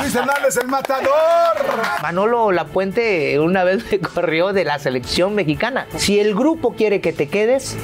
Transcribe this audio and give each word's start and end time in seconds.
Luis 0.00 0.14
Hernández, 0.14 0.56
el 0.60 0.68
matador. 0.68 1.56
Manolo 2.02 2.52
Lapuente 2.52 3.38
una 3.40 3.64
vez 3.64 3.84
me 3.90 4.00
corrió 4.00 4.52
de 4.52 4.64
la 4.64 4.78
selección 4.78 5.34
mexicana. 5.34 5.86
Si 5.96 6.20
el 6.20 6.34
grupo 6.34 6.74
quiere 6.74 7.00
que 7.00 7.12
te 7.12 7.28
quedes, 7.28 7.76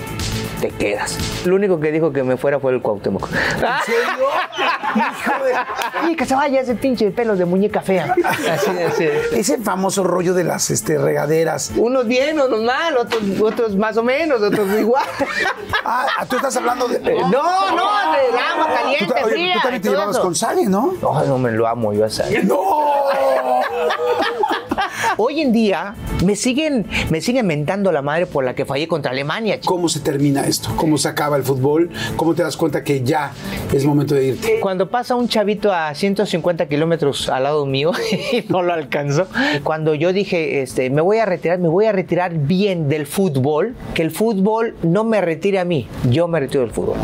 te 0.62 0.70
quedas. 0.70 1.18
Lo 1.44 1.56
único 1.56 1.80
que 1.80 1.90
dijo 1.90 2.12
que 2.12 2.22
me 2.22 2.36
fuera 2.36 2.60
fue 2.60 2.72
el 2.72 2.80
Cuauhtémoc. 2.80 3.28
¿En 3.30 3.58
serio? 3.84 4.28
Hijo 4.94 5.44
de... 5.44 6.12
Y 6.12 6.16
que 6.16 6.24
se 6.24 6.34
vaya 6.36 6.60
ese 6.60 6.76
pinche 6.76 7.10
pelos 7.10 7.36
de 7.38 7.44
muñeca 7.44 7.80
fea. 7.82 8.14
Así, 8.24 8.70
así. 8.70 9.08
Ese 9.32 9.58
famoso 9.58 10.04
rollo 10.04 10.34
de 10.34 10.44
las 10.44 10.70
este, 10.70 10.98
regaderas. 10.98 11.72
Unos 11.76 12.06
bien, 12.06 12.38
unos 12.40 12.62
mal, 12.62 12.96
otros, 12.96 13.22
otros 13.40 13.76
más 13.76 13.96
o 13.96 14.04
menos, 14.04 14.40
otros 14.40 14.68
igual. 14.78 15.04
Ah, 15.84 16.06
tú 16.28 16.36
estás 16.36 16.56
hablando 16.56 16.86
de. 16.86 17.00
No, 17.00 17.30
no, 17.30 18.12
del 18.12 18.38
agua 18.38 18.66
Tú, 18.68 18.74
caliente, 18.82 19.14
oye, 19.24 19.32
fría. 19.34 19.54
tú 19.54 19.60
también 19.62 19.82
te 19.82 19.88
llevabas 19.90 20.14
eso. 20.16 20.22
con 20.22 20.34
Sale, 20.36 20.66
¿no? 20.66 20.94
No, 21.02 21.24
no 21.24 21.38
me 21.38 21.50
lo 21.50 21.66
amo 21.66 21.92
yo 21.92 22.04
a 22.04 22.10
Sale. 22.10 22.44
¡No! 22.44 22.60
Hoy 25.16 25.40
en 25.40 25.52
día 25.52 25.94
me 26.24 26.36
siguen, 26.36 26.86
me 27.10 27.20
siguen 27.20 27.46
mentando 27.46 27.92
la 27.92 28.02
madre 28.02 28.26
por 28.26 28.44
la 28.44 28.54
que 28.54 28.64
fallé 28.64 28.88
contra 28.88 29.10
Alemania. 29.10 29.58
¿Cómo 29.64 29.88
se 29.88 30.00
termina 30.00 30.46
esto? 30.46 30.70
¿Cómo 30.76 30.98
se 30.98 31.08
acaba 31.08 31.36
el 31.36 31.42
fútbol? 31.42 31.90
¿Cómo 32.16 32.34
te 32.34 32.42
das 32.42 32.56
cuenta 32.56 32.82
que 32.82 33.02
ya 33.02 33.32
es 33.72 33.84
momento 33.84 34.14
de 34.14 34.26
irte? 34.28 34.60
Cuando 34.60 34.88
pasa 34.88 35.14
un 35.14 35.28
chavito 35.28 35.72
a 35.72 35.94
150 35.94 36.66
kilómetros 36.66 37.28
al 37.28 37.44
lado 37.44 37.66
mío 37.66 37.92
y 38.32 38.44
no 38.48 38.62
lo 38.62 38.72
alcanzo, 38.72 39.26
cuando 39.62 39.94
yo 39.94 40.12
dije, 40.12 40.62
este, 40.62 40.90
me 40.90 41.02
voy 41.02 41.18
a 41.18 41.26
retirar, 41.26 41.58
me 41.58 41.68
voy 41.68 41.86
a 41.86 41.92
retirar 41.92 42.34
bien 42.34 42.88
del 42.88 43.06
fútbol, 43.06 43.74
que 43.94 44.02
el 44.02 44.10
fútbol 44.10 44.76
no 44.82 45.04
me 45.04 45.20
retire 45.20 45.58
a 45.58 45.64
mí, 45.64 45.88
yo 46.10 46.28
me 46.28 46.40
retiro 46.40 46.62
del 46.62 46.72
fútbol. 46.72 46.96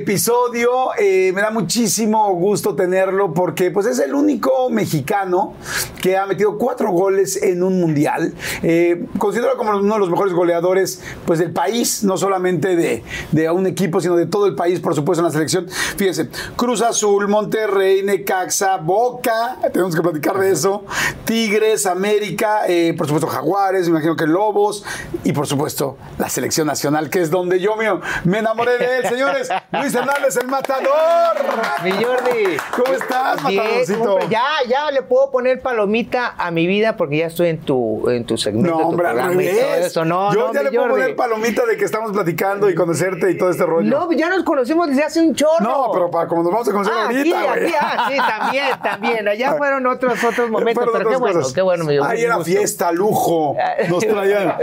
Episodio, 0.00 0.90
eh, 0.98 1.30
me 1.34 1.42
da 1.42 1.50
muchísimo 1.50 2.32
gusto 2.34 2.74
tenerlo 2.74 3.34
porque 3.34 3.70
pues 3.70 3.86
es 3.86 3.98
el 3.98 4.14
único 4.14 4.70
mexicano 4.70 5.54
que 6.00 6.16
ha 6.16 6.26
metido 6.26 6.56
cuatro 6.56 6.90
goles 6.90 7.42
en 7.42 7.62
un 7.62 7.80
mundial. 7.80 8.34
Eh, 8.62 9.04
considero 9.18 9.56
como 9.56 9.76
uno 9.76 9.94
de 9.94 10.00
los 10.00 10.10
mejores 10.10 10.32
goleadores 10.32 11.02
pues 11.26 11.38
del 11.38 11.52
país, 11.52 12.02
no 12.02 12.16
solamente 12.16 12.76
de, 12.76 13.04
de 13.30 13.50
un 13.50 13.66
equipo, 13.66 14.00
sino 14.00 14.16
de 14.16 14.26
todo 14.26 14.46
el 14.46 14.54
país, 14.54 14.80
por 14.80 14.94
supuesto, 14.94 15.20
en 15.20 15.26
la 15.26 15.32
selección. 15.32 15.68
Fíjense, 15.68 16.28
Cruz 16.56 16.80
Azul, 16.80 17.28
Monterrey, 17.28 18.02
Necaxa, 18.02 18.78
Boca, 18.78 19.58
tenemos 19.72 19.94
que 19.94 20.00
platicar 20.00 20.38
de 20.38 20.50
eso, 20.50 20.84
Tigres, 21.24 21.84
América, 21.86 22.62
eh, 22.66 22.94
por 22.96 23.06
supuesto 23.06 23.28
Jaguares, 23.28 23.84
me 23.84 23.90
imagino 23.90 24.16
que 24.16 24.26
Lobos 24.26 24.82
y 25.24 25.32
por 25.32 25.46
supuesto 25.46 25.98
la 26.18 26.28
selección 26.28 26.66
nacional, 26.66 27.10
que 27.10 27.20
es 27.20 27.30
donde 27.30 27.60
yo 27.60 27.76
mío, 27.76 28.00
me 28.24 28.38
enamoré 28.38 28.78
de 28.78 28.98
él, 28.98 29.08
señores. 29.08 29.50
Luis 29.72 29.89
Hernández, 29.94 30.36
el 30.36 30.48
matador. 30.48 31.36
Mi 31.84 31.92
Jordi. 31.92 32.56
¿Cómo 32.76 32.94
estás, 32.94 33.42
matadorcito? 33.42 34.18
ya, 34.28 34.44
ya 34.68 34.90
le 34.90 35.02
puedo 35.02 35.30
poner 35.30 35.60
palomita 35.60 36.34
a 36.36 36.50
mi 36.50 36.66
vida 36.66 36.96
porque 36.96 37.18
ya 37.18 37.26
estoy 37.26 37.48
en 37.48 37.60
tu, 37.60 38.08
en 38.10 38.24
tu 38.24 38.36
segmento. 38.36 38.78
No, 38.78 38.88
hombre, 38.88 39.08
al 39.08 39.16
revés. 39.30 39.86
eso. 39.86 40.04
No, 40.04 40.32
yo 40.32 40.48
no, 40.48 40.52
ya 40.52 40.60
mi 40.60 40.64
le 40.66 40.70
puedo 40.70 40.82
Jordi. 40.88 41.00
poner 41.02 41.16
palomita 41.16 41.66
de 41.66 41.76
que 41.76 41.84
estamos 41.84 42.12
platicando 42.12 42.68
y 42.70 42.74
conocerte 42.74 43.30
y 43.30 43.36
todo 43.38 43.50
este 43.50 43.64
rollo. 43.66 43.88
No, 43.88 44.10
ya 44.12 44.28
nos 44.28 44.44
conocimos 44.44 44.88
desde 44.88 45.04
hace 45.04 45.20
un 45.20 45.34
chorro. 45.34 45.60
No, 45.60 45.90
pero 45.92 46.10
para 46.10 46.28
como 46.28 46.42
nos 46.42 46.52
vamos 46.52 46.68
a 46.68 46.72
conocer 46.72 46.92
Ah, 46.96 47.04
ahorita, 47.04 47.52
aquí, 47.52 47.62
aquí, 47.64 47.74
ah, 47.80 48.06
sí, 48.08 48.16
también, 48.16 48.66
también. 48.82 49.28
Allá 49.28 49.54
fueron 49.58 49.86
otros 49.86 50.22
otros 50.24 50.50
momentos, 50.50 50.88
pero 50.92 51.08
qué 51.08 51.16
bueno, 51.16 51.38
cosas. 51.40 51.52
qué 51.54 51.62
bueno. 51.62 51.86
dio 51.86 52.04
Ahí 52.04 52.22
era 52.22 52.42
fiesta, 52.44 52.92
lujo. 52.92 53.56
Nos 53.88 54.06
traían. 54.06 54.54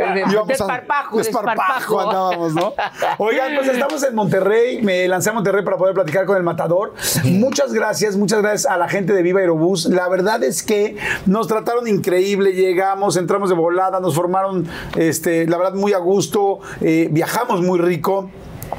Desparpajo, 0.48 1.18
desparpajo 1.18 2.00
andábamos, 2.02 2.54
¿no? 2.54 2.74
Oigan, 3.18 3.56
pues 3.56 3.68
estamos 3.70 4.04
en 4.04 4.16
Monterrey. 4.16 4.82
Me 4.82 5.08
lancé 5.18 5.32
a 5.32 5.34
Monterrey 5.34 5.64
para 5.64 5.78
poder 5.78 5.96
platicar 5.96 6.26
con 6.28 6.38
el 6.38 6.44
matador. 6.44 6.94
Muchas 7.24 7.74
gracias, 7.74 8.16
muchas 8.16 8.40
gracias 8.44 8.72
a 8.72 8.78
la 8.78 8.88
gente 8.88 9.14
de 9.14 9.24
Viva 9.24 9.40
Aerobús. 9.40 9.86
La 9.86 10.08
verdad 10.10 10.44
es 10.44 10.62
que 10.62 10.96
nos 11.26 11.48
trataron 11.48 11.88
increíble. 11.88 12.54
Llegamos, 12.54 13.18
entramos 13.18 13.50
de 13.50 13.56
volada, 13.56 14.00
nos 14.00 14.14
formaron, 14.14 14.68
este, 14.96 15.48
la 15.48 15.58
verdad, 15.58 15.74
muy 15.74 15.94
a 15.94 15.98
gusto. 15.98 16.60
eh, 16.82 17.10
viajamos 17.12 17.62
muy 17.62 17.80
rico. 17.80 18.30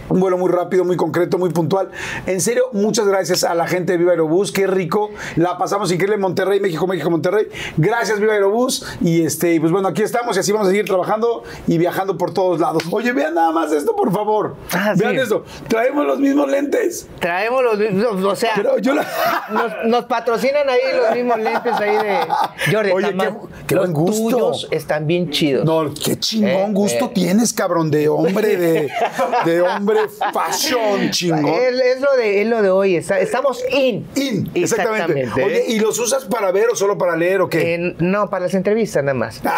Un 0.08 0.20
vuelo 0.20 0.38
muy 0.38 0.50
rápido, 0.50 0.84
muy 0.84 0.96
concreto, 0.96 1.38
muy 1.38 1.50
puntual. 1.50 1.90
En 2.26 2.40
serio, 2.40 2.64
muchas 2.72 3.06
gracias 3.06 3.44
a 3.44 3.54
la 3.54 3.66
gente 3.66 3.92
de 3.92 3.98
Viva 3.98 4.12
Aerobús. 4.12 4.52
Qué 4.52 4.66
rico. 4.66 5.10
La 5.36 5.58
pasamos 5.58 5.90
increíble 5.92 6.14
en 6.16 6.20
Monterrey, 6.22 6.60
México, 6.60 6.86
México, 6.86 7.10
Monterrey. 7.10 7.48
Gracias, 7.76 8.18
Viva 8.20 8.32
Aerobús. 8.32 8.84
Y 9.00 9.22
este, 9.22 9.60
pues 9.60 9.72
bueno, 9.72 9.88
aquí 9.88 10.02
estamos 10.02 10.36
y 10.36 10.40
así 10.40 10.52
vamos 10.52 10.68
a 10.68 10.70
seguir 10.70 10.86
trabajando 10.86 11.42
y 11.66 11.78
viajando 11.78 12.16
por 12.16 12.32
todos 12.32 12.58
lados. 12.60 12.82
Oye, 12.90 13.12
vean 13.12 13.34
nada 13.34 13.52
más 13.52 13.72
esto, 13.72 13.94
por 13.96 14.12
favor. 14.12 14.56
Ah, 14.72 14.94
vean 14.96 15.12
sí. 15.14 15.20
esto. 15.20 15.44
Traemos 15.68 16.06
los 16.06 16.18
mismos 16.18 16.48
lentes. 16.50 17.08
Traemos 17.20 17.62
los 17.62 17.78
mismos, 17.78 18.24
o 18.24 18.36
sea, 18.36 18.50
Pero 18.56 18.78
yo 18.78 18.94
la. 18.94 19.06
nos, 19.52 19.72
nos 19.86 20.04
patrocinan 20.06 20.68
ahí 20.68 20.78
los 20.96 21.14
mismos 21.16 21.38
lentes 21.38 21.72
ahí 21.74 21.96
de 21.96 22.18
Jordi. 22.72 22.90
Oye, 22.92 23.14
qué- 23.16 23.34
qué 23.66 23.74
los 23.74 23.84
buen 23.84 23.92
gusto. 23.92 24.28
tuyos 24.36 24.68
están 24.70 25.06
bien 25.06 25.30
chidos. 25.30 25.64
No, 25.64 25.92
qué 25.92 26.18
chingón 26.18 26.50
Eh, 26.50 26.72
gusto 26.72 27.04
eh. 27.06 27.10
tienes, 27.14 27.52
cabrón, 27.52 27.90
de 27.90 28.08
hombre, 28.08 28.56
de, 28.56 28.90
de 29.44 29.62
hombre 29.68 29.97
fashion, 30.32 31.10
chingón. 31.10 31.46
Es, 31.46 31.80
es 31.96 32.00
lo 32.00 32.16
de, 32.16 32.42
es 32.42 32.46
lo 32.48 32.62
de 32.62 32.70
hoy, 32.70 32.96
está- 32.96 33.18
estamos 33.20 33.62
in. 33.72 34.06
In, 34.14 34.50
exactamente. 34.54 35.20
Exactamente. 35.22 35.44
Oye, 35.44 35.64
¿y 35.68 35.80
los 35.80 35.98
usas 35.98 36.24
para 36.24 36.50
ver 36.52 36.66
o 36.72 36.76
solo 36.76 36.96
para 36.98 37.16
leer 37.16 37.40
o 37.42 37.48
qué? 37.48 37.94
No, 37.98 38.30
para 38.30 38.44
las 38.46 38.54
entrevistas 38.54 39.02
nada 39.04 39.14
más. 39.14 39.40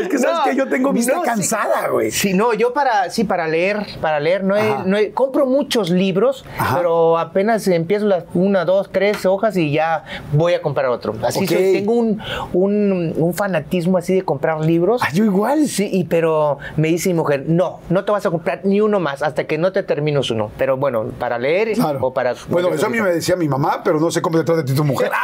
Es 0.00 0.08
que 0.08 0.18
sabes 0.18 0.40
que 0.50 0.56
yo 0.56 0.68
tengo 0.68 0.92
vista 0.92 1.20
cansada, 1.24 1.88
güey. 1.88 2.10
Sí, 2.10 2.34
no, 2.34 2.52
yo 2.54 2.72
para, 2.72 3.10
sí, 3.10 3.24
para 3.24 3.48
leer, 3.48 3.86
para 4.00 4.20
leer, 4.20 4.44
no, 4.44 4.56
he- 4.56 4.76
no 4.84 4.96
he- 4.96 5.12
compro 5.12 5.46
muchos 5.46 5.90
libros, 5.90 6.44
Ajá. 6.58 6.76
pero 6.78 7.18
apenas 7.18 7.66
empiezo 7.68 8.06
las 8.06 8.24
una, 8.34 8.64
dos, 8.64 8.90
tres 8.92 9.24
hojas 9.26 9.56
y 9.56 9.72
ya 9.72 10.04
voy 10.32 10.54
a 10.54 10.62
comprar 10.62 10.86
otro. 10.86 11.14
Así 11.22 11.40
Ok. 11.44 11.50
soy, 11.50 11.72
tengo 11.72 11.92
un, 11.94 12.20
un, 12.52 13.14
un 13.16 13.34
fanatismo 13.34 13.98
así 13.98 14.14
de 14.14 14.22
comprar 14.22 14.60
libros. 14.64 15.00
Ah, 15.04 15.08
yo 15.12 15.24
igual. 15.24 15.66
Sí, 15.66 15.88
y, 15.92 16.04
pero 16.04 16.58
me 16.76 16.88
dice 16.88 17.08
mi 17.10 17.14
mujer, 17.14 17.44
no, 17.46 17.80
no 17.88 18.04
te 18.04 18.12
vas 18.12 18.19
a 18.26 18.30
comprar 18.30 18.60
ni 18.64 18.80
uno 18.80 19.00
más 19.00 19.22
hasta 19.22 19.44
que 19.44 19.58
no 19.58 19.72
te 19.72 19.82
termines 19.82 20.30
uno. 20.30 20.50
Pero 20.58 20.76
bueno, 20.76 21.06
para 21.18 21.38
leer 21.38 21.72
Claro. 21.74 21.98
o 22.02 22.14
para... 22.14 22.34
Bueno, 22.48 22.68
eso 22.70 22.86
a 22.86 22.88
mí 22.88 23.00
me 23.00 23.10
decía 23.10 23.36
mi 23.36 23.48
mamá, 23.48 23.82
pero 23.84 24.00
no 24.00 24.10
sé 24.10 24.22
cómo 24.22 24.38
te 24.38 24.44
trata 24.44 24.62
a 24.62 24.64
ti 24.64 24.74
tu 24.74 24.84
mujer. 24.84 25.10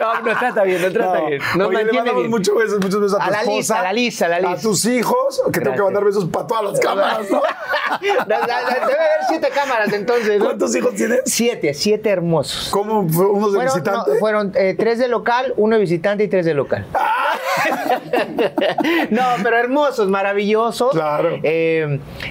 No, 0.00 0.20
no 0.20 0.38
trata 0.38 0.62
bien, 0.62 0.80
no 0.80 0.92
trata 0.92 1.18
No. 1.20 1.26
bien. 1.26 1.42
Nos 1.56 1.68
Oye, 1.68 1.84
le 1.84 1.92
mandamos 1.92 2.22
bien. 2.22 2.30
muchos 2.30 2.56
besos, 2.56 2.80
muchos 2.80 3.00
besos 3.00 3.20
a 3.20 3.24
tu 3.24 3.28
A 3.28 3.30
la 3.30 3.38
esposa, 3.40 3.56
Lisa, 3.56 3.78
a 3.78 3.82
la 3.82 3.92
Lisa, 3.92 4.26
a 4.26 4.28
la 4.28 4.40
Lisa. 4.40 4.62
tus 4.62 4.84
hijos, 4.86 5.42
que 5.46 5.50
tengo 5.52 5.52
que 5.52 5.60
Gracias. 5.60 5.84
mandar 5.84 6.04
besos 6.04 6.24
para 6.26 6.46
todas 6.46 6.64
las 6.64 6.80
cámaras, 6.80 7.30
¿no? 7.30 7.40
Debe 8.26 8.52
haber 8.52 8.82
siete 9.28 9.48
cámaras 9.54 9.92
entonces. 9.92 10.38
¿no? 10.38 10.44
¿Cuántos 10.46 10.74
hijos 10.76 10.94
tienes? 10.94 11.20
Siete, 11.26 11.74
siete 11.74 12.10
hermosos. 12.10 12.68
¿Cómo? 12.70 13.00
¿Unos 13.00 13.52
de 13.52 13.58
Fueron, 13.58 13.64
visitante? 13.64 14.10
no, 14.12 14.16
fueron 14.18 14.52
eh, 14.54 14.74
tres 14.78 14.98
de 14.98 15.08
local, 15.08 15.52
uno 15.56 15.76
de 15.76 15.80
visitante 15.80 16.24
y 16.24 16.28
tres 16.28 16.46
de 16.46 16.54
local. 16.54 16.86
no, 19.10 19.22
pero 19.42 19.56
hermosos, 19.56 20.08
maravillosos. 20.08 20.92
Claro. 20.92 21.38
Eh, 21.42 21.61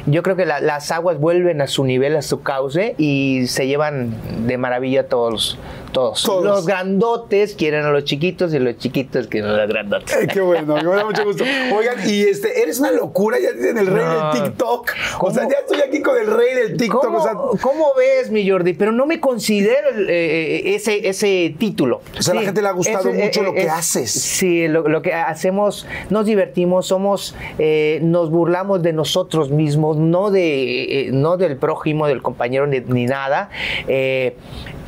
yo 0.06 0.24
creo 0.24 0.36
que 0.36 0.46
la- 0.46 0.59
las 0.62 0.92
aguas 0.92 1.19
vuelven 1.19 1.62
a 1.62 1.68
su 1.68 1.84
nivel, 1.84 2.16
a 2.16 2.22
su 2.22 2.42
cauce 2.42 2.96
y 2.97 3.47
se 3.47 3.68
llevan 3.68 4.14
de 4.47 4.58
maravilla 4.58 5.08
todos. 5.08 5.58
Todos. 5.91 6.24
Todos. 6.24 6.44
Los 6.44 6.66
grandotes 6.66 7.56
quieren 7.56 7.84
a 7.85 7.91
los 7.91 8.03
chiquitos 8.06 8.53
y 8.53 8.59
los 8.59 8.78
chiquitos 8.78 9.28
quieren 9.28 9.50
a 9.52 9.57
los 9.57 9.68
grandotes. 9.69 10.16
Ay, 10.16 10.28
qué 10.28 10.40
bueno, 10.41 10.75
me 10.75 10.84
da 10.84 11.06
mucho 11.06 11.24
gusto. 11.25 11.44
Oigan, 11.75 11.97
y 12.09 12.22
este, 12.22 12.62
eres 12.62 12.79
una 12.79 12.91
locura, 12.91 13.38
ya 13.40 13.52
dicen 13.52 13.78
el 13.78 13.88
rey 13.88 14.03
No. 14.06 14.34
del 14.34 14.44
TikTok. 14.44 14.91
O 15.19 15.31
sea, 15.31 15.44
ya 15.50 15.57
estoy 15.59 15.81
aquí 15.81 16.01
con 16.01 16.18
el 16.18 16.28
rey 16.28 16.56
del 16.56 16.78
TikTok. 16.78 17.03
¿Cómo, 17.03 17.18
O 17.18 17.24
sea, 17.24 17.34
cómo 17.62 17.94
ves, 17.97 18.31
mi 18.31 18.47
Jordi? 18.50 18.74
Pero 18.74 18.91
no 18.91 19.06
me 19.06 19.19
considero 19.19 19.90
el, 19.96 20.09
eh, 20.09 20.75
ese, 20.75 21.07
ese 21.09 21.56
título. 21.57 22.01
O 22.18 22.22
sea, 22.22 22.34
a 22.34 22.35
la 22.35 22.41
gente 22.44 22.62
le 22.62 22.68
ha 22.69 22.72
gustado 22.72 23.09
es- 23.09 23.16
mucho 23.25 23.44
lo 23.44 23.53
que 23.53 23.63
es- 23.63 23.69
haces. 23.69 24.12
Sí, 24.12 24.68
lo, 24.68 24.88
lo 24.88 25.01
que 25.01 25.13
hacemos, 25.13 25.85
nos 26.09 26.25
divertimos, 26.25 26.88
somos, 26.88 27.35
eh, 27.59 28.00
nos 28.01 28.30
burlamos 28.31 28.81
de 28.81 28.94
nosotros 28.94 29.51
mismos, 29.51 29.97
no, 29.97 30.31
de, 30.31 31.07
eh, 31.07 31.10
no 31.12 31.38
del 31.38 31.57
prójimo, 31.57 32.07
del 32.07 32.21
compañero, 32.21 32.65
ni, 32.68 32.80
ni 32.80 33.06
nada. 33.06 33.50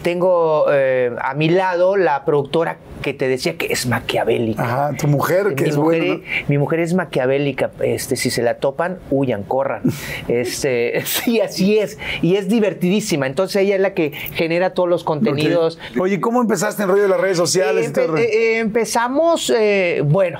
Tengo 0.03 0.65
eh, 0.71 1.15
a 1.19 1.33
mi 1.33 1.50
lado 1.50 1.95
la 1.95 2.25
productora 2.25 2.77
que 3.01 3.13
te 3.13 3.27
decía 3.27 3.57
que 3.57 3.67
es 3.67 3.85
maquiavélica. 3.85 4.63
ajá, 4.63 4.97
tu 4.97 5.07
mujer, 5.07 5.55
que 5.55 5.65
es 5.65 5.77
mujer, 5.77 6.00
buena. 6.00 6.15
¿no? 6.15 6.45
mi 6.47 6.57
mujer 6.57 6.79
es 6.79 6.94
maquiavélica, 6.94 7.71
este, 7.81 8.15
si 8.15 8.29
se 8.29 8.41
la 8.41 8.55
topan, 8.55 9.00
huyan, 9.09 9.44
corran. 9.44 9.81
Este, 10.27 11.01
sí, 11.05 11.41
así 11.41 11.77
es. 11.77 11.97
Y 12.21 12.35
es 12.35 12.47
divertidísima. 12.47 13.27
Entonces 13.27 13.61
ella 13.61 13.75
es 13.75 13.81
la 13.81 13.94
que 13.94 14.11
genera 14.11 14.73
todos 14.73 14.89
los 14.89 15.03
contenidos. 15.03 15.79
Ok. 15.95 16.01
Oye, 16.01 16.19
¿cómo 16.21 16.41
empezaste 16.41 16.83
en 16.83 16.89
rollo 16.89 17.03
de 17.03 17.09
las 17.09 17.19
redes 17.19 17.38
sociales? 17.38 17.89
y 17.89 17.94
todo 17.94 18.17
eh, 18.17 18.59
empezamos, 18.59 19.50
eh, 19.55 20.01
bueno. 20.05 20.39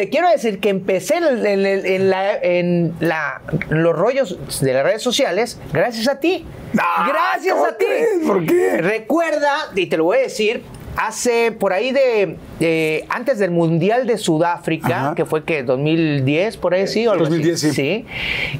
Te 0.00 0.08
quiero 0.08 0.30
decir 0.30 0.60
que 0.60 0.70
empecé 0.70 1.16
en, 1.18 1.44
en- 1.46 1.66
en- 1.66 1.84
en 1.84 2.08
la- 2.08 2.34
en 2.38 2.94
la- 3.00 3.42
los 3.68 3.94
rollos 3.94 4.38
de 4.62 4.72
las 4.72 4.82
redes 4.82 5.02
sociales 5.02 5.58
gracias 5.74 6.08
a 6.08 6.18
ti. 6.20 6.46
Ah, 6.78 7.06
gracias 7.06 7.52
¿cómo 7.54 7.66
a 7.66 7.76
ti. 7.76 7.84
¿Por 8.26 8.46
qué? 8.46 8.78
Recuerda, 8.80 9.52
y 9.76 9.84
te 9.88 9.98
lo 9.98 10.04
voy 10.04 10.16
a 10.16 10.20
decir, 10.22 10.62
hace 10.96 11.52
por 11.52 11.74
ahí 11.74 11.92
de 11.92 12.38
eh, 12.60 13.04
antes 13.10 13.38
del 13.38 13.50
Mundial 13.50 14.06
de 14.06 14.16
Sudáfrica, 14.16 15.00
Ajá. 15.08 15.14
que 15.14 15.26
fue 15.26 15.44
que 15.44 15.64
2010, 15.64 16.56
por 16.56 16.72
ahí 16.72 16.86
sí, 16.86 17.06
o 17.06 17.12
algo 17.12 17.24
así. 17.26 17.34
2010, 17.34 17.60
sí. 17.60 17.70
sí. 17.72 18.06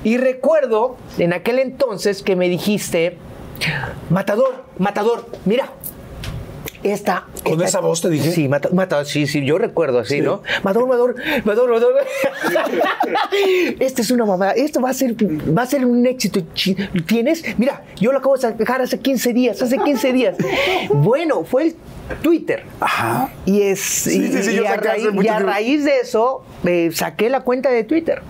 Y 0.04 0.18
recuerdo 0.18 0.98
en 1.16 1.32
aquel 1.32 1.58
entonces 1.58 2.22
que 2.22 2.36
me 2.36 2.50
dijiste, 2.50 3.16
Matador, 4.10 4.66
Matador, 4.76 5.26
mira. 5.46 5.70
Esta, 6.82 7.26
¿Con 7.44 7.54
esta- 7.54 7.64
esa 7.66 7.80
voz 7.80 8.00
te 8.00 8.08
dije? 8.08 8.30
Sí, 8.32 8.48
mata- 8.48 9.04
sí, 9.04 9.26
sí, 9.26 9.44
yo 9.44 9.58
recuerdo 9.58 9.98
así, 9.98 10.16
Sí. 10.16 10.20
¿no? 10.22 10.42
Matador, 10.62 10.88
Matador, 10.88 11.14
Matador, 11.44 11.70
Matador. 11.70 11.96
Esta 13.80 14.02
es 14.02 14.10
una 14.10 14.24
mamada, 14.24 14.52
esto 14.52 14.80
va 14.80 14.90
a 14.90 14.94
ser, 14.94 15.14
va 15.56 15.62
a 15.62 15.66
ser 15.66 15.84
un 15.84 16.06
éxito. 16.06 16.40
¿Tienes? 17.06 17.42
Mira, 17.58 17.84
yo 18.00 18.12
lo 18.12 18.18
acabo 18.18 18.34
de 18.36 18.42
sacar 18.42 18.80
hace 18.82 18.98
15 18.98 19.32
días, 19.32 19.60
hace 19.62 19.78
15 19.78 20.12
días. 20.12 20.36
Bueno, 20.92 21.44
fue 21.44 21.64
el 21.64 21.76
Twitter. 22.22 22.64
Ajá. 22.80 23.30
Y 23.44 23.62
es 23.62 23.80
Sí, 23.80 24.18
y, 24.24 24.28
sí, 24.32 24.42
sí, 24.42 24.50
y 24.52 24.56
yo 24.56 24.68
a, 24.68 24.76
raíz, 24.76 25.06
y 25.22 25.28
a 25.28 25.38
raíz 25.38 25.84
de 25.84 25.98
eso 26.00 26.42
eh, 26.64 26.90
saqué 26.94 27.28
la 27.30 27.42
cuenta 27.42 27.70
de 27.70 27.84
Twitter. 27.84 28.22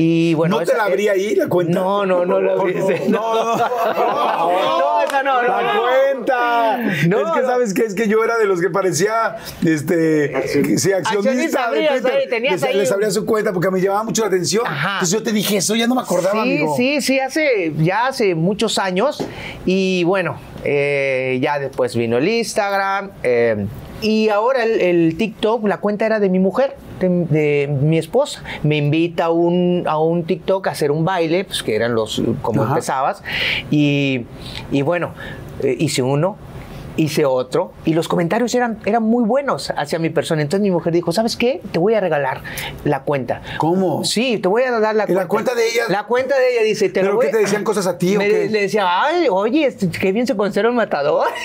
Y 0.00 0.32
bueno, 0.34 0.54
¿No 0.58 0.64
te 0.64 0.70
esa- 0.70 0.76
la 0.78 0.84
abrí 0.84 1.08
ahí, 1.08 1.34
la 1.34 1.48
cuenta? 1.48 1.72
No, 1.80 2.06
no, 2.06 2.24
no 2.24 2.40
la 2.40 2.52
abrí. 2.52 2.74
No, 3.08 3.34
no, 3.34 3.56
no. 3.56 4.78
No, 4.78 5.02
esa 5.02 5.22
no, 5.24 5.42
no, 5.42 5.48
La 5.48 5.74
no. 5.74 5.80
cuenta. 5.82 6.78
No, 7.08 7.18
es 7.26 7.32
que 7.40 7.46
sabes 7.46 7.74
que 7.74 7.82
es 7.82 7.94
que 7.94 8.06
yo 8.08 8.22
era 8.22 8.38
de 8.38 8.46
los 8.46 8.60
que 8.60 8.70
parecía 8.70 9.36
este 9.66 10.78
sí, 10.78 10.92
accionista 10.92 11.70
de 11.72 11.86
Twitter. 11.88 12.12
ahí, 12.12 12.28
tenías 12.28 12.52
les, 12.60 12.62
ahí 12.64 12.76
les 12.76 12.88
un- 12.88 12.94
abría 12.94 13.10
su 13.10 13.26
cuenta 13.26 13.52
porque 13.52 13.70
me 13.70 13.80
llamaba 13.80 14.04
mucho 14.04 14.22
la 14.22 14.28
atención. 14.28 14.64
Ajá. 14.66 14.92
Entonces 14.94 15.18
yo 15.18 15.22
te 15.24 15.32
dije 15.32 15.56
eso, 15.56 15.74
ya 15.74 15.86
no 15.88 15.94
me 15.96 16.02
acordaba, 16.02 16.34
sí, 16.34 16.38
amigo. 16.40 16.76
sí, 16.76 17.00
sí, 17.00 17.18
hace, 17.20 17.72
ya 17.78 18.06
hace 18.06 18.34
muchos 18.36 18.78
años. 18.78 19.18
Y 19.66 20.04
bueno, 20.04 20.38
eh, 20.64 21.38
ya 21.42 21.58
después 21.58 21.96
vino 21.96 22.18
el 22.18 22.28
Instagram. 22.28 23.10
eh, 23.24 23.66
y 24.02 24.28
ahora 24.28 24.64
el, 24.64 24.80
el 24.80 25.16
TikTok, 25.16 25.66
la 25.66 25.78
cuenta 25.78 26.06
era 26.06 26.20
de 26.20 26.28
mi 26.28 26.38
mujer, 26.38 26.76
de, 27.00 27.08
de 27.08 27.68
mi 27.68 27.98
esposa. 27.98 28.42
Me 28.62 28.76
invita 28.76 29.26
a 29.26 29.30
un, 29.30 29.84
a 29.86 29.98
un 29.98 30.24
TikTok 30.24 30.66
a 30.68 30.70
hacer 30.70 30.90
un 30.90 31.04
baile, 31.04 31.44
pues 31.44 31.62
que 31.62 31.74
eran 31.76 31.94
los, 31.94 32.22
como 32.42 32.62
Ajá. 32.62 32.72
empezabas. 32.72 33.22
Y, 33.70 34.26
y 34.70 34.82
bueno, 34.82 35.10
eh, 35.62 35.76
hice 35.78 36.02
uno. 36.02 36.36
Hice 36.98 37.24
otro 37.24 37.72
y 37.84 37.94
los 37.94 38.08
comentarios 38.08 38.52
eran, 38.56 38.80
eran 38.84 39.04
muy 39.04 39.22
buenos 39.24 39.72
hacia 39.76 40.00
mi 40.00 40.10
persona. 40.10 40.42
Entonces 40.42 40.62
mi 40.62 40.70
mujer 40.72 40.92
dijo, 40.92 41.12
¿sabes 41.12 41.36
qué? 41.36 41.60
Te 41.70 41.78
voy 41.78 41.94
a 41.94 42.00
regalar 42.00 42.42
la 42.84 43.02
cuenta. 43.04 43.40
¿Cómo? 43.58 44.04
Sí, 44.04 44.38
te 44.38 44.48
voy 44.48 44.64
a 44.64 44.80
dar 44.80 44.96
la 44.96 45.04
¿Y 45.08 45.14
la 45.14 45.28
cuenta 45.28 45.54
de 45.54 45.68
ella? 45.68 45.84
La 45.88 46.04
cuenta 46.04 46.36
de 46.36 46.52
ella 46.54 46.62
dice, 46.64 46.88
te 46.88 47.00
¿Pero 47.00 47.14
voy 47.14 47.26
qué 47.26 47.32
te 47.32 47.38
decían 47.38 47.62
cosas 47.62 47.86
a 47.86 47.96
ti 47.98 48.16
o 48.16 48.18
Me- 48.18 48.28
qué? 48.28 48.48
Le 48.50 48.62
decía, 48.62 48.84
ay, 49.02 49.28
oye, 49.30 49.64
este, 49.66 49.88
qué 49.88 50.10
bien 50.10 50.26
se 50.26 50.36
conserva 50.36 50.68
el 50.70 50.74
matador. 50.74 51.28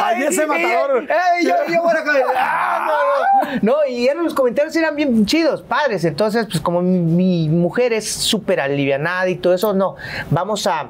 Ay, 0.00 0.22
ese 0.24 0.44
y- 0.44 0.46
matador. 0.46 1.06
Ay, 1.10 1.44
yo, 1.44 1.54
yo 1.72 1.88
acá, 1.88 2.12
ah, 2.36 2.86
no, 2.86 3.50
no. 3.54 3.60
No, 3.62 3.76
y 3.88 4.06
eran, 4.08 4.24
los 4.24 4.34
comentarios 4.34 4.74
eran 4.76 4.96
bien 4.96 5.26
chidos, 5.26 5.62
padres. 5.62 6.04
Entonces, 6.04 6.46
pues 6.46 6.60
como 6.60 6.82
mi, 6.82 6.98
mi 6.98 7.48
mujer 7.48 7.92
es 7.92 8.10
súper 8.10 8.60
alivianada 8.60 9.28
y 9.28 9.36
todo 9.36 9.54
eso, 9.54 9.72
no, 9.72 9.96
vamos 10.30 10.66
a, 10.66 10.88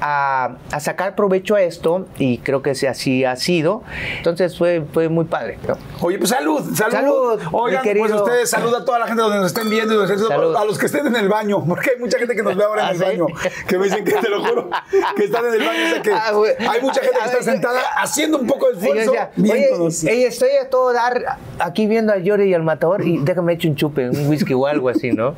a, 0.00 0.56
a 0.70 0.80
sacar 0.80 1.14
provecho 1.14 1.54
a 1.54 1.62
esto 1.62 2.06
y 2.18 2.38
creo 2.38 2.62
que 2.62 2.74
sí, 2.74 2.86
así 2.86 3.24
ha 3.24 3.36
sido. 3.36 3.82
Entonces 4.18 4.56
fue, 4.56 4.84
fue 4.92 5.08
muy 5.08 5.24
padre. 5.24 5.58
¿no? 5.66 5.76
Oye, 6.00 6.18
pues 6.18 6.30
salud, 6.30 6.62
salud. 6.74 6.92
Salud, 6.92 7.40
Oigan, 7.52 7.82
pues 7.98 8.12
ustedes, 8.12 8.50
salud 8.50 8.74
a 8.74 8.84
toda 8.84 8.98
la 9.00 9.06
gente 9.06 9.22
donde 9.22 9.38
nos 9.38 9.46
estén 9.46 9.68
viendo 9.70 9.94
y 9.94 9.96
nos 9.96 10.10
estén- 10.10 10.28
Salud. 10.28 10.54
a 10.56 10.64
los 10.64 10.78
que 10.78 10.86
estén 10.86 11.06
en 11.06 11.16
el 11.16 11.28
baño, 11.28 11.64
porque 11.66 11.90
hay 11.90 11.98
mucha 11.98 12.18
gente 12.18 12.34
que 12.34 12.42
nos 12.42 12.56
ve 12.56 12.64
ahora 12.64 12.82
en 12.82 12.88
¿Ah, 12.88 12.90
el 12.92 12.98
sí? 12.98 13.04
baño, 13.04 13.26
que 13.66 13.78
me 13.78 13.84
dicen 13.84 14.04
que 14.04 14.12
te 14.12 14.28
lo 14.28 14.44
juro, 14.44 14.68
que 15.16 15.24
están 15.24 15.44
en 15.46 15.54
el 15.54 15.66
baño, 15.66 15.80
o 15.86 15.90
sea 15.94 16.02
que 16.02 16.12
Ah, 16.12 16.32
hay 16.70 16.80
mucha 16.80 17.00
gente 17.00 17.18
que 17.22 17.28
está 17.30 17.42
sentada 17.42 17.80
haciendo 17.96 18.38
un 18.38 18.46
poco 18.46 18.66
de 18.70 18.78
esfuerzo. 18.78 19.12
Oye, 19.38 20.26
estoy 20.26 20.50
a 20.60 20.68
todo 20.70 20.92
dar 20.92 21.38
aquí 21.58 21.86
viendo 21.86 22.12
a 22.12 22.18
Yori 22.18 22.50
y 22.50 22.54
al 22.54 22.62
matador 22.62 23.04
y 23.06 23.18
déjame 23.18 23.54
echar 23.54 23.70
un 23.70 23.76
chupe, 23.76 24.08
un 24.10 24.28
whisky 24.28 24.54
o 24.54 24.66
algo 24.66 24.88
así, 24.88 25.12
¿no? 25.12 25.34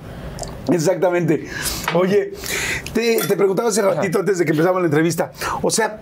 Exactamente. 0.73 1.47
Oye, 1.95 2.33
te, 2.93 3.19
te 3.27 3.37
preguntaba 3.37 3.69
hace 3.69 3.83
ratito 3.83 4.19
antes 4.21 4.39
de 4.39 4.45
que 4.45 4.53
empezamos 4.53 4.81
la 4.83 4.87
entrevista. 4.87 5.33
O 5.63 5.71
sea, 5.71 6.01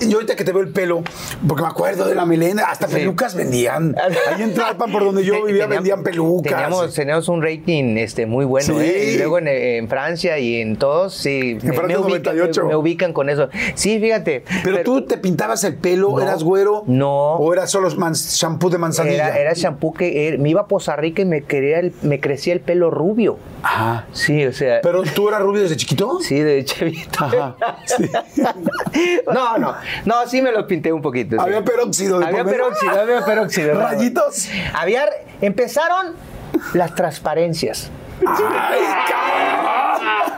yo 0.00 0.18
ahorita 0.18 0.36
que 0.36 0.44
te 0.44 0.52
veo 0.52 0.62
el 0.62 0.68
pelo, 0.68 1.02
porque 1.48 1.60
me 1.64 1.68
acuerdo 1.68 2.06
de 2.06 2.14
la 2.14 2.24
melena, 2.24 2.66
hasta 2.70 2.86
Sí. 2.86 2.94
pelucas 2.94 3.34
vendían. 3.34 3.96
Ahí 4.32 4.42
en 4.44 4.54
Tlalpan, 4.54 4.92
por 4.92 5.02
donde 5.02 5.24
yo 5.24 5.32
vivía, 5.44 5.64
teníamos- 5.64 5.74
vendían 5.74 6.02
pelucas. 6.04 6.52
Teníamos, 6.52 6.94
teníamos 6.94 7.28
un 7.28 7.42
rating 7.42 7.96
este, 7.96 8.24
muy 8.24 8.44
bueno, 8.44 8.74
Sí. 8.78 8.80
¿eh? 8.80 9.12
Y 9.14 9.18
luego 9.18 9.38
en, 9.40 9.48
en 9.48 9.88
Francia 9.88 10.38
y 10.38 10.60
en 10.60 10.76
todos, 10.76 11.14
sí. 11.14 11.58
En 11.60 11.74
Francia 11.74 11.98
me, 11.98 11.98
ubican, 11.98 12.36
98. 12.36 12.64
me 12.66 12.76
ubican 12.76 13.12
con 13.12 13.28
eso. 13.28 13.48
Sí, 13.74 13.98
fíjate. 13.98 14.44
Pero, 14.62 14.84
tú 14.84 15.04
te 15.04 15.18
pintabas 15.18 15.64
el 15.64 15.74
pelo, 15.74 16.10
No. 16.12 16.20
eras 16.22 16.44
güero. 16.44 16.84
No. 16.86 17.32
O 17.34 17.52
era 17.52 17.66
solo 17.66 17.90
man- 17.96 18.14
shampoo 18.14 18.70
de 18.70 18.78
manzanilla. 18.78 19.26
Era, 19.30 19.38
era 19.40 19.52
shampoo 19.54 19.92
que 19.94 20.28
er- 20.28 20.38
me 20.38 20.48
iba 20.50 20.60
a 20.60 20.66
Poza 20.68 20.94
Rica 20.94 21.22
y 21.22 21.24
me, 21.24 21.42
quería 21.42 21.80
el- 21.80 21.92
me 22.02 22.20
crecía 22.20 22.52
el 22.52 22.60
pelo 22.60 22.92
rubio. 22.92 23.36
Ajá. 23.62 24.06
Sí, 24.12 24.44
o 24.46 24.52
sea. 24.52 24.80
Pero 24.82 25.02
tú 25.02 25.28
eras 25.28 25.40
rubio 25.42 25.62
desde 25.62 25.76
chiquito. 25.76 26.18
Sí, 26.20 26.40
de 26.40 26.64
chavito. 26.64 27.24
Ajá. 27.24 27.56
Sí. 27.86 28.10
No, 29.32 29.58
no, 29.58 29.74
no, 30.04 30.26
sí 30.26 30.40
me 30.42 30.50
lo 30.52 30.66
pinté 30.66 30.92
un 30.92 31.02
poquito. 31.02 31.36
sí. 31.36 31.42
Había 31.42 31.62
peróxido 31.62 32.18
de 32.18 32.26
Había 32.26 32.44
peróxido, 32.44 33.00
había 33.00 33.24
peróxido. 33.24 33.74
Rayitos. 33.80 34.48
Había, 34.74 35.04
empezaron 35.40 36.14
las 36.74 36.94
transparencias. 36.94 37.90
Ay, 38.26 38.80
cabrón. 39.08 39.87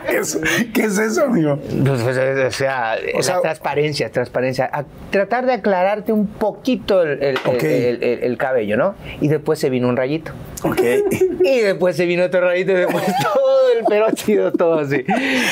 ¿Qué 0.09 0.17
es, 0.19 0.41
qué 0.75 0.83
es 0.85 0.99
eso, 0.99 1.25
amigo? 1.25 1.57
Pues, 1.59 2.03
pues, 2.03 2.17
o 2.17 2.51
sea, 2.51 2.97
la 2.97 3.23
sea- 3.23 3.41
transparencia, 3.41 4.11
transparencia. 4.11 4.69
A 4.73 4.85
tratar 5.11 5.47
de 5.47 5.53
aclararte 5.55 6.13
un 6.13 6.27
poquito 6.27 7.03
el, 7.03 7.23
el- 7.23 7.37
Ok. 7.45 7.63
el- 7.63 8.03
el- 8.03 8.23
el 8.25 8.37
cabello, 8.37 8.77
¿no? 8.77 8.95
Y 9.21 9.29
después 9.29 9.59
se 9.59 9.71
vino 9.71 9.89
un 9.89 9.97
rayito. 9.97 10.33
Ok. 10.65 10.81
Y 11.43 11.61
después 11.61 11.97
se 11.97 12.05
vino 12.05 12.25
otro 12.25 12.43
rayito 12.43 12.73
y 12.73 12.75
después 12.75 13.03
todo 13.23 13.73
el 13.79 13.85
peróxido, 13.87 14.53
todo 14.53 14.81
así. 14.81 14.99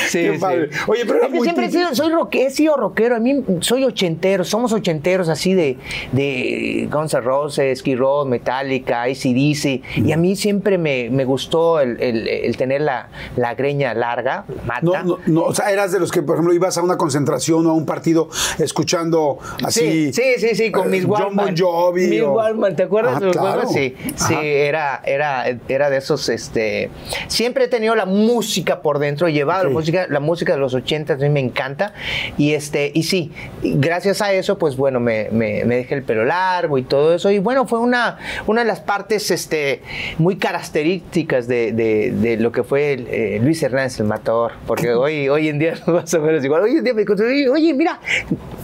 Sí, 0.07 0.19
Qué 0.21 0.33
sí. 0.35 0.39
padre. 0.39 0.69
Oye, 0.87 1.03
pero 1.05 1.23
Es 1.23 1.31
que 1.31 1.39
siempre 1.41 1.65
he 1.65 1.71
sido, 1.71 1.95
soy 1.95 2.11
roque- 2.13 2.45
he 2.45 2.49
sido 2.51 2.77
rockero. 2.77 3.15
A 3.15 3.19
mí 3.19 3.43
soy 3.61 3.83
ochentero, 3.85 4.43
somos 4.43 4.71
ochenteros 4.71 5.27
así 5.29 5.53
de, 5.55 5.77
de 6.11 6.87
Guns 6.91 7.13
N' 7.15 7.21
Roses, 7.21 7.79
Skid 7.79 7.97
Row, 7.97 8.25
Metallica, 8.25 9.01
ACDC. 9.03 9.81
Y 10.05 10.11
a 10.11 10.17
mí 10.17 10.35
siempre 10.35 10.77
me, 10.77 11.09
me 11.09 11.25
gustó 11.25 11.79
el 11.79 12.55
tener 12.57 12.81
la, 12.81 13.09
la 13.35 13.55
greña 13.55 13.93
larga, 13.99 14.45
mata. 14.65 14.81
No, 14.81 15.03
no, 15.03 15.19
no, 15.27 15.41
o 15.43 15.53
sea, 15.53 15.71
eras 15.71 15.91
de 15.91 15.99
los 15.99 16.11
que, 16.11 16.21
por 16.23 16.35
ejemplo, 16.35 16.53
ibas 16.53 16.77
a 16.77 16.81
una 16.81 16.97
concentración 16.97 17.65
o 17.67 17.69
a 17.71 17.73
un 17.73 17.85
partido 17.85 18.29
escuchando 18.57 19.37
así. 19.63 20.11
Sí, 20.11 20.13
sí, 20.13 20.47
sí, 20.49 20.55
sí, 20.55 20.71
con 20.71 20.87
eh, 20.87 20.91
mis 20.91 21.03
John 21.05 21.11
Walkman. 21.35 21.45
Bon 21.47 21.55
Jovi. 21.57 22.07
Mis 22.07 22.21
o- 22.21 22.31
Walkman, 22.33 22.75
¿te 22.75 22.83
acuerdas 22.83 23.15
Ah, 23.17 23.19
de 23.19 23.25
los 23.27 23.35
claro. 23.37 23.49
Walkman? 23.61 23.73
Sí, 23.73 23.95
sí, 24.15 24.35
era, 24.39 25.01
era, 25.05 25.45
era 25.67 25.89
de 25.89 25.97
esos, 25.97 26.29
este, 26.29 26.89
siempre 27.27 27.65
he 27.65 27.67
tenido 27.67 27.95
la 27.95 28.05
música 28.05 28.81
por 28.81 28.99
dentro, 28.99 29.27
he 29.27 29.33
llevado 29.33 29.65
la 29.65 29.69
música, 29.69 30.07
la 30.09 30.19
música 30.19 30.53
de 30.53 30.59
los 30.59 30.73
80 30.73 31.13
a 31.13 31.17
mí 31.17 31.29
me 31.29 31.39
encanta, 31.39 31.93
y 32.37 32.53
este, 32.53 32.91
y 32.93 33.03
sí, 33.03 33.31
gracias 33.63 34.21
a 34.21 34.31
eso, 34.33 34.57
pues 34.57 34.75
bueno, 34.77 34.99
me, 34.99 35.29
me, 35.31 35.65
me 35.65 35.75
dejé 35.77 35.95
el 35.95 36.03
pelo 36.03 36.23
largo 36.25 36.77
y 36.77 36.83
todo 36.83 37.13
eso, 37.15 37.31
y 37.31 37.39
bueno, 37.39 37.67
fue 37.67 37.79
una, 37.79 38.17
una 38.47 38.61
de 38.61 38.67
las 38.67 38.79
partes, 38.79 39.31
este, 39.31 39.81
muy 40.17 40.37
características 40.37 41.47
de, 41.47 41.71
de- 41.71 42.11
de 42.11 42.37
lo 42.37 42.51
que 42.51 42.63
fue 42.63 42.93
eh, 42.93 43.39
Luis 43.41 43.61
Hernández, 43.63 43.88
el 43.97 44.05
matador, 44.05 44.51
porque 44.67 44.93
hoy, 44.93 45.29
hoy 45.29 45.47
en 45.47 45.57
día 45.59 45.75
más 45.87 46.13
o 46.13 46.21
menos 46.21 46.43
igual, 46.43 46.63
hoy 46.63 46.71
en 46.77 46.83
día 46.83 46.93
me 46.93 47.03
encontré, 47.03 47.49
oye, 47.49 47.73
mira, 47.73 47.99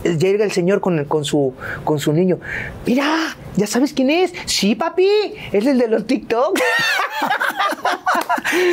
llega 0.04 0.44
el 0.44 0.52
señor 0.52 0.82
con, 0.82 1.06
con, 1.06 1.24
su, 1.24 1.54
con 1.86 2.00
su 2.00 2.12
niño, 2.12 2.38
mira, 2.86 3.06
¿ya 3.56 3.66
sabes 3.68 3.94
quién 3.94 4.10
es? 4.10 4.34
Sí, 4.46 4.76
papi, 4.76 5.08
es 5.52 5.66
el 5.66 5.78
de 5.78 5.88
los 5.88 6.06
TikTok. 6.06 6.60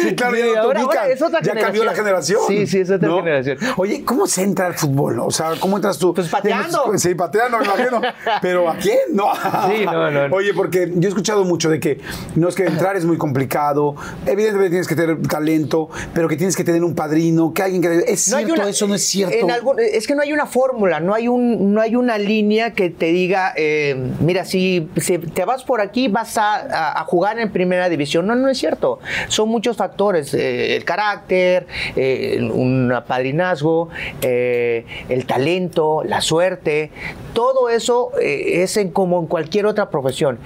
Sí, 0.03 0.15
claro, 0.15 0.37
ya 0.37 0.61
ahora- 0.61 0.81
ahora 0.83 1.09
es 1.09 1.23
otra 1.23 1.41
ya 1.43 1.55
cambió 1.55 1.83
la 1.85 1.95
generación. 1.95 2.41
Sí, 2.47 2.67
sí, 2.67 2.81
es 2.81 2.91
otra 2.91 3.09
¿no? 3.09 3.17
generación. 3.19 3.59
Oye, 3.77 4.05
¿cómo 4.05 4.27
se 4.27 4.43
entra 4.43 4.67
al 4.67 4.75
fútbol? 4.75 5.19
O 5.21 5.31
sea, 5.31 5.53
¿cómo 5.59 5.77
entras 5.77 5.99
tú? 5.99 6.13
Pues 6.15 6.29
pateando. 6.29 6.93
Sí, 6.99 7.15
pateando, 7.15 7.59
me 7.59 7.65
imagino. 7.65 8.01
Pero 8.41 8.69
¿a 8.69 8.77
quién? 8.77 8.99
No. 9.13 9.33
Sí, 9.35 9.85
no, 9.85 10.11
no, 10.11 10.29
no. 10.29 10.37
Oye, 10.37 10.53
porque 10.55 10.91
yo 10.95 11.07
he 11.07 11.09
escuchado 11.09 11.45
mucho 11.45 11.69
de 11.71 11.81
que 11.81 12.01
no 12.37 12.49
es 12.49 12.55
que 12.55 12.65
entrar 12.67 12.97
es 12.97 13.05
muy 13.05 13.17
complicado. 13.17 13.97
Evidentemente 14.27 14.71
tienes 14.71 14.87
que 14.87 14.95
tener 14.95 15.21
talento, 15.27 15.89
pero 16.15 16.29
que 16.29 16.37
tienes 16.43 16.57
que 16.57 16.65
tener 16.65 16.83
un 16.83 16.97
padrino, 16.97 17.55
que 17.55 17.63
alguien 17.63 17.81
que. 17.81 18.05
¿Es 18.09 18.27
No 18.29 18.37
hay 18.39 18.45
cierto 18.47 18.63
una- 18.63 18.71
eso? 18.71 18.89
¿No 18.89 18.95
es 18.97 19.07
cierto? 19.07 19.37
en 19.37 19.51
algún- 19.53 19.79
es 19.79 20.09
que 20.09 20.17
no 20.17 20.23
hay 20.23 20.33
una 20.33 20.47
fórmula, 20.47 20.99
no 20.99 21.15
hay, 21.15 21.29
un, 21.29 21.73
no 21.73 21.81
hay 21.81 21.95
una 21.95 22.19
línea 22.19 22.73
que 22.73 22.91
te 22.91 23.07
diga, 23.13 23.53
eh, 23.57 23.95
mira, 24.19 24.45
si, 24.45 24.89
si 24.97 25.19
te 25.19 25.45
vas 25.45 25.63
por 25.63 25.81
aquí 25.81 26.09
vas 26.09 26.37
a, 26.39 26.55
a- 26.57 27.01
a 27.01 27.05
jugar 27.05 27.39
en 27.39 27.53
primera 27.53 27.89
división. 27.89 28.27
No, 28.27 28.35
no 28.35 28.49
es 28.49 28.59
cierto. 28.59 28.99
Son 29.29 29.49
muchos 29.49 29.77
factores. 29.77 30.35
eh, 30.35 30.75
el 30.75 30.85
carácter, 30.85 31.67
eh, 31.95 32.39
un 32.53 32.93
padrinazgo, 33.07 33.89
el 34.21 35.27
talento, 35.27 36.03
la 36.05 36.21
suerte. 36.21 36.91
Todo 37.35 37.69
eso 37.71 38.11
es 38.21 38.77
en, 38.77 38.91
como 38.91 39.21
en 39.21 39.27
cualquier 39.27 39.67
otra 39.67 39.91
profesión. 39.91 40.39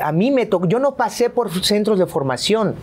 A 0.00 0.12
mí 0.12 0.30
me 0.30 0.44
tocó, 0.46 0.68
yo 0.68 0.78
no 0.78 0.94
pasé 0.96 1.30
por 1.30 1.50
centros 1.64 1.98
de 1.98 2.06
formación 2.06 2.74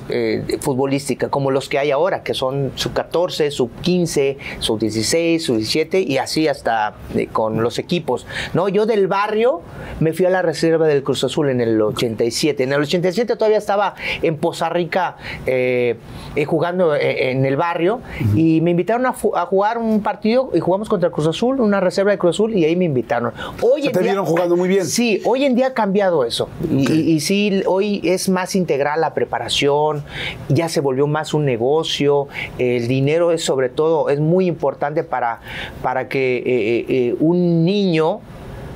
futbolística 0.62 1.30
como 1.30 1.52
los 1.52 1.70
que 1.70 1.78
hay 1.80 1.92
ahora, 1.92 2.24
que 2.24 2.34
son 2.40 2.72
sub 2.76 2.94
14, 2.94 3.52
sub 3.52 3.70
15, 3.82 4.38
sub 4.60 4.80
16, 4.80 5.44
sub 5.44 5.58
17 5.58 6.02
y 6.02 6.18
así 6.18 6.48
hasta 6.48 6.96
con 7.34 7.62
los 7.62 7.80
equipos. 7.80 8.26
No, 8.54 8.70
yo 8.70 8.86
del 8.86 9.08
barrio 9.08 9.62
me 10.00 10.14
fui 10.14 10.26
a 10.26 10.30
la 10.30 10.42
reserva 10.42 10.88
del 10.88 11.04
Cruz 11.04 11.24
Azul 11.24 11.50
en 11.50 11.60
el 11.60 11.82
87. 11.82 12.64
En 12.64 12.74
el 12.74 12.82
87 12.82 13.36
todavía 13.36 13.58
estaba 13.58 13.96
en 14.22 14.38
Poza 14.38 14.70
Rica 14.70 15.18
eh, 15.46 15.98
eh, 16.36 16.46
jugando 16.46 16.96
eh, 16.96 17.32
en 17.32 17.46
el 17.46 17.58
barrio 17.58 18.00
y 18.36 18.62
me 18.62 18.72
invitaron 18.72 19.06
a, 19.06 19.14
jugar 19.14 19.78
un 19.78 20.02
partido 20.02 20.52
y 20.54 20.60
jugamos 20.62 20.88
contra 20.88 21.08
el 21.08 21.14
Cruz 21.14 21.28
Azul, 21.28 21.60
una 21.60 21.82
reserva 21.82 22.12
de 22.12 22.18
Cruz 22.18 22.38
Azul 22.38 22.56
y 22.56 22.64
ahí 22.64 22.76
me 22.78 22.86
invitaron. 22.86 23.34
Hoy 23.62 23.90
te 23.90 24.00
vieron 24.00 24.26
jugando 24.26 24.56
muy 24.56 24.70
bien. 24.70 24.86
Sí, 24.86 25.22
hoy 25.26 25.44
en 25.44 25.56
día 25.56 25.68
ha 25.68 25.74
cambiado 25.74 26.24
eso. 26.24 26.48
Y, 26.72 27.20
sí, 27.20 27.62
hoy 27.66 28.00
es 28.06 28.30
más 28.30 28.56
integral 28.56 29.02
la 29.02 29.14
preparación, 29.14 30.04
ya 30.48 30.70
se 30.70 30.80
volvió 30.80 31.08
más 31.08 31.34
un 31.34 31.44
negocio, 31.46 32.29
el 32.58 32.88
dinero 32.88 33.32
es 33.32 33.44
sobre 33.44 33.70
todo, 33.70 34.10
es 34.10 34.20
muy 34.20 34.48
importante 34.48 35.04
para, 35.04 35.42
para 35.82 36.08
que 36.08 37.16
un 37.20 37.66
niño 37.66 38.22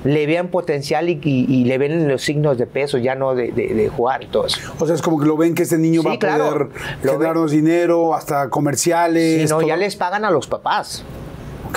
le 0.04 0.26
vean 0.26 0.50
potencial 0.50 1.10
y, 1.10 1.64
le 1.66 1.78
ven 1.78 2.08
los 2.08 2.22
signos 2.24 2.58
de 2.58 2.68
peso, 2.68 2.98
ya 2.98 3.16
no 3.16 3.36
de, 3.36 3.92
jugar 3.96 4.24
y 4.24 4.28
todo 4.28 4.48
eso. 4.48 4.60
O 4.80 4.86
sea, 4.86 4.96
es 4.96 5.02
como 5.02 5.20
que 5.20 5.26
lo 5.26 5.38
ven 5.38 5.56
que 5.56 5.64
este 5.64 5.78
niño 5.78 6.04
va 6.04 6.14
a 6.14 6.20
poder 6.20 6.70
generarnos 7.02 7.52
dinero, 7.52 8.14
hasta 8.14 8.50
comerciales. 8.50 9.50
Sí, 9.50 9.56
no, 9.56 9.62
ya 9.62 9.78
les 9.78 9.96
pagan 9.96 10.26
a 10.26 10.32
los 10.32 10.48
papás 10.48 11.04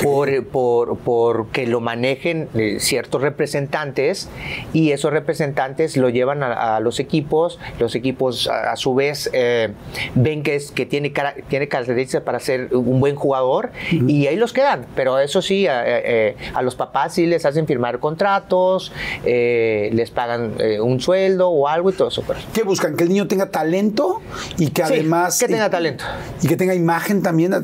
por, 0.03 0.47
por, 0.47 0.99
por, 0.99 1.49
que 1.49 1.67
lo 1.67 1.81
manejen 1.81 2.49
eh, 2.55 2.76
ciertos 2.81 3.23
representantes 3.23 4.29
y 4.73 4.93
esos 4.93 5.12
representantes 5.12 5.97
lo 5.97 6.11
llevan 6.11 6.43
a, 6.43 6.81
los 6.81 7.00
equipos, 7.00 7.59
los 7.79 7.95
equipos 7.95 8.49
a, 8.49 8.76
su 8.76 8.95
vez 8.95 9.31
eh, 9.33 9.73
ven 10.15 10.43
que, 10.43 10.57
es, 10.57 10.71
que 10.71 10.87
tiene, 10.87 11.12
tiene 11.49 11.69
características 11.69 12.23
para 12.23 12.41
ser 12.41 12.75
un 12.75 13.00
buen 13.00 13.17
jugador 13.17 13.71
y 13.91 14.26
ahí 14.26 14.37
los 14.37 14.53
quedan, 14.53 14.87
pero 14.95 15.19
eso 15.19 15.43
sí, 15.43 15.67
eh, 15.69 16.37
a, 16.55 16.62
los 16.62 16.75
papás 16.75 17.15
sí 17.15 17.26
les 17.26 17.45
hacen 17.47 17.67
firmar 17.67 17.99
contratos, 17.99 18.93
les 19.25 20.11
pagan 20.11 20.55
un 20.81 21.00
sueldo 21.00 21.49
o 21.49 21.69
algo 21.69 21.91
y 21.91 21.93
todo 21.95 22.09
eso. 22.09 22.23
Pues. 22.23 22.38
¿Qué 22.53 22.62
buscan? 22.62 22.97
¿Que 22.97 23.05
el 23.05 23.11
niño 23.11 23.26
tenga 23.29 23.50
talento 23.50 24.21
y 24.59 24.69
que 24.69 24.83
además... 24.83 25.38
que 25.38 25.49
tenga 25.49 25.71
talento. 25.71 26.05
Y 26.43 26.49
que 26.49 26.57
tenga 26.57 26.75
imagen 26.75 27.23
también. 27.23 27.55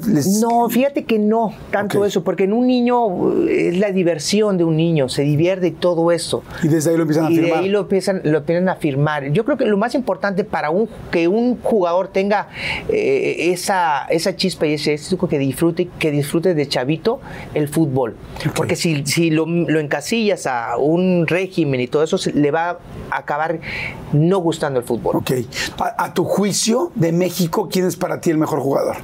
No, 0.41 0.69
fíjate 0.69 1.05
que 1.05 1.19
no, 1.19 1.55
tanto 1.71 2.05
eso 2.05 2.22
porque 2.23 2.45
en 2.45 2.52
un 2.52 2.67
niño 2.67 3.47
eh, 3.49 3.69
es 3.69 3.79
la 3.79 3.91
diversión 3.91 4.59
de 4.59 4.64
un 4.64 4.76
niño, 4.76 5.09
se 5.09 5.23
divierte 5.23 5.69
y 5.69 5.71
todo 5.73 6.12
eso. 6.12 6.43
Y 6.62 6.69
desde 6.69 6.91
ahí 6.91 6.97
lo 6.97 7.02
empiezan 7.02 7.26
a 7.26 7.29
firmar. 7.29 7.45
Y 7.45 7.50
de 7.50 7.57
ahí 7.57 7.69
lo 7.69 7.81
empiezan, 7.81 8.21
lo 8.25 8.38
empiezan 8.38 8.69
a 8.69 8.76
firmar. 8.76 9.33
Yo 9.33 9.45
creo 9.45 9.57
que 9.57 9.67
lo 9.67 9.76
más 9.76 9.95
importante 9.95 10.45
para 10.45 10.71
un, 10.71 10.88
que 11.11 11.29
un 11.29 11.61
jugador 11.61 12.09
tenga 12.09 12.49
eh, 12.88 13.50
esa, 13.52 14.07
esa 14.07 14.37
chispa 14.37 14.67
y 14.67 14.75
ese 14.75 14.95
éxito 14.95 15.29
que 15.29 15.38
disfrute, 15.38 15.88
que 15.99 16.11
disfrute 16.11 16.55
de 16.55 16.69
chavito 16.69 17.21
el 17.55 17.69
fútbol. 17.69 18.17
Porque 18.55 18.76
si, 18.76 19.05
si 19.07 19.31
lo, 19.31 19.47
lo, 19.47 19.81
encasillas 19.81 20.47
a 20.47 20.76
un 20.79 21.26
régimen 21.26 21.81
y 21.81 21.87
todo 21.87 22.02
eso, 22.02 22.17
le 22.35 22.50
va 22.50 22.79
a 23.11 23.17
acabar 23.17 23.61
no 24.12 24.38
gustando 24.38 24.81
el 24.81 24.85
fútbol. 24.85 25.17
Ok. 25.17 25.33
A, 25.79 26.12
tu 26.14 26.25
juicio, 26.25 26.93
de 26.95 27.12
México, 27.12 27.69
¿quién 27.71 27.87
es 27.87 27.97
para 27.97 28.21
ti 28.21 28.31
el 28.31 28.38
mejor 28.38 28.61
jugador? 28.61 28.97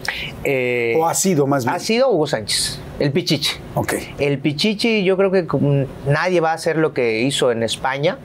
Eh, 0.45 0.97
¿O 0.99 1.07
ha 1.07 1.15
sido 1.15 1.47
más 1.47 1.65
bien? 1.65 1.75
Ha 1.75 1.79
sido 1.79 2.11
Hugo 2.11 2.27
Sánchez. 2.27 2.81
El 2.99 3.13
Pichichi. 3.13 3.57
Ok. 3.75 3.95
El 4.19 4.39
Pichichi, 4.39 5.05
yo 5.05 5.17
creo 5.17 5.31
que 5.31 5.47
nadie 6.07 6.41
va 6.41 6.51
a 6.51 6.55
hacer 6.55 6.77
lo 6.77 6.93
que 6.93 7.21
hizo 7.21 7.53
en 7.53 7.63
España. 7.63 8.19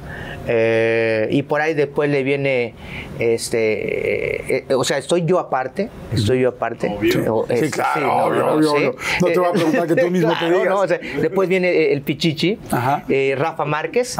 Eh, 0.47 1.27
y 1.31 1.43
por 1.43 1.61
ahí 1.61 1.73
después 1.73 2.09
le 2.09 2.23
viene, 2.23 2.73
este, 3.19 4.57
eh, 4.57 4.65
o 4.75 4.83
sea, 4.83 4.97
estoy 4.97 5.23
yo 5.25 5.39
aparte, 5.39 5.89
estoy 6.11 6.41
yo 6.41 6.49
aparte. 6.49 6.87
Obvio. 6.87 7.45
sí, 7.55 7.69
claro, 7.71 8.25
obvio, 8.25 8.53
obvio, 8.53 8.95
no, 9.21 9.27
te 9.27 9.39
voy 9.39 9.47
a 9.47 9.51
preguntar 9.53 9.87
que 9.87 9.95
tú 9.95 10.09
mismo 10.09 10.33
te 10.39 10.51
digas. 10.51 10.99
después 11.21 11.47
viene 11.47 11.93
el 11.93 12.01
Pichichi, 12.01 12.59
eh, 13.07 13.35
Rafa 13.37 13.63
Márquez 13.63 14.17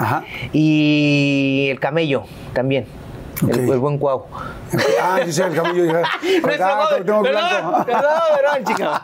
y 0.53 1.67
el 1.69 1.79
Camello 1.79 2.24
también. 2.53 2.86
El, 3.42 3.80
buen 3.80 3.98
cuau. 3.98 4.25
Ah, 5.02 5.20
dice 5.25 5.44
el 5.44 5.56
camello. 5.56 5.84
Dije, 5.84 6.42
perdón, 6.44 6.78
perdón, 7.06 7.24
perdón, 7.86 8.66
chica. 8.66 9.02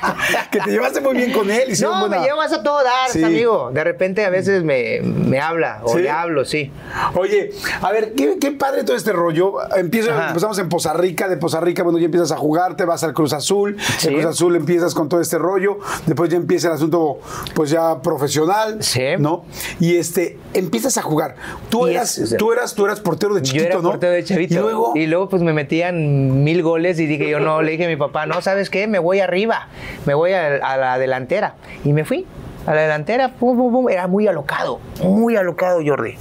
que 0.50 0.60
te 0.60 0.70
llevaste 0.70 1.00
muy 1.00 1.14
bien 1.14 1.32
con 1.32 1.50
él. 1.50 1.72
No, 1.80 2.08
me 2.08 2.20
llevo 2.20 2.36
más 2.36 2.52
a 2.52 2.62
todo 2.62 2.82
dar, 2.82 3.10
amigo. 3.24 3.70
De 3.72 3.84
repente 3.84 4.24
a 4.24 4.30
veces 4.30 4.64
me, 4.64 5.00
me 5.02 5.40
habla 5.40 5.80
o 5.84 5.98
le 5.98 6.10
hablo, 6.10 6.44
sí. 6.44 6.70
Oye, 7.14 7.52
a 7.80 7.90
ver, 7.92 8.14
qué, 8.14 8.38
qué 8.38 8.50
padre 8.52 8.84
todo 8.84 8.96
este 8.96 9.12
rollo. 9.12 9.54
Empieza, 9.76 10.28
empezamos 10.28 10.58
en 10.58 10.68
Poza 10.68 10.92
Rica, 10.92 11.28
de 11.28 11.36
Poza 11.36 11.60
Rica, 11.60 11.82
bueno, 11.82 11.98
ya 11.98 12.06
empiezas 12.06 12.32
a 12.32 12.36
jugar, 12.36 12.76
te 12.76 12.84
vas 12.84 13.02
al 13.04 13.14
Cruz 13.14 13.32
Azul. 13.32 13.76
En 14.04 14.14
Cruz 14.14 14.26
Azul 14.26 14.56
empiezas 14.56 14.94
con 14.94 15.08
todo 15.08 15.20
este 15.20 15.38
rollo. 15.38 15.78
Después 16.06 16.30
ya 16.30 16.36
empieza 16.36 16.68
el 16.68 16.74
asunto, 16.74 17.20
pues 17.54 17.70
ya 17.70 18.00
profesional. 18.00 18.82
Sí. 18.82 19.02
¿No? 19.18 19.44
Y 19.78 19.96
este, 19.96 20.38
empiezas 20.54 20.98
a 20.98 21.02
jugar. 21.02 21.36
Tú, 21.68 21.86
eras, 21.86 22.20
tú, 22.38 22.52
eras, 22.52 22.74
tú 22.74 22.84
eras 22.84 23.00
portero 23.00 23.34
de 23.34 23.42
chiquito, 23.42 23.69
Yo 23.72 23.78
era 23.78 23.82
¿no? 23.82 23.90
portero 23.90 24.12
de 24.12 24.24
chavito. 24.24 24.54
Y 24.54 24.58
luego 24.58 24.92
y 24.94 25.06
luego 25.06 25.28
pues 25.28 25.42
me 25.42 25.52
metían 25.52 26.42
mil 26.44 26.62
goles 26.62 26.98
y 27.00 27.06
dije 27.06 27.28
yo 27.28 27.40
no, 27.40 27.62
le 27.62 27.72
dije 27.72 27.86
a 27.86 27.88
mi 27.88 27.96
papá, 27.96 28.26
no, 28.26 28.40
¿sabes 28.40 28.70
qué? 28.70 28.86
Me 28.86 28.98
voy 28.98 29.20
arriba, 29.20 29.68
me 30.06 30.14
voy 30.14 30.32
a, 30.32 30.76
la 30.76 30.98
delantera. 30.98 31.54
Y 31.84 31.92
me 31.92 32.04
fui 32.04 32.26
a 32.66 32.74
la 32.74 32.82
delantera, 32.82 33.30
pum, 33.30 33.56
pum, 33.56 33.72
pum. 33.72 33.88
era 33.88 34.06
muy 34.06 34.26
alocado, 34.26 34.80
muy 35.02 35.36
alocado 35.36 35.80
Jordi. 35.84 36.14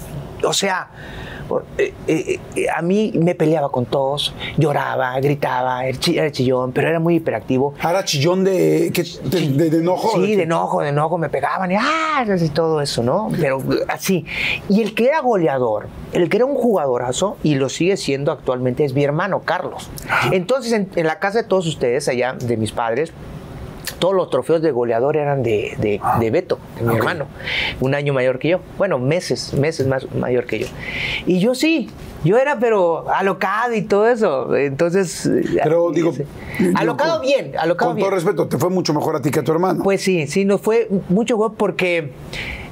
O 0.43 0.53
sea, 0.53 0.87
eh, 1.77 1.93
eh, 2.07 2.39
eh, 2.55 2.65
a 2.75 2.81
mí 2.81 3.11
me 3.15 3.35
peleaba 3.35 3.69
con 3.69 3.85
todos, 3.85 4.33
lloraba, 4.57 5.19
gritaba, 5.19 5.85
era 5.85 6.31
chillón, 6.31 6.71
pero 6.71 6.89
era 6.89 6.99
muy 6.99 7.15
hiperactivo. 7.15 7.73
¿Era 7.79 8.03
chillón 8.05 8.43
de, 8.43 8.89
de, 8.91 9.67
enojo? 9.77 10.11
Sí, 10.15 10.35
de, 10.35 10.43
enojo, 10.43 10.81
de 10.81 10.89
enojo, 10.89 11.17
me 11.17 11.29
pegaban 11.29 11.71
y, 11.71 11.75
¡ah! 11.75 12.25
y 12.39 12.49
todo 12.49 12.81
eso, 12.81 13.03
¿no? 13.03 13.29
Pero 13.39 13.61
así. 13.87 14.25
Y 14.69 14.81
el 14.81 14.93
que 14.93 15.07
era 15.07 15.21
goleador, 15.21 15.87
el 16.13 16.29
que 16.29 16.37
era 16.37 16.45
un 16.45 16.55
jugadorazo, 16.55 17.37
y 17.43 17.55
lo 17.55 17.69
sigue 17.69 17.97
siendo 17.97 18.31
actualmente, 18.31 18.85
es 18.85 18.93
mi 18.93 19.03
hermano 19.03 19.41
Carlos. 19.43 19.89
Entonces, 20.31 20.73
en, 20.73 20.89
en 20.95 21.07
la 21.07 21.19
casa 21.19 21.39
de 21.39 21.47
todos 21.47 21.67
ustedes, 21.67 22.07
allá, 22.07 22.33
de 22.33 22.57
mis 22.57 22.71
padres, 22.71 23.11
todos 23.99 24.15
los 24.15 24.29
trofeos 24.29 24.61
de 24.61 24.71
goleador 24.71 25.17
eran 25.17 25.43
de, 25.43 25.75
de, 25.77 25.99
ah. 26.01 26.19
Beto, 26.31 26.59
de 26.77 26.85
mi 26.85 26.95
hermano, 26.95 27.27
un 27.79 27.93
año 27.93 28.13
mayor 28.13 28.39
que 28.39 28.49
yo. 28.49 28.59
Bueno, 28.77 28.97
meses, 28.97 29.53
meses 29.53 29.87
más 29.87 30.11
mayor 30.13 30.45
que 30.45 30.59
yo. 30.59 30.67
Y 31.25 31.39
yo 31.39 31.53
sí, 31.53 31.89
yo 32.23 32.37
era 32.37 32.59
pero 32.59 33.09
alocado 33.09 33.73
y 33.73 33.83
todo 33.83 34.07
eso. 34.07 34.55
Entonces. 34.55 35.29
Pero 35.63 35.91
digo. 35.91 36.13
alocado 36.75 37.21
bien, 37.21 37.53
alocado 37.57 37.93
bien. 37.93 38.05
Con 38.05 38.09
todo 38.09 38.15
respeto, 38.15 38.47
¿te 38.47 38.57
fue 38.57 38.69
mucho 38.69 38.93
mejor 38.93 39.17
a 39.17 39.21
ti 39.21 39.31
que 39.31 39.39
a 39.39 39.43
tu 39.43 39.51
hermano? 39.51 39.83
Pues 39.83 40.01
sí, 40.01 40.27
sí, 40.27 40.45
nos 40.45 40.61
fue 40.61 40.89
mucho 41.09 41.35
mejor 41.37 41.55
porque. 41.55 42.13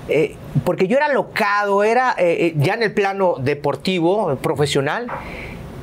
Eh, 0.10 0.38
porque 0.64 0.88
yo 0.88 0.96
era 0.96 1.08
alocado, 1.08 1.84
era 1.84 2.16
eh, 2.18 2.48
eh, 2.48 2.54
ya 2.56 2.76
en 2.76 2.84
el 2.84 2.94
plano 2.94 3.36
deportivo, 3.40 4.38
profesional, 4.38 5.08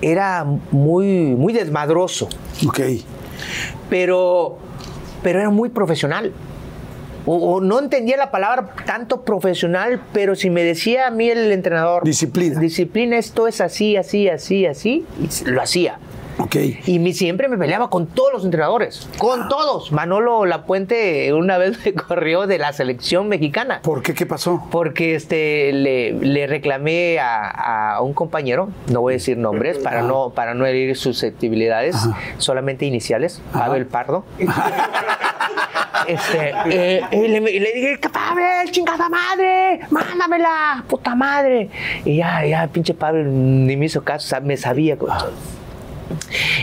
era 0.01 0.47
muy, 0.71 1.07
muy 1.07 1.53
desmadroso. 1.53 2.29
Ok. 2.67 2.81
Pero 3.91 4.59
pero 5.25 5.41
era 5.41 5.51
muy 5.51 5.71
profesional. 5.71 6.33
O, 7.27 7.61
no 7.61 7.81
entendía 7.81 8.19
la 8.19 8.31
palabra 8.31 8.75
tanto 8.85 9.23
profesional, 9.25 9.99
pero 10.13 10.37
si 10.37 10.51
me 10.51 10.63
decía 10.63 11.07
a 11.07 11.11
mí 11.11 11.31
el 11.31 11.51
entrenador... 11.51 12.05
Disciplina. 12.05 12.61
Disciplina, 12.61 13.17
esto 13.17 13.49
es 13.49 13.63
así, 13.63 13.97
así, 13.97 14.29
así, 14.29 14.67
así, 14.67 15.07
y 15.19 15.51
lo 15.51 15.63
hacía. 15.63 15.99
Okay. 16.39 16.81
Y 16.87 17.13
siempre 17.13 17.49
me 17.49 17.57
peleaba 17.57 17.91
con 17.91 18.07
todos 18.07 18.33
los 18.33 18.45
entrenadores, 18.45 19.09
con 19.19 19.43
ah. 19.43 19.47
todos. 19.49 19.93
Manolo 19.93 20.47
Lapuente 20.47 21.33
una 21.33 21.59
vez 21.59 21.79
me 21.85 21.95
corrió 21.95 22.47
de 22.47 22.59
la 22.59 22.73
selección 22.73 23.29
mexicana. 23.29 23.81
¿Por 23.83 24.03
qué? 24.03 24.15
¿Qué 24.15 24.27
pasó? 24.27 24.67
Porque 24.71 25.15
este, 25.15 25.73
le, 25.73 26.47
reclamé 26.47 27.19
a, 27.21 27.99
un 28.03 28.13
compañero, 28.13 28.69
no 28.91 29.01
voy 29.01 29.15
a 29.15 29.17
decir 29.17 29.39
nombres 29.39 29.79
para 29.79 30.03
no, 30.03 30.31
para 30.31 30.55
no 30.55 30.67
herir 30.67 30.97
susceptibilidades, 30.97 31.97
solamente 32.39 32.85
iniciales, 32.85 33.41
Pavel 33.53 33.87
Pardo. 33.87 34.25
este, 36.09 36.53
eh, 36.67 37.03
y, 37.13 37.29
le, 37.29 37.41
dije, 37.41 37.99
Pavel, 38.13 38.71
chingada 38.71 39.09
madre, 39.09 39.81
mándamela, 39.91 40.85
puta 40.89 41.15
madre. 41.15 41.71
Y 42.05 42.17
ya, 42.17 42.45
ya, 42.45 42.67
pinche 42.67 42.95
Pavel 42.95 43.67
ni 43.67 43.77
me 43.77 43.87
hizo 43.87 44.03
caso, 44.03 44.37
me 44.43 44.57
sabía. 44.57 44.97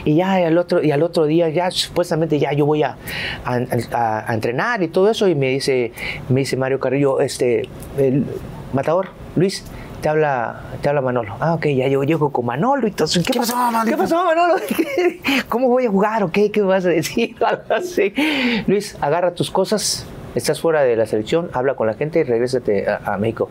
Y 0.06 0.16
ya 0.16 0.34
al 0.34 0.58
otro, 0.58 0.84
y 0.84 0.92
al 0.92 1.04
otro 1.04 1.26
día, 1.26 1.50
ya 1.50 1.72
supuestamente 1.72 2.40
ya 2.40 2.54
yo 2.54 2.66
voy 2.66 2.84
a, 2.84 2.98
a, 3.46 4.34
entrenar 4.34 4.82
y 4.84 4.88
todo 4.88 5.10
eso. 5.10 5.28
Y 5.28 5.36
me 5.36 5.50
dice, 5.50 5.92
me 6.30 6.42
dice 6.42 6.58
Mario 6.58 6.80
Carrillo, 6.80 7.20
este, 7.22 7.68
el 7.98 8.26
matador, 8.74 9.10
Luis, 9.36 9.64
te 10.02 10.10
habla, 10.10 10.62
te 10.82 10.90
habla 10.90 11.02
Manolo. 11.02 11.36
Ah, 11.40 11.54
ok, 11.54 11.68
ya 11.68 11.88
yo 11.88 12.04
llego 12.04 12.32
con 12.32 12.46
Manolo 12.46 12.88
y 12.88 12.92
todo. 12.92 13.08
¿Qué, 13.26 13.40
pasó, 13.40 13.56
Manolo? 13.56 13.90
¿Qué 13.90 13.98
pasó, 13.98 14.24
Manolo? 14.26 14.56
¿Cómo 15.50 15.70
voy 15.70 15.86
a 15.86 15.90
jugar 15.90 16.24
o 16.24 16.32
qué? 16.32 16.52
¿Qué 16.52 16.62
vas 16.62 16.86
a 16.86 16.90
decir? 16.90 17.36
Luis, 18.68 18.98
agarra 19.00 19.34
tus 19.34 19.52
cosas, 19.52 20.06
estás 20.36 20.60
fuera 20.60 20.82
de 20.82 20.96
la 20.96 21.06
selección, 21.06 21.50
habla 21.54 21.76
con 21.76 21.88
la 21.88 21.94
gente 21.94 22.20
y 22.20 22.24
regrésate 22.24 22.88
a, 22.90 23.18
México. 23.18 23.50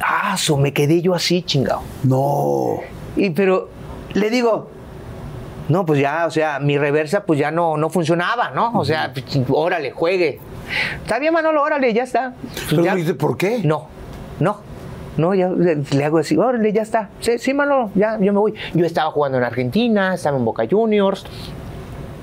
Ah, 0.00 0.36
so 0.38 0.56
me 0.56 0.72
quedé 0.72 1.02
yo 1.02 1.14
así, 1.14 1.42
chingado. 1.42 1.82
No. 2.04 2.80
Y 3.16 3.30
pero 3.30 3.68
le 4.14 4.30
digo, 4.30 4.70
No, 5.68 5.86
pues 5.86 6.00
ya, 6.00 6.26
o 6.26 6.30
sea, 6.30 6.58
mi 6.58 6.76
reversa 6.78 7.24
pues 7.24 7.38
ya 7.38 7.50
no, 7.50 7.76
no 7.76 7.88
funcionaba, 7.90 8.50
¿no? 8.50 8.72
O 8.78 8.84
sea, 8.84 9.12
pues, 9.12 9.24
órale, 9.50 9.90
juegue. 9.92 10.40
Está 11.02 11.18
bien, 11.18 11.32
Manolo, 11.32 11.62
órale, 11.62 11.92
ya 11.94 12.02
está. 12.02 12.34
Pero 12.70 12.84
Ya- 12.84 12.90
no 12.92 12.96
dices, 12.96 13.14
¿por 13.14 13.36
qué? 13.36 13.60
No, 13.64 13.86
no. 14.40 14.58
No, 15.16 15.34
ya 15.34 15.48
le, 15.50 15.76
le 15.76 16.04
hago 16.04 16.18
así, 16.18 16.36
órale, 16.38 16.72
ya 16.72 16.80
está. 16.82 17.10
Sí, 17.20 17.38
sí, 17.38 17.52
Manolo, 17.52 17.90
ya, 17.94 18.18
yo 18.18 18.32
me 18.32 18.38
voy. 18.38 18.54
Yo 18.72 18.86
estaba 18.86 19.10
jugando 19.10 19.36
en 19.38 19.44
Argentina, 19.44 20.14
estaba 20.14 20.38
en 20.38 20.44
Boca 20.44 20.64
Juniors. 20.70 21.26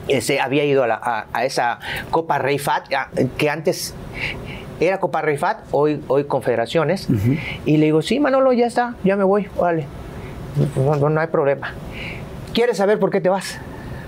Ese, 0.07 0.39
había 0.41 0.65
ido 0.65 0.83
a, 0.83 0.87
la- 0.87 0.95
a- 1.01 1.25
a 1.31 1.45
esa 1.45 1.79
Copa 2.09 2.39
Rey 2.39 2.57
Fat, 2.57 2.91
a- 2.93 3.09
que 3.37 3.47
antes 3.49 3.93
era 4.79 4.99
Copa 4.99 5.21
Rey 5.21 5.37
Fat, 5.37 5.59
hoy, 5.71 6.01
hoy 6.07 6.23
Confederaciones. 6.23 7.07
Y 7.65 7.77
le 7.77 7.85
digo, 7.85 8.01
sí, 8.01 8.19
Manolo, 8.19 8.51
ya 8.53 8.65
está, 8.65 8.95
ya 9.03 9.15
me 9.15 9.23
voy, 9.23 9.47
órale. 9.57 9.85
No, 10.75 11.09
no 11.09 11.21
hay 11.21 11.27
problema. 11.27 11.73
¿Quieres 12.53 12.77
saber 12.77 12.99
por 12.99 13.09
qué 13.11 13.21
te 13.21 13.29
vas? 13.29 13.59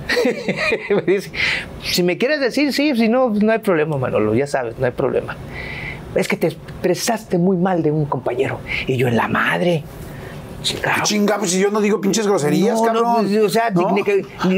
me 0.90 1.02
dice, 1.04 1.32
si 1.84 2.04
me 2.04 2.18
quieres 2.18 2.40
decir, 2.40 2.74
sí, 2.74 2.96
si 2.96 3.08
no, 3.08 3.30
no 3.30 3.52
hay 3.52 3.60
problema, 3.60 3.98
Manolo, 3.98 4.34
ya 4.34 4.48
sabes, 4.48 4.78
no 4.78 4.86
hay 4.86 4.92
problema. 4.92 5.38
Es 6.16 6.28
que 6.28 6.36
te 6.36 6.48
expresaste 6.48 7.38
muy 7.38 7.56
mal 7.56 7.84
de 7.84 7.92
un 7.92 8.06
compañero. 8.06 8.60
Y 8.88 8.98
yo 8.98 9.08
en 9.08 9.16
la 9.16 9.28
madre. 9.28 9.84
Chingado. 10.62 11.04
Chinga, 11.04 11.40
pues 11.40 11.52
si 11.52 11.60
yo 11.60 11.72
no 11.72 11.82
digo 11.82 12.02
pinches 12.02 12.28
groserías, 12.28 12.80
No, 12.80 12.94
no, 12.94 13.02
cabrón. 13.04 13.28
pues, 13.28 13.38
o 13.44 13.50
sea, 13.50 13.72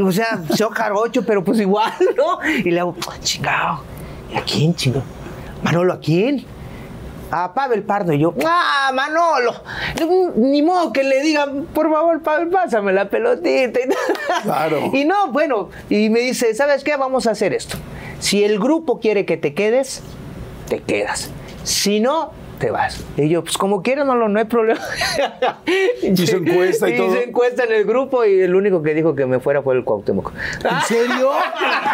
o 0.04 0.12
sea, 0.12 0.42
soy 0.54 0.68
jarocho, 0.74 1.26
pero 1.26 1.44
pues 1.44 1.60
igual, 1.60 1.94
¿no? 2.18 2.40
Y 2.44 2.72
le 2.72 2.80
hago, 2.80 2.96
chingado. 3.22 3.82
¿Y 4.34 4.38
a 4.38 4.42
quién, 4.42 4.74
chingado? 4.76 5.06
Manolo, 5.62 5.94
¿a 5.94 6.00
quién? 6.00 6.46
A 7.32 7.54
Pavel 7.54 7.84
Pardo. 7.84 8.14
Y 8.14 8.20
yo, 8.20 8.34
¡ah, 8.46 8.92
Manolo! 8.94 9.54
Ni 10.36 10.62
modo 10.62 10.92
que 10.94 11.04
le 11.04 11.22
digan, 11.22 11.66
por 11.74 11.92
favor, 11.92 12.22
Pavel, 12.22 12.50
pásame 12.50 12.94
la 12.94 13.10
pelotita. 13.10 13.80
Y, 13.80 13.84
Claro. 14.44 14.92
y 14.94 15.06
no, 15.06 15.32
bueno, 15.32 15.70
y 15.90 16.10
me 16.10 16.20
dice, 16.20 16.54
¿sabes 16.54 16.84
qué? 16.84 16.96
Vamos 16.98 17.28
a 17.28 17.32
hacer 17.32 17.54
esto. 17.54 17.78
Si 18.20 18.44
el 18.44 18.60
grupo 18.60 19.00
quiere 19.00 19.26
que 19.26 19.38
te 19.38 19.54
quedes, 19.54 20.02
te 20.70 20.80
quedas. 20.82 21.30
Si 21.64 22.00
no, 22.00 22.32
te 22.60 22.72
vas. 22.72 23.04
Y 23.18 23.30
yo, 23.30 23.44
pues 23.44 23.58
como 23.58 23.82
quieras, 23.82 24.06
Manolo, 24.06 24.30
no 24.30 24.40
hay 24.40 24.46
problema. 24.46 24.80
Hizo 26.02 26.38
encuesta 26.38 26.90
y 26.90 26.98
todo. 26.98 27.08
Hizo 27.08 27.22
encuesta 27.22 27.64
en 27.66 27.74
el 27.74 27.86
grupo 27.86 28.24
y 28.26 28.42
el 28.42 28.56
único 28.56 28.82
que 28.84 28.94
dijo 28.94 29.16
que 29.16 29.26
me 29.26 29.40
fuera 29.40 29.62
fue 29.62 29.76
el 29.76 29.84
Cuauhtémoc. 29.84 30.32
¿En 30.64 30.82
serio? 30.88 31.30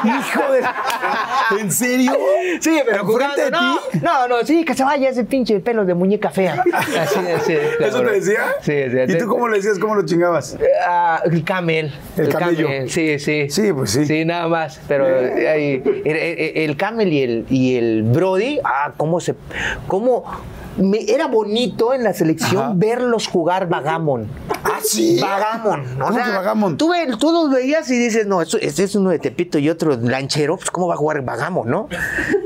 Hijo 0.04 0.52
de... 0.52 1.60
¿En 1.62 1.72
serio? 1.72 2.12
Sí, 2.60 2.80
pero 2.86 3.02
¿Enfrente 3.02 3.42
de 3.46 3.50
jugando, 3.52 3.80
ti? 3.92 4.00
no, 4.02 4.28
no, 4.28 4.38
no, 4.40 4.46
sí, 4.46 4.64
que 4.66 4.74
se 4.74 4.84
vaya 4.84 5.10
ese 5.10 5.24
pinche 5.24 5.60
pelo 5.60 5.86
de 5.86 5.94
muñeca 5.94 6.30
fea. 6.30 6.64
Así, 6.74 7.20
así, 7.36 7.54
¿Eso 7.80 8.02
te 8.02 8.12
decía? 8.12 8.40
Sí, 8.62 8.74
sí. 8.92 9.14
¿Y 9.14 9.18
tú 9.18 9.28
cómo 9.28 9.48
le 9.48 9.58
decías, 9.58 9.80
cómo 9.80 9.96
lo 9.96 10.06
chingabas? 10.06 10.58
Ah, 10.88 11.22
el 11.26 11.44
camel. 11.44 11.94
El 12.18 12.30
camello. 12.30 12.68
Sí, 12.88 13.20
sí. 13.20 13.50
Sí, 13.50 13.74
pues 13.74 13.92
sí. 13.92 14.06
Sí, 14.06 14.26
nada 14.26 14.48
más. 14.48 14.80
Pero 14.88 15.06
ahí, 15.06 15.82
el, 16.06 16.16
el- 16.16 16.58
el 16.70 16.78
camel 16.78 17.12
y 17.14 17.24
el, 17.24 17.46
y 17.50 17.76
el 17.76 18.04
Brody, 18.04 18.60
ah, 18.64 18.94
cómo 18.98 19.20
se. 19.20 19.36
cómo. 19.88 20.24
Me- 20.80 21.04
era 21.12 21.28
bonito 21.28 21.94
en 21.94 22.04
la 22.04 22.14
selección 22.14 22.64
Ajá. 22.64 22.74
verlos 22.76 23.28
jugar 23.28 23.68
Vagamon. 23.70 24.28
Ah, 24.64 24.80
sí. 24.84 25.20
Vagamon. 25.22 26.02
O 26.02 26.06
¿Cómo 26.06 26.14
sea, 26.16 26.26
que 26.26 26.32
Vagamon? 26.32 26.78
Tú, 26.78 26.92
los 27.32 27.52
veías 27.52 27.90
y 27.90 27.98
dices, 27.98 28.26
no, 28.28 28.42
este 28.42 28.84
es 28.84 28.96
uno 28.96 29.10
de 29.12 29.20
Tepito 29.20 29.58
y 29.60 29.70
otro 29.70 29.96
lanchero, 29.98 30.58
pues 30.58 30.72
¿cómo 30.72 30.88
va 30.88 30.94
a 30.96 30.98
jugar 30.98 31.22
Vagamon, 31.24 31.70
no? 31.70 31.88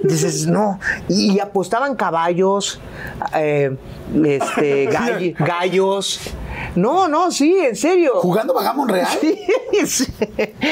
Dices, 0.03 0.47
no. 0.47 0.79
Y, 1.07 1.33
y 1.33 1.39
apostaban 1.39 1.95
caballos, 1.95 2.79
eh, 3.35 3.75
este, 4.25 4.89
gall- 4.91 5.35
gallos. 5.37 6.19
No, 6.75 7.07
no, 7.07 7.31
sí, 7.31 7.55
en 7.59 7.75
serio. 7.75 8.13
¿Jugando 8.15 8.53
Vagamon 8.53 8.89
Real? 8.89 9.07
Sí, 9.21 9.39
sí. 9.85 10.05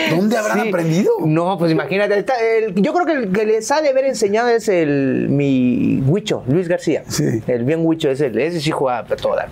¿Dónde 0.09 0.37
habrán 0.37 0.61
Sí. 0.63 0.69
aprendido? 0.69 1.11
No, 1.25 1.57
pues 1.57 1.71
imagínate. 1.71 2.17
está 2.19 2.33
el- 2.39 2.75
yo 2.75 2.93
creo 2.93 3.05
que 3.05 3.11
el 3.13 3.31
que 3.31 3.45
les 3.45 3.69
ha 3.71 3.81
de 3.81 3.89
haber 3.89 4.05
enseñado 4.05 4.49
es 4.49 4.67
el 4.67 5.27
mi 5.29 6.01
Huicho, 6.05 6.43
Luis 6.47 6.67
García. 6.67 7.03
Sí. 7.07 7.41
El 7.47 7.63
bien 7.63 7.85
Huicho, 7.85 8.09
ese, 8.09 8.27
ese 8.35 8.59
sí 8.61 8.71
jugaba 8.71 9.07
toda. 9.15 9.47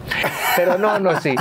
Pero 0.56 0.78
no, 0.78 1.00
no, 1.00 1.20
sí. 1.22 1.36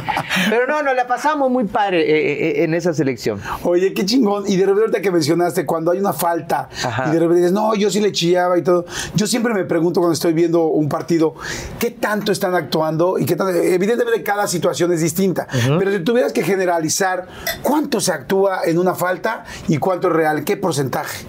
Pero 0.50 0.66
no, 0.66 0.82
nos 0.82 0.94
la 0.94 1.06
pasamos 1.06 1.50
muy 1.50 1.64
padre 1.64 2.00
eh, 2.02 2.60
eh, 2.60 2.64
en 2.64 2.74
esa 2.74 2.92
selección. 2.94 3.40
Oye, 3.64 3.92
qué 3.94 4.04
chingón. 4.04 4.44
Y 4.46 4.56
de 4.56 4.66
repente 4.66 5.00
que 5.00 5.10
mencionaste, 5.10 5.64
cuando 5.66 5.90
hay 5.90 5.98
una 5.98 6.12
falta 6.12 6.68
Ajá. 6.84 7.08
y 7.08 7.12
de 7.12 7.18
repente 7.18 7.36
dices, 7.40 7.52
no, 7.52 7.74
yo 7.74 7.90
sí 7.90 8.00
le 8.00 8.12
chillaba 8.12 8.58
y 8.58 8.62
todo. 8.62 8.84
Yo 9.14 9.26
siempre 9.26 9.54
me 9.54 9.64
pregunto 9.64 10.00
cuando 10.00 10.14
estoy 10.14 10.32
viendo 10.32 10.66
un 10.66 10.88
partido, 10.88 11.34
¿qué 11.78 11.90
tanto 11.90 12.32
están 12.32 12.54
actuando? 12.54 13.18
Y 13.18 13.24
qué 13.26 13.36
tanto- 13.36 13.54
evidentemente 13.58 14.22
cada 14.22 14.46
situación 14.46 14.87
es 14.92 15.00
distinta. 15.00 15.46
Pero 15.78 15.92
si 15.92 16.00
tuvieras 16.00 16.32
que 16.32 16.42
generalizar, 16.42 17.26
¿cuánto 17.62 18.00
se 18.00 18.12
actúa 18.12 18.60
en 18.64 18.78
una 18.78 18.94
falta 18.94 19.44
y 19.68 19.78
cuánto 19.78 20.08
es 20.08 20.14
real? 20.14 20.44
¿Qué 20.44 20.56
porcentaje? 20.56 21.26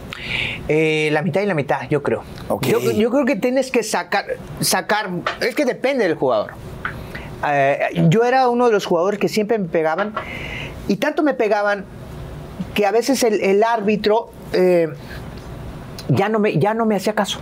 Eh, 0.67 1.09
la 1.11 1.21
mitad 1.21 1.41
y 1.41 1.45
la 1.45 1.53
mitad, 1.53 1.81
yo 1.89 2.03
creo. 2.03 2.23
Yo, 2.61 2.79
yo 2.91 3.09
creo 3.09 3.25
que 3.25 3.35
tienes 3.35 3.71
que 3.71 3.83
sacar, 3.83 4.25
sacar, 4.59 5.09
es 5.41 5.55
que 5.55 5.65
depende 5.65 6.03
del 6.03 6.15
jugador. 6.15 6.51
Eh, 7.47 8.05
yo 8.09 8.23
era 8.23 8.49
uno 8.49 8.67
de 8.67 8.73
los 8.73 8.85
jugadores 8.85 9.19
que 9.19 9.29
siempre 9.29 9.57
me 9.57 9.67
pegaban 9.67 10.13
y 10.87 10.97
tanto 10.97 11.23
me 11.23 11.33
pegaban 11.33 11.85
que 12.73 12.85
a 12.85 12.91
veces 12.91 13.23
el, 13.23 13.41
el 13.41 13.63
árbitro 13.63 14.31
eh, 14.53 14.89
ya, 16.09 16.29
no 16.29 16.39
me, 16.39 16.57
ya 16.57 16.73
no 16.73 16.85
me 16.85 16.95
hacía 16.95 17.13
caso. 17.13 17.39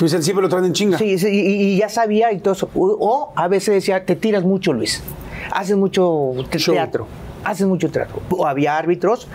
Dicen, 0.00 0.22
siempre 0.22 0.42
lo 0.42 0.48
traen 0.48 0.66
en 0.66 0.72
chinga. 0.72 0.98
Sí, 0.98 1.18
sí, 1.18 1.28
y, 1.28 1.74
y 1.74 1.76
ya 1.78 1.88
sabía 1.88 2.32
y 2.32 2.38
todo 2.38 2.52
eso. 2.54 2.68
O, 2.74 2.86
o 3.00 3.32
a 3.34 3.48
veces 3.48 3.74
decía, 3.74 4.04
te 4.04 4.14
tiras 4.16 4.44
mucho, 4.44 4.72
Luis. 4.72 5.02
Haces 5.52 5.76
mucho 5.76 6.32
te- 6.50 6.58
Show. 6.58 6.74
teatro. 6.74 7.06
Haces 7.44 7.66
mucho 7.66 7.90
teatro. 7.90 8.20
O 8.30 8.46
había 8.46 8.76
árbitros 8.76 9.28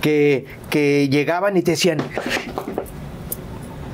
que, 0.00 0.44
que 0.70 1.08
llegaban 1.08 1.56
y 1.56 1.62
te 1.62 1.72
decían, 1.72 1.98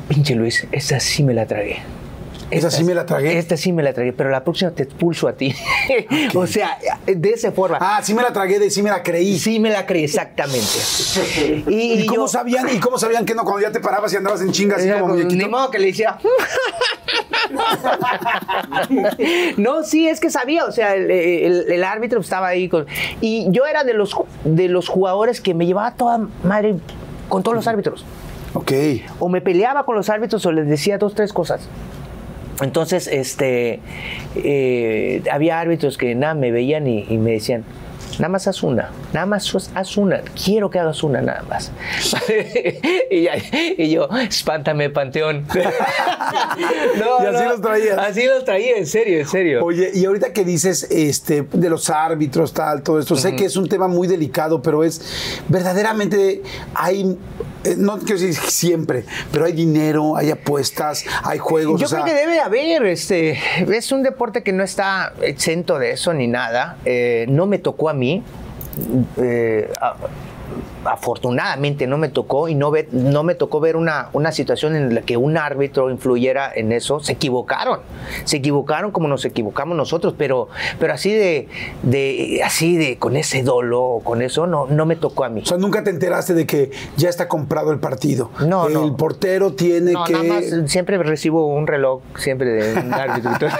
pinche 0.09 0.35
Luis, 0.35 0.67
esta 0.73 1.01
sí 1.01 1.23
me 1.23 1.33
la 1.35 1.47
tragué. 1.47 1.79
¿Esa 2.51 2.71
sí 2.71 2.85
me 2.85 2.95
la 2.95 3.07
tragué? 3.07 3.39
Esta 3.39 3.57
sí 3.57 3.73
me 3.73 3.83
la 3.83 3.93
tragué, 3.93 4.13
pero 4.13 4.31
la 4.31 4.45
próxima 4.45 4.71
te 4.71 4.83
expulso 4.85 5.27
a 5.29 5.33
ti. 5.33 5.55
o 6.35 6.47
sea, 6.47 6.79
de 7.07 7.31
esa 7.31 7.51
forma. 7.53 7.79
Ah, 7.81 8.01
sí 8.03 8.15
me 8.15 8.23
la 8.23 8.33
tragué, 8.33 8.59
de 8.59 8.71
sí 8.71 8.83
me 8.83 8.91
la 8.91 9.03
creí. 9.03 9.39
Sí 9.39 9.59
me 9.59 9.71
la 9.71 9.87
creí, 9.87 10.05
exactamente. 10.05 10.65
Y, 11.69 12.03
¿Y, 12.03 12.07
cómo 12.07 12.23
yo- 12.23 12.29
sabían? 12.29 12.69
¿Y 12.75 12.79
cómo 12.79 12.99
sabían 12.99 13.25
que 13.25 13.35
no 13.35 13.45
cuando 13.45 13.63
ya 13.63 13.73
te 13.73 13.81
parabas 13.81 14.13
y 14.13 14.17
andabas 14.17 14.41
en 14.43 14.53
chinga 14.53 14.77
así 14.77 14.87
Era 14.87 15.01
como 15.01 15.13
como, 15.13 15.19
Ni 15.19 15.25
muñequito? 15.25 15.51
modo 15.51 15.71
que 15.71 15.79
le 15.79 15.89
hiciera. 15.89 16.19
no, 19.57 19.83
sí, 19.85 20.09
es 20.09 20.21
que 20.21 20.31
sabía, 20.31 20.65
o 20.65 20.73
sea, 20.73 20.95
el, 20.95 21.11
el- 21.11 21.73
el 21.73 21.85
árbitro 21.85 22.21
estaba 22.21 22.49
ahí 22.49 22.69
con. 22.69 22.87
Y 23.21 23.47
yo 23.51 23.67
era 23.67 23.85
de 23.85 23.95
los, 23.95 24.15
de 24.45 24.69
los 24.69 24.89
jugadores 24.89 25.41
que 25.41 25.55
me 25.55 25.67
llevaba 25.67 25.93
toda 25.95 26.19
madre 26.43 26.77
con 27.29 27.43
todos 27.43 27.57
los 27.57 27.67
árbitros. 27.67 28.05
Ok. 28.55 28.73
O 29.19 29.29
me 29.29 29.41
peleaba 29.41 29.85
con 29.85 29.97
los 29.97 30.09
árbitros 30.09 30.45
o 30.47 30.53
les 30.53 30.69
decía 30.69 30.99
dos, 30.99 31.15
tres 31.15 31.33
cosas. 31.33 31.63
Entonces, 32.63 33.07
este, 33.09 33.81
eh, 34.37 35.23
había 35.31 35.59
árbitros 35.61 35.99
que 35.99 36.15
nada 36.15 36.35
me 36.35 36.51
veían 36.51 36.87
y, 36.87 37.05
y 37.09 37.19
me 37.19 37.33
decían, 37.33 37.65
nada 38.19 38.29
más 38.29 38.47
haz 38.47 38.63
una, 38.63 38.91
nada 39.13 39.27
más 39.27 39.53
haz- 39.55 39.97
una, 39.97 40.21
quiero 40.45 40.71
que 40.71 40.79
hagas 40.79 41.03
una 41.03 41.21
nada 41.21 41.43
más. 41.49 41.73
y, 43.11 43.91
yo, 43.91 44.09
espántame, 44.29 44.91
Panteón. 44.91 45.47
No, 46.99 47.23
Y 47.23 47.27
así 47.27 47.45
los 47.49 47.61
traías. 47.61 47.99
Así 47.99 48.27
los 48.27 48.45
traía, 48.45 48.77
en 48.77 48.87
serio, 48.87 49.19
en 49.21 49.27
serio. 49.27 49.65
Oye, 49.65 49.91
y 49.95 50.05
ahorita 50.05 50.33
que 50.33 50.45
dices 50.45 50.85
este, 50.91 51.43
de 51.43 51.69
los 51.69 51.91
árbitros, 51.91 52.53
tal, 52.53 52.83
todo 52.83 52.99
esto, 53.01 53.17
sé 53.17 53.35
que 53.35 53.45
es 53.45 53.57
un 53.57 53.69
tema 53.69 53.89
muy 53.89 54.07
delicado, 54.07 54.63
pero 54.63 54.85
es 54.85 55.43
verdaderamente 55.49 56.43
hay, 56.75 57.17
eh, 57.65 57.75
no 57.77 57.99
quiero 57.99 58.21
decir 58.21 58.35
siempre, 58.35 59.05
pero 59.33 59.45
hay 59.47 59.53
dinero, 59.53 60.17
hay 60.17 60.31
apuestas, 60.31 61.05
hay 61.23 61.39
juegos. 61.39 61.81
Yo 61.81 61.87
o 61.87 61.89
sea, 61.89 62.03
creo 62.03 62.15
que 62.15 62.21
debe 62.21 62.33
de 62.35 62.41
haber, 62.41 62.87
este, 62.87 63.39
es 63.59 63.93
un 63.93 64.03
deporte 64.03 64.43
que 64.43 64.53
no 64.53 64.63
está 64.63 65.13
exento 65.23 65.79
de 65.79 65.93
eso 65.93 66.13
ni 66.15 66.27
nada. 66.27 66.77
Eh, 66.85 67.27
no 67.29 67.47
me 67.47 67.59
tocó 67.59 67.89
a 67.89 67.95
mí. 67.95 68.23
eh, 69.19 69.71
a- 69.81 69.95
afortunadamente 70.85 71.87
no 71.87 71.99
me 71.99 72.09
tocó 72.09 72.49
y 72.49 72.55
no, 72.55 72.71
ve- 72.71 72.89
no 72.93 73.23
me 73.23 73.35
tocó 73.35 73.61
ver 73.61 73.77
una, 73.77 74.09
una 74.13 74.33
situación 74.33 74.75
en 74.77 74.95
la 74.95 75.01
que 75.03 75.17
un 75.17 75.37
árbitro 75.37 75.91
influyera 75.91 76.51
en 76.55 76.73
eso. 76.73 77.01
Se 77.01 77.13
equivocaron, 77.13 77.81
se 78.25 78.37
equivocaron 78.39 78.91
como 78.91 79.09
nos 79.09 79.25
equivocamos 79.25 79.77
nosotros, 79.77 80.15
pero, 80.17 80.49
pero 80.79 80.93
así 80.95 81.13
de, 81.13 81.49
de, 81.83 82.41
así 82.45 82.77
de, 82.77 82.99
con 82.99 83.17
ese 83.17 83.43
dolo 83.43 83.83
o 83.83 84.01
con 84.01 84.23
eso, 84.23 84.47
no, 84.47 84.67
no 84.67 84.87
me 84.87 84.97
tocó 84.97 85.25
a 85.25 85.29
mí. 85.29 85.43
O 85.43 85.47
sea, 85.47 85.59
nunca 85.59 85.85
te 85.85 85.91
enteraste 85.91 86.35
de 86.35 86.47
que 86.47 86.71
ya 86.97 87.09
está 87.09 87.29
comprado 87.29 87.73
el 87.73 87.79
partido. 87.79 88.31
No, 88.47 88.67
el 88.69 88.75
no. 88.75 88.97
portero 88.97 89.53
tiene 89.53 89.93
No, 89.93 90.05
que. 90.05 90.13
nada 90.13 90.25
más 90.25 90.45
siempre 90.67 90.99
recibo 90.99 91.47
un 91.47 91.67
reloj, 91.67 92.03
siempre 92.19 92.49
de 92.51 92.81
un 92.81 92.93
árbitro. 92.95 93.33
y 93.35 93.39
todo. 93.39 93.51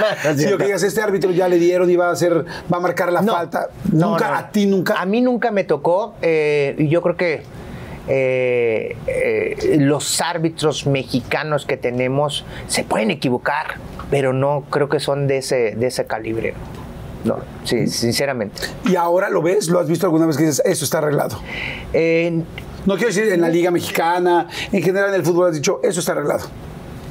No 0.00 0.06
es 0.06 0.22
Sí, 0.22 0.28
o 0.30 0.34
cierto. 0.36 0.58
que 0.58 0.64
digas, 0.64 0.82
este 0.82 1.02
árbitro 1.02 1.30
ya 1.30 1.46
le 1.48 1.58
dieron 1.58 1.90
y 1.90 1.96
va 1.96 2.08
a 2.08 2.12
hacer, 2.12 2.44
va 2.72 2.78
a 2.78 2.80
marcar 2.80 3.12
la 3.12 3.20
No, 3.20 3.32
falta. 3.34 3.68
nunca, 3.92 4.38
a 4.38 4.50
ti 4.50 4.64
nunca. 4.66 4.94
A 4.98 5.04
mí 5.04 5.20
nunca 5.20 5.50
me 5.50 5.64
tocó. 5.64 6.14
Eh, 6.22 6.74
y 6.78 6.88
yo 6.88 7.02
creo 7.02 7.16
que 7.16 7.42
eh, 8.08 8.96
eh, 9.06 9.76
los 9.78 10.20
árbitros 10.20 10.86
mexicanos 10.86 11.66
que 11.66 11.76
tenemos 11.76 12.44
se 12.66 12.82
pueden 12.84 13.10
equivocar, 13.10 13.76
pero 14.10 14.32
no 14.32 14.64
creo 14.70 14.88
que 14.88 15.00
son 15.00 15.26
de 15.26 15.38
ese, 15.38 15.74
de 15.76 15.86
ese 15.86 16.06
calibre. 16.06 16.54
no, 17.24 17.38
sí, 17.64 17.86
sinceramente. 17.86 18.62
¿Y 18.86 18.96
ahora 18.96 19.28
lo 19.30 19.42
ves? 19.42 19.68
¿Lo 19.68 19.78
has 19.78 19.86
visto 19.88 20.06
alguna 20.06 20.26
vez 20.26 20.36
que 20.36 20.44
dices, 20.44 20.62
eso 20.64 20.84
está 20.84 20.98
arreglado? 20.98 21.38
Eh, 21.92 22.42
No 22.86 22.94
quiero 22.94 23.08
decir 23.08 23.30
en 23.30 23.42
la 23.42 23.48
Liga 23.50 23.70
Mexicana, 23.70 24.48
en 24.72 24.82
general 24.82 25.10
en 25.10 25.16
el 25.16 25.22
fútbol 25.22 25.48
has 25.50 25.54
dicho, 25.54 25.80
eso 25.84 26.00
está 26.00 26.12
arreglado. 26.12 26.46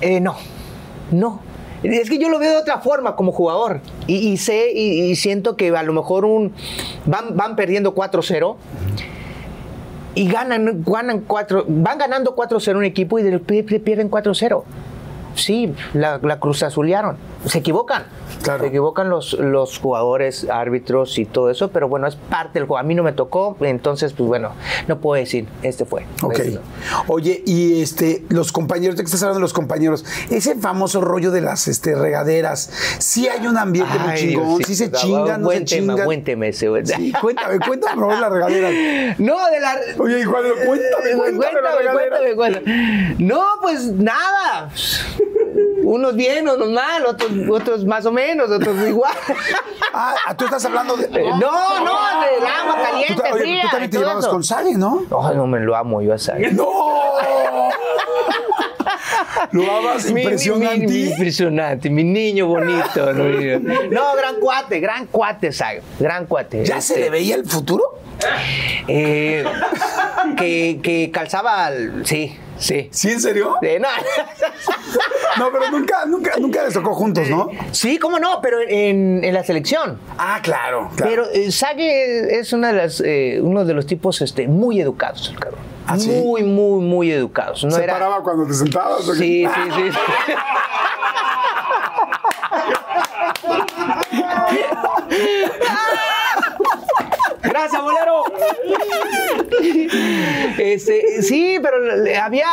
Eh, 0.02 0.20
no, 0.20 0.36
no. 1.12 1.42
Es 1.84 2.10
que 2.10 2.18
yo 2.18 2.30
lo 2.30 2.40
veo 2.40 2.52
de 2.52 2.58
otra 2.58 2.80
forma 2.80 3.16
como 3.16 3.32
jugador. 3.32 3.82
Y, 4.08 4.16
y 4.16 4.38
sé 4.38 4.72
y, 4.74 5.02
y 5.12 5.16
siento 5.16 5.56
que 5.56 5.70
a 5.76 5.84
lo 5.84 5.94
mejor 5.94 6.26
un 6.26 6.54
van, 7.06 7.36
van 7.38 7.56
perdiendo 7.56 7.96
4-0 7.96 8.56
y 10.16 10.28
ganan, 10.28 10.84
ganan 10.86 11.22
4, 11.22 11.66
van 11.68 11.98
ganando 11.98 12.36
4-0 12.36 12.76
un 12.76 12.84
equipo 12.84 13.20
y 13.20 13.24
de 13.24 13.40
pierden 13.40 14.12
4-0. 14.12 14.64
Sí, 15.42 15.74
la, 15.94 16.20
la 16.22 16.40
cruz 16.40 16.64
azulearon. 16.64 17.18
Se 17.46 17.60
equivocan. 17.60 18.04
Claro. 18.44 18.64
Se 18.64 18.68
equivocan 18.68 19.10
los, 19.10 19.34
los 19.34 19.80
jugadores, 19.80 20.48
árbitros 20.50 21.18
y 21.18 21.26
todo 21.26 21.50
eso, 21.50 21.70
pero 21.72 21.90
bueno, 21.90 22.08
es 22.08 22.16
parte 22.16 22.60
del 22.60 22.68
juego. 22.68 22.80
A 22.80 22.84
mí 22.84 22.96
no 22.96 23.04
me 23.04 23.12
tocó, 23.12 23.58
entonces, 23.62 24.14
pues 24.14 24.28
bueno, 24.28 24.52
no 24.88 25.00
puedo 25.00 25.20
decir, 25.20 25.48
este 25.62 25.86
fue. 25.86 26.06
Ok. 26.22 26.40
Este. 26.40 26.60
Oye, 27.08 27.44
y 27.46 27.82
este, 27.82 28.24
los 28.30 28.52
compañeros, 28.52 28.96
de 28.96 29.04
que 29.04 29.08
estás 29.08 29.24
hablando 29.24 29.40
de 29.40 29.44
los 29.44 29.54
compañeros, 29.54 30.06
ese 30.30 30.56
famoso 30.56 31.02
rollo 31.02 31.32
de 31.32 31.42
las 31.42 31.68
este, 31.68 31.96
regaderas, 31.96 32.72
sí 33.00 33.28
hay 33.28 33.46
un 33.46 33.58
ambiente 33.58 33.98
muy 34.00 34.16
chingón, 34.16 34.64
sí 34.64 34.76
se 34.76 34.92
chingan, 34.92 35.42
no 35.42 35.50
se 35.50 35.62
tema, 35.62 35.66
chingan. 35.66 36.06
buen 36.06 36.24
tema 36.24 36.48
ese, 36.48 36.70
güey. 36.70 36.86
Sí, 36.86 37.14
cuéntame, 37.20 37.60
cuéntame, 37.60 38.02
por 38.02 38.20
las 38.20 38.32
regaderas. 38.32 38.74
No, 39.20 39.36
de 39.50 39.60
la. 39.60 39.76
Oye, 39.98 40.24
Juan, 40.24 40.44
cuéntame, 40.66 41.12
cuéntame, 41.16 41.62
la 41.62 41.92
cuéntame, 41.92 42.36
cuéntame. 42.36 43.16
No, 43.20 43.44
pues 43.62 43.86
nada. 43.86 44.70
Unos 45.92 46.16
bien, 46.16 46.48
unos 46.48 46.70
mal, 46.70 47.04
otros, 47.08 47.32
otros 47.50 47.84
más 47.84 48.06
o 48.06 48.12
menos, 48.12 48.52
otros 48.52 48.78
igual. 48.88 49.12
Ah, 49.92 50.14
tú 50.38 50.46
estás 50.46 50.64
hablando 50.66 50.96
de... 50.96 51.08
No, 51.10 51.40
no, 51.40 52.22
del 52.22 52.46
agua 52.46 52.76
Tú, 52.78 52.84
caliente, 52.84 53.16
ta- 53.24 53.34
oye, 53.34 53.42
fría. 53.42 53.62
tú 53.64 53.68
también 53.72 53.90
te 53.92 53.98
llevabas 53.98 54.20
eso. 54.26 54.30
con 54.32 54.44
Sage, 54.44 54.74
¿no? 54.76 55.02
No, 55.10 55.34
no 55.34 55.48
me 55.48 55.60
lo 55.62 55.76
amo 55.76 56.00
yo 56.04 56.14
a 56.14 56.20
Sage. 56.20 56.52
¡No! 56.54 56.68
Lo 59.52 59.72
amas 59.78 60.06
Mi- 60.06 60.14
mi- 60.14 60.22
impresionante. 60.22 60.88
mi- 60.88 61.04
impresionante, 61.06 61.90
mi 61.90 62.04
niño 62.04 62.46
bonito. 62.48 63.12
No, 63.14 63.24
No, 63.90 64.16
gran 64.16 64.36
cuate, 64.40 64.80
gran 64.80 65.08
cuate, 65.08 65.52
Sage. 65.52 65.82
Gran 66.00 66.28
cuate. 66.28 66.66
¿Ya 66.66 66.82
se 66.82 66.94
Este, 66.94 67.06
le 67.06 67.10
veía 67.10 67.36
el 67.36 67.46
futuro? 67.46 68.00
eh, 68.88 69.44
que, 70.38 70.80
que 70.84 71.10
calzaba, 71.12 71.66
al- 71.66 72.06
sí, 72.06 72.38
sí. 72.60 72.90
¿Sí, 72.92 73.12
en 73.12 73.22
serio? 73.22 73.56
No. 73.80 73.88
No, 75.38 75.52
pero 75.52 75.72
nunca, 75.72 76.06
nunca, 76.06 76.32
nunca 76.40 76.64
les 76.64 76.74
tocó 76.74 76.94
juntos, 76.94 77.30
¿no? 77.30 77.50
Sí, 77.72 77.98
cómo 77.98 78.20
no, 78.20 78.42
pero 78.42 78.60
en, 78.62 79.24
en 79.24 79.34
la 79.34 79.44
selección. 79.44 80.00
Ah, 80.18 80.40
claro, 80.42 80.90
claro. 80.96 81.10
Pero 81.10 81.30
eh, 81.32 81.52
Sage 81.52 82.40
es 82.40 82.54
una 82.54 82.70
de 82.70 82.74
las, 82.74 83.02
eh, 83.06 83.40
uno 83.42 83.66
de 83.66 83.74
los 83.74 83.86
tipos 83.86 84.22
este, 84.22 84.48
muy 84.48 84.82
educados, 84.82 85.30
el 85.30 85.40
cabrón. 85.40 85.62
¿Ah, 85.88 85.98
sí? 85.98 86.10
Muy, 86.10 86.44
muy, 86.44 86.84
muy 86.84 87.12
educados. 87.12 87.64
No 87.64 87.72
¿Se 87.72 87.84
era... 87.84 87.94
paraba 87.94 88.22
cuando 88.22 88.46
te 88.46 88.54
sentabas? 88.54 89.08
o 89.08 89.14
qué? 89.14 89.18
Sí, 89.18 89.48
sí, 89.48 89.92
sí. 89.92 90.00
Gracias, 97.60 97.82
bolero. 97.82 98.24
Este, 100.58 101.22
sí, 101.22 101.58
pero 101.62 101.78
había, 102.22 102.48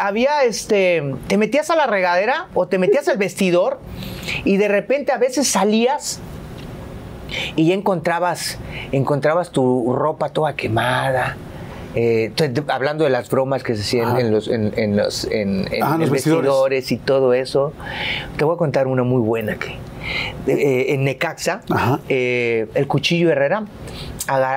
había, 0.00 0.44
este, 0.44 1.14
te 1.28 1.36
metías 1.38 1.70
a 1.70 1.76
la 1.76 1.86
regadera 1.86 2.48
o 2.54 2.66
te 2.66 2.78
metías 2.78 3.08
al 3.08 3.18
vestidor 3.18 3.78
y 4.44 4.56
de 4.56 4.68
repente 4.68 5.12
a 5.12 5.18
veces 5.18 5.48
salías 5.48 6.20
y 7.56 7.68
ya 7.68 7.74
encontrabas, 7.74 8.58
encontrabas 8.92 9.50
tu 9.50 9.92
ropa 9.92 10.28
toda 10.30 10.54
quemada. 10.54 11.36
eh, 11.96 12.32
hablando 12.68 13.04
de 13.04 13.10
las 13.10 13.30
bromas 13.30 13.62
que 13.62 13.74
se 13.76 13.82
hacían 13.82 14.18
en 14.18 14.32
los, 14.32 14.48
en, 14.48 14.72
en 14.76 14.96
los, 14.96 15.24
en, 15.26 15.72
en- 15.72 15.82
Ajá, 15.82 15.94
en 15.94 16.00
los 16.02 16.10
vestidores. 16.10 16.42
vestidores 16.44 16.92
y 16.92 16.96
todo 16.98 17.34
eso. 17.34 17.72
Te 18.36 18.44
voy 18.44 18.54
a 18.54 18.58
contar 18.58 18.86
una 18.88 19.04
muy 19.04 19.20
buena 19.20 19.54
que 19.56 19.76
eh, 20.46 20.86
en 20.88 21.04
Necaxa, 21.04 21.62
eh, 22.08 22.66
el 22.74 22.86
cuchillo 22.86 23.30
Herrera, 23.30 23.64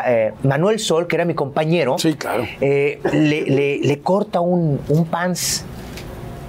eh, 0.08 0.34
Manuel 0.44 0.80
Sol, 0.80 1.08
que 1.08 1.16
era 1.16 1.26
mi 1.26 1.34
compañero, 1.34 1.98
Sí, 1.98 2.14
claro. 2.16 2.46
le, 2.60 3.00
le- 3.04 3.80
le 3.80 4.00
corta 4.02 4.40
un, 4.42 4.80
un 4.90 5.06
pants 5.06 5.66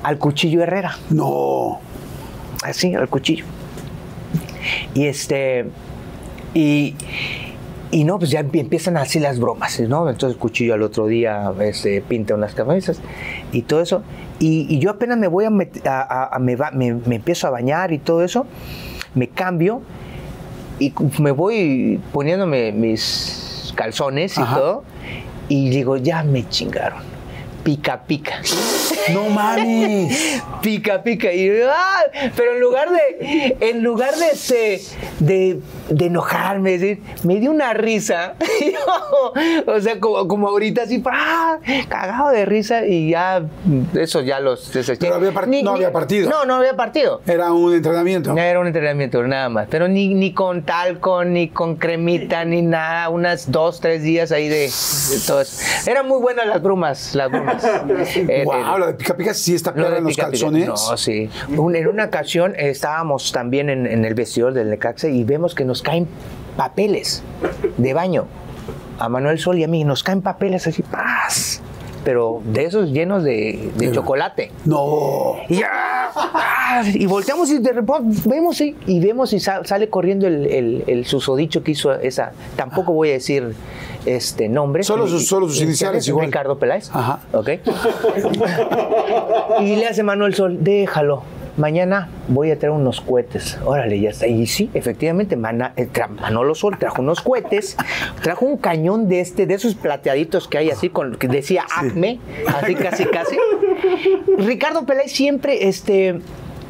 al 0.03 0.19
cuchillo 0.19 0.63
Herrera 0.63 0.97
No. 1.11 1.81
así 2.63 2.95
al 2.95 3.09
cuchillo. 3.09 3.45
Y 4.95 5.07
este 5.07 5.67
y 6.55 6.95
y 7.91 8.05
no, 8.05 8.19
pues 8.19 8.31
ya 8.31 8.41
empie- 8.43 8.61
empiezan 8.61 8.99
así 8.99 9.19
las 9.19 9.41
bromas, 9.41 9.81
¿no? 9.81 10.11
Entonces 10.11 10.35
el 10.37 10.39
cuchillo 10.39 10.75
al 10.75 10.83
otro 10.83 11.07
día 11.07 11.51
este, 11.61 12.03
pinta 12.03 12.35
unas 12.35 12.55
camisas 12.55 13.01
y 13.51 13.63
todo 13.63 13.81
eso. 13.81 14.03
Y, 14.41 14.67
y 14.69 14.79
yo 14.79 14.91
apenas 14.91 15.17
me 15.17 15.27
voy 15.27 15.47
a, 15.47 15.51
met- 15.51 15.87
a- 15.87 16.03
a- 16.03 16.37
a- 16.37 16.39
me, 16.39 16.55
va- 16.55 16.71
me- 16.71 16.93
me 16.95 17.17
empiezo 17.17 17.47
a 17.47 17.51
bañar 17.51 17.93
y 17.93 17.99
todo 17.99 18.23
eso, 18.23 18.47
me 19.19 19.29
cambio 19.29 19.83
y 20.79 20.93
me 21.19 21.33
voy 21.33 22.01
poniéndome 22.13 22.73
mis 22.73 23.73
calzones 23.75 24.39
y 24.39 24.43
Ajá. 24.43 24.57
todo. 24.57 24.85
Y 25.49 25.71
digo, 25.71 25.97
ya 25.97 26.23
me 26.23 26.49
chingaron. 26.49 27.08
Pica, 27.69 28.01
pica. 28.07 28.41
No 29.13 29.29
mames. 29.29 30.43
pica, 30.63 31.03
pica. 31.03 31.31
Y, 31.31 31.51
¡ah! 31.69 32.01
Pero 32.35 32.55
en 32.55 32.61
lugar 32.61 32.89
de, 32.91 33.57
en 33.61 33.83
lugar 33.83 34.15
de, 34.17 34.27
este, 34.29 34.81
de, 35.19 35.61
de 35.91 36.07
enojarme, 36.07 36.79
decir, 36.79 37.03
me 37.25 37.37
dio 37.41 37.51
una 37.51 37.75
risa. 37.75 38.37
o 39.67 39.81
sea, 39.81 40.01
como, 40.01 40.27
como 40.27 40.49
ahorita 40.49 40.85
así, 40.85 41.03
¡ah! 41.05 41.59
cagado 41.91 42.31
de 42.31 42.47
risa 42.47 42.87
y 42.87 43.11
ya, 43.11 43.43
eso 43.93 44.23
ya 44.23 44.41
los 44.41 44.73
deseché. 44.73 44.99
Pero 45.01 45.17
había 45.17 45.33
part- 45.33 45.63
no 45.63 45.73
había 45.73 45.93
partido. 45.93 46.31
No, 46.31 46.47
no 46.47 46.55
había 46.55 46.75
partido. 46.75 47.21
Era 47.27 47.53
un 47.53 47.75
entrenamiento. 47.75 48.35
Era 48.35 48.61
un 48.61 48.67
entrenamiento, 48.67 49.23
nada 49.25 49.51
más. 49.51 49.67
Pero 49.69 49.89
ni, 49.89 50.15
ni 50.15 50.33
con 50.33 50.63
talco, 50.63 51.23
ni 51.23 51.51
con 51.51 51.77
cremita, 51.77 52.47
ni 52.47 52.63
nada. 52.63 53.11
Unas 53.11 53.53
dos, 53.53 53.81
tres 53.83 54.03
días 54.03 54.33
ahí 54.33 54.49
de, 54.49 54.61
de 54.71 55.21
todo 55.27 55.43
eso. 55.43 55.63
Eran 55.87 56.09
muy 56.09 56.19
buenas 56.19 56.47
las 56.47 56.63
brumas, 56.63 57.15
las 57.15 57.31
brumas. 57.31 57.58
Wow, 58.45 58.79
lo 58.79 58.87
de 58.89 58.95
pica 58.95 59.17
pica 59.17 59.35
sí 59.35 59.55
está 59.55 59.73
de 59.73 59.81
en 59.99 60.05
los 60.05 60.15
pica, 60.15 60.27
pica. 60.31 60.31
calzones. 60.31 60.67
No, 60.69 60.97
sí. 60.97 61.31
Un- 61.57 61.77
en 61.77 61.87
una 61.89 62.05
ocasión 62.07 62.55
eh, 62.57 62.71
estábamos 62.71 63.33
también 63.33 63.71
en, 63.71 63.87
en 63.87 64.05
el 64.05 64.15
vestidor 64.15 64.53
del 64.55 64.71
Necaxa 64.71 65.09
y 65.09 65.25
vemos 65.25 65.55
que 65.55 65.65
nos 65.65 65.83
caen 65.83 66.07
papeles 66.57 67.23
de 67.77 67.95
baño. 67.95 68.27
A 68.99 69.09
Manuel 69.09 69.39
Sol 69.39 69.59
y 69.59 69.65
a 69.65 69.69
mí 69.69 69.85
nos 69.85 70.03
caen 70.03 70.23
papeles 70.23 70.67
así, 70.67 70.83
paz. 70.83 71.63
Pero 72.05 72.41
de 72.45 72.65
esos 72.65 72.91
llenos 72.91 73.23
de, 73.25 73.71
de 73.77 73.93
chocolate. 73.93 74.51
No. 74.65 75.37
Y, 75.49 75.57
ya, 75.57 75.69
ah, 76.15 76.83
y 76.93 77.07
volteamos 77.07 77.51
y 77.51 77.59
de 77.59 77.73
repente 77.73 78.21
vemos 78.27 78.61
y, 78.61 78.77
y 78.87 79.01
vemos 79.01 79.33
y 79.33 79.41
sa- 79.41 79.65
sale 79.65 79.89
corriendo 79.91 80.27
el, 80.27 80.47
el- 80.47 80.85
el 80.87 81.05
susodicho 81.07 81.63
que 81.63 81.73
hizo 81.73 81.93
esa. 81.93 82.33
Tampoco 82.57 82.93
voy 82.93 83.11
a 83.11 83.13
decir 83.15 83.55
este 84.07 84.49
nombre. 84.49 84.85
Solo 84.85 85.07
sus- 85.07 85.27
solo 85.29 85.49
sus 85.49 85.61
iniciales 85.61 86.07
igual. 86.09 86.27
Ricardo 86.27 86.59
Peláez. 86.59 86.91
Ajá. 86.95 87.21
Ok. 87.33 87.51
y 89.61 89.77
le 89.77 89.87
hace 89.87 90.03
Manuel 90.03 90.35
Sol, 90.35 90.59
déjalo. 90.61 91.23
Mañana 91.59 92.09
voy 92.29 92.51
a 92.53 92.59
traer 92.59 92.71
unos 92.73 93.01
cohetes. 93.01 93.59
Órale, 93.65 94.01
ya 94.01 94.11
está. 94.11 94.27
Y 94.29 94.47
sí, 94.47 94.71
efectivamente, 94.75 95.37
Mana- 95.37 95.73
eh, 95.77 95.89
Manolo 96.21 96.55
Sol 96.55 96.79
trajo 96.79 97.03
unos 97.03 97.21
cohetes, 97.21 97.77
trajo 98.23 98.47
un 98.47 98.57
cañón 98.59 99.09
de 99.09 99.21
este, 99.21 99.45
de 99.47 99.55
esos 99.55 99.75
plateaditos 99.75 100.47
que 100.49 100.57
hay 100.59 100.71
así 100.71 100.89
con 100.89 101.17
que 101.17 101.27
decía 101.29 101.65
Acme, 101.77 102.21
así 102.47 102.75
casi 102.77 103.05
casi. 103.07 103.37
Ricardo 104.39 104.87
Peláez 104.87 105.11
siempre, 105.13 105.69
este, 105.69 106.21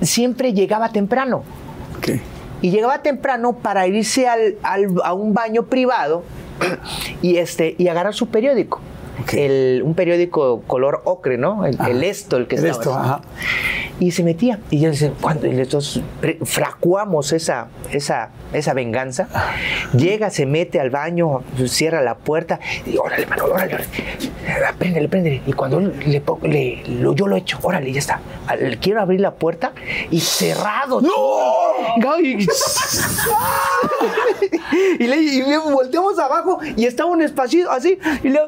siempre 0.00 0.54
llegaba 0.54 0.88
temprano. 0.90 1.42
Y 2.62 2.70
llegaba 2.70 3.02
temprano 3.02 3.58
para 3.58 3.86
irse 3.86 4.26
al- 4.26 4.56
al- 4.62 4.94
a 5.04 5.12
un 5.12 5.34
baño 5.34 5.64
privado 5.66 6.24
y, 7.22 7.36
este, 7.36 7.74
y 7.78 7.88
agarrar 7.88 8.14
su 8.14 8.28
periódico. 8.28 8.80
Ok. 9.22 9.34
El- 9.34 9.82
un 9.84 9.94
periódico 9.94 10.62
color 10.66 11.02
ocre, 11.04 11.38
¿no? 11.38 11.66
El, 11.66 11.78
el 11.88 12.04
esto, 12.04 12.36
el 12.36 12.46
que 12.46 12.56
El 12.56 12.66
estaba. 12.66 12.78
esto, 12.82 12.94
ajá. 12.94 13.20
Y 14.00 14.12
se 14.12 14.22
metía. 14.22 14.60
Y 14.70 14.80
yo 14.80 14.90
decía, 14.90 15.12
cuando 15.20 15.46
entonces 15.46 16.02
fracuamos 16.44 17.32
esa, 17.32 17.66
esa, 17.90 18.30
esa 18.52 18.72
venganza, 18.74 19.28
llega, 19.92 20.30
se 20.30 20.46
mete 20.46 20.78
al 20.78 20.90
baño, 20.90 21.42
cierra 21.66 22.00
la 22.00 22.14
puerta 22.16 22.60
y 22.86 22.96
órale, 22.96 23.26
mano, 23.26 23.46
órale, 23.46 23.74
órale. 23.74 23.88
Préndele, 24.78 25.08
préndele. 25.08 25.42
Y 25.46 25.52
cuando 25.52 25.80
le, 25.80 26.22
le- 26.42 26.82
lo- 27.00 27.14
yo 27.14 27.26
lo 27.26 27.34
echo, 27.36 27.58
órale, 27.62 27.90
ya 27.92 27.98
está. 27.98 28.20
Al- 28.46 28.78
Quiero 28.78 29.00
abrir 29.00 29.20
la 29.20 29.32
puerta 29.34 29.72
y 30.12 30.20
cerrado. 30.20 31.00
¡No! 31.00 31.10
Y, 32.20 32.38
y 35.00 35.06
le 35.06 35.16
y 35.16 35.42
le 35.42 35.58
volteamos 35.58 36.18
abajo 36.18 36.58
y 36.76 36.86
estaba 36.86 37.10
un 37.10 37.22
espacio 37.22 37.70
así. 37.70 37.98
Y 38.22 38.28
le, 38.28 38.40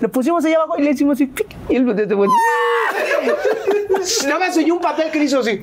lo 0.00 0.08
pusimos 0.08 0.44
allá 0.44 0.56
abajo 0.56 0.78
y 0.78 0.82
le 0.82 0.90
hicimos 0.90 1.14
así. 1.14 1.30
Y 1.68 1.76
él 1.76 1.86
Nada 4.26 4.38
más 4.38 4.56
oyó 4.56 4.74
un 4.74 4.80
papel 4.80 5.10
que 5.10 5.18
le 5.18 5.24
hizo 5.24 5.40
así. 5.40 5.62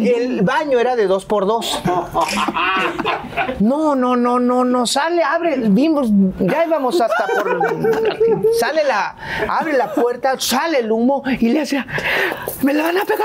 El 0.00 0.42
baño 0.42 0.78
era 0.78 0.96
de 0.96 1.06
dos 1.06 1.24
por 1.24 1.46
dos. 1.46 1.80
No, 3.60 3.94
no, 3.94 4.16
no, 4.16 4.38
no, 4.38 4.64
no, 4.64 4.86
sale, 4.86 5.22
abre, 5.22 5.56
vimos, 5.56 6.08
ya 6.38 6.66
íbamos 6.66 7.00
hasta 7.00 7.26
por. 7.26 7.60
Sale 8.58 8.84
la, 8.84 9.16
abre 9.48 9.74
la 9.74 9.92
puerta, 9.92 10.38
sale 10.38 10.78
el 10.80 10.90
humo 10.90 11.22
y 11.40 11.48
le 11.48 11.62
hacía, 11.62 11.86
¡me 12.62 12.74
la 12.74 12.84
van 12.84 12.98
a 12.98 13.04
pegar! 13.04 13.22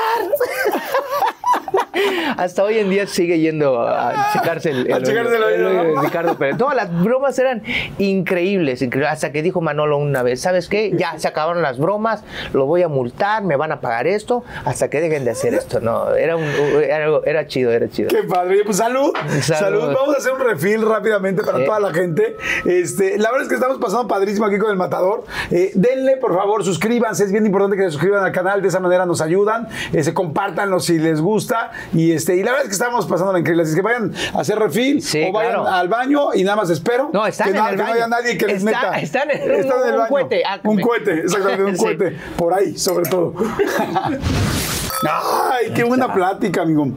Hasta 2.37 2.63
hoy 2.63 2.77
en 2.79 2.89
día 2.89 3.07
sigue 3.07 3.39
yendo 3.39 3.81
a 3.81 4.31
checarse 4.33 4.69
el, 4.69 4.93
A 4.93 5.01
checarse 5.01 5.35
el 5.35 5.43
oído. 5.43 6.01
Ricardo 6.01 6.37
Pérez. 6.37 6.57
Todas 6.57 6.75
las 6.75 7.03
bromas 7.03 7.37
eran 7.39 7.63
increíbles, 7.97 8.81
increíbles, 8.81 9.11
hasta 9.11 9.31
que 9.31 9.41
dijo 9.41 9.61
Manolo 9.61 9.97
una 9.97 10.23
vez, 10.23 10.41
¿sabes 10.41 10.67
qué? 10.67 10.91
Ya 10.95 11.17
se 11.17 11.27
acabaron 11.27 11.61
las 11.61 11.79
bromas, 11.79 12.23
lo 12.53 12.65
voy 12.65 12.83
a 12.83 12.87
multar, 12.87 13.43
me 13.43 13.55
van 13.55 13.71
a 13.71 13.79
pagar 13.79 14.07
esto, 14.07 14.43
hasta 14.65 14.89
que 14.89 15.01
dejen 15.01 15.25
de 15.25 15.31
hacer 15.31 15.53
esto. 15.53 15.79
No, 15.79 16.06
era, 16.15 16.35
un, 16.35 16.43
era, 16.43 17.07
era 17.25 17.47
chido, 17.47 17.71
era 17.71 17.87
chido. 17.89 18.09
Qué 18.09 18.23
padre. 18.23 18.61
Pues 18.65 18.77
salud. 18.77 19.11
salud. 19.41 19.41
Salud. 19.81 19.93
Vamos 19.93 20.15
a 20.15 20.17
hacer 20.19 20.33
un 20.33 20.39
refill 20.39 20.81
rápidamente 20.87 21.43
para 21.43 21.59
Sí. 21.59 21.65
toda 21.65 21.79
la 21.79 21.93
gente. 21.93 22.35
Este, 22.65 23.17
la 23.17 23.29
verdad 23.29 23.43
es 23.43 23.49
que 23.49 23.55
estamos 23.55 23.77
pasando 23.77 24.07
padrísimo 24.07 24.45
aquí 24.45 24.57
con 24.57 24.69
el 24.71 24.77
matador. 24.77 25.23
Eh, 25.51 25.71
denle, 25.75 26.17
por 26.17 26.35
favor, 26.35 26.63
suscríbanse. 26.63 27.23
Es 27.25 27.31
bien 27.31 27.45
importante 27.45 27.77
que 27.77 27.83
se 27.83 27.91
suscriban 27.91 28.23
al 28.23 28.31
canal. 28.31 28.61
De 28.61 28.67
esa 28.67 28.79
manera 28.79 29.05
nos 29.05 29.21
ayudan. 29.21 29.67
Eh, 29.93 30.03
se 30.03 30.13
compártanlo 30.13 30.79
si 30.79 30.97
les 30.99 31.21
gusta. 31.21 31.71
Y 31.93 32.11
este, 32.11 32.35
y 32.35 32.43
la 32.43 32.51
verdad 32.51 32.63
es 32.63 32.69
que 32.69 32.73
estamos 32.75 33.05
pasando 33.05 33.33
la 33.33 33.39
increíble. 33.39 33.63
Así 33.63 33.75
que 33.75 33.81
vayan 33.81 34.13
a 34.33 34.41
hacer 34.41 34.57
refill 34.59 35.01
Sí, 35.01 35.23
o 35.27 35.31
vayan 35.31 35.53
claro. 35.53 35.67
al 35.67 35.87
baño 35.87 36.33
y 36.33 36.43
nada 36.43 36.55
más 36.57 36.69
espero. 36.69 37.09
No, 37.13 37.25
están 37.25 37.51
que 37.51 37.57
en 37.57 37.63
no, 37.63 37.69
el 37.69 37.75
que 37.75 37.77
no 37.77 37.83
baño. 37.83 37.95
haya 37.95 38.07
nadie 38.07 38.37
que 38.37 38.45
les 38.47 38.57
Está- 38.63 38.65
meta. 38.65 38.99
están 38.99 39.31
en 39.31 39.51
Están 39.51 39.79
un- 39.81 39.87
el 39.87 39.91
un 39.93 39.97
baño. 39.99 40.09
cohete. 40.09 40.43
Ah, 40.45 40.59
Un 40.63 40.75
me- 40.75 40.81
cohete, 40.81 41.19
exactamente, 41.19 41.63
un 41.63 41.71
Sí. 41.77 41.83
cohete. 41.83 42.17
Por 42.37 42.53
ahí, 42.53 42.77
sobre 42.77 43.09
todo. 43.09 43.33
Ay, 45.03 45.71
qué 45.75 45.83
buena 45.83 46.13
plática, 46.13 46.61
amigo. 46.63 46.87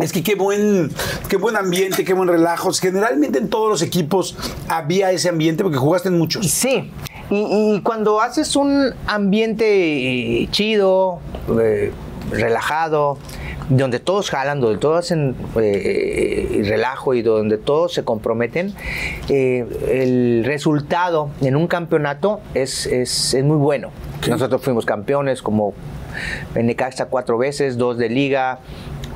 Es 0.00 0.12
que 0.12 0.22
qué 0.22 0.34
buen, 0.34 0.90
qué 1.28 1.36
buen 1.36 1.56
ambiente, 1.56 2.04
qué 2.04 2.14
buen 2.14 2.28
relajo. 2.28 2.72
Generalmente 2.72 3.38
en 3.38 3.48
todos 3.48 3.68
los 3.70 3.82
equipos 3.82 4.36
había 4.68 5.12
ese 5.12 5.28
ambiente 5.28 5.62
porque 5.62 5.78
jugaste 5.78 6.08
en 6.08 6.18
muchos. 6.18 6.46
Sí. 6.50 6.90
Y, 7.30 7.76
y 7.76 7.80
cuando 7.82 8.20
haces 8.20 8.56
un 8.56 8.92
ambiente 9.06 10.42
eh, 10.42 10.48
chido, 10.50 11.20
eh, 11.60 11.92
relajado, 12.30 13.18
donde 13.70 13.98
todos 14.00 14.30
jalan, 14.30 14.60
donde 14.60 14.78
todos 14.78 14.98
hacen 14.98 15.34
eh, 15.56 16.62
relajo 16.66 17.14
y 17.14 17.22
donde 17.22 17.56
todos 17.56 17.94
se 17.94 18.02
comprometen, 18.04 18.74
eh, 19.28 19.64
el 19.90 20.42
resultado 20.44 21.30
en 21.40 21.56
un 21.56 21.66
campeonato 21.68 22.40
es, 22.52 22.86
es- 22.86 23.32
es 23.32 23.44
muy 23.44 23.56
bueno. 23.56 23.90
Nosotros 24.28 24.60
fuimos 24.62 24.84
campeones 24.84 25.40
como 25.40 25.72
en 26.54 26.66
Necaxa 26.66 27.06
cuatro 27.06 27.38
veces, 27.38 27.76
dos 27.76 27.98
de 27.98 28.08
liga, 28.08 28.58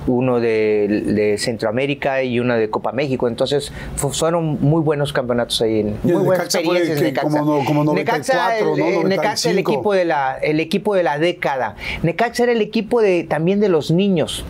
uno 0.07 0.41
de, 0.41 1.03
de 1.07 1.37
Centroamérica 1.39 2.23
y 2.23 2.41
uno 2.41 2.55
de 2.57 2.71
Copa 2.71 2.93
México. 2.93 3.29
Entonces 3.29 3.71
fu- 3.97 4.09
fueron 4.11 4.59
muy 4.61 4.81
buenos 4.81 5.13
campeonatos 5.13 5.61
ahí. 5.61 5.81
En, 5.81 5.89
el 5.89 5.95
muy 6.03 6.13
buenas 6.25 6.29
Necaxa 6.47 6.59
experiencias. 6.61 7.03
Necaxa. 7.03 7.39
como 7.41 7.59
no- 7.59 7.65
como 7.65 7.95
Necaxa, 7.95 8.35
94, 8.35 8.75
el, 8.75 8.81
¿no? 8.81 8.87
eh, 8.87 9.05
Necaxa, 9.05 9.51
el 9.51 9.57
95. 9.57 9.71
equipo 9.73 9.93
de 9.95 10.05
la, 10.07 10.39
el 10.43 10.61
equipo 10.61 10.95
de 10.95 11.03
la 11.03 11.19
década. 11.19 11.77
Necaxa 12.03 12.45
era 12.45 12.53
el 12.53 12.63
equipo 12.63 13.03
de 13.03 13.25
también 13.25 13.61
de 13.61 13.69
los 13.69 13.91
niños. 13.91 14.45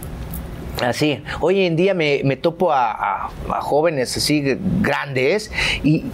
Así, 0.80 1.20
hoy 1.40 1.62
en 1.62 1.74
día 1.74 1.92
me, 1.92 2.20
me 2.24 2.36
topo 2.36 2.70
a, 2.72 2.92
a- 2.92 3.30
a 3.50 3.60
jóvenes 3.60 4.16
así 4.16 4.56
grandes 4.80 5.50
y 5.82 6.04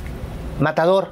matador. 0.59 1.09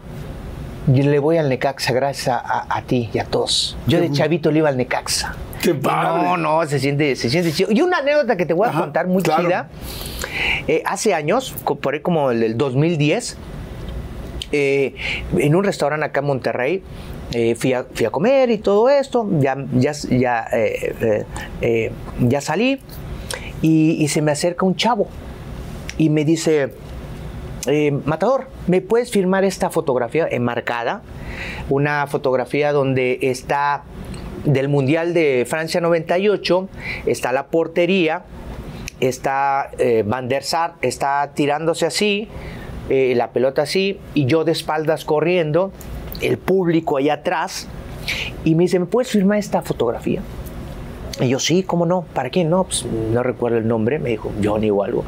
Yo 0.88 1.05
le 1.05 1.18
voy 1.21 1.37
al 1.37 1.49
Necaxa 1.49 1.92
gracias 1.92 2.40
a, 2.45 2.83
ti 2.87 3.09
y 3.12 3.18
a 3.18 3.25
todos. 3.25 3.77
Yo 3.87 4.01
de 4.01 4.11
chavito 4.11 4.51
le 4.51 4.59
iba 4.59 4.68
al 4.68 4.77
Necaxa. 4.77 5.37
¡Qué 5.62 5.75
padre! 5.75 6.23
No, 6.25 6.37
no, 6.37 6.66
se 6.66 6.81
siente, 6.81 7.14
se 7.14 7.31
siente 7.31 7.53
chido. 7.53 7.71
Y 7.71 7.83
una 7.83 7.99
anécdota 7.99 8.37
que 8.37 8.47
te 8.47 8.53
voy 8.53 8.66
a 8.66 8.71
Ajá, 8.71 8.81
contar 8.81 9.07
muy 9.07 9.23
claro. 9.23 9.45
chida. 9.45 9.68
Eh, 10.66 10.83
hace 10.85 11.14
años, 11.14 11.55
por 11.81 11.95
ahí 11.95 12.01
como 12.01 12.33
el, 12.33 12.42
el 12.42 12.59
2010, 12.59 13.37
eh, 14.51 14.95
en 15.38 15.55
un 15.55 15.62
restaurante 15.62 16.05
acá 16.07 16.18
en 16.18 16.27
Monterrey, 16.27 16.83
eh, 17.33 17.55
fui, 17.55 17.73
a, 17.75 17.85
fui 17.95 18.05
a 18.05 18.11
comer 18.11 18.51
y 18.51 18.59
todo 18.59 18.88
esto, 18.90 19.29
ya, 19.38 19.57
ya, 19.75 19.92
ya, 20.11 20.49
ya 22.21 22.40
salí 22.40 22.81
y, 23.62 24.03
y 24.03 24.09
se 24.09 24.21
me 24.21 24.33
acerca 24.33 24.66
un 24.66 24.75
chavo 24.75 25.07
y 25.97 26.11
me 26.11 26.25
dice, 26.25 26.75
eh, 27.66 27.92
Matador, 28.05 28.48
¿me 28.66 28.81
puedes 28.81 29.11
firmar 29.11 29.44
esta 29.44 29.70
fotografía 29.70 30.27
enmarcada? 30.29 31.03
Una 31.68 32.07
fotografía 32.07 32.72
donde 32.72 33.18
está 33.22 33.85
del 34.44 34.68
Mundial 34.68 35.14
de 35.14 35.46
Francia 35.48 35.81
98, 35.81 36.68
está 37.07 37.33
la 37.33 37.46
portería, 37.46 38.25
está 39.01 39.70
eh, 39.79 40.03
Van 40.05 40.29
der 40.29 40.42
Sar, 40.42 40.75
está 40.83 41.33
tirándose 41.35 41.87
así, 41.87 42.29
eh, 42.90 43.14
la 43.16 43.31
pelota 43.31 43.62
así, 43.62 44.01
y 44.14 44.27
yo 44.27 44.44
de 44.44 44.53
espaldas 44.53 45.05
corriendo, 45.05 45.72
el 46.20 46.38
público 46.38 46.96
allá 46.96 47.14
atrás, 47.14 47.68
y 48.44 48.57
me 48.57 48.64
dice, 48.64 48.81
¿me 48.81 48.87
puedes 48.87 49.11
firmar 49.12 49.38
esta 49.38 49.62
fotografía? 49.62 50.22
Y 51.20 51.29
yo, 51.29 51.38
sí, 51.38 51.62
¿cómo 51.62 51.85
no? 51.87 52.03
¿Para 52.14 52.31
quién? 52.31 52.48
No, 52.51 52.64
pues 52.64 52.85
no 52.87 53.22
recuerdo 53.22 53.59
el 53.59 53.68
nombre, 53.68 53.98
me 53.98 54.11
dijo 54.11 54.33
Johnny 54.42 54.70
o 54.70 54.83
algo. 54.83 55.05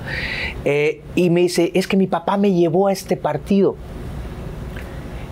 Eh, 0.64 1.00
y 1.14 1.30
me 1.30 1.40
dice, 1.40 1.70
es 1.74 1.88
que 1.88 1.96
mi 1.96 2.06
papá 2.06 2.36
me 2.36 2.52
llevó 2.52 2.88
a 2.88 2.92
este 2.92 3.16
partido. 3.16 3.76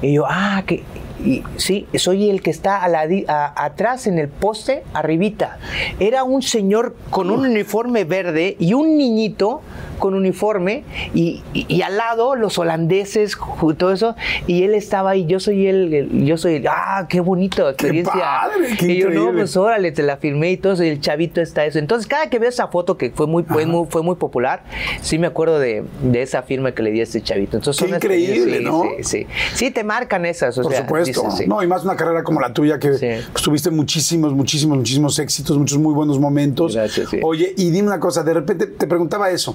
Y 0.00 0.14
yo, 0.14 0.24
ah, 0.26 0.62
que 0.66 0.82
y, 1.24 1.44
sí, 1.56 1.86
soy 1.94 2.30
el 2.30 2.42
que 2.42 2.50
está 2.50 2.82
a 2.82 2.88
la 2.88 3.06
di- 3.06 3.24
a- 3.28 3.64
atrás 3.64 4.08
en 4.08 4.18
el 4.18 4.28
poste, 4.28 4.82
arribita. 4.92 5.58
Era 6.00 6.24
un 6.24 6.42
señor 6.42 6.96
con 7.10 7.30
un 7.30 7.46
uniforme 7.46 8.02
verde 8.04 8.56
y 8.58 8.74
un 8.74 8.96
niñito 8.98 9.60
con 10.02 10.14
uniforme 10.14 10.82
y, 11.14 11.44
y- 11.54 11.64
y 11.68 11.82
al 11.82 11.96
lado 11.96 12.34
los 12.34 12.58
holandeses, 12.58 13.36
todo 13.78 13.92
eso, 13.92 14.16
y 14.48 14.64
él 14.64 14.74
estaba 14.74 15.10
ahí, 15.10 15.26
yo 15.26 15.38
soy 15.38 15.68
él, 15.68 15.94
el- 15.94 16.24
yo 16.24 16.36
soy, 16.36 16.56
él. 16.56 16.64
ah, 16.68 17.06
qué 17.08 17.20
bonito 17.20 17.68
experiencia. 17.68 18.12
padre, 18.12 18.74
qué 18.76 18.86
y 18.94 18.96
yo, 18.98 19.10
no, 19.10 19.30
pues 19.32 19.56
órale, 19.56 19.92
te 19.92 20.02
la 20.02 20.16
firmé 20.16 20.50
y 20.50 20.56
todo 20.56 20.72
eso, 20.72 20.82
y 20.82 20.88
el 20.88 21.00
chavito 21.00 21.40
está 21.40 21.64
eso. 21.64 21.78
Entonces, 21.78 22.08
cada 22.08 22.28
que 22.28 22.40
veo 22.40 22.48
esa 22.48 22.66
foto 22.66 22.96
que 22.98 23.12
fue 23.12 23.28
muy, 23.28 23.44
fue 23.44 23.64
muy, 23.64 23.86
fue 23.88 24.02
muy 24.02 24.16
popular, 24.16 24.64
sí 25.02 25.18
me 25.20 25.28
acuerdo 25.28 25.60
de, 25.60 25.84
de 26.02 26.22
esa 26.22 26.42
firma 26.42 26.72
que 26.72 26.82
le 26.82 26.90
di 26.90 26.98
a 26.98 27.04
este 27.04 27.22
chavito. 27.22 27.56
Entonces, 27.58 27.86
Qué 27.88 27.94
increíble, 27.94 28.58
sí, 28.58 28.64
¿no? 28.64 28.82
Sí, 28.82 29.04
sí. 29.04 29.26
Sí, 29.54 29.70
te 29.70 29.84
marcan 29.84 30.26
esas, 30.26 30.58
o 30.58 30.62
Por 30.62 30.72
sea, 30.72 30.80
supuesto. 30.82 31.22
dices, 31.22 31.38
sí. 31.38 31.44
No, 31.46 31.62
y 31.62 31.68
más 31.68 31.84
una 31.84 31.94
carrera 31.94 32.24
como 32.24 32.40
la 32.40 32.52
tuya 32.52 32.80
que 32.80 32.88
pues, 32.88 33.44
tuviste 33.44 33.70
muchísimos, 33.70 34.32
muchísimos, 34.34 34.76
muchísimos 34.78 35.16
éxitos, 35.20 35.56
muchos 35.56 35.78
muy 35.78 35.94
buenos 35.94 36.18
momentos. 36.18 36.74
Gracias. 36.74 37.08
Oye, 37.22 37.54
y 37.56 37.70
dime 37.70 37.86
una 37.86 38.00
cosa, 38.00 38.24
de 38.24 38.34
repente 38.34 38.66
te 38.66 38.86
preguntaba 38.88 39.30
eso. 39.30 39.54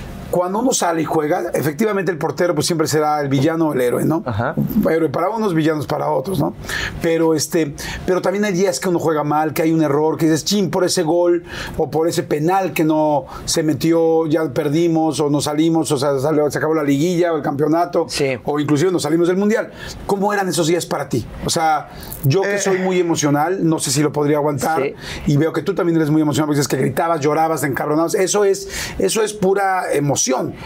Cuando 0.31 0.59
uno 0.59 0.71
sale 0.73 1.01
y 1.01 1.05
juega, 1.05 1.51
efectivamente 1.53 2.11
el 2.11 2.17
portero 2.17 2.55
pues 2.55 2.65
siempre 2.65 2.87
será 2.87 3.19
el 3.21 3.27
villano 3.27 3.67
o 3.67 3.73
el 3.73 3.81
héroe, 3.81 4.05
¿no? 4.05 4.23
Ajá. 4.25 4.55
Héroe 4.89 5.09
para 5.09 5.29
unos, 5.29 5.53
villanos 5.53 5.87
para 5.87 6.09
otros, 6.09 6.39
¿no? 6.39 6.53
Pero 7.01 7.35
este, 7.35 7.75
pero 8.05 8.21
también 8.21 8.45
hay 8.45 8.53
días 8.53 8.79
que 8.79 8.87
uno 8.87 8.97
juega 8.97 9.23
mal, 9.25 9.53
que 9.53 9.61
hay 9.63 9.71
un 9.73 9.81
error, 9.83 10.17
que 10.17 10.25
dices, 10.25 10.45
chin, 10.45 10.69
por 10.69 10.85
ese 10.85 11.03
gol 11.03 11.43
o 11.77 11.91
por 11.91 12.07
ese 12.07 12.23
penal 12.23 12.71
que 12.71 12.83
no 12.85 13.25
se 13.45 13.61
metió, 13.61 14.25
ya 14.27 14.49
perdimos 14.53 15.19
o 15.19 15.29
nos 15.29 15.43
salimos, 15.43 15.91
o 15.91 15.97
sea, 15.97 16.17
salió- 16.19 16.49
se 16.49 16.57
acabó 16.59 16.73
la 16.75 16.83
liguilla 16.83 17.33
o 17.33 17.37
el 17.37 17.43
campeonato, 17.43 18.05
Sí. 18.07 18.37
o 18.45 18.59
inclusive 18.59 18.89
nos 18.91 19.03
salimos 19.03 19.27
del 19.27 19.35
mundial. 19.37 19.71
¿Cómo 20.05 20.31
eran 20.33 20.47
esos 20.47 20.67
días 20.67 20.85
para 20.85 21.09
ti? 21.09 21.25
O 21.45 21.49
sea, 21.49 21.89
yo 22.23 22.41
que 22.41 22.57
soy 22.57 22.77
muy 22.79 22.99
emocional, 22.99 23.67
no 23.67 23.79
sé 23.79 23.91
si 23.91 24.01
lo 24.01 24.13
podría 24.13 24.37
aguantar 24.37 24.81
Sí. 24.81 24.93
y 25.27 25.35
veo 25.35 25.51
que 25.51 25.61
tú 25.61 25.75
también 25.75 25.97
eres 25.97 26.09
muy 26.09 26.21
emocional 26.21 26.47
porque 26.47 26.59
dices 26.59 26.69
que 26.69 26.77
gritabas, 26.77 27.19
llorabas, 27.19 27.61
te 27.61 27.67
encabronabas. 27.67 28.15
Eso 28.15 28.45
es, 28.45 28.69
eso 28.97 29.21
es 29.23 29.33
pura 29.33 29.91
emoción. 29.91 30.20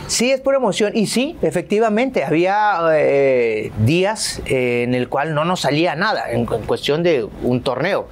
Sí, 0.08 0.32
es 0.32 0.42
por 0.42 0.56
emoción. 0.56 0.92
Y 0.96 1.08
sí, 1.08 1.38
efectivamente, 1.42 2.24
había 2.24 2.80
eh, 2.94 3.72
días 3.86 4.42
eh, 4.46 4.84
en 4.84 4.94
el 4.94 5.10
cual 5.10 5.34
no 5.34 5.46
nos 5.46 5.62
salía 5.62 5.96
nada 5.96 6.32
en, 6.32 6.42
en 6.42 6.62
cuestión 6.66 7.04
de 7.04 7.28
un 7.44 7.62
torneo. 7.62 8.08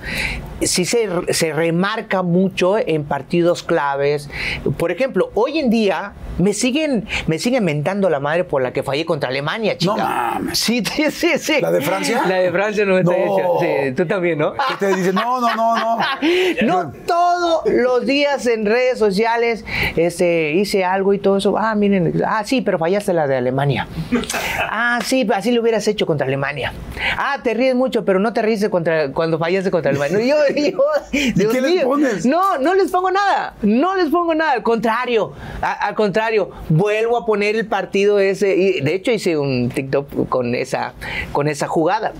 Sí 0.61 0.85
se, 0.85 1.09
se 1.33 1.51
remarca 1.51 2.21
mucho 2.21 2.77
en 2.77 3.03
partidos 3.03 3.63
claves. 3.63 4.29
Por 4.77 4.91
ejemplo, 4.91 5.31
hoy 5.33 5.59
en 5.59 5.69
día 5.69 6.13
me 6.37 6.53
siguen, 6.53 7.07
me 7.27 7.37
siguen 7.37 7.63
mentando 7.63 8.09
la 8.09 8.19
madre 8.19 8.43
por 8.43 8.61
la 8.61 8.73
que 8.73 8.83
fallé 8.83 9.05
contra 9.05 9.29
Alemania, 9.29 9.77
chica. 9.77 9.95
No 9.95 10.03
mames. 10.03 10.59
Sí, 10.59 10.83
sí, 10.93 11.11
sí, 11.11 11.31
sí. 11.37 11.61
¿La 11.61 11.71
de 11.71 11.81
Francia? 11.81 12.21
La 12.27 12.35
de 12.35 12.51
Francia 12.51 12.85
98. 12.85 13.43
No. 13.43 13.59
Sí, 13.59 13.91
tú 13.95 14.05
también, 14.05 14.39
¿no? 14.39 14.53
Que 14.53 14.75
te 14.79 14.95
dicen, 14.95 15.15
no, 15.15 15.39
no, 15.39 15.55
no, 15.55 15.75
no. 15.77 15.97
No 16.63 16.91
todos 17.05 17.63
los 17.65 18.05
días 18.05 18.45
en 18.47 18.65
redes 18.65 18.97
sociales 18.97 19.65
este, 19.95 20.53
hice 20.53 20.83
algo 20.83 21.13
y 21.13 21.19
todo 21.19 21.32
eso. 21.37 21.57
Ah, 21.57 21.75
miren, 21.75 22.21
ah, 22.25 22.43
sí, 22.45 22.61
pero 22.61 22.77
fallaste 22.79 23.13
la 23.13 23.27
de 23.27 23.37
Alemania. 23.37 23.87
Ah, 24.59 24.99
sí, 25.05 25.27
así 25.33 25.51
lo 25.51 25.61
hubieras 25.61 25.87
hecho 25.87 26.05
contra 26.05 26.27
Alemania. 26.27 26.73
Ah, 27.17 27.37
te 27.43 27.53
ríes 27.53 27.75
mucho, 27.75 28.05
pero 28.05 28.19
no 28.19 28.33
te 28.33 28.41
ríes 28.41 28.67
contra, 28.69 29.11
cuando 29.11 29.37
fallaste 29.39 29.71
contra 29.71 29.91
Alemania. 29.91 30.19
Yo, 30.25 30.35
y 30.55 30.71
yo, 30.71 30.79
Dios 31.35 31.53
qué 31.53 31.61
les 31.61 31.83
pones? 31.83 32.25
No, 32.25 32.57
no 32.57 32.73
les 32.75 32.91
pongo 32.91 33.11
nada. 33.11 33.55
No 33.61 33.95
les 33.95 34.09
pongo 34.09 34.33
nada. 34.35 34.53
Al 34.53 34.63
contrario, 34.63 35.33
a- 35.61 35.87
al 35.87 35.95
contrario, 35.95 36.51
vuelvo 36.69 37.17
a 37.17 37.25
poner 37.25 37.55
el 37.55 37.65
partido 37.67 38.19
ese. 38.19 38.55
Y 38.55 38.81
de 38.81 38.95
hecho, 38.95 39.11
hice 39.11 39.37
un 39.37 39.69
TikTok 39.69 40.29
con 40.29 40.55
esa, 40.55 40.93
con 41.31 41.47
esa 41.47 41.67
jugada. 41.67 42.13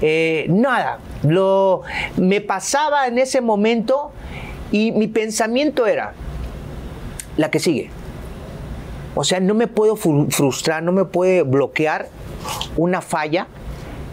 Eh, 0.00 0.46
nada, 0.48 0.98
lo, 1.22 1.82
me 2.16 2.40
pasaba 2.40 3.06
en 3.06 3.18
ese 3.18 3.40
momento 3.40 4.12
Y 4.72 4.90
mi 4.90 5.06
pensamiento 5.06 5.86
era, 5.86 6.12
la 7.36 7.50
que 7.50 7.60
sigue. 7.60 7.88
O 9.16 9.24
sea, 9.24 9.40
no 9.40 9.54
me 9.54 9.66
puedo 9.66 9.96
frustrar, 9.96 10.82
no 10.82 10.92
me 10.92 11.06
puede 11.06 11.42
bloquear 11.42 12.08
una 12.76 13.00
falla 13.00 13.48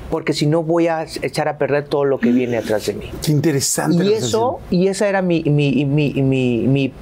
porque 0.09 0.33
si 0.33 0.45
no 0.45 0.63
voy 0.63 0.87
a 0.87 1.03
echar 1.21 1.47
a 1.47 1.57
perder 1.57 1.85
todo 1.85 2.05
lo 2.05 2.19
que 2.19 2.31
viene 2.31 2.57
atrás 2.57 2.85
de 2.85 2.93
mí. 2.93 3.11
Qué 3.21 3.31
interesante. 3.31 4.05
Y 4.05 4.13
eso, 4.13 4.59
y 4.71 4.87
esa 4.87 5.09
era 5.09 5.21
mi, 5.21 5.43
mi, 5.43 5.85
mi, 5.85 6.13
mi 6.13 6.93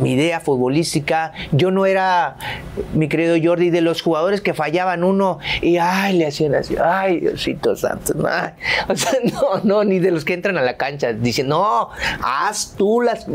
mi 0.00 0.12
idea 0.12 0.40
futbolística. 0.40 1.32
Yo 1.52 1.70
no 1.70 1.86
era, 1.86 2.36
mi 2.94 3.08
querido 3.08 3.36
Jordi, 3.42 3.70
de 3.70 3.80
los 3.80 4.02
jugadores 4.02 4.40
que 4.40 4.54
fallaban 4.54 5.04
uno 5.04 5.38
y 5.62 5.78
ay, 5.78 6.18
le 6.18 6.26
hacían 6.26 6.54
así, 6.54 6.76
ay, 6.82 7.20
Diosito 7.20 7.76
Santo. 7.76 8.14
O 8.88 8.96
sea, 8.96 9.18
no, 9.32 9.60
no, 9.64 9.84
ni 9.84 9.98
de 9.98 10.10
los 10.10 10.24
que 10.24 10.34
entran 10.34 10.58
a 10.58 10.62
la 10.62 10.76
cancha 10.76 11.12
diciendo, 11.12 11.56
no, 11.56 11.90
haz 12.22 12.74
tú, 12.76 13.00
las, 13.00 13.26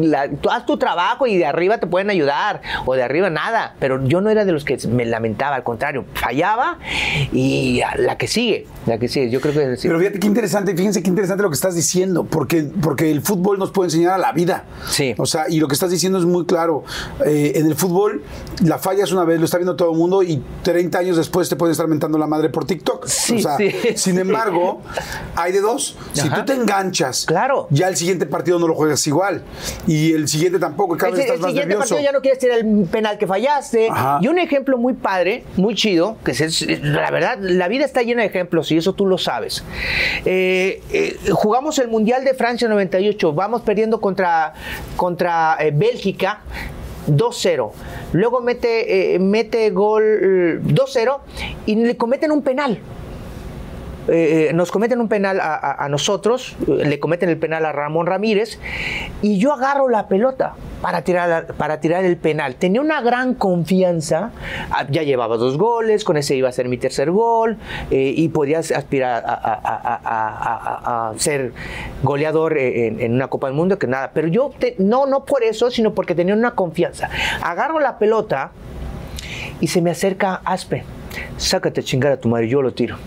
haz 0.50 0.66
tu 0.66 0.78
trabajo 0.78 1.28
y 1.28 1.38
de 1.38 1.46
arriba 1.46 1.78
te 1.78 1.88
pueden 1.88 2.10
ayudar, 2.10 2.62
o 2.86 2.96
de 2.96 3.04
arriba 3.04 3.30
nada. 3.30 3.76
Pero 3.80 4.06
yo 4.06 4.22
no 4.22 4.30
era 4.30 4.46
de 4.46 4.52
los 4.52 4.66
que 4.66 4.78
me 4.88 5.06
lamentaba, 5.06 5.56
al 5.56 5.64
contrario, 5.64 6.06
fallaba 6.14 6.78
y 7.32 7.82
la 7.98 8.18
que 8.18 8.28
sigue, 8.28 8.68
la 8.86 8.98
que 8.98 9.08
sigue. 9.08 9.30
Yo 9.30 9.42
creo 9.42 9.54
que. 9.54 9.78
Pero 9.82 10.00
fíjate 10.00 10.20
qué 10.20 10.28
interesante, 10.28 10.76
fíjense 10.76 11.02
qué 11.02 11.10
interesante 11.10 11.44
lo 11.44 11.50
que 11.50 11.56
estás 11.56 11.76
diciendo, 11.76 12.24
porque, 12.24 12.64
porque 12.82 13.12
el 13.12 13.22
fútbol 13.22 13.60
nos 13.60 13.72
puede 13.72 13.88
enseñar 13.88 14.14
a 14.14 14.18
la 14.18 14.32
vida. 14.32 14.66
Sí. 14.88 15.16
O 15.18 15.26
sea, 15.26 15.46
y 15.50 15.60
lo 15.60 15.68
que 15.68 15.74
estás 15.74 15.92
diciendo 15.92 16.18
es 16.18 16.26
muy 16.26 16.46
claro. 16.52 16.84
Eh, 17.26 17.54
en 17.56 17.68
el 17.68 17.76
fútbol, 17.76 18.24
la 18.66 18.78
fallas 18.78 19.12
una 19.14 19.24
vez, 19.24 19.40
lo 19.40 19.46
está 19.46 19.58
viendo 19.58 19.78
todo 19.78 19.92
el 19.92 19.98
mundo 19.98 20.22
y 20.22 20.44
30 20.64 21.00
años 21.00 21.16
después 21.18 21.48
te 21.48 21.56
pueden 21.56 21.72
estar 21.72 21.88
mentando 21.88 22.18
la 22.18 22.28
madre 22.28 22.50
por 22.50 22.66
TikTok. 22.66 23.06
Sí, 23.08 23.42
sin 23.96 24.20
embargo, 24.20 24.82
hay 25.36 25.54
de 25.54 25.62
dos. 25.62 25.98
Si 26.12 26.30
tú 26.30 26.44
te 26.46 26.54
enganchas, 26.54 27.26
claro. 27.26 27.68
ya 27.70 27.88
el 27.88 27.96
siguiente 27.96 28.26
partido 28.26 28.60
no 28.60 28.68
lo 28.68 28.76
juegas 28.76 29.06
igual. 29.08 29.44
Y 29.88 30.12
el 30.12 30.28
siguiente 30.28 30.60
tampoco, 30.60 30.98
cada 30.98 31.12
vez 31.12 31.22
estás 31.22 31.36
el 31.36 31.42
más 31.42 31.52
siguiente 31.52 31.70
nervioso. 31.70 31.96
partido 31.96 32.12
ya 32.12 32.12
no 32.12 32.22
quieres 32.22 32.40
tirar 32.40 32.58
el 32.58 32.88
penal 32.92 33.18
que 33.18 33.28
fallaste. 33.28 33.90
Y 34.20 34.28
un 34.28 34.38
ejemplo 34.38 34.78
muy 34.78 34.94
padre, 34.94 35.46
muy 35.56 35.74
chido, 35.76 36.18
que 36.26 36.32
es, 36.32 36.62
la 36.82 37.12
verdad, 37.12 37.38
la 37.40 37.70
vida 37.70 37.86
está 37.86 38.02
llena 38.02 38.24
de 38.24 38.28
ejemplos 38.28 38.72
y 38.72 38.78
eso 38.78 38.94
tú 38.94 39.06
lo 39.06 39.18
sabes. 39.18 39.64
Eh, 40.26 40.82
eh, 40.92 41.18
jugamos 41.32 41.80
el 41.80 41.88
Mundial 41.88 42.26
de 42.26 42.34
Francia 42.34 42.68
98, 42.68 43.34
vamos 43.34 43.62
perdiendo 43.62 44.02
contra, 44.02 44.54
contra 44.98 45.58
Bélgica 45.74 46.41
2-0. 47.08 47.72
Luego 48.14 48.42
mete, 48.42 49.16
eh, 49.16 49.20
mete 49.20 49.70
gol 49.72 50.62
2-0 50.64 51.20
y 51.66 51.76
le 51.76 51.98
cometen 51.98 52.32
un 52.32 52.42
penal. 52.42 52.80
Eh, 54.08 54.48
eh, 54.50 54.54
nos 54.54 54.72
cometen 54.72 55.00
un 55.00 55.08
penal 55.08 55.40
a, 55.42 55.88
nosotros, 55.90 56.56
le 56.68 57.00
cometen 57.00 57.30
el 57.30 57.38
penal 57.38 57.66
a 57.66 57.72
Ramón 57.72 58.08
Ramírez 58.08 58.58
y 59.22 59.38
yo 59.38 59.54
agarro 59.54 59.90
la 59.90 60.08
pelota 60.08 60.56
para 60.82 61.04
tirar, 61.04 62.04
el 62.04 62.18
penal. 62.18 62.56
Tenía 62.56 62.82
una 62.82 63.02
gran 63.02 63.36
confianza, 63.36 64.32
ah, 64.72 64.88
ya 64.90 65.04
llevaba 65.04 65.38
dos 65.38 65.58
goles, 65.58 66.04
con 66.04 66.18
ese 66.18 66.36
iba 66.36 66.50
a 66.50 66.52
ser 66.52 66.68
mi 66.68 66.78
tercer 66.78 67.12
gol 67.12 67.58
eh, 67.92 68.14
y 68.16 68.30
podía 68.30 68.60
aspirar 68.60 69.24
a, 69.26 71.14
ser 71.18 71.54
goleador 72.02 72.58
en, 72.58 73.14
una 73.14 73.28
Copa 73.28 73.48
del 73.48 73.56
Mundo, 73.56 73.78
que 73.78 73.86
nada. 73.86 74.12
Pero 74.14 74.28
yo, 74.28 74.52
no, 74.80 75.06
no 75.06 75.26
por 75.26 75.44
eso, 75.44 75.70
sino 75.70 75.94
porque 75.94 76.16
tenía 76.16 76.34
una 76.34 76.52
confianza. 76.52 77.10
Agarro 77.44 77.80
la 77.80 78.00
pelota 78.00 78.52
y 79.60 79.68
se 79.68 79.82
me 79.82 79.92
acerca 79.92 80.42
Aspe. 80.44 80.84
Sácate 81.38 81.84
chingar 81.84 82.14
a 82.14 82.18
tu 82.18 82.30
madre, 82.30 82.48
yo 82.48 82.62
lo 82.62 82.74
tiro. 82.74 82.98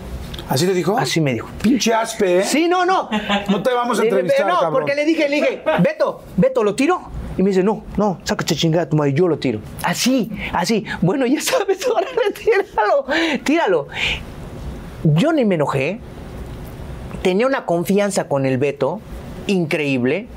¿Así 0.49 0.65
le 0.67 0.73
dijo? 0.73 0.97
Así 0.97 1.21
me 1.21 1.33
dijo. 1.33 1.49
Pinche 1.61 1.93
aspe, 1.93 2.39
¿eh? 2.39 2.43
Sí, 2.43 2.67
no, 2.67 2.85
no. 2.85 3.09
No 3.49 3.63
te 3.63 3.73
vamos 3.73 3.99
a 3.99 4.03
entrevistar, 4.03 4.47
No, 4.47 4.71
porque 4.71 4.93
le 4.95 5.05
dije, 5.05 5.27
le 5.27 5.37
dije, 5.37 5.63
Beto, 5.81 6.23
Beto, 6.37 6.63
¿lo 6.63 6.75
tiro? 6.75 7.01
Y 7.37 7.43
me 7.43 7.49
dice, 7.49 7.63
no, 7.63 7.83
no, 7.97 8.19
sácate 8.23 8.55
chingada 8.55 8.87
tu 8.87 8.95
madre, 8.95 9.13
yo 9.13 9.27
lo 9.27 9.37
tiro. 9.37 9.59
Así, 9.83 10.31
así. 10.53 10.85
Bueno, 11.01 11.25
ya 11.25 11.41
sabes, 11.41 11.85
ahora 11.87 12.07
tíralo, 12.33 13.05
tíralo. 13.43 13.87
Yo 15.03 15.33
ni 15.33 15.45
me 15.45 15.55
enojé. 15.55 15.99
Tenía 17.21 17.47
una 17.47 17.65
confianza 17.65 18.27
con 18.27 18.45
el 18.45 18.57
Beto 18.57 19.01
increíble. 19.47 20.27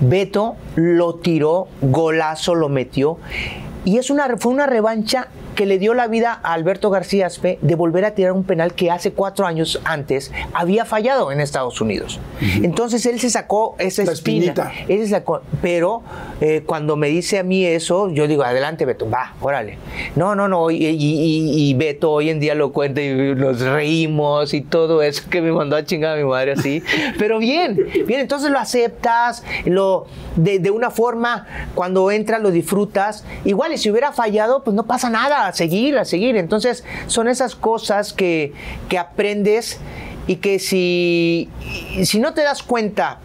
Beto 0.00 0.56
lo 0.74 1.14
tiró, 1.14 1.68
golazo 1.80 2.54
lo 2.56 2.68
metió. 2.68 3.18
Y 3.84 3.98
es 3.98 4.10
una, 4.10 4.36
fue 4.36 4.52
una 4.52 4.66
revancha 4.66 5.28
que 5.54 5.66
le 5.66 5.78
dio 5.78 5.94
la 5.94 6.06
vida 6.08 6.40
a 6.42 6.52
Alberto 6.52 6.90
García 6.90 7.26
Aspe 7.26 7.58
de 7.62 7.74
volver 7.74 8.04
a 8.04 8.14
tirar 8.14 8.32
un 8.32 8.44
penal 8.44 8.74
que 8.74 8.90
hace 8.90 9.12
cuatro 9.12 9.46
años 9.46 9.80
antes 9.84 10.32
había 10.52 10.84
fallado 10.84 11.32
en 11.32 11.40
Estados 11.40 11.80
Unidos. 11.80 12.20
Entonces 12.62 13.04
él 13.06 13.20
se 13.20 13.30
sacó 13.30 13.76
esa 13.78 14.02
espina. 14.02 14.72
Él 14.88 15.00
se 15.00 15.08
sacó, 15.08 15.42
pero 15.60 16.02
eh, 16.40 16.62
cuando 16.64 16.96
me 16.96 17.08
dice 17.08 17.38
a 17.38 17.42
mí 17.42 17.64
eso, 17.64 18.10
yo 18.10 18.26
digo, 18.26 18.42
adelante 18.42 18.84
Beto, 18.84 19.08
va, 19.08 19.34
órale. 19.40 19.78
No, 20.16 20.34
no, 20.34 20.48
no, 20.48 20.70
y, 20.70 21.74
Beto 21.74 22.12
hoy 22.12 22.30
en 22.30 22.40
día 22.40 22.54
lo 22.54 22.72
cuenta 22.72 23.00
y 23.00 23.34
nos 23.34 23.60
reímos 23.60 24.54
y 24.54 24.60
todo 24.60 25.02
eso 25.02 25.22
que 25.30 25.40
me 25.40 25.52
mandó 25.52 25.76
a 25.76 25.84
chingar 25.84 26.16
a 26.16 26.20
mi 26.20 26.28
madre 26.28 26.52
así. 26.52 26.82
pero 27.18 27.38
bien, 27.38 27.76
bien, 28.06 28.20
entonces 28.20 28.50
lo 28.50 28.58
aceptas, 28.58 29.44
lo 29.64 30.06
de, 30.36 30.58
de 30.58 30.70
una 30.70 30.90
forma, 30.90 31.46
cuando 31.74 32.10
entra 32.10 32.38
lo 32.38 32.50
disfrutas. 32.50 33.24
Igual, 33.44 33.72
y 33.72 33.78
si 33.78 33.90
hubiera 33.90 34.12
fallado, 34.12 34.62
pues 34.64 34.74
no 34.74 34.84
pasa 34.84 35.10
nada 35.10 35.41
a 35.46 35.52
seguir, 35.52 35.98
a 35.98 36.04
seguir. 36.04 36.36
Entonces, 36.36 36.84
son 37.06 37.28
esas 37.28 37.54
cosas 37.54 38.12
que, 38.12 38.52
que 38.88 38.98
aprendes 38.98 39.78
y 40.26 40.36
que 40.36 40.58
si, 40.58 41.48
si 42.04 42.18
no 42.18 42.34
te 42.34 42.42
das 42.42 42.62
cuenta 42.62 43.18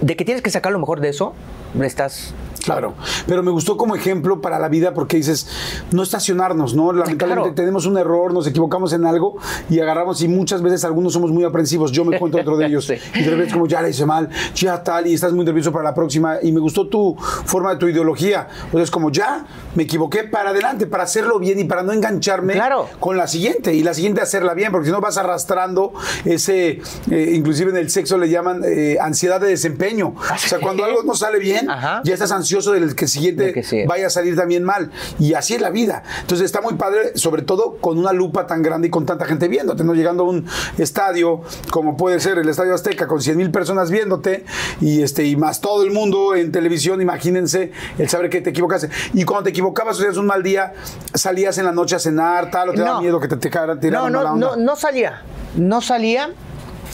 de 0.00 0.16
que 0.16 0.24
tienes 0.24 0.42
que 0.42 0.50
sacar 0.50 0.72
lo 0.72 0.78
mejor 0.78 1.00
de 1.00 1.10
eso, 1.10 1.34
estás 1.82 2.34
Claro, 2.62 2.94
pero 3.26 3.42
me 3.42 3.50
gustó 3.50 3.76
como 3.76 3.96
ejemplo 3.96 4.40
para 4.40 4.58
la 4.58 4.68
vida 4.68 4.94
porque 4.94 5.16
dices, 5.16 5.48
no 5.90 6.02
estacionarnos, 6.02 6.74
¿no? 6.74 6.92
Lamentablemente 6.92 7.52
tenemos 7.52 7.86
un 7.86 7.98
error, 7.98 8.32
nos 8.32 8.46
equivocamos 8.46 8.92
en 8.92 9.04
algo 9.04 9.36
y 9.68 9.80
agarramos 9.80 10.22
y 10.22 10.28
muchas 10.28 10.62
veces 10.62 10.84
algunos 10.84 11.12
somos 11.12 11.32
muy 11.32 11.44
aprensivos. 11.44 11.90
Yo 11.90 12.04
me 12.04 12.18
cuento 12.18 12.38
otro 12.38 12.56
de 12.56 12.66
ellos 12.66 12.88
y 13.14 13.22
de 13.22 13.30
repente 13.30 13.52
como 13.52 13.66
ya 13.66 13.82
le 13.82 13.90
hice 13.90 14.06
mal, 14.06 14.28
ya 14.54 14.82
tal 14.82 15.08
y 15.08 15.14
estás 15.14 15.32
muy 15.32 15.44
nervioso 15.44 15.72
para 15.72 15.84
la 15.84 15.94
próxima 15.94 16.36
y 16.40 16.52
me 16.52 16.60
gustó 16.60 16.86
tu 16.86 17.16
forma 17.18 17.70
de 17.72 17.76
tu 17.76 17.88
ideología. 17.88 18.46
Entonces 18.66 18.90
como 18.90 19.10
ya 19.10 19.44
me 19.74 19.82
equivoqué 19.82 20.24
para 20.24 20.50
adelante, 20.50 20.86
para 20.86 21.02
hacerlo 21.02 21.40
bien 21.40 21.58
y 21.58 21.64
para 21.64 21.82
no 21.82 21.92
engancharme 21.92 22.60
con 23.00 23.16
la 23.16 23.26
siguiente 23.26 23.74
y 23.74 23.82
la 23.82 23.94
siguiente 23.94 24.20
hacerla 24.20 24.54
bien 24.54 24.70
porque 24.70 24.86
si 24.86 24.92
no 24.92 25.00
vas 25.00 25.16
arrastrando 25.16 25.92
ese, 26.24 26.80
eh, 27.10 27.32
inclusive 27.34 27.70
en 27.70 27.76
el 27.76 27.90
sexo 27.90 28.18
le 28.18 28.28
llaman 28.28 28.62
eh, 28.64 28.98
ansiedad 29.00 29.40
de 29.40 29.48
desempeño. 29.48 30.14
O 30.16 30.38
sea, 30.38 30.60
cuando 30.60 30.84
algo 30.84 31.02
no 31.02 31.14
sale 31.14 31.40
bien, 31.40 31.66
ya 32.04 32.14
estás 32.14 32.30
ansioso 32.30 32.51
del 32.60 32.94
que 32.94 33.06
siguiente 33.06 33.64
vaya 33.86 34.06
a 34.06 34.10
salir 34.10 34.36
también 34.36 34.62
mal. 34.62 34.90
Y 35.18 35.34
así 35.34 35.54
es 35.54 35.60
la 35.60 35.70
vida. 35.70 36.02
Entonces 36.20 36.46
está 36.46 36.60
muy 36.60 36.74
padre, 36.74 37.16
sobre 37.16 37.42
todo 37.42 37.78
con 37.80 37.98
una 37.98 38.12
lupa 38.12 38.46
tan 38.46 38.62
grande 38.62 38.88
y 38.88 38.90
con 38.90 39.06
tanta 39.06 39.24
gente 39.24 39.48
viéndote, 39.48 39.84
¿no? 39.84 39.94
Llegando 39.94 40.24
a 40.24 40.28
un 40.28 40.46
estadio 40.78 41.42
como 41.70 41.96
puede 41.96 42.20
ser 42.20 42.38
el 42.38 42.48
Estadio 42.48 42.74
Azteca 42.74 43.06
con 43.06 43.20
100 43.20 43.36
mil 43.36 43.50
personas 43.50 43.90
viéndote 43.90 44.44
y, 44.80 45.02
este, 45.02 45.24
y 45.24 45.36
más 45.36 45.60
todo 45.60 45.82
el 45.82 45.90
mundo 45.90 46.34
en 46.34 46.52
televisión, 46.52 47.00
imagínense 47.00 47.72
el 47.98 48.08
saber 48.08 48.30
que 48.30 48.40
te 48.40 48.50
equivocaste. 48.50 48.90
Y 49.14 49.24
cuando 49.24 49.44
te 49.44 49.50
equivocabas, 49.50 50.00
o 50.00 50.20
un 50.20 50.26
mal 50.26 50.42
día, 50.42 50.74
salías 51.14 51.58
en 51.58 51.64
la 51.64 51.72
noche 51.72 51.96
a 51.96 51.98
cenar, 51.98 52.50
tal, 52.50 52.70
o 52.70 52.72
te 52.72 52.82
da 52.82 53.00
miedo 53.00 53.20
que 53.20 53.28
te, 53.28 53.36
te 53.36 53.50
no, 53.90 54.10
no, 54.10 54.36
no, 54.36 54.56
no 54.56 54.76
salía. 54.76 55.22
No 55.56 55.80
salía 55.80 56.30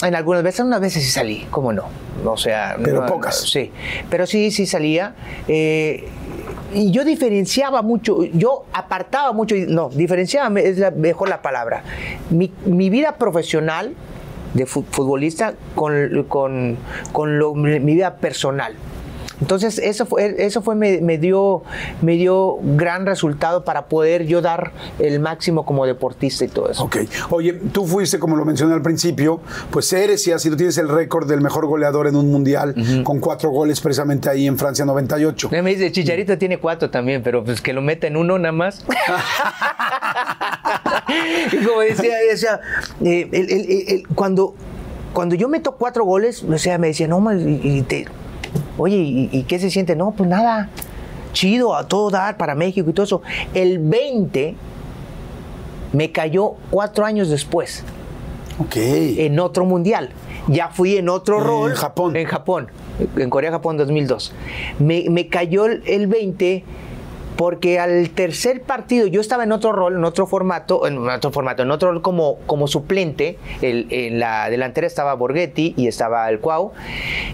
en 0.01 0.15
algunas 0.15 0.43
veces, 0.43 0.61
unas 0.61 0.81
veces 0.81 1.03
sí 1.03 1.09
salí, 1.09 1.47
¿cómo 1.51 1.73
no? 1.73 1.85
O 2.25 2.37
sea, 2.37 2.77
pero 2.83 3.05
pocas. 3.05 3.49
Sí, 3.49 3.71
pero 4.09 4.25
sí, 4.25 4.51
sí 4.51 4.65
salía. 4.65 5.15
Eh, 5.47 6.07
y 6.73 6.91
yo 6.91 7.03
diferenciaba 7.03 7.81
mucho, 7.81 8.23
yo 8.25 8.65
apartaba 8.73 9.33
mucho, 9.33 9.55
no, 9.67 9.89
diferenciaba 9.89 10.59
es 10.59 10.77
la, 10.77 10.91
mejor 10.91 11.29
la 11.29 11.41
palabra. 11.41 11.83
Mi, 12.29 12.51
mi 12.65 12.89
vida 12.89 13.15
profesional 13.17 13.95
de 14.53 14.65
futbolista 14.65 15.53
con, 15.75 16.25
con, 16.27 16.77
con 17.11 17.61
mi 17.61 17.79
vida 17.79 18.15
personal. 18.15 18.75
Entonces, 19.41 19.79
eso 19.79 20.05
fue, 20.05 20.35
eso 20.39 20.61
fue 20.61 20.75
me, 20.75 21.17
dio, 21.17 21.63
me 22.01 22.15
dio 22.15 22.57
gran 22.61 23.05
resultado 23.05 23.63
para 23.63 23.85
poder 23.85 24.25
yo 24.25 24.41
dar 24.41 24.71
el 24.99 25.19
máximo 25.19 25.65
como 25.65 25.85
deportista 25.85 26.45
y 26.45 26.49
todo 26.49 26.69
eso. 26.69 26.83
Ok. 26.83 26.97
Oye, 27.29 27.53
tú 27.53 27.85
fuiste, 27.85 28.19
como 28.19 28.35
lo 28.35 28.45
mencioné 28.45 28.73
al 28.73 28.81
principio, 28.81 29.39
pues 29.71 29.91
eres 29.93 30.27
y 30.27 30.31
así 30.31 30.49
tú 30.49 30.57
tienes 30.57 30.77
el 30.77 30.89
récord 30.89 31.27
del 31.27 31.41
mejor 31.41 31.67
goleador 31.67 32.07
en 32.07 32.15
un 32.15 32.31
mundial, 32.31 32.75
con 33.03 33.19
cuatro 33.19 33.49
goles 33.49 33.81
precisamente 33.81 34.29
ahí 34.29 34.47
en 34.47 34.57
Francia 34.57 34.85
98. 34.85 35.49
Me 35.51 35.63
dice, 35.63 35.91
Chicharito 35.91 36.37
tiene 36.37 36.59
cuatro 36.59 36.89
también, 36.89 37.23
pero 37.23 37.43
pues 37.43 37.61
que 37.61 37.73
lo 37.73 37.81
meta 37.81 38.07
en 38.07 38.17
uno 38.17 38.37
nada 38.37 38.51
más. 38.51 38.85
y 41.51 41.65
como 41.65 41.81
decía, 41.81 42.15
decía 42.29 42.59
eh, 43.03 44.03
cuando, 44.15 44.55
cuando 45.13 45.35
yo 45.35 45.47
meto 45.47 45.73
cuatro 45.73 46.03
goles, 46.03 46.43
o 46.43 46.57
sea, 46.57 46.77
me 46.77 46.87
decía, 46.87 47.07
no, 47.07 47.23
y 47.33 47.81
te 47.83 48.07
Oye, 48.79 49.27
¿y, 49.31 49.43
qué 49.43 49.59
se 49.59 49.69
siente? 49.69 49.95
No, 49.95 50.11
pues 50.11 50.29
nada, 50.29 50.69
chido, 51.33 51.75
a 51.75 51.87
todo 51.87 52.09
dar 52.09 52.37
para 52.37 52.55
México 52.55 52.89
y 52.89 52.93
todo 52.93 53.03
eso. 53.03 53.21
El 53.53 53.77
20 53.79 54.55
me 55.91 56.11
cayó 56.11 56.53
cuatro 56.71 57.05
años 57.05 57.29
después. 57.29 57.83
Ok. 58.57 58.75
En 58.77 59.39
otro 59.39 59.65
mundial. 59.65 60.09
Ya 60.47 60.69
fui 60.69 60.97
en 60.97 61.09
otro 61.09 61.41
rol. 61.41 61.71
En 61.71 61.77
Japón. 61.77 62.15
En 62.15 62.25
Japón. 62.25 62.67
en 63.17 63.29
Corea-Japón 63.29 63.77
2002. 63.77 64.33
Me, 64.79 65.09
me 65.09 65.27
cayó 65.27 65.65
el, 65.65 65.83
el 65.85 66.07
20 66.07 66.63
porque 67.39 67.79
al 67.79 68.09
tercer 68.09 68.63
partido 68.63 69.07
yo 69.07 69.21
estaba 69.21 69.45
en 69.45 69.53
otro 69.53 69.71
rol, 69.71 69.95
en 69.95 70.03
otro 70.03 70.27
formato, 70.27 70.85
en 70.85 70.97
otro 71.07 71.31
formato, 71.31 71.63
en 71.63 71.71
otro 71.71 71.89
rol 71.93 72.01
como, 72.01 72.39
como 72.45 72.67
suplente. 72.67 73.37
El- 73.61 73.87
en 73.91 74.19
la 74.19 74.49
delantera 74.49 74.85
estaba 74.85 75.13
Borghetti 75.13 75.73
y 75.77 75.87
estaba 75.87 76.29
el 76.29 76.41
Cuau. 76.41 76.73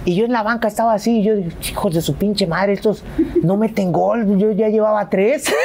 Y 0.06 0.16
yo 0.16 0.26
en 0.26 0.32
la 0.32 0.44
banca 0.44 0.68
estaba 0.68 0.94
así, 0.94 1.22
y 1.22 1.24
yo 1.24 1.36
dije, 1.36 1.50
hijos 1.72 1.96
de 1.96 2.04
su 2.04 2.14
pinche 2.18 2.46
madre, 2.46 2.74
estos 2.74 3.04
no 3.42 3.58
meten 3.58 3.92
gol, 3.92 4.38
yo 4.38 4.52
ya 4.52 4.70
llevaba 4.70 5.10
tres. 5.10 5.52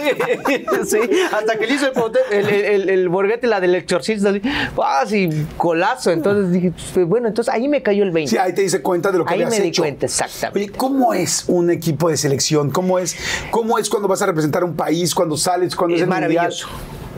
Sí, 0.00 0.64
sí, 0.86 0.98
hasta 1.32 1.58
que 1.58 1.66
le 1.66 1.74
hizo 1.74 1.86
el, 2.30 2.48
el, 2.48 2.88
el, 2.88 3.10
el- 3.10 3.50
la 3.50 3.60
del 3.60 3.74
exorcista, 3.74 4.30
así, 4.30 4.40
¡ah, 4.80 5.02
sí, 5.06 5.28
golazo. 5.58 6.10
Entonces 6.12 6.52
dije, 6.52 6.72
pues, 6.94 7.06
bueno, 7.06 7.28
entonces 7.28 7.52
ahí 7.52 7.66
me 7.68 7.82
cayó 7.82 8.04
el 8.04 8.10
20. 8.12 8.30
Sí, 8.30 8.36
ahí 8.38 8.52
te 8.54 8.62
dice 8.62 8.80
cuenta 8.80 9.10
de 9.10 9.18
lo 9.18 9.24
que 9.24 9.34
Ahí 9.34 9.44
me 9.46 9.60
di 9.60 9.72
cuenta, 9.72 10.06
exactamente. 10.06 10.60
Oye, 10.60 10.78
¿cómo 10.78 11.09
es 11.14 11.44
un 11.48 11.70
equipo 11.70 12.08
de 12.08 12.16
selección? 12.16 12.70
¿Cómo 12.70 12.98
es, 12.98 13.16
cómo 13.50 13.78
es 13.78 13.88
cuando 13.88 14.08
vas 14.08 14.22
a 14.22 14.26
representar 14.26 14.64
un 14.64 14.74
país, 14.74 15.14
cuando 15.14 15.36
sales, 15.36 15.74
cuando 15.76 15.96
es, 15.96 16.02
es 16.02 16.04
el 16.04 16.10
mundial? 16.10 16.30
maravilloso. 16.32 16.68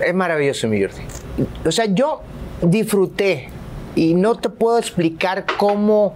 Es 0.05 0.15
maravilloso, 0.15 0.69
mi 0.69 0.81
Jordi. 0.81 1.03
O 1.67 1.73
sea, 1.73 1.87
yo 1.87 2.23
disfruté 2.63 3.49
y 3.95 4.15
no 4.15 4.37
te 4.37 4.49
puedo 4.49 4.79
explicar 4.79 5.45
cómo 5.59 6.15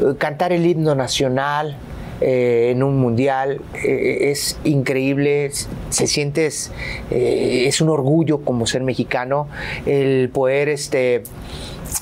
eh, 0.00 0.14
cantar 0.18 0.52
el 0.52 0.66
himno 0.66 0.94
nacional 0.94 1.76
eh, 2.20 2.70
en 2.70 2.82
un 2.82 2.98
mundial 2.98 3.60
eh, 3.74 4.30
es 4.30 4.58
increíble. 4.64 5.50
Se 5.90 6.06
sientes, 6.06 6.72
es 7.10 7.80
un 7.80 7.88
orgullo 7.88 8.40
como 8.40 8.66
ser 8.66 8.82
mexicano 8.82 9.48
el 9.86 10.28
poder 10.30 10.68
este 10.68 11.22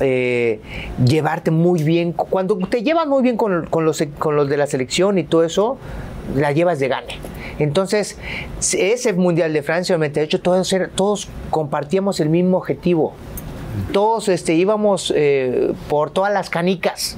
eh, 0.00 0.60
llevarte 1.04 1.50
muy 1.50 1.82
bien. 1.82 2.12
Cuando 2.12 2.56
te 2.56 2.82
llevas 2.82 3.06
muy 3.06 3.22
bien 3.22 3.36
con, 3.36 3.66
con 3.66 3.84
los, 3.84 4.02
con 4.18 4.36
los 4.36 4.48
de 4.48 4.56
la 4.56 4.66
selección 4.66 5.18
y 5.18 5.24
todo 5.24 5.44
eso, 5.44 5.78
la 6.34 6.52
llevas 6.52 6.78
de 6.78 6.88
gane. 6.88 7.18
Entonces, 7.58 8.18
ese 8.72 9.12
Mundial 9.12 9.52
de 9.52 9.62
Francia 9.62 9.96
98, 9.96 10.40
todos, 10.40 10.74
todos 10.94 11.28
compartíamos 11.50 12.20
el 12.20 12.28
mismo 12.28 12.58
objetivo. 12.58 13.14
Todos 13.92 14.28
este, 14.28 14.54
íbamos 14.54 15.12
eh, 15.16 15.72
por 15.88 16.10
todas 16.10 16.32
las 16.32 16.50
canicas. 16.50 17.16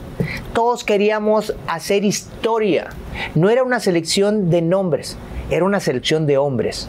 Todos 0.52 0.84
queríamos 0.84 1.54
hacer 1.66 2.04
historia. 2.04 2.90
No 3.34 3.50
era 3.50 3.62
una 3.62 3.80
selección 3.80 4.50
de 4.50 4.62
nombres, 4.62 5.16
era 5.50 5.64
una 5.64 5.80
selección 5.80 6.26
de 6.26 6.38
hombres. 6.38 6.88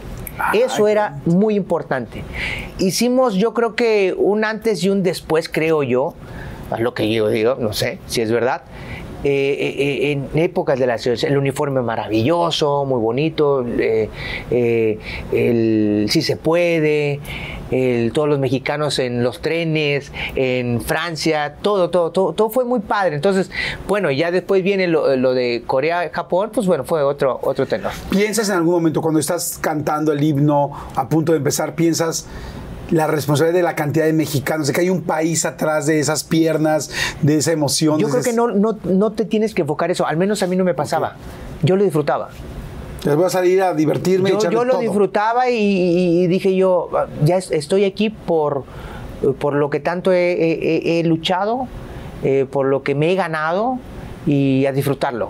Eso 0.53 0.87
era 0.87 1.17
muy 1.25 1.55
importante. 1.55 2.23
Hicimos, 2.77 3.35
yo 3.35 3.53
creo 3.53 3.75
que 3.75 4.13
un 4.17 4.43
antes 4.43 4.83
y 4.83 4.89
un 4.89 5.03
después, 5.03 5.49
creo 5.49 5.83
yo, 5.83 6.13
a 6.71 6.79
lo 6.79 6.93
que 6.93 7.11
yo 7.11 7.29
digo, 7.29 7.57
no 7.59 7.73
sé 7.73 7.99
si 8.07 8.21
es 8.21 8.31
verdad. 8.31 8.63
Eh, 9.23 9.75
eh, 9.77 10.11
en 10.11 10.37
épocas 10.37 10.77
de 10.77 10.85
la 10.85 10.95
el 10.95 11.37
uniforme 11.37 11.81
maravilloso, 11.81 12.85
muy 12.85 12.99
bonito, 12.99 13.65
eh, 13.67 14.09
eh, 14.51 14.99
el 15.31 16.05
si 16.09 16.21
se 16.21 16.37
puede, 16.37 17.19
todos 18.13 18.29
los 18.29 18.39
mexicanos 18.39 18.99
en 18.99 19.23
los 19.23 19.41
trenes, 19.41 20.11
en 20.35 20.79
Francia, 20.81 21.55
todo, 21.61 21.89
todo, 21.89 22.11
todo, 22.11 22.33
todo 22.33 22.49
fue 22.49 22.65
muy 22.65 22.81
padre. 22.81 23.15
Entonces, 23.15 23.49
bueno, 23.87 24.11
ya 24.11 24.31
después 24.31 24.63
viene 24.63 24.87
lo, 24.87 25.15
lo 25.15 25.33
de 25.33 25.63
Corea, 25.65 26.09
Japón, 26.13 26.51
pues 26.53 26.67
bueno, 26.67 26.83
fue 26.83 27.01
otro, 27.01 27.39
otro 27.41 27.65
tenor. 27.65 27.91
¿Piensas 28.11 28.49
en 28.49 28.55
algún 28.55 28.75
momento 28.75 29.01
cuando 29.01 29.19
estás 29.19 29.57
cantando 29.59 30.11
el 30.11 30.23
himno 30.23 30.71
a 30.95 31.09
punto 31.09 31.31
de 31.31 31.39
empezar, 31.39 31.75
piensas 31.75 32.27
la 32.91 33.07
responsabilidad 33.07 33.57
de 33.59 33.63
la 33.63 33.75
cantidad 33.75 34.05
de 34.05 34.13
mexicanos, 34.13 34.67
de 34.67 34.73
que 34.73 34.81
hay 34.81 34.89
un 34.89 35.01
país 35.01 35.45
atrás 35.45 35.85
de 35.87 35.99
esas 35.99 36.23
piernas, 36.23 36.91
de 37.21 37.37
esa 37.37 37.51
emoción? 37.51 37.99
Yo 37.99 38.09
creo 38.09 38.23
que 38.23 38.33
no, 38.33 38.47
no, 38.49 38.77
no 38.83 39.11
te 39.11 39.25
tienes 39.25 39.53
que 39.53 39.61
enfocar 39.63 39.89
eso, 39.91 40.05
al 40.05 40.17
menos 40.17 40.43
a 40.43 40.47
mí 40.47 40.55
no 40.55 40.63
me 40.63 40.73
pasaba. 40.73 41.15
Yo 41.63 41.75
lo 41.75 41.83
disfrutaba. 41.83 42.29
Les 43.03 43.15
voy 43.15 43.25
a 43.25 43.29
salir 43.29 43.61
a 43.61 43.73
divertirme 43.73 44.31
Yo, 44.31 44.39
yo 44.39 44.63
lo 44.63 44.71
todo. 44.73 44.81
disfrutaba 44.81 45.49
y, 45.49 46.25
dije 46.27 46.55
yo, 46.55 46.89
ya 47.23 47.37
es- 47.37 47.51
estoy 47.51 47.85
aquí 47.85 48.09
por, 48.09 48.63
por 49.39 49.53
lo 49.53 49.69
que 49.69 49.79
tanto 49.79 50.11
he, 50.11 50.31
he- 50.33 50.77
he- 50.95 50.99
he 50.99 51.03
luchado, 51.03 51.67
eh, 52.23 52.45
por 52.49 52.65
lo 52.65 52.81
que 52.81 52.95
me 52.95 53.11
he 53.11 53.15
ganado 53.15 53.77
y 54.25 54.65
a 54.65 54.71
disfrutarlo. 54.71 55.29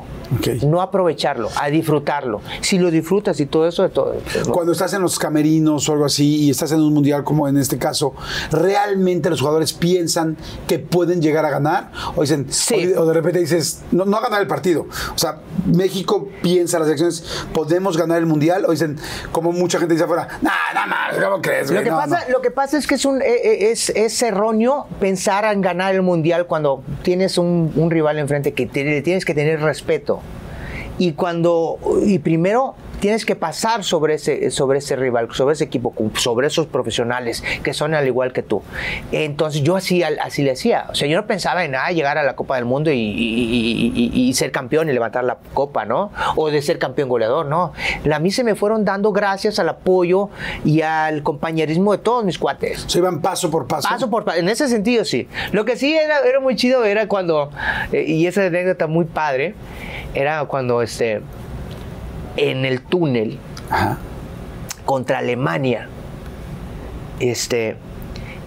No 0.66 0.82
aprovecharlo, 0.82 1.50
a 1.60 1.68
disfrutarlo. 1.70 2.42
Si 2.62 2.78
lo 2.80 2.92
disfrutas 2.92 3.40
y 3.40 3.46
todo 3.46 3.68
eso, 3.68 3.84
de 3.84 3.90
todo. 3.90 4.14
pues, 4.14 4.48
¿no? 4.48 4.54
Cuando 4.54 4.72
estás 4.72 4.94
en 4.94 5.02
los 5.02 5.18
camerinos 5.20 5.88
o 5.90 5.94
algo 5.94 6.06
así 6.06 6.46
y 6.46 6.50
estás 6.50 6.72
en 6.72 6.80
un 6.82 6.94
mundial 6.94 7.24
como 7.24 7.48
en 7.48 7.58
este 7.58 7.78
caso, 7.78 8.14
¿realmente 8.52 9.30
los 9.30 9.40
jugadores 9.42 9.74
piensan 9.74 10.38
que 10.68 10.80
pueden 10.80 11.22
llegar 11.22 11.46
a 11.46 11.50
ganar? 11.50 11.92
O 12.16 12.22
dicen, 12.22 12.48
Sí. 12.50 12.94
o, 12.98 13.06
de 13.06 13.14
repente 13.14 13.40
dices, 13.40 13.82
no, 13.92 14.06
no 14.06 14.18
a 14.18 14.22
ganar 14.22 14.42
el 14.42 14.48
partido. 14.48 14.88
O 15.14 15.18
sea, 15.18 15.40
México 15.66 16.28
piensa 16.42 16.80
las 16.80 16.88
elecciones, 16.88 17.24
¿podemos 17.54 17.98
ganar 17.98 18.18
el 18.20 18.26
mundial? 18.26 18.66
O 18.68 18.72
dicen, 18.72 18.98
como 19.32 19.52
mucha 19.52 19.80
gente 19.80 19.94
dice 19.94 20.06
afuera, 20.06 20.28
nah, 20.42 20.52
nada 20.74 20.86
más, 20.88 21.16
¿cómo 21.24 21.42
crees? 21.42 21.72
Lo 21.72 21.84
que, 21.84 21.90
No, 21.90 21.98
pasa, 21.98 22.24
no". 22.28 22.34
lo 22.34 22.42
que 22.42 22.52
pasa 22.52 22.78
es 22.78 22.88
que 22.88 22.96
es, 22.96 23.06
un, 23.06 23.22
eh, 23.22 23.26
eh, 23.28 23.72
es, 23.72 23.90
es 23.90 24.22
erróneo 24.22 24.88
pensar 25.00 25.46
en 25.46 25.62
ganar 25.62 25.94
el 25.96 26.02
mundial 26.02 26.46
cuando 26.48 26.84
tienes 27.04 27.38
un, 27.38 27.72
un 27.76 27.92
rival 27.92 28.18
enfrente 28.20 28.54
que 28.54 28.66
te- 28.66 28.84
le 28.84 29.02
tienes 29.02 29.26
que 29.26 29.34
tener 29.34 29.62
respeto. 29.62 30.20
Y 30.98 31.14
cuando, 31.14 31.78
y 32.06 32.20
primero 32.20 32.76
tienes 33.06 33.24
que 33.24 33.36
pasar 33.36 33.84
sobre 33.84 34.16
ese, 34.16 34.50
sobre 34.50 34.80
ese 34.80 34.96
rival, 34.96 35.28
sobre 35.32 35.54
ese 35.54 35.66
equipo, 35.66 35.94
sobre 36.16 36.48
esos 36.48 36.66
profesionales 36.66 37.44
que 37.62 37.72
son 37.72 37.94
al 37.94 38.08
igual 38.08 38.34
que 38.34 38.42
tú. 38.42 38.64
Entonces 39.12 39.62
yo 39.62 39.76
así, 39.76 40.02
así 40.02 40.42
le 40.42 40.54
hacía. 40.54 40.88
O 40.90 40.96
sea, 40.96 41.08
yo 41.08 41.16
no 41.16 41.28
pensaba 41.28 41.64
en 41.66 41.76
ah, 41.76 41.92
llegar 41.92 42.18
a 42.18 42.24
la 42.24 42.36
Copa 42.36 42.56
del 42.56 42.66
Mundo 42.66 42.90
y, 42.92 42.98
y- 42.98 44.12
y- 44.12 44.34
ser 44.34 44.52
campeón 44.52 44.90
y 44.90 44.94
levantar 44.94 45.24
la 45.24 45.38
copa, 45.54 45.86
¿no? 45.86 46.12
O 46.36 46.50
de 46.50 46.64
ser 46.64 46.80
campeón 46.80 47.08
goleador, 47.08 47.46
no. 47.46 47.74
A 48.12 48.18
mí 48.18 48.32
se 48.32 48.44
me 48.44 48.56
fueron 48.56 48.84
dando 48.86 49.12
gracias 49.12 49.60
al 49.60 49.70
apoyo 49.70 50.30
y 50.64 50.82
al 50.82 51.22
compañerismo 51.22 51.92
de 51.92 52.00
todos 52.00 52.26
mis 52.26 52.40
cuates. 52.40 52.86
O 52.86 52.90
sea, 52.90 53.00
iban 53.02 53.22
paso 53.22 53.52
por 53.52 53.68
paso. 53.68 53.88
Paso 53.88 54.10
por 54.10 54.26
paso. 54.26 54.40
En 54.40 54.50
ese 54.50 54.68
sentido, 54.68 55.06
sí. 55.06 55.28
Lo 55.52 55.64
que 55.64 55.78
sí 55.78 55.96
era, 55.96 56.22
era 56.28 56.40
muy 56.40 56.56
chido 56.56 56.84
era 56.86 57.08
cuando, 57.08 57.52
eh, 57.92 58.04
y 58.08 58.26
esa 58.26 58.48
anécdota 58.48 58.88
muy 58.88 59.06
padre, 59.06 59.54
era 60.16 60.44
cuando 60.46 60.82
este, 60.82 61.22
en 62.38 62.66
el 62.66 62.82
túnel 62.82 63.40
Ajá. 63.70 63.98
contra 64.86 65.20
Alemania, 65.20 65.88
este, 67.20 67.78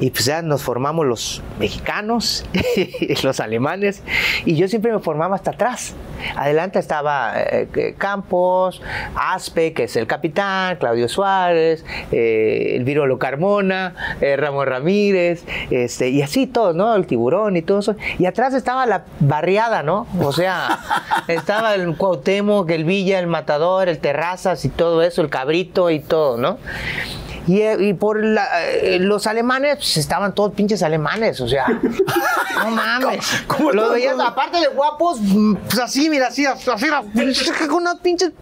y 0.01 0.11
pues 0.11 0.25
ya 0.25 0.43
nos 0.43 0.63
formamos 0.63 1.07
los 1.07 1.43
mexicanos, 1.59 2.45
los 3.23 3.41
alemanes, 3.41 4.03
y 4.45 4.57
yo 4.57 4.69
siempre 4.69 4.93
me 4.93 5.01
formaba 5.01 5.37
hasta 5.37 5.51
atrás. 5.53 5.95
Adelante 6.37 6.79
estaba 6.79 7.33
eh, 7.37 7.95
Campos, 7.97 8.83
Aspe, 9.15 9.73
que 9.73 9.85
es 9.85 9.97
el 9.97 10.07
capitán, 10.07 10.77
Claudio 10.77 11.09
Suárez, 11.09 11.85
eh, 12.11 12.75
Elviro 12.77 13.07
Lo 13.07 13.19
Carmona, 13.19 14.17
eh, 14.21 14.37
Ramón 14.37 14.67
Ramírez, 14.67 15.45
este, 15.71 16.09
y 16.11 16.23
así 16.23 16.47
todos, 16.47 16.75
¿no? 16.75 16.95
El 16.95 17.07
tiburón 17.07 17.57
y 17.57 17.63
todo 17.63 17.79
eso. 17.79 17.97
Y 18.19 18.27
atrás 18.27 18.55
estaba 18.55 18.87
la 18.87 19.05
barriada, 19.21 19.83
¿no? 19.83 20.07
O 20.21 20.33
sea, 20.33 20.81
estaba 21.29 21.75
el 21.75 21.97
Cuauhtémoc, 21.97 22.71
el 22.71 22.85
Villa, 22.85 23.19
el 23.19 23.27
Matador, 23.27 23.89
el 23.89 23.99
Terrazas 23.99 24.65
y 24.65 24.69
todo 24.69 25.03
eso, 25.03 25.23
el 25.23 25.31
Cabrito 25.31 25.91
y 25.91 26.01
todo, 26.01 26.37
¿no? 26.37 26.59
Y, 27.49 27.61
eh, 27.63 27.77
y 27.81 27.95
por 27.95 28.23
la- 28.25 28.65
eh, 28.69 28.99
los 29.01 29.27
alemanes, 29.27 29.77
pues 29.77 29.97
estaban 29.97 30.35
todos 30.35 30.53
pinches 30.53 30.83
alemanes, 30.83 31.41
o 31.41 31.49
sea, 31.49 31.67
no 32.65 32.71
mames. 32.71 33.27
¿Cómo 33.47 33.73
Los 33.73 33.91
veías, 33.93 34.17
aparte 34.21 34.61
de 34.61 34.69
guapos, 34.69 35.19
pues 35.65 35.79
así, 35.81 36.09
mira, 36.11 36.27
así, 36.29 36.45
así, 36.47 36.67
con 37.69 37.79
unas 37.83 37.97
pinches 37.97 38.33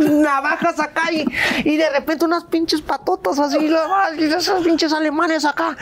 navajas 0.00 0.80
acá 0.80 1.12
y, 1.12 1.24
y 1.64 1.76
de 1.76 1.88
repente 1.90 2.24
unas 2.24 2.42
pinches 2.44 2.80
patotas 2.82 3.38
así, 3.38 3.58
y 4.18 4.24
esos 4.24 4.64
pinches 4.64 4.92
alemanes 4.92 5.44
acá. 5.44 5.76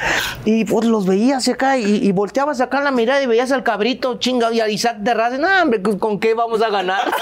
Y 0.45 0.67
pues 0.67 0.87
los 0.87 1.07
veías 1.07 1.49
acá 1.49 1.79
y, 1.79 1.97
y 2.07 2.13
volteabas 2.13 2.61
acá 2.61 2.83
la 2.83 2.91
mirada 2.91 3.23
y 3.23 3.27
veías 3.27 3.53
al 3.53 3.63
cabrito 3.63 4.19
chingado 4.19 4.53
y 4.53 4.61
a 4.61 4.69
Isaac 4.69 4.99
Terraz, 5.03 5.39
no, 5.39 5.49
hombre, 5.63 5.81
¿con- 5.81 5.99
¿con 5.99 6.21
qué 6.21 6.35
vamos 6.35 6.61
a 6.61 6.69
ganar? 6.69 7.11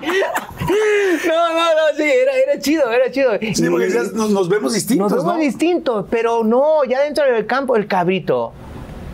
No, 0.00 1.52
no, 1.52 1.64
no, 1.64 1.96
sí, 1.96 2.02
era, 2.02 2.32
era 2.36 2.60
chido, 2.60 2.90
era 2.92 3.10
chido. 3.10 3.32
Sí, 3.54 3.64
porque 3.70 3.86
Y- 3.86 3.88
decías, 3.92 4.12
nos, 4.12 4.30
nos 4.30 4.48
vemos 4.48 4.74
distintos, 4.74 5.12
nos 5.12 5.22
vemos 5.24 5.36
¿no? 5.38 5.40
distintos, 5.42 6.06
pero 6.10 6.44
no, 6.44 6.84
ya 6.84 7.02
dentro 7.02 7.24
del 7.24 7.46
campo, 7.46 7.76
el 7.76 7.86
cabrito, 7.86 8.52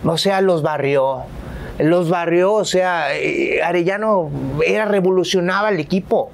o 0.05 0.19
sea, 0.19 0.41
los 0.41 0.63
barrió. 0.63 1.23
Los 1.79 2.11
barrió, 2.11 2.53
o 2.53 2.65
sea, 2.67 3.17
eh, 3.17 3.63
Arellano 3.63 4.31
era 4.65 4.85
revolucionaba 4.85 5.71
el 5.71 5.81
equipo. 5.81 6.31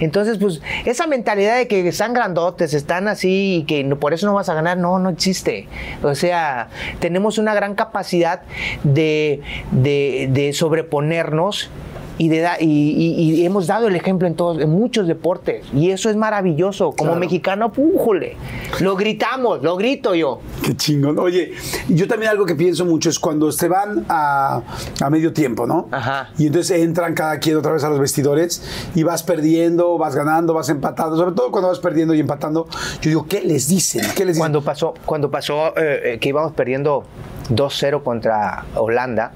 Entonces, 0.00 0.36
pues, 0.38 0.60
esa 0.84 1.06
mentalidad 1.06 1.56
de 1.56 1.66
que 1.66 1.88
están 1.88 2.12
grandotes, 2.12 2.74
están 2.74 3.08
así 3.08 3.56
y 3.56 3.64
que 3.64 3.84
por 3.96 4.12
eso 4.12 4.26
no 4.26 4.34
vas 4.34 4.50
a 4.50 4.54
ganar, 4.54 4.76
no, 4.76 4.98
no 4.98 5.08
existe. 5.08 5.66
O 6.02 6.14
sea, 6.14 6.68
tenemos 7.00 7.38
una 7.38 7.54
gran 7.54 7.74
capacidad 7.74 8.42
de, 8.84 9.40
de- 9.72 10.28
de 10.30 10.52
sobreponernos 10.52 11.70
y, 12.18 12.28
de 12.28 12.40
da- 12.40 12.56
y, 12.60 12.66
y- 12.66 13.40
y 13.40 13.44
hemos 13.46 13.66
dado 13.66 13.88
el 13.88 13.96
ejemplo 13.96 14.28
en 14.28 14.34
todos, 14.34 14.60
en 14.60 14.70
muchos 14.70 15.06
deportes. 15.08 15.64
Y 15.74 15.90
eso 15.90 16.10
es 16.10 16.16
maravilloso. 16.16 16.90
Como 16.92 17.10
Claro. 17.12 17.20
mexicano, 17.20 17.72
pújole. 17.72 18.36
Lo 18.80 18.96
gritamos, 18.96 19.62
lo 19.62 19.76
grito 19.76 20.14
yo. 20.14 20.40
Qué 20.62 20.76
chingón. 20.76 21.18
Oye, 21.18 21.52
yo 21.88 22.06
también 22.06 22.30
algo 22.30 22.44
que 22.46 22.54
pienso 22.54 22.84
mucho 22.84 23.08
es 23.10 23.18
cuando 23.18 23.50
se 23.50 23.68
van 23.68 24.04
a, 24.08 24.62
a 25.00 25.10
medio 25.10 25.32
tiempo, 25.32 25.66
¿no? 25.66 25.88
Ajá. 25.90 26.30
Y 26.38 26.46
entonces 26.46 26.80
entran 26.82 27.14
cada 27.14 27.38
quien 27.38 27.56
otra 27.56 27.72
vez 27.72 27.82
a 27.84 27.88
los 27.88 27.98
vestidores 27.98 28.62
y 28.94 29.02
vas 29.02 29.22
perdiendo, 29.22 29.96
vas 29.98 30.14
ganando, 30.14 30.54
vas 30.54 30.68
empatando. 30.68 31.16
Sobre 31.16 31.32
todo 31.32 31.50
cuando 31.50 31.68
vas 31.68 31.78
perdiendo 31.80 32.14
y 32.14 32.20
empatando. 32.20 32.66
Yo 33.00 33.08
digo, 33.10 33.26
¿qué 33.28 33.40
les 33.40 33.68
dicen? 33.68 34.02
¿Qué 34.14 34.24
les 34.24 34.34
dicen? 34.34 34.40
Cuando 34.40 34.62
pasó, 34.62 34.94
cuando 35.06 35.30
pasó 35.30 35.68
eh, 35.76 36.14
eh, 36.14 36.18
que 36.20 36.28
íbamos 36.28 36.52
perdiendo 36.52 37.04
2-0 37.50 38.02
contra 38.02 38.64
Holanda, 38.74 39.32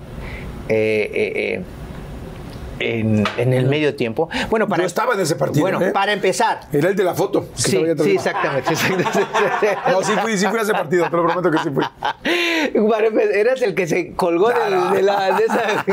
eh, 0.69 1.11
eh, 1.15 1.65
en, 2.79 3.25
en 3.37 3.53
el 3.53 3.67
medio 3.67 3.95
tiempo. 3.97 4.29
Bueno, 4.51 4.69
para, 4.69 4.83
Yo 4.83 4.87
estaba 4.87 5.15
en 5.15 5.21
ese 5.21 5.37
partido, 5.37 5.63
Bueno, 5.63 5.81
¿eh? 5.83 5.91
para 5.91 6.13
empezar. 6.13 6.61
Era 6.73 6.89
el 6.91 6.97
de 6.97 7.05
la 7.05 7.15
foto. 7.15 7.43
que 7.55 7.63
Sí, 7.63 7.71
sí, 7.99 8.11
exactamente. 8.11 8.73
exactamente. 8.73 9.21
No, 9.91 10.03
sí 10.03 10.13
fui, 10.23 10.37
sí 10.37 10.47
fui 10.47 10.59
a 10.59 10.63
ese 10.63 10.73
partido, 10.73 11.09
te 11.11 11.17
lo 11.17 11.27
prometo 11.27 11.51
que 11.51 11.59
sí 11.59 11.71
fui. 11.71 11.85
Empe- 12.75 13.35
Eras 13.35 13.63
el 13.63 13.75
que 13.75 13.87
se 13.87 14.15
colgó 14.15 14.49
del- 14.49 14.75
No, 14.75 14.85
no. 14.87 14.95
de, 14.95 15.03
la, 15.03 15.37
de 15.37 15.45
esa. 15.45 15.85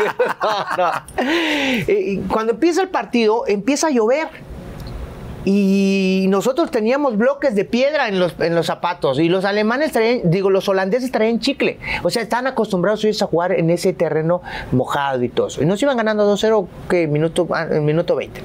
No. 0.78 0.92
Eh, 1.88 2.22
Cuando 2.30 2.54
empieza 2.54 2.82
el 2.82 2.90
partido, 2.90 3.44
empieza 3.48 3.88
a 3.88 3.90
llover. 3.92 4.28
Y 5.46 6.26
nosotros 6.30 6.72
teníamos 6.72 7.18
bloques 7.18 7.54
de 7.56 7.66
piedra 7.66 8.08
en 8.08 8.20
los, 8.20 8.36
en 8.40 8.56
los 8.56 8.66
zapatos. 8.66 9.20
Y 9.20 9.28
los 9.28 9.44
alemanes 9.46 9.92
traían, 9.92 10.30
digo, 10.30 10.50
los 10.50 10.70
holandeses 10.70 11.12
traían 11.12 11.40
chicle. 11.40 11.80
O 12.04 12.10
sea, 12.10 12.22
están 12.22 12.48
acostumbrados 12.48 13.04
a 13.22 13.26
jugar 13.26 13.52
en 13.52 13.70
ese 13.70 13.94
terreno 13.94 14.42
mojado 14.72 15.24
y 15.24 15.30
todo. 15.30 15.50
Y 15.60 15.66
nos 15.66 15.82
iban 15.82 15.98
ganando 15.98 16.32
2-0, 16.34 16.68
que 16.90 17.08
minuto, 17.08 17.48
ah, 17.52 17.66
minuto 17.66 18.16
20. 18.16 18.42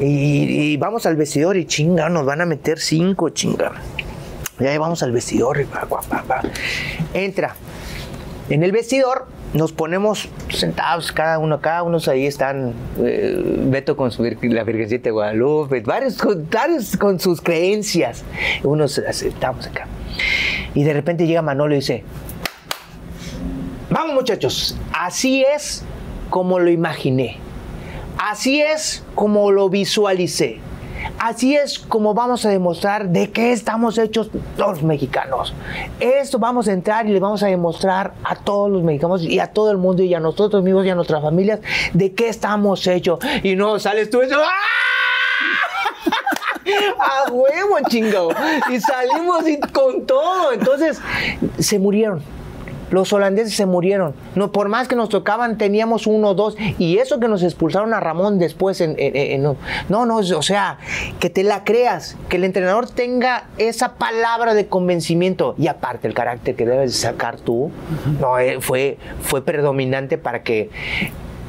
Y, 0.00 0.76
vamos 0.76 1.06
al 1.06 1.16
vestidor 1.16 1.56
y 1.56 1.64
chinga, 1.64 2.08
nos 2.08 2.24
van 2.26 2.40
a 2.40 2.46
meter 2.46 2.78
5, 2.78 3.30
chinga. 3.30 3.72
Ya 4.58 4.78
vamos 4.78 5.02
al 5.02 5.12
vestidor 5.12 5.60
y 5.60 5.64
pa, 5.64 5.86
pa, 5.86 6.00
pa. 6.00 6.42
Entra. 7.14 7.54
En 8.50 8.62
el 8.62 8.72
vestidor 8.72 9.26
nos 9.54 9.72
ponemos 9.72 10.28
sentados, 10.50 11.10
cada 11.12 11.38
uno, 11.38 11.60
cada 11.60 11.82
uno 11.82 11.98
ahí 12.08 12.26
están, 12.26 12.74
eh, 13.00 13.42
Beto 13.66 13.96
con 13.96 14.10
su 14.10 14.22
la 14.24 14.64
Virgencita 14.64 15.04
de 15.04 15.10
Guadalupe, 15.10 15.80
varios 15.80 16.18
varios 16.50 16.96
con 16.96 17.18
sus 17.18 17.40
creencias. 17.40 18.24
Unos 18.62 18.98
estamos 18.98 19.66
acá. 19.66 19.86
Y 20.74 20.84
de 20.84 20.92
repente 20.92 21.26
llega 21.26 21.42
Manolo 21.42 21.74
y 21.74 21.78
dice, 21.78 22.04
vamos 23.90 24.14
muchachos, 24.14 24.76
así 24.92 25.44
es 25.44 25.82
como 26.30 26.58
lo 26.58 26.70
imaginé. 26.70 27.38
Así 28.18 28.60
es 28.60 29.04
como 29.14 29.50
lo 29.52 29.70
visualicé. 29.70 30.58
Así 31.18 31.56
es 31.56 31.78
como 31.78 32.14
vamos 32.14 32.44
a 32.44 32.50
demostrar 32.50 33.08
de 33.08 33.30
qué 33.30 33.52
estamos 33.52 33.98
hechos 33.98 34.30
los 34.56 34.82
mexicanos. 34.82 35.54
Esto 36.00 36.38
vamos 36.38 36.68
a 36.68 36.72
entrar 36.72 37.06
y 37.06 37.12
le 37.12 37.20
vamos 37.20 37.42
a 37.42 37.46
demostrar 37.46 38.14
a 38.24 38.36
todos 38.36 38.70
los 38.70 38.82
mexicanos 38.82 39.22
y 39.22 39.38
a 39.40 39.48
todo 39.48 39.70
el 39.70 39.78
mundo 39.78 40.02
y 40.02 40.14
a 40.14 40.20
nosotros 40.20 40.62
mismos 40.62 40.86
y 40.86 40.90
a 40.90 40.94
nuestras 40.94 41.22
familias 41.22 41.60
de 41.92 42.12
qué 42.12 42.28
estamos 42.28 42.86
hechos. 42.86 43.18
Y 43.42 43.56
no 43.56 43.78
sales 43.78 44.10
tú 44.10 44.20
eso. 44.20 44.36
¡ah! 44.38 44.78
A 46.98 47.30
huevo, 47.30 47.76
chingado. 47.88 48.30
Y 48.70 48.78
salimos 48.80 49.48
y 49.48 49.58
con 49.58 50.06
todo. 50.06 50.52
Entonces, 50.52 51.00
se 51.58 51.78
murieron. 51.78 52.22
Los 52.90 53.12
holandeses 53.12 53.54
se 53.54 53.66
murieron. 53.66 54.14
No, 54.34 54.50
por 54.52 54.68
más 54.68 54.88
que 54.88 54.96
nos 54.96 55.08
tocaban, 55.08 55.58
teníamos 55.58 56.06
uno 56.06 56.30
o 56.30 56.34
dos. 56.34 56.56
Y 56.78 56.98
eso 56.98 57.20
que 57.20 57.28
nos 57.28 57.42
expulsaron 57.42 57.92
a 57.94 58.00
Ramón 58.00 58.38
después 58.38 58.80
en, 58.80 58.90
en- 58.98 59.16
en- 59.16 59.44
en- 59.46 59.56
no, 59.88 60.06
no, 60.06 60.16
o 60.16 60.42
sea, 60.42 60.78
que 61.20 61.30
te 61.30 61.42
la 61.44 61.64
creas, 61.64 62.16
que 62.28 62.36
el 62.36 62.44
entrenador 62.44 62.88
tenga 62.88 63.44
esa 63.58 63.94
palabra 63.94 64.54
de 64.54 64.66
convencimiento. 64.68 65.54
Y 65.58 65.66
aparte 65.68 66.08
el 66.08 66.14
carácter 66.14 66.54
que 66.56 66.64
debes 66.66 66.96
sacar 66.96 67.36
tú, 67.38 67.70
no, 68.20 68.38
eh, 68.38 68.58
fue, 68.60 68.98
fue 69.22 69.44
predominante 69.44 70.18
para 70.18 70.42
que 70.42 70.70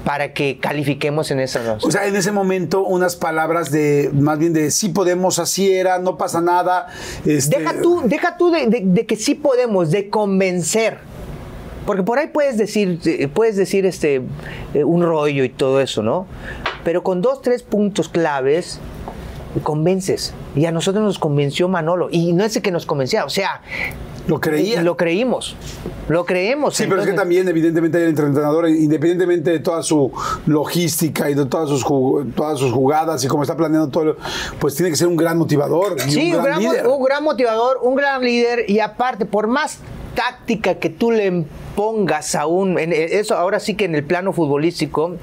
para 0.06 0.34
que 0.34 0.60
califiquemos 0.60 1.30
en 1.30 1.42
esas 1.42 1.66
dos. 1.66 1.84
O 1.86 1.92
sea, 1.92 2.08
en 2.08 2.16
ese 2.16 2.32
momento 2.32 2.84
unas 2.84 3.18
palabras 3.18 3.70
de, 3.70 4.10
más 4.14 4.40
bien 4.40 4.54
de 4.54 4.72
sí 4.72 4.90
podemos, 4.90 5.40
así 5.40 5.72
era, 5.74 6.00
no 6.00 6.18
pasa 6.18 6.40
nada. 6.42 6.88
este, 7.26 7.60
Deja 7.60 7.82
tú, 7.82 8.02
deja 8.06 8.38
tú 8.38 8.50
de, 8.50 8.66
de- 8.68 8.82
de 8.86 9.06
que 9.06 9.18
sí 9.18 9.36
podemos, 9.36 9.92
de 9.92 10.10
convencer. 10.10 10.98
Porque 11.86 12.04
por 12.04 12.20
ahí 12.20 12.28
puedes 12.28 12.58
decir, 12.58 13.00
eh, 13.06 13.28
puedes 13.28 13.56
decir 13.56 13.86
este 13.86 14.22
eh, 14.74 14.84
un 14.84 15.02
rollo 15.04 15.44
y 15.44 15.50
todo 15.50 15.82
eso, 15.82 16.04
¿no? 16.04 16.28
Pero 16.84 17.04
con 17.04 17.22
dos, 17.22 17.42
tres 17.42 17.64
puntos 17.64 18.10
claves 18.10 18.80
convences. 19.64 20.34
Y 20.56 20.66
a 20.66 20.72
nosotros 20.72 21.04
nos 21.04 21.20
convenció 21.20 21.68
Manolo. 21.68 22.10
Y 22.12 22.34
no 22.34 22.44
es 22.44 22.56
el 22.56 22.62
que 22.62 22.72
nos 22.72 22.86
convencía, 22.86 23.26
o 23.26 23.30
sea, 23.30 23.62
Lo 24.28 24.40
creía. 24.40 24.84
lo 24.84 24.96
creímos. 24.96 25.56
Lo 26.08 26.26
creemos. 26.26 26.76
Sí, 26.76 26.86
pero 26.88 27.02
es 27.02 27.08
que 27.08 27.14
también, 27.14 27.48
evidentemente, 27.48 28.02
el 28.02 28.10
entrenador, 28.10 28.68
independientemente 28.70 29.52
de 29.52 29.60
toda 29.60 29.82
su 29.84 30.12
logística 30.46 31.30
y 31.30 31.34
de 31.36 31.46
todas 31.46 31.70
sus, 31.70 31.84
todas 32.36 32.60
sus 32.60 32.72
jugadas 32.72 33.24
y 33.24 33.28
cómo 33.28 33.44
está 33.44 33.56
planeando 33.58 33.90
todo, 33.90 34.18
pues 34.60 34.76
tiene 34.76 34.92
que 34.92 34.96
ser 34.98 35.08
un 35.08 35.18
gran 35.18 35.38
motivador 35.38 35.96
y 36.08 36.12
Sí, 36.12 36.34
un 36.34 36.44
gran, 36.44 36.60
líder. 36.60 36.88
un 36.88 37.04
gran 37.04 37.24
motivador, 37.24 37.80
un 37.82 37.96
gran 37.96 38.22
líder 38.24 38.70
y 38.70 38.80
aparte, 38.80 39.26
por 39.26 39.48
más 39.48 39.80
táctica 40.20 40.76
que 40.76 40.90
tú 40.90 41.12
le 41.12 41.46
pongas 41.78 42.36
a 42.36 42.46
un, 42.46 42.78
en 42.78 42.92
eso 42.92 43.36
ahora 43.36 43.62
sí 43.62 43.76
que 43.76 43.86
en 43.86 43.96
el 43.96 44.04
plano 44.04 44.34
futbolístico, 44.34 45.16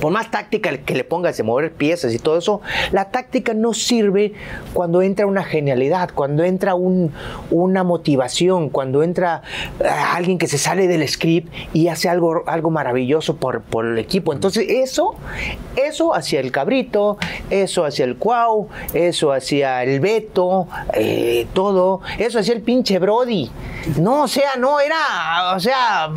por 0.00 0.12
más 0.12 0.30
táctica 0.30 0.76
que 0.78 0.94
le 0.94 1.04
pongas 1.04 1.36
de 1.36 1.42
mover 1.42 1.72
piezas 1.72 2.14
y 2.14 2.18
todo 2.18 2.38
eso, 2.38 2.60
la 2.92 3.10
táctica 3.10 3.54
no 3.54 3.74
sirve 3.74 4.32
cuando 4.72 5.02
entra 5.02 5.26
una 5.26 5.42
genialidad, 5.44 6.10
cuando 6.14 6.44
entra 6.44 6.74
un- 6.74 7.12
una 7.50 7.82
motivación, 7.84 8.68
cuando 8.70 9.02
entra 9.02 9.42
eh, 9.80 9.84
alguien 9.88 10.38
que 10.38 10.46
se 10.46 10.58
sale 10.58 10.86
del 10.86 11.06
script 11.08 11.52
y 11.72 11.88
hace 11.88 12.08
algo, 12.08 12.44
algo 12.46 12.70
maravilloso 12.70 13.36
por, 13.36 13.62
por 13.62 13.86
el 13.86 13.98
equipo. 13.98 14.32
Entonces 14.32 14.66
eso, 14.68 15.14
eso 15.76 16.14
hacia 16.14 16.40
el 16.40 16.52
cabrito, 16.52 17.18
eso 17.50 17.84
hacia 17.84 18.04
el 18.04 18.16
cuau, 18.16 18.68
eso 18.94 19.32
hacia 19.32 19.82
el 19.82 20.00
Beto, 20.00 20.68
eh, 20.94 21.46
todo, 21.52 22.00
eso 22.18 22.38
hacia 22.38 22.54
el 22.54 22.62
pinche 22.62 22.98
Brody. 22.98 23.50
No, 24.00 24.22
o 24.22 24.28
sea, 24.28 24.56
no 24.58 24.78
era, 24.80 25.54
o 25.56 25.60
sea, 25.60 26.10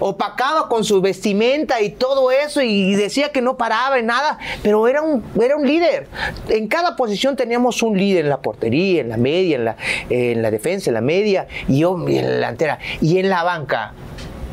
opacaba 0.00 0.68
con 0.68 0.84
su 0.84 1.00
vestimenta 1.00 1.80
y 1.80 1.90
todo 1.90 2.30
eso 2.30 2.62
y 2.62 2.94
decía 2.94 3.30
que 3.30 3.40
no 3.40 3.56
paraba 3.56 3.98
en 3.98 4.06
nada, 4.06 4.38
pero 4.62 4.86
era 4.88 5.02
un, 5.02 5.22
era 5.40 5.56
un 5.56 5.66
líder. 5.66 6.08
En 6.48 6.68
cada 6.68 6.96
posición 6.96 7.36
teníamos 7.36 7.82
un 7.82 7.96
líder 7.96 8.24
en 8.24 8.30
la 8.30 8.40
portería, 8.40 9.00
en 9.00 9.08
la 9.08 9.16
media, 9.16 9.56
en 9.56 9.64
la, 9.64 9.76
en 10.10 10.42
la 10.42 10.50
defensa, 10.50 10.90
en 10.90 10.94
la 10.94 11.00
media 11.00 11.46
y 11.68 11.78
yo 11.80 11.96
en 12.08 12.24
la 12.24 12.32
delantera. 12.32 12.78
Y 13.00 13.18
en 13.18 13.28
la 13.28 13.42
banca 13.42 13.92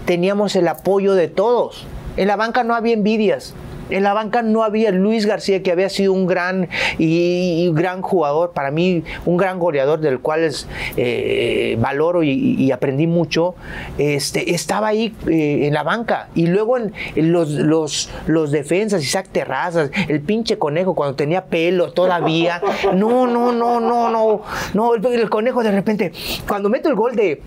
teníamos 0.05 0.55
el 0.55 0.67
apoyo 0.67 1.13
de 1.13 1.27
todos. 1.27 1.85
En 2.17 2.27
la 2.27 2.35
banca 2.35 2.63
no 2.63 2.75
había 2.75 2.93
envidias. 2.93 3.53
En 3.89 4.03
la 4.03 4.13
banca 4.13 4.41
no 4.41 4.63
había 4.63 4.91
Luis 4.91 5.25
García, 5.25 5.63
que 5.63 5.71
había 5.71 5.89
sido 5.89 6.13
un 6.13 6.27
gran 6.27 6.69
y, 6.97 7.65
y 7.65 7.71
gran 7.73 8.01
jugador, 8.01 8.51
para 8.51 8.71
mí 8.71 9.03
un 9.25 9.37
gran 9.37 9.59
goleador 9.59 9.99
del 9.99 10.19
cual 10.19 10.43
es, 10.43 10.67
eh, 10.97 11.77
valoro 11.79 12.23
y, 12.23 12.31
y 12.31 12.71
aprendí 12.71 13.07
mucho. 13.07 13.55
Este, 13.97 14.53
estaba 14.53 14.87
ahí 14.87 15.15
eh, 15.27 15.67
en 15.67 15.73
la 15.73 15.83
banca. 15.83 16.29
Y 16.35 16.47
luego 16.47 16.77
en, 16.77 16.93
en 17.15 17.31
los, 17.31 17.49
los, 17.49 18.09
los 18.27 18.51
defensas, 18.51 19.03
Isaac 19.03 19.29
Terrazas, 19.31 19.91
el 20.07 20.21
pinche 20.21 20.57
conejo 20.57 20.95
cuando 20.95 21.15
tenía 21.15 21.45
pelo 21.45 21.91
todavía. 21.91 22.61
No, 22.93 23.27
no, 23.27 23.51
no, 23.51 23.79
no, 23.79 24.09
no. 24.09 24.41
No, 24.73 24.95
el, 24.95 25.05
el 25.05 25.29
conejo 25.29 25.63
de 25.63 25.71
repente, 25.71 26.11
cuando 26.47 26.69
meto 26.69 26.89
el 26.89 26.95
gol 26.95 27.15
de 27.15 27.41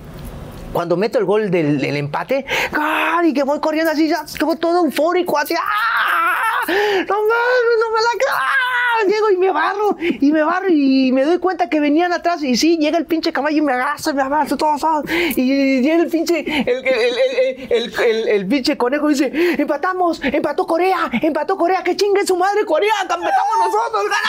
cuando 0.73 0.97
meto 0.97 1.19
el 1.19 1.25
gol 1.25 1.51
del, 1.51 1.81
del 1.81 1.97
empate, 1.97 2.45
¡ay! 2.73 3.29
y 3.31 3.35
que 3.35 3.43
voy 3.43 3.61
corriendo 3.61 3.93
así, 3.93 4.09
ya, 4.09 4.25
como 4.41 4.57
todo 4.57 4.85
eufórico, 4.85 5.39
así, 5.39 5.55
¡ah! 5.55 6.37
¡No 6.67 6.75
mames, 6.75 7.79
no 7.81 7.91
me 7.91 8.01
la! 8.01 8.09
¡ah! 8.31 9.05
Llego 9.07 9.31
y 9.31 9.37
me 9.37 9.51
barro, 9.51 9.97
y 9.99 10.31
me 10.31 10.43
barro, 10.45 10.67
y 10.69 11.11
me 11.13 11.25
doy 11.25 11.39
cuenta 11.39 11.69
que 11.69 11.81
venían 11.81 12.13
atrás, 12.13 12.41
y 12.43 12.57
sí, 12.57 12.77
llega 12.79 12.99
el 12.99 13.07
pinche 13.07 13.33
caballo 13.33 13.57
y 13.57 13.61
me 13.63 13.73
abraza, 13.73 14.13
me 14.13 14.23
abraza, 14.23 14.57
todos, 14.57 14.81
todos, 14.81 15.05
y 15.11 15.81
llega 15.83 16.03
el 16.05 16.09
pinche, 16.09 16.39
el, 16.41 16.87
el, 16.87 17.93
el- 17.99 18.29
el 18.29 18.47
pinche 18.47 18.77
conejo 18.77 19.11
y 19.11 19.15
dice, 19.15 19.33
empatamos, 19.59 20.21
empató 20.23 20.67
Corea, 20.67 21.11
empató 21.21 21.57
Corea, 21.57 21.83
que 21.83 21.97
chingue 21.97 22.25
su 22.25 22.37
madre 22.37 22.65
Corea, 22.65 22.93
empatamos 23.03 23.33
nosotros, 23.59 24.05
ganamos. 24.05 24.23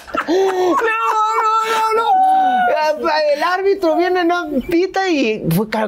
No, 0.28 0.34
no, 0.34 1.94
no, 1.94 1.94
no. 1.96 2.10
El 3.34 3.42
árbitro 3.42 3.96
viene, 3.96 4.24
no 4.24 4.46
pita 4.68 5.08
y 5.08 5.42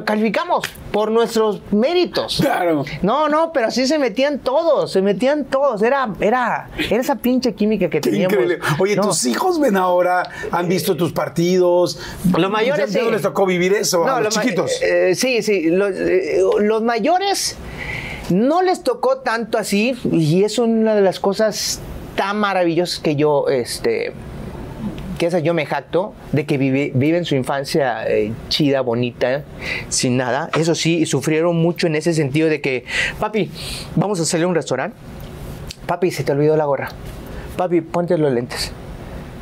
calificamos 0.05 0.63
por 0.91 1.11
nuestros 1.11 1.61
méritos. 1.71 2.37
Claro. 2.41 2.85
No, 3.01 3.29
no, 3.29 3.51
pero 3.51 3.67
así 3.67 3.85
se 3.87 3.99
metían 3.99 4.39
todos, 4.39 4.91
se 4.91 5.01
metían 5.01 5.45
todos. 5.45 5.81
Era, 5.81 6.09
era, 6.19 6.69
era 6.89 7.01
esa 7.01 7.15
pinche 7.15 7.53
química 7.53 7.89
que 7.89 7.99
Qué 8.01 8.09
teníamos. 8.09 8.33
increíble. 8.33 8.59
Oye, 8.79 8.95
No. 8.95 9.03
tus 9.03 9.25
hijos 9.25 9.59
ven 9.59 9.77
ahora, 9.77 10.23
han 10.51 10.67
visto 10.67 10.95
tus 10.97 11.13
partidos. 11.13 11.99
Los 12.37 12.49
mayores, 12.51 12.91
Ya- 12.91 12.99
sí. 12.99 13.05
no 13.05 13.11
les 13.11 13.21
tocó 13.21 13.45
vivir 13.45 13.73
eso 13.73 14.05
a 14.07 14.19
los 14.21 14.33
chiquitos. 14.33 14.71
eh, 14.81 15.13
sí, 15.15 15.41
sí. 15.43 15.69
Los, 15.69 15.91
eh, 15.95 16.39
los 16.59 16.81
mayores 16.81 17.55
No 18.29 18.61
les 18.61 18.83
tocó 18.83 19.17
tanto 19.17 19.57
así 19.57 19.95
y 20.09 20.43
es 20.45 20.57
una 20.57 20.95
de 20.95 21.01
las 21.01 21.19
cosas 21.19 21.81
tan 22.15 22.37
maravillosas 22.37 22.99
que 22.99 23.15
yo, 23.15 23.47
este, 23.49 24.13
que 25.17 25.27
esa 25.27 25.39
yo 25.39 25.53
me 25.53 25.65
jacto 25.65 26.13
de 26.31 26.45
que 26.45 26.57
vive, 26.57 26.91
viven 26.93 27.25
su 27.25 27.35
infancia 27.35 28.07
eh, 28.07 28.31
chida, 28.49 28.81
bonita, 28.81 29.43
sin 29.89 30.17
nada. 30.17 30.49
Eso 30.57 30.75
sí, 30.75 31.05
sufrieron 31.05 31.55
mucho 31.57 31.87
en 31.87 31.95
ese 31.95 32.13
sentido 32.13 32.49
de 32.49 32.61
que, 32.61 32.85
papi, 33.19 33.51
vamos 33.95 34.19
a 34.19 34.37
a 34.37 34.47
un 34.47 34.55
restaurante. 34.55 34.97
Papi, 35.85 36.11
se 36.11 36.23
te 36.23 36.31
olvidó 36.31 36.55
la 36.55 36.65
gorra. 36.65 36.89
Papi, 37.57 37.81
ponte 37.81 38.17
los 38.17 38.31
lentes. 38.31 38.71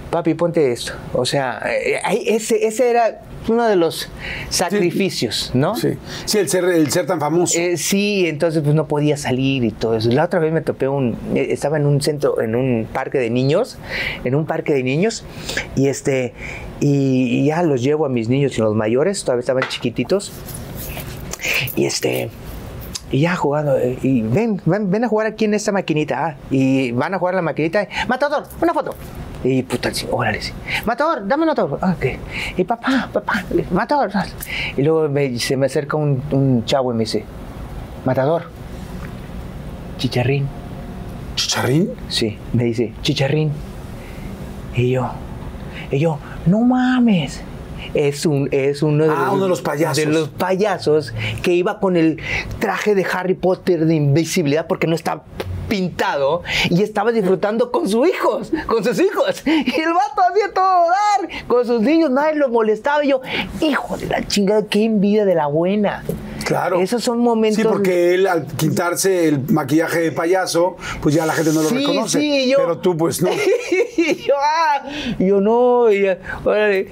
Papi, 0.09 0.33
ponte 0.33 0.71
esto. 0.71 0.93
O 1.13 1.25
sea, 1.25 1.61
eh, 1.65 2.01
ese, 2.25 2.65
ese 2.65 2.89
era 2.89 3.21
uno 3.47 3.65
de 3.65 3.75
los 3.75 4.09
sacrificios, 4.49 5.51
¿no? 5.53 5.75
Sí, 5.75 5.97
sí 6.25 6.37
el, 6.37 6.49
ser, 6.49 6.65
el 6.65 6.91
ser 6.91 7.05
tan 7.05 7.19
famoso. 7.19 7.57
Eh, 7.57 7.77
sí, 7.77 8.25
entonces 8.27 8.61
pues 8.63 8.75
no 8.75 8.87
podía 8.87 9.17
salir 9.17 9.63
y 9.63 9.71
todo 9.71 9.95
eso. 9.95 10.09
La 10.09 10.25
otra 10.25 10.39
vez 10.39 10.53
me 10.53 10.61
topé 10.61 10.87
un, 10.87 11.17
eh, 11.35 11.47
estaba 11.49 11.77
en 11.77 11.85
un 11.85 12.01
centro, 12.01 12.41
en 12.41 12.55
un 12.55 12.87
parque 12.91 13.17
de 13.17 13.29
niños, 13.29 13.77
en 14.23 14.35
un 14.35 14.45
parque 14.45 14.73
de 14.73 14.83
niños, 14.83 15.23
y 15.75 15.87
este, 15.87 16.33
y, 16.79 17.39
y 17.39 17.45
ya 17.45 17.63
los 17.63 17.81
llevo 17.81 18.05
a 18.05 18.09
mis 18.09 18.29
niños 18.29 18.57
y 18.57 18.61
los 18.61 18.75
mayores, 18.75 19.23
todavía 19.23 19.41
estaban 19.41 19.63
chiquititos, 19.69 20.31
y 21.75 21.85
este, 21.85 22.29
y 23.11 23.21
ya 23.21 23.35
jugando, 23.35 23.77
eh, 23.77 23.97
y 24.01 24.21
ven, 24.21 24.61
ven, 24.65 24.89
ven 24.89 25.03
a 25.03 25.07
jugar 25.07 25.27
aquí 25.27 25.45
en 25.45 25.53
esta 25.53 25.71
maquinita, 25.71 26.25
ah, 26.25 26.35
y 26.49 26.91
van 26.91 27.13
a 27.13 27.19
jugar 27.19 27.35
la 27.35 27.41
maquinita, 27.41 27.87
Matador, 28.07 28.43
una 28.61 28.73
foto. 28.73 28.95
Y 29.43 29.63
puta, 29.63 29.91
sí, 29.93 30.07
órale, 30.11 30.41
sí. 30.41 30.51
Matador, 30.85 31.27
dame 31.27 31.45
foto. 31.47 31.79
Ah, 31.81 31.95
ok. 31.97 32.05
Y 32.57 32.63
papá, 32.63 33.09
papá, 33.11 33.43
matador. 33.71 34.11
Y 34.77 34.83
luego 34.83 35.09
me- 35.09 35.37
se 35.39 35.57
me 35.57 35.65
acerca 35.65 35.97
un, 35.97 36.21
un 36.31 36.63
chavo 36.65 36.91
y 36.91 36.95
me 36.95 37.01
dice, 37.05 37.23
Matador, 38.05 38.43
chicharrín. 39.97 40.47
¿Chicharrín? 41.35 41.89
Sí, 42.09 42.37
me 42.53 42.65
dice, 42.65 42.93
chicharrín. 43.01 43.51
Y 44.75 44.91
yo, 44.91 45.09
y 45.91 45.99
yo, 45.99 46.19
no 46.45 46.61
mames. 46.61 47.41
Es, 47.93 48.25
un, 48.25 48.47
es 48.51 48.83
uno, 48.83 49.03
de 49.05 49.09
Ah, 49.09 49.23
los, 49.25 49.33
uno 49.33 49.43
de 49.43 49.49
los 49.49 49.61
payasos. 49.61 49.97
de 49.97 50.05
los 50.05 50.29
payasos 50.29 51.13
que 51.41 51.53
iba 51.53 51.79
con 51.79 51.97
el 51.97 52.19
traje 52.59 52.95
de 52.95 53.05
Harry 53.11 53.33
Potter 53.33 53.85
de 53.85 53.95
invisibilidad 53.95 54.67
porque 54.67 54.87
no 54.87 54.95
está 54.95 55.23
pintado 55.75 56.43
y 56.69 56.83
estaba 56.83 57.13
disfrutando 57.13 57.71
con 57.71 57.87
sus 57.87 58.05
hijos, 58.09 58.51
con 58.67 58.83
sus 58.83 58.99
hijos. 58.99 59.41
Y 59.45 59.79
el 59.79 59.93
vato 59.93 60.21
hacía 60.29 60.53
todo 60.53 60.87
dar 60.89 61.29
con 61.47 61.65
sus 61.65 61.81
niños, 61.81 62.09
nadie 62.11 62.35
lo 62.35 62.49
molestaba. 62.49 63.05
Y 63.05 63.09
yo, 63.11 63.21
hijo 63.61 63.95
de 63.97 64.07
la 64.07 64.27
chingada, 64.27 64.65
qué 64.69 64.83
envidia 64.83 65.23
de 65.23 65.33
la 65.35 65.47
buena. 65.47 66.03
Claro. 66.45 66.81
Esos 66.81 67.01
son 67.03 67.19
momentos. 67.19 67.61
Sí, 67.61 67.67
porque 67.67 68.15
él 68.15 68.27
al 68.27 68.45
quitarse 68.45 69.29
el 69.29 69.39
maquillaje 69.49 70.01
de 70.01 70.11
payaso, 70.11 70.75
pues 71.01 71.15
ya 71.15 71.25
la 71.25 71.31
gente 71.33 71.53
no 71.53 71.61
lo 71.61 71.69
Sí, 71.69 71.77
reconoce. 71.77 72.19
sí, 72.19 72.49
yo- 72.49 72.57
Pero 72.57 72.77
tú, 72.79 72.97
pues 72.97 73.21
no. 73.21 73.29
y 73.31 74.15
yo, 74.27 74.33
ah, 74.37 74.83
yo 75.19 75.39
no, 75.39 75.89
y 75.89 76.01
ya, 76.01 76.17
órale, 76.43 76.79
¡el 76.79 76.87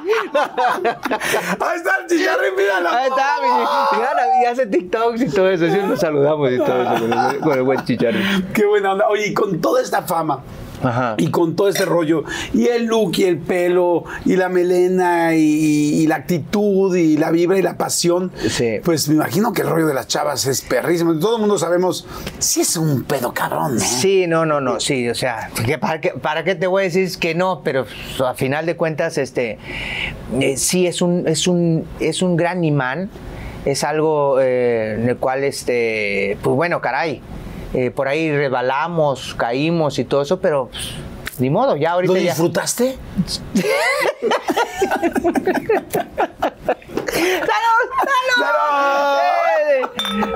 Ahí 1.60 1.76
está 1.76 1.96
el 2.00 2.06
chicharrín, 2.08 2.56
mira 2.56 2.80
la 2.80 2.96
Ahí 2.96 3.08
está, 3.08 3.26
mi, 3.42 4.42
y 4.42 4.46
hace 4.46 4.66
TikToks 4.66 5.22
y 5.22 5.30
todo 5.30 5.50
eso, 5.50 5.66
así 5.66 5.78
nos 5.78 6.00
saludamos 6.00 6.50
y 6.52 6.58
todo 6.58 6.82
eso 6.82 6.92
con 7.00 7.12
el, 7.12 7.40
con 7.40 7.52
el 7.52 7.62
buen 7.62 7.84
chicharrín. 7.84 8.48
Qué 8.54 8.64
buena 8.66 8.92
onda. 8.92 9.08
Oye, 9.08 9.28
y 9.28 9.34
con 9.34 9.60
toda 9.60 9.82
esta 9.82 10.02
fama 10.02 10.40
Ajá. 10.82 11.14
y 11.18 11.30
con 11.30 11.56
todo 11.56 11.68
este 11.68 11.84
rollo, 11.84 12.24
y 12.54 12.66
el 12.68 12.86
look 12.86 13.12
y 13.18 13.24
el 13.24 13.38
pelo, 13.38 14.04
y 14.24 14.36
la 14.36 14.48
melena, 14.48 15.34
y, 15.34 15.40
y 15.40 16.06
la 16.06 16.16
actitud, 16.16 16.94
y 16.96 17.16
la 17.16 17.30
vibra 17.30 17.58
y 17.58 17.62
la 17.62 17.76
pasión, 17.76 18.32
Sí. 18.48 18.80
pues 18.84 19.08
me 19.08 19.16
imagino 19.16 19.52
que 19.52 19.62
el 19.62 19.68
rollo 19.68 19.86
de 19.86 19.94
las 19.94 20.06
chavas 20.08 20.46
es 20.46 20.62
perrísimo. 20.62 21.18
Todo 21.18 21.36
el 21.36 21.40
mundo 21.40 21.58
sabemos, 21.58 22.06
sí 22.38 22.60
es 22.62 22.76
un 22.76 23.04
pedo 23.04 23.32
cabrón, 23.34 23.74
¿no? 23.74 23.80
Sí, 23.80 24.26
no, 24.26 24.46
no, 24.46 24.60
no, 24.60 24.80
sí, 24.80 25.08
o 25.08 25.14
sea, 25.14 25.50
¿qué- 25.66 25.78
¿para 25.78 26.00
qué, 26.00 26.10
para 26.10 26.44
qué 26.44 26.54
te 26.54 26.66
voy 26.66 26.82
a 26.82 26.84
decir 26.84 27.10
que 27.18 27.34
no? 27.34 27.60
Pero 27.62 27.84
pues, 27.84 28.20
a 28.28 28.34
final 28.34 28.66
de 28.66 28.76
cuentas, 28.76 29.18
este, 29.18 29.58
eh, 30.40 30.56
sí 30.56 30.86
es 30.86 31.02
un, 31.02 31.26
es 31.28 31.46
un, 31.46 31.84
es 32.00 32.22
un 32.22 32.36
gran 32.36 32.64
imán, 32.64 33.10
es 33.64 33.84
algo 33.84 34.38
eh, 34.40 34.96
en 34.98 35.08
el 35.08 35.16
cual, 35.18 35.44
este, 35.44 36.38
pues 36.42 36.56
bueno, 36.56 36.80
caray, 36.80 37.20
eh, 37.74 37.90
por 37.90 38.08
ahí 38.08 38.30
rebalamos, 38.30 39.34
caímos 39.34 39.98
y 39.98 40.04
todo 40.04 40.22
eso, 40.22 40.40
pero 40.40 40.70
pues, 41.22 41.40
ni 41.40 41.50
modo, 41.50 41.76
ya 41.76 41.92
ahorita 41.92 42.12
¿Lo 42.12 42.20
ya. 42.20 42.34
¡Salud! 47.12 47.46
¡Salud! 48.36 49.18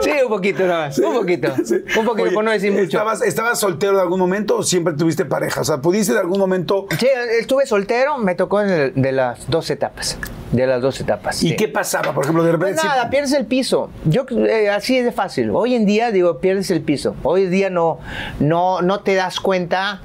Sí, 0.01 0.11
un 0.22 0.29
poquito 0.29 0.66
nada 0.66 0.87
más, 0.87 0.99
un 0.99 1.14
poquito, 1.14 1.53
Sí. 1.64 1.75
un 1.99 2.05
poquito, 2.05 2.25
Oye, 2.25 2.33
por 2.33 2.45
no 2.45 2.51
decir 2.51 2.72
mucho. 2.72 2.85
¿estabas, 2.85 3.22
¿Estabas 3.22 3.59
soltero 3.61 3.97
de 3.97 4.03
algún 4.03 4.18
momento 4.18 4.59
o 4.59 4.62
siempre 4.62 4.95
tuviste 4.95 5.25
pareja? 5.25 5.61
O 5.61 5.64
sea, 5.64 5.79
¿pudiste 5.79 6.12
de 6.12 6.20
algún 6.20 6.39
momento... 6.39 6.87
Sí, 6.99 7.09
estuve 7.39 7.66
soltero, 7.66 8.18
me 8.18 8.35
tocó 8.35 8.61
de, 8.61 8.91
de 8.91 9.12
las 9.12 9.51
dos 9.51 9.68
etapas. 9.70 10.18
De 10.53 10.66
las 10.66 10.81
dos 10.81 11.01
etapas. 11.01 11.43
¿Y 11.43 11.51
sí. 11.51 11.57
qué 11.57 11.68
pasaba? 11.68 12.12
Por 12.14 12.25
ejemplo, 12.25 12.45
de 12.45 12.53
repente... 12.53 12.75
Pues 12.75 12.85
nada, 12.85 13.11
pierdes 13.11 13.33
el 13.33 13.47
piso. 13.47 13.91
Yo 14.05 14.25
eh, 14.31 14.70
así 14.70 14.97
es 14.99 15.05
de 15.05 15.12
fácil. 15.12 15.51
Hoy 15.53 15.75
en 15.75 15.85
día 15.87 16.11
digo 16.12 16.39
pierdes 16.39 16.70
el 16.70 16.81
piso. 16.81 17.16
Hoy 17.22 17.45
en 17.45 17.51
día 17.51 17.70
no, 17.70 17.99
no, 18.39 18.81
no 18.83 19.01
te 19.01 19.14
das 19.14 19.41
cuenta 19.41 20.01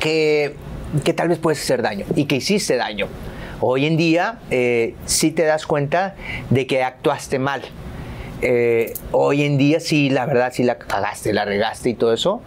que, 0.00 0.54
que 1.04 1.14
tal 1.14 1.28
vez 1.28 1.38
puedes 1.38 1.60
hacer 1.62 1.80
daño 1.82 2.04
y 2.14 2.26
que 2.26 2.36
hiciste 2.36 2.76
daño. 2.76 3.08
Hoy 3.60 3.86
en 3.86 3.96
día 3.96 4.38
eh, 4.50 4.94
sí 5.06 5.30
te 5.30 5.42
das 5.44 5.66
cuenta 5.66 6.14
de 6.50 6.66
que 6.66 6.82
actuaste 6.82 7.38
mal. 7.38 7.62
Eh, 8.40 8.94
hoy 9.10 9.42
en 9.42 9.58
día 9.58 9.80
sí, 9.80 10.10
la 10.10 10.24
verdad, 10.26 10.52
sí 10.54 10.62
la 10.62 10.78
cagaste, 10.78 11.32
la 11.32 11.44
regaste 11.44 11.90
y 11.90 11.94
todo 11.94 12.12
eso. 12.12 12.40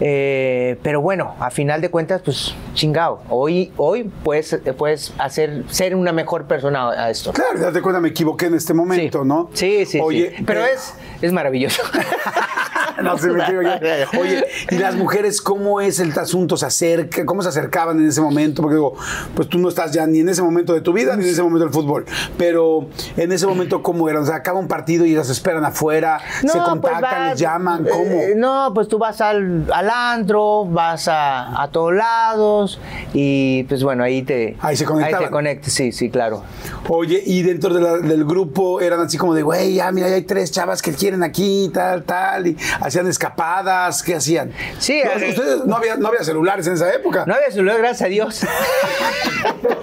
Eh, 0.00 0.76
pero 0.82 1.00
bueno, 1.00 1.34
a 1.40 1.50
final 1.50 1.80
de 1.80 1.90
cuentas, 1.90 2.20
pues 2.22 2.54
chingado. 2.74 3.22
Hoy, 3.30 3.72
hoy 3.76 4.04
puedes, 4.24 4.58
puedes 4.76 5.12
hacer, 5.18 5.64
ser 5.68 5.94
una 5.94 6.12
mejor 6.12 6.44
persona 6.46 6.90
a 6.90 7.10
esto. 7.10 7.32
Claro, 7.32 7.58
date 7.58 7.80
cuenta, 7.80 8.00
me 8.00 8.08
equivoqué 8.10 8.46
en 8.46 8.54
este 8.54 8.74
momento, 8.74 9.22
Sí. 9.22 9.28
¿no? 9.28 9.50
Sí, 9.54 9.84
sí, 9.86 10.00
Oye, 10.02 10.34
sí. 10.36 10.44
Pero 10.44 10.64
eh, 10.64 10.70
es, 10.74 10.94
es 11.22 11.32
maravilloso. 11.32 11.82
No 13.02 13.18
se 13.18 13.28
me 13.30 13.42
equivoqué. 13.42 14.06
Oye, 14.18 14.44
¿y 14.70 14.76
las 14.76 14.94
mujeres 14.94 15.40
cómo 15.40 15.80
es 15.80 16.00
el 16.00 16.12
asunto? 16.18 16.56
¿Se 16.56 16.66
acerca? 16.66 17.24
¿Cómo 17.26 17.42
se 17.42 17.48
acercaban 17.48 17.98
en 18.00 18.08
ese 18.08 18.20
momento? 18.20 18.62
Porque 18.62 18.76
digo, 18.76 18.94
pues 19.34 19.48
tú 19.48 19.58
no 19.58 19.68
estás 19.68 19.92
ya 19.92 20.06
ni 20.06 20.20
en 20.20 20.28
ese 20.28 20.42
momento 20.42 20.72
de 20.72 20.80
tu 20.80 20.92
vida 20.92 21.16
ni 21.16 21.24
en 21.24 21.30
ese 21.30 21.42
momento 21.42 21.64
del 21.64 21.72
fútbol. 21.74 22.04
Pero 22.38 22.86
en 23.16 23.32
ese 23.32 23.46
momento, 23.46 23.82
¿cómo 23.82 24.08
era? 24.08 24.20
O 24.20 24.24
sea, 24.26 24.36
acaba 24.36 24.58
un 24.58 24.68
partido 24.68 25.04
y 25.04 25.14
las 25.14 25.28
esperan 25.30 25.64
afuera, 25.64 26.18
se 26.40 26.46
pues 26.48 26.62
contactan, 26.62 27.02
vas- 27.02 27.30
les 27.30 27.38
llaman, 27.40 27.84
¿cómo? 27.90 28.04
eh, 28.04 28.34
no, 28.36 28.72
pues 28.74 28.88
tú 28.88 28.98
vas 28.98 29.20
al, 29.20 29.66
al 29.72 29.90
antro, 29.90 30.64
vas 30.66 31.08
a, 31.08 31.62
a 31.62 31.68
todos 31.70 31.94
lados 31.94 32.80
y 33.12 33.64
pues 33.64 33.82
bueno, 33.82 34.04
ahí 34.04 34.22
te, 34.22 34.56
Ahí 34.60 34.76
se 34.76 34.84
conectaban. 34.84 35.20
Ahí 35.22 35.26
te 35.26 35.30
conectas, 35.32 35.72
sí, 35.72 35.92
sí, 35.92 36.10
claro. 36.10 36.42
Oye, 36.88 37.22
y 37.24 37.42
dentro 37.42 37.74
de 37.74 37.80
la- 37.80 37.98
del 37.98 38.24
grupo 38.24 38.80
eran 38.80 39.00
así 39.00 39.18
como 39.18 39.34
de, 39.34 39.42
güey, 39.42 39.74
ya, 39.74 39.90
mira, 39.92 40.08
ya 40.08 40.14
hay 40.14 40.22
tres 40.22 40.50
chavas 40.50 40.82
que 40.82 40.92
quieren 40.92 41.22
aquí, 41.22 41.70
tal, 41.72 42.04
tal, 42.04 42.46
y 42.46 42.56
hacían 42.86 43.06
escapadas, 43.08 44.02
¿qué 44.02 44.14
hacían? 44.14 44.52
Sí, 44.78 45.00
No, 45.04 45.10
eh, 45.20 45.28
ustedes 45.30 45.64
no 45.64 45.76
había, 45.76 45.96
no 45.96 46.08
había 46.08 46.22
celulares 46.24 46.66
en 46.66 46.74
esa 46.74 46.92
época. 46.94 47.24
No 47.26 47.34
había 47.34 47.50
celular, 47.50 47.78
gracias 47.78 48.02
a 48.02 48.06
Dios. 48.08 48.40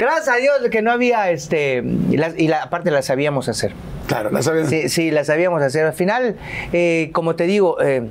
gracias 0.00 0.28
a 0.28 0.36
Dios 0.36 0.54
que 0.70 0.82
no 0.82 0.92
había, 0.92 1.30
este, 1.30 1.82
y, 2.10 2.16
las- 2.16 2.38
y 2.38 2.48
la, 2.48 2.62
aparte 2.62 2.90
las 2.90 3.06
sabíamos 3.06 3.48
hacer. 3.48 3.72
Claro, 4.06 4.30
las 4.30 4.44
sabían. 4.46 4.68
Sí, 4.68 4.88
sí, 4.88 5.10
la 5.10 5.24
sabíamos 5.24 5.62
hacer. 5.62 5.86
Al 5.86 5.92
final, 5.92 6.36
eh, 6.72 7.10
como 7.12 7.36
te 7.36 7.44
digo, 7.44 7.80
eh, 7.80 8.08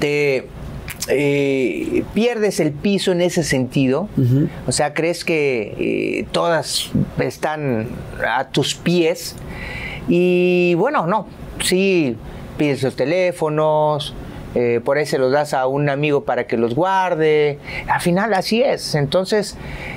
te 0.00 0.48
eh, 1.08 2.04
pierdes 2.14 2.58
el 2.60 2.72
piso 2.72 3.12
en 3.12 3.20
ese 3.20 3.44
sentido. 3.44 4.08
O 4.66 4.72
sea, 4.72 4.94
crees 4.94 5.24
que 5.24 5.74
eh, 5.78 6.26
todas 6.32 6.90
están 7.20 7.88
a 8.26 8.48
tus 8.48 8.74
pies. 8.74 9.36
Y 10.08 10.74
bueno, 10.74 11.06
no. 11.06 11.28
Sí, 11.62 12.16
pides 12.58 12.82
los 12.82 12.96
teléfonos. 12.96 14.12
Eh, 14.54 14.80
por 14.84 14.96
ahí 14.98 15.06
se 15.06 15.18
los 15.18 15.30
das 15.32 15.54
a 15.54 15.66
un 15.66 15.88
amigo 15.88 16.24
para 16.24 16.46
que 16.46 16.56
los 16.56 16.74
guarde. 16.74 17.58
Al 17.88 18.00
final 18.00 18.32
así 18.34 18.62
es. 18.62 18.94
Entonces, 18.94 19.56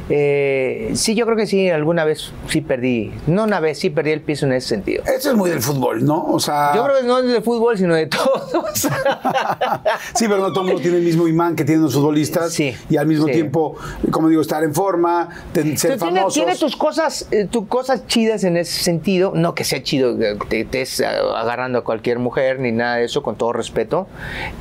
eh, 0.10 0.92
sí, 0.96 1.16
yo 1.16 1.26
creo 1.26 1.38
que 1.38 1.48
sí, 1.48 1.70
alguna 1.70 2.04
vez 2.04 2.32
sí 2.50 2.62
perdí. 2.62 3.12
No 3.28 3.44
una 3.46 3.60
vez, 3.60 3.80
sí 3.80 3.90
perdí 3.90 4.12
el 4.12 4.22
piso 4.22 4.46
en 4.46 4.54
ese 4.54 4.68
sentido. 4.68 5.04
Eso 5.06 5.32
es 5.32 5.36
muy 5.38 5.50
del 5.50 5.62
fútbol, 5.62 6.04
¿no? 6.06 6.26
O 6.26 6.40
sea. 6.40 6.72
Yo 6.76 6.84
creo 6.84 6.98
que 7.02 7.04
no 7.08 7.20
es 7.20 7.28
de 7.28 7.42
fútbol, 7.42 7.78
sino 7.78 7.96
de 7.96 8.08
todos. 8.08 8.52
sí, 10.16 10.26
pero 10.28 10.38
no 10.38 10.50
todo 10.52 10.62
el 10.62 10.68
mundo 10.68 10.82
tiene 10.82 10.98
el 10.98 11.04
mismo 11.04 11.28
imán 11.28 11.56
que 11.56 11.64
tienen 11.64 11.84
los 11.84 11.94
futbolistas. 11.94 12.54
Sí, 12.54 12.76
Y 12.90 12.98
al 12.98 13.08
mismo 13.08 13.28
sí. 13.28 13.34
tiempo, 13.34 13.76
como 14.12 14.28
digo, 14.30 14.42
estar 14.42 14.64
en 14.64 14.74
forma, 14.74 15.30
ten- 15.54 15.78
ser 15.78 15.98
tiene, 15.98 16.20
famosos. 16.20 16.34
tiene 16.34 16.56
tus 16.56 16.76
cosas, 16.76 17.28
eh, 17.32 17.48
tus 17.50 17.68
cosas 17.68 18.06
chidas 18.08 18.44
en 18.44 18.58
ese 18.58 18.84
sentido. 18.84 19.32
No 19.36 19.56
que 19.56 19.64
sea 19.64 19.82
chido 19.84 20.18
que 20.18 20.38
te 20.50 20.62
estés 20.62 21.02
agarrando 21.02 21.80
a 21.80 21.84
cualquier 21.84 22.20
mujer 22.20 22.60
ni 22.60 22.72
nada 22.72 22.98
de 22.98 23.06
eso, 23.06 23.24
con 23.24 23.36
todo 23.36 23.54
respeto. 23.54 24.08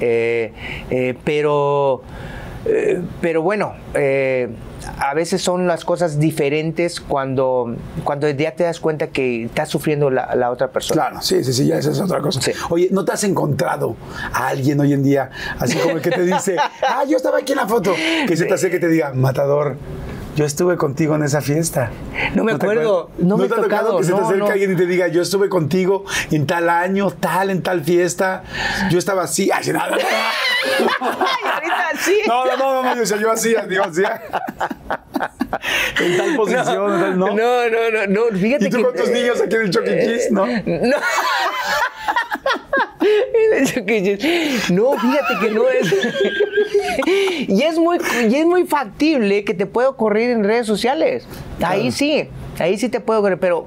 Eh, 0.00 0.52
eh, 0.90 1.14
pero, 1.24 2.02
eh, 2.64 3.00
pero 3.20 3.42
bueno, 3.42 3.74
a 4.98 5.14
veces 5.14 5.42
son 5.42 5.66
las 5.66 5.84
cosas 5.84 6.18
diferentes 6.18 7.00
cuando, 7.00 7.74
cuando 8.04 8.28
ya 8.30 8.54
te 8.54 8.64
das 8.64 8.80
cuenta 8.80 9.08
que 9.08 9.44
está 9.44 9.66
sufriendo 9.66 10.10
la, 10.10 10.34
la 10.34 10.50
otra 10.50 10.70
persona. 10.70 11.02
Claro, 11.02 11.22
sí, 11.22 11.42
sí, 11.44 11.52
sí, 11.52 11.66
ya 11.66 11.78
esa 11.78 11.90
es 11.90 12.00
otra 12.00 12.20
cosa. 12.20 12.40
Oye, 12.70 12.88
¿no 12.90 13.04
te 13.04 13.12
has 13.12 13.24
encontrado 13.24 13.96
a 14.32 14.48
alguien 14.48 14.80
hoy 14.80 14.92
en 14.92 15.02
día, 15.02 15.30
así 15.58 15.76
como 15.78 15.96
el 15.96 16.02
que 16.02 16.10
te 16.10 16.24
dice, 16.24 16.56
ah, 16.82 17.04
yo 17.08 17.16
estaba 17.16 17.38
aquí 17.38 17.52
en 17.52 17.58
la 17.58 17.66
foto, 17.66 17.94
que 18.26 18.36
se 18.36 18.46
te 18.46 18.54
hace 18.54 18.70
que 18.70 18.78
te 18.78 18.88
diga, 18.88 19.12
matador, 19.12 19.76
yo 20.36 20.44
estuve 20.44 20.76
contigo 20.76 21.14
en 21.16 21.22
esa 21.24 21.40
fiesta. 21.40 21.90
No 22.34 22.44
me 22.44 22.52
acuerdo, 22.52 23.10
no, 23.18 23.36
me 23.36 23.46
te 23.48 23.54
ha 23.54 23.56
tocado, 23.56 23.68
tocado 23.68 23.98
que 23.98 24.04
se 24.04 24.12
te 24.12 24.18
no, 24.18 24.24
acerque 24.24 24.40
no. 24.40 24.50
alguien 24.50 24.72
y 24.72 24.76
te 24.76 24.86
diga, 24.86 25.08
yo 25.08 25.22
estuve 25.22 25.48
contigo 25.48 26.04
en 26.30 26.46
tal 26.46 26.68
año, 26.68 27.10
tal, 27.10 27.50
en 27.50 27.62
tal 27.62 27.82
fiesta, 27.82 28.42
yo 28.90 28.98
estaba 28.98 29.24
así, 29.24 29.50
ay, 29.52 29.66
nada. 29.72 29.96
Ay, 31.00 31.50
ahorita 31.54 31.90
sí. 32.00 32.20
No, 32.26 32.44
no, 32.44 32.56
no, 32.56 32.82
no, 32.82 32.94
yo, 32.94 33.00
decía, 33.00 33.16
yo 33.16 33.30
hacía, 33.32 33.66
yo 33.68 33.84
hacía. 33.84 34.22
en 36.00 36.16
tal 36.16 36.36
posición, 36.36 37.18
¿no? 37.18 37.28
No, 37.28 37.34
no, 37.34 37.90
no, 37.90 38.06
no, 38.30 38.38
fíjate 38.38 38.66
Y 38.66 38.70
tú 38.70 38.76
que- 38.78 38.82
con 38.84 38.94
tus 38.94 39.08
niños 39.10 39.40
aquí 39.40 39.54
en 39.56 39.60
el 39.62 39.70
Chuck 39.70 39.84
E. 39.86 40.28
¿no? 40.30 40.46
No. 40.46 40.52
En 40.52 40.68
el 40.68 40.92
Chuck 40.92 41.02
E. 41.02 41.06
Cheese. 43.06 43.39
No, 44.70 44.92
fíjate 44.92 45.34
que 45.40 45.50
no 45.50 45.68
es. 45.68 45.94
y 47.48 47.62
es 47.62 47.78
muy, 47.78 47.98
y 48.28 48.34
es 48.34 48.46
muy 48.46 48.66
factible 48.66 49.44
que 49.44 49.54
te 49.54 49.66
pueda 49.66 49.88
ocurrir 49.88 50.30
en 50.30 50.44
redes 50.44 50.66
sociales. 50.66 51.26
Ahí 51.62 51.92
sí, 51.92 52.28
ahí 52.58 52.78
sí 52.78 52.88
te 52.88 53.00
puede 53.00 53.20
ocurrir, 53.20 53.38
pero, 53.38 53.66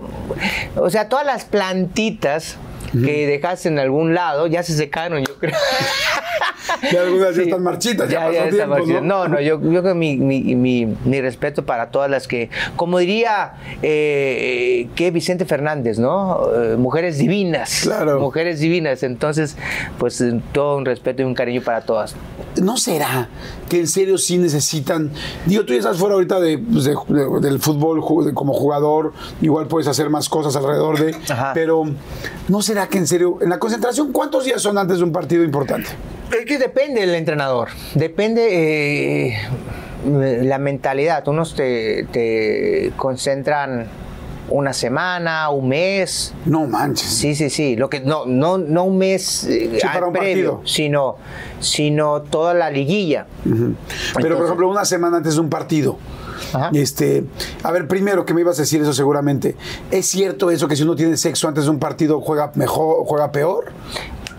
o 0.76 0.90
sea, 0.90 1.10
todas 1.10 1.26
las 1.26 1.46
plantitas 1.46 2.58
que 2.92 3.28
dejaste 3.28 3.70
en 3.70 3.80
algún 3.80 4.14
lado 4.14 4.46
ya 4.48 4.62
se 4.62 4.74
secaron, 4.74 5.24
yo 5.26 5.36
creo. 5.40 5.58
Ya 6.92 7.02
algunas 7.02 7.36
ya 7.36 7.44
están 7.44 7.64
marchitas, 7.64 8.10
ya, 8.10 8.20
pasó 8.22 8.32
está 8.32 8.50
tiempo, 8.50 8.68
marchita. 8.76 9.02
¿no? 9.02 9.08
No, 9.24 9.28
no, 9.28 9.42
yo, 9.42 9.60
yo 9.62 9.70
creo 9.70 9.84
que 9.84 9.94
mi, 9.94 10.18
mi, 10.18 10.56
mi, 10.56 10.86
mi 10.86 11.22
respeto 11.22 11.66
para 11.66 11.92
todas 11.92 12.10
las 12.10 12.28
que, 12.28 12.50
como 12.76 13.00
diría 13.00 13.54
eh, 13.82 14.88
que 14.96 15.12
Vicente 15.12 15.46
Fernández, 15.46 16.00
¿no? 16.00 16.42
Eh, 16.56 16.76
mujeres 16.78 17.18
divinas. 17.18 17.82
Claro. 17.84 18.20
Mujeres 18.20 18.60
divinas. 18.60 19.04
Entonces, 19.04 19.56
pues 19.98 20.20
eh, 20.22 20.42
todo 20.52 20.78
un 20.78 20.86
respeto 20.86 21.22
y 21.22 21.26
un 21.26 21.34
cariño 21.36 21.62
para 21.62 21.82
todas. 21.82 22.16
¿No 22.62 22.78
será 22.78 23.30
que 23.70 23.80
en 23.80 23.88
serio 23.88 24.18
sí 24.18 24.38
necesitan? 24.38 25.12
Digo, 25.46 25.64
tú 25.66 25.74
ya 25.74 25.80
estás 25.80 25.98
fuera 25.98 26.16
ahorita 26.16 26.40
de, 26.40 26.58
pues, 26.60 26.84
de- 26.86 26.96
de- 27.08 27.40
del 27.40 27.60
fútbol 27.60 28.02
como 28.34 28.54
jugador, 28.54 29.14
igual 29.42 29.68
puedes 29.68 29.88
hacer 29.88 30.10
más 30.10 30.30
cosas 30.30 30.56
alrededor 30.56 31.00
de. 31.00 31.16
Ajá. 31.30 31.52
Pero, 31.54 31.84
¿no 32.48 32.62
será 32.62 32.88
que 32.88 32.98
en 33.00 33.08
serio, 33.08 33.38
en 33.42 33.50
la 33.50 33.60
concentración, 33.60 34.12
cuántos 34.12 34.46
días 34.46 34.62
son 34.62 34.78
antes 34.78 34.98
de 35.00 35.04
un 35.04 35.12
partido 35.12 35.44
importante? 35.44 35.90
Es 36.38 36.46
que 36.46 36.58
depende 36.58 37.02
del 37.02 37.16
entrenador. 37.16 37.70
Depende 37.96 39.30
eh, 39.30 39.38
la 40.44 40.58
mentalidad. 40.58 41.28
Unos 41.28 41.56
te, 41.56 42.06
te 42.12 42.92
concentran 42.96 43.88
una 44.50 44.74
semana, 44.74 45.50
un 45.50 45.70
mes. 45.70 46.34
No 46.46 46.66
manches. 46.68 47.08
Sí, 47.08 47.36
sí, 47.36 47.50
sí. 47.50 47.76
Lo 47.76 47.90
que 47.90 48.02
no, 48.02 48.26
no, 48.26 48.58
no 48.58 48.84
un 48.86 48.98
mes 48.98 49.46
eh, 49.46 49.78
Sí, 49.80 49.88
para 49.88 50.08
un 50.08 50.14
previo, 50.14 50.56
partido. 50.58 50.62
sino, 50.66 51.16
sino 51.60 52.22
toda 52.24 52.54
la 52.54 52.70
liguilla. 52.70 53.26
Pero, 54.16 54.38
por 54.38 54.46
ejemplo, 54.46 54.70
una 54.70 54.86
semana 54.86 55.18
antes 55.18 55.36
de 55.36 55.42
un 55.42 55.50
partido. 55.50 55.98
Ajá. 56.52 56.72
Este, 56.74 57.24
a 57.64 57.72
ver, 57.72 57.88
primero 57.88 58.26
que 58.26 58.34
me 58.34 58.42
ibas 58.42 58.60
a 58.60 58.64
decir 58.64 58.82
eso 58.82 58.94
seguramente. 58.94 59.56
¿Es 59.92 60.08
cierto 60.08 60.52
eso 60.52 60.68
que 60.68 60.76
si 60.76 60.84
uno 60.84 60.96
tiene 60.96 61.16
sexo 61.18 61.48
antes 61.48 61.64
de 61.64 61.70
un 61.70 61.80
partido 61.80 62.20
juega 62.22 62.52
mejor, 62.56 63.06
juega 63.06 63.32
peor? 63.32 63.72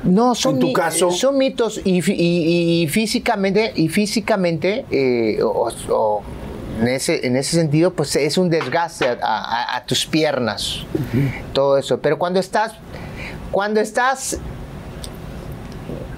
No, 0.05 0.35
son, 0.35 0.55
En 0.57 0.61
tu 0.61 0.67
mi- 0.69 0.73
caso- 0.75 1.11
son 1.11 1.39
mitos 1.39 1.81
y, 1.85 2.03
fi- 2.03 2.13
y- 2.15 2.83
y 2.83 2.89
físicamente, 2.89 3.73
y 3.75 3.89
físicamente 3.89 4.85
eh, 4.91 5.43
o- 5.43 5.71
o 5.91 6.23
en, 6.81 6.89
ese, 6.89 7.27
en 7.27 7.37
ese 7.37 7.57
sentido, 7.57 7.93
pues 7.95 8.15
es 8.17 8.37
un 8.37 8.51
desgaste 8.51 9.07
a, 9.09 9.17
a- 9.23 9.77
a 9.77 9.87
tus 9.87 10.05
piernas, 10.07 10.81
todo 11.53 11.79
eso. 11.79 11.99
Pero 12.01 12.19
cuando 12.19 12.39
estás, 12.41 12.73
cuando 13.51 13.81
estás 13.81 14.39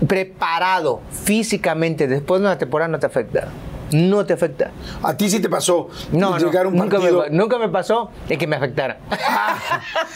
preparado 0.06 1.00
físicamente 1.24 2.06
después 2.06 2.40
de 2.40 2.46
una 2.46 2.58
temporada 2.58 2.88
no 2.88 2.98
te 2.98 3.06
afecta. 3.06 3.48
No 3.92 4.24
te 4.26 4.32
afecta. 4.32 4.70
A 5.02 5.16
ti 5.16 5.30
sí 5.30 5.40
te 5.40 5.48
pasó 5.48 5.88
No, 6.12 6.36
llegar 6.38 6.66
un 6.66 6.74
nunca, 6.76 6.98
me, 6.98 7.10
nunca 7.30 7.58
me 7.58 7.68
pasó 7.68 8.10
de 8.28 8.36
que 8.38 8.46
me 8.46 8.56
afectara. 8.56 8.98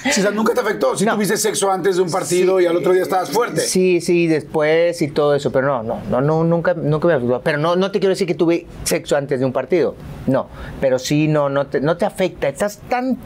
O 0.08 0.12
sea, 0.12 0.30
nunca 0.30 0.54
te 0.54 0.60
afectó. 0.60 0.96
Si 0.96 1.04
No. 1.04 1.14
tuviste 1.14 1.36
sexo 1.36 1.70
antes 1.70 1.96
de 1.96 2.02
un 2.02 2.10
partido 2.10 2.58
Sí. 2.58 2.64
y 2.64 2.66
al 2.66 2.76
otro 2.76 2.92
día 2.92 3.02
estabas 3.02 3.30
fuerte. 3.30 3.60
Sí, 3.60 4.00
sí, 4.00 4.26
después 4.26 5.00
y 5.02 5.08
todo 5.08 5.34
eso, 5.34 5.52
pero 5.52 5.66
no, 5.66 5.82
no, 5.82 6.00
no, 6.10 6.20
no 6.20 6.44
nunca, 6.44 6.74
nunca 6.74 7.06
me 7.08 7.14
afectó. 7.14 7.40
Pero 7.42 7.58
no, 7.58 7.76
no 7.76 7.90
te 7.90 8.00
quiero 8.00 8.10
decir 8.10 8.26
que 8.26 8.34
tuve 8.34 8.66
sexo 8.84 9.16
antes 9.16 9.40
de 9.40 9.46
un 9.46 9.52
partido, 9.52 9.94
no, 10.26 10.48
pero 10.80 10.98
sí, 10.98 11.28
no, 11.28 11.48
no 11.48 11.66
te, 11.66 11.80
no 11.80 11.96
te 11.96 12.06
afecta. 12.06 12.48
Estás 12.48 12.78
tan, 12.88 13.18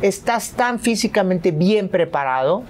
estás 0.00 0.52
tan 0.52 0.78
físicamente 0.80 1.50
bien 1.50 1.88
preparado 1.88 2.62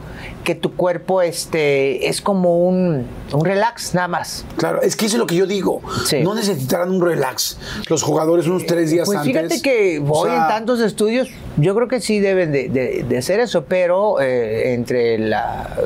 que 0.44 0.54
tu 0.54 0.74
cuerpo, 0.76 1.22
este, 1.22 2.08
es 2.08 2.20
como 2.20 2.66
un, 2.66 3.06
un 3.32 3.44
relax 3.44 3.94
nada 3.94 4.08
más. 4.08 4.44
Claro, 4.56 4.82
es 4.82 4.96
que 4.96 5.06
eso 5.06 5.16
es 5.16 5.20
lo 5.20 5.26
que 5.26 5.36
yo 5.36 5.46
digo. 5.46 5.80
Sí. 6.06 6.20
No 6.22 6.34
necesitarán 6.34 6.90
un 6.90 7.00
relax. 7.00 7.58
Los 7.88 8.02
jugadores 8.02 8.46
unos 8.46 8.66
tres 8.66 8.90
días 8.90 9.06
Pues 9.06 9.18
antes. 9.18 9.32
fíjate 9.34 9.62
que 9.62 10.02
hoy 10.06 10.28
sea, 10.30 10.42
en 10.42 10.48
tantos 10.48 10.80
estudios, 10.80 11.28
yo 11.56 11.74
creo 11.74 11.88
que 11.88 12.00
sí 12.00 12.20
deben 12.20 12.50
de, 12.52 12.68
de- 12.68 13.04
de 13.08 13.18
hacer 13.18 13.40
eso, 13.40 13.64
pero 13.64 14.20
eh, 14.20 14.74
entre 14.74 15.18
la- 15.18 15.76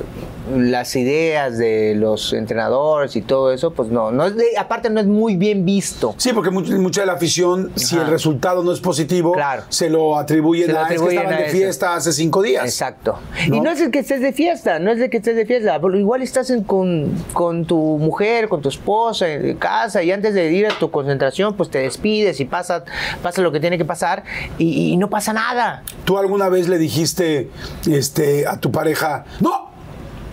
las 0.57 0.94
ideas 0.94 1.59
de 1.59 1.94
los 1.96 2.32
entrenadores 2.32 3.16
y 3.16 3.20
todo 3.22 3.52
eso, 3.52 3.72
pues 3.72 3.88
no, 3.88 4.12
no 4.12 4.26
es 4.26 4.36
de- 4.36 4.57
aparte 4.57 4.88
no 4.90 5.00
es 5.00 5.07
muy 5.07 5.34
bien 5.36 5.64
visto. 5.64 6.14
Sí, 6.18 6.30
porque 6.32 6.50
much- 6.50 6.70
mucha 6.78 7.00
de 7.00 7.09
la 7.09 7.14
afición, 7.14 7.72
si 7.74 7.96
el 7.96 8.07
resultado 8.07 8.62
no 8.62 8.70
es 8.72 8.78
positivo, 8.78 9.32
Claro. 9.32 9.64
se 9.70 9.90
lo 9.90 10.16
atribuyen 10.16 10.66
Se 10.66 10.72
lo 10.72 10.78
a 10.78 10.84
atribuyen 10.84 11.18
es 11.18 11.18
que 11.18 11.24
estaban 11.24 11.42
a 11.42 11.46
de 11.46 11.50
fiesta 11.52 11.94
hace 11.96 12.12
cinco 12.12 12.42
días. 12.42 12.64
Exacto. 12.64 13.18
¿No? 13.48 13.57
Y 13.57 13.61
no 13.61 13.70
es 13.72 13.80
el 13.80 13.90
que 13.90 13.98
estés 13.98 14.20
de 14.20 14.32
fiesta, 14.32 14.45
no 14.80 14.90
es 14.92 15.01
el 15.01 15.11
que 15.11 15.16
estés 15.18 15.36
de 15.36 15.47
fiesta, 15.47 15.78
pero 15.80 15.99
igual 15.99 16.22
estás 16.22 16.51
en- 16.51 16.62
con, 16.64 17.11
con 17.32 17.64
tu 17.64 17.76
mujer, 17.99 18.49
con 18.49 18.62
tu 18.62 18.68
esposa 18.68 19.28
en 19.28 19.57
casa 19.57 20.03
y 20.03 20.11
antes 20.12 20.34
de 20.34 20.53
ir 20.53 20.66
a 20.66 20.70
tu 20.70 20.90
concentración, 20.90 21.55
pues 21.55 21.70
te 21.70 21.78
despides 21.78 22.38
y 22.40 22.44
pasa, 22.44 22.84
pasa 23.22 23.42
lo 23.42 23.53
que 23.53 23.61
tiene 23.61 23.78
que 23.78 23.84
pasar 23.84 24.24
y, 24.59 24.92
y 24.92 24.97
no 24.97 25.09
pasa 25.11 25.32
nada. 25.32 25.82
¿Tú 26.05 26.18
alguna 26.18 26.49
vez 26.49 26.68
le 26.68 26.78
dijiste 26.78 27.51
este, 27.90 28.47
a 28.47 28.59
tu 28.61 28.70
pareja, 28.72 29.24
no? 29.40 29.66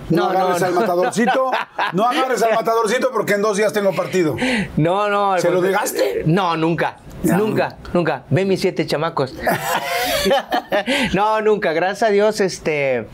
No, 0.09 0.25
No, 0.25 0.29
agarres 0.31 0.59
no, 0.61 0.67
al 0.67 0.73
no. 0.75 0.81
matadorcito, 0.81 1.51
no 1.93 2.03
agarres 2.03 2.43
al 2.43 2.53
matadorcito 2.55 3.09
porque 3.11 3.33
en 3.33 3.41
dos 3.41 3.55
días 3.57 3.71
tengo 3.71 3.93
partido. 3.95 4.35
No, 4.75 5.07
no. 5.09 5.39
¿Se 5.39 5.49
lo 5.49 5.61
negaste? 5.61 6.23
No, 6.25 6.57
nunca. 6.57 6.97
No. 7.23 7.37
Nunca, 7.37 7.77
nunca. 7.93 8.23
Ve 8.29 8.43
mis 8.43 8.59
siete 8.59 8.85
chamacos. 8.85 9.33
no, 11.13 11.39
nunca. 11.41 11.71
Gracias 11.71 12.09
a 12.09 12.11
Dios, 12.11 12.41
este. 12.41 13.07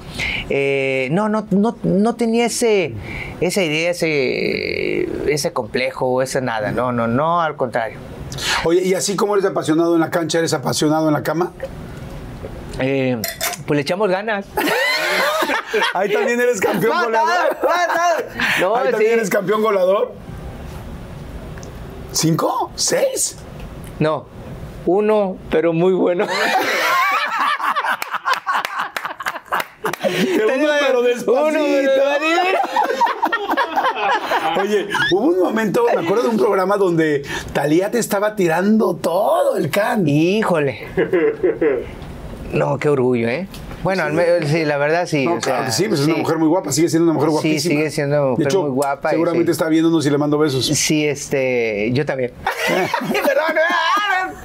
eh, 0.49 1.09
no, 1.11 1.29
no, 1.29 1.45
no, 1.51 1.77
no 1.83 2.15
tenía 2.15 2.45
ese, 2.47 2.93
esa 3.39 3.61
idea, 3.61 3.91
ese, 3.91 5.31
ese 5.31 5.53
complejo, 5.53 6.21
ese 6.23 6.41
nada. 6.41 6.71
No, 6.71 6.91
no, 6.91 7.07
no, 7.07 7.39
al 7.41 7.55
contrario. 7.55 7.99
Oye, 8.63 8.81
y 8.83 8.93
así 8.95 9.15
como 9.15 9.35
eres 9.35 9.45
apasionado 9.45 9.93
en 9.95 10.01
la 10.01 10.09
cancha, 10.09 10.39
¿eres 10.39 10.53
apasionado 10.53 11.07
en 11.07 11.13
la 11.13 11.21
cama? 11.23 11.51
Eh, 12.79 13.21
pues 13.67 13.75
le 13.75 13.81
echamos 13.81 14.09
ganas. 14.09 14.45
Ahí 15.93 16.11
también 16.11 16.39
eres 16.41 16.59
campeón 16.59 16.95
No, 16.97 17.03
goleador. 17.05 17.57
no, 18.59 18.69
no, 18.69 18.75
Ahí 18.75 18.85
sí. 18.85 18.91
también 18.91 19.13
eres 19.13 19.29
campeón 19.29 19.61
goleador. 19.61 20.13
¿Cinco? 22.11 22.71
¿Seis? 22.75 23.37
No, 23.99 24.25
uno, 24.85 25.37
pero 25.49 25.73
muy 25.73 25.93
bueno. 25.93 26.25
Uno, 30.03 30.67
pero 30.87 31.01
despacito. 31.03 31.43
Uno, 31.43 31.59
pero- 31.59 31.99
Oye, 34.61 34.87
hubo 35.11 35.27
un 35.27 35.39
momento, 35.39 35.85
me 35.93 36.01
acuerdo 36.01 36.23
de 36.23 36.29
un 36.29 36.37
programa 36.37 36.77
donde 36.77 37.23
Talía 37.53 37.91
te 37.91 37.99
estaba 37.99 38.35
tirando 38.35 38.95
todo 38.95 39.55
el 39.57 39.69
can. 39.69 40.07
Híjole. 40.07 40.87
No, 42.51 42.79
qué 42.79 42.89
orgullo, 42.89 43.27
¿eh? 43.29 43.47
Bueno, 43.83 44.09
me- 44.09 44.45
sí, 44.47 44.65
la 44.65 44.77
verdad 44.77 45.05
sí. 45.07 45.25
No, 45.25 45.35
o 45.35 45.41
sea, 45.41 45.53
claro 45.53 45.65
que 45.65 45.71
sí, 45.71 45.87
pues 45.87 46.01
es 46.01 46.07
una 46.07 46.17
mujer 46.17 46.37
muy 46.37 46.47
guapa, 46.47 46.71
sigue 46.71 46.89
siendo 46.89 47.05
una 47.11 47.13
mujer 47.13 47.29
Sí, 47.29 47.33
guapísima. 47.33 47.75
sigue 47.75 47.91
siendo 47.91 48.15
una 48.21 48.25
mujer 48.31 48.45
de 48.45 48.49
hecho, 48.49 48.61
muy 48.63 48.71
guapa 48.71 49.09
Seguramente 49.11 49.45
sí. 49.45 49.51
está 49.51 49.69
viéndonos 49.69 50.05
y 50.05 50.09
le 50.09 50.17
mando 50.17 50.37
besos. 50.37 50.65
Sí, 50.65 51.05
este, 51.07 51.89
yo 51.93 52.05
también. 52.05 52.31
Perdón, 52.67 53.55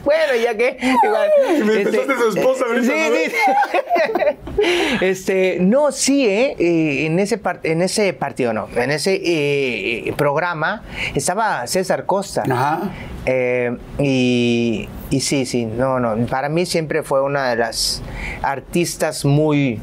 bueno, 0.04 0.32
ya 0.42 0.56
que. 0.56 0.76
igual, 1.02 1.28
Me 1.66 1.80
empezaste 1.82 2.14
su 2.14 2.38
esposa 2.38 2.64
ahorita, 2.66 2.92
Sí, 2.92 3.10
¿no? 3.10 3.16
sí. 3.16 4.34
Este, 5.00 5.58
no, 5.60 5.90
sí, 5.90 6.26
¿eh? 6.26 6.54
Eh, 6.58 7.06
en, 7.06 7.18
ese 7.18 7.38
par- 7.38 7.58
en 7.64 7.82
ese 7.82 8.12
partido, 8.12 8.52
no, 8.52 8.68
en 8.76 8.90
ese 8.92 9.20
eh, 9.24 10.14
programa 10.16 10.84
estaba 11.14 11.66
César 11.66 12.06
Costa. 12.06 12.44
Ajá. 12.48 12.90
Eh, 13.26 13.76
y, 13.98 14.88
y 15.10 15.20
sí, 15.20 15.44
sí, 15.44 15.66
no, 15.66 15.98
no. 15.98 16.26
Para 16.26 16.48
mí 16.48 16.66
siempre 16.66 17.02
fue 17.02 17.22
una 17.22 17.50
de 17.50 17.56
las 17.56 18.00
artistas 18.42 19.23
muy, 19.24 19.80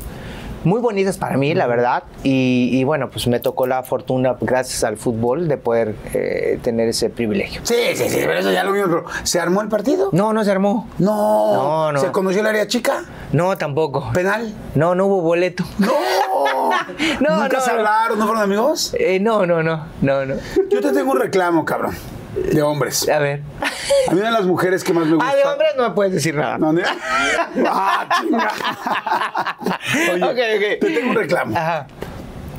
muy 0.63 0.79
bonitas 0.79 1.17
para 1.17 1.37
mí, 1.37 1.53
la 1.53 1.67
verdad. 1.67 2.03
Y, 2.23 2.69
y 2.71 2.83
bueno, 2.83 3.09
pues 3.09 3.27
me 3.27 3.39
tocó 3.39 3.67
la 3.67 3.83
fortuna, 3.83 4.35
gracias 4.41 4.83
al 4.83 4.97
fútbol, 4.97 5.47
de 5.47 5.57
poder 5.57 5.95
eh, 6.13 6.59
tener 6.61 6.87
ese 6.89 7.09
privilegio. 7.09 7.61
Sí, 7.63 7.75
sí, 7.95 8.09
sí, 8.09 8.17
pero 8.21 8.33
eso 8.33 8.51
ya 8.51 8.63
lo 8.63 8.71
vimos. 8.71 8.89
Pero 8.89 9.05
¿se 9.23 9.39
armó 9.39 9.61
el 9.61 9.67
partido? 9.69 10.09
No, 10.11 10.33
no 10.33 10.43
se 10.43 10.51
armó. 10.51 10.87
No. 10.99 11.53
No, 11.53 11.91
no. 11.93 11.99
¿Se 11.99 12.11
conoció 12.11 12.41
el 12.41 12.47
área 12.47 12.67
chica? 12.67 13.03
No, 13.31 13.57
tampoco. 13.57 14.11
¿Penal? 14.13 14.53
No, 14.75 14.95
no 14.95 15.05
hubo 15.07 15.21
boleto. 15.21 15.63
No. 15.79 15.91
No, 17.19 17.43
¿Nunca 17.43 17.57
no, 17.57 17.63
se 17.63 17.71
no. 17.71 17.77
hablaron? 17.77 18.19
¿No 18.19 18.25
fueron 18.25 18.43
amigos? 18.43 18.95
Eh, 18.97 19.19
no, 19.19 19.45
no, 19.45 19.61
no, 19.61 19.85
no, 20.01 20.25
no. 20.25 20.35
Yo 20.69 20.81
te 20.81 20.91
tengo 20.91 21.11
un 21.11 21.19
reclamo, 21.19 21.63
cabrón. 21.63 21.95
De 22.35 22.61
hombres. 22.61 23.07
A 23.09 23.19
ver. 23.19 23.41
A 24.07 24.13
mí 24.13 24.19
una 24.19 24.27
de 24.29 24.33
las 24.33 24.45
mujeres 24.45 24.83
que 24.83 24.93
más 24.93 25.05
me 25.05 25.15
gusta. 25.15 25.29
Ah, 25.31 25.35
de 25.35 25.43
hombres 25.43 25.71
no 25.77 25.83
me 25.89 25.95
puedes 25.95 26.13
decir 26.13 26.35
nada. 26.35 26.57
No, 26.57 26.71
de- 26.73 26.83
Ah, 27.65 28.07
chinga. 28.21 28.51
Oye, 30.13 30.23
Ok, 30.23 30.29
ok. 30.31 30.79
te 30.79 30.89
tengo 30.95 31.09
un 31.11 31.15
reclamo. 31.15 31.57
Ajá. 31.57 31.87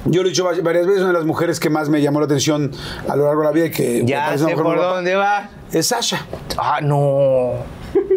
Yo 0.05 0.23
lo 0.23 0.29
he 0.29 0.31
dicho 0.31 0.45
va- 0.45 0.53
varias 0.63 0.87
veces, 0.87 1.01
una 1.03 1.13
de 1.13 1.19
las 1.19 1.25
mujeres 1.25 1.61
que 1.61 1.71
más 1.71 1.89
me 1.89 2.03
llamó 2.03 2.19
la 2.21 2.27
atención 2.27 2.73
a 3.09 3.15
lo 3.17 3.25
largo 3.27 3.43
de 3.43 3.47
la 3.47 3.53
vida 3.53 3.67
y 3.67 3.71
que 3.71 4.03
Ya 4.05 4.37
sé 4.37 4.55
por 4.57 4.77
dónde 4.77 5.15
va. 5.15 5.49
es 5.73 5.87
Sasha. 5.87 6.27
Ah, 6.59 6.81
no. 6.83 7.53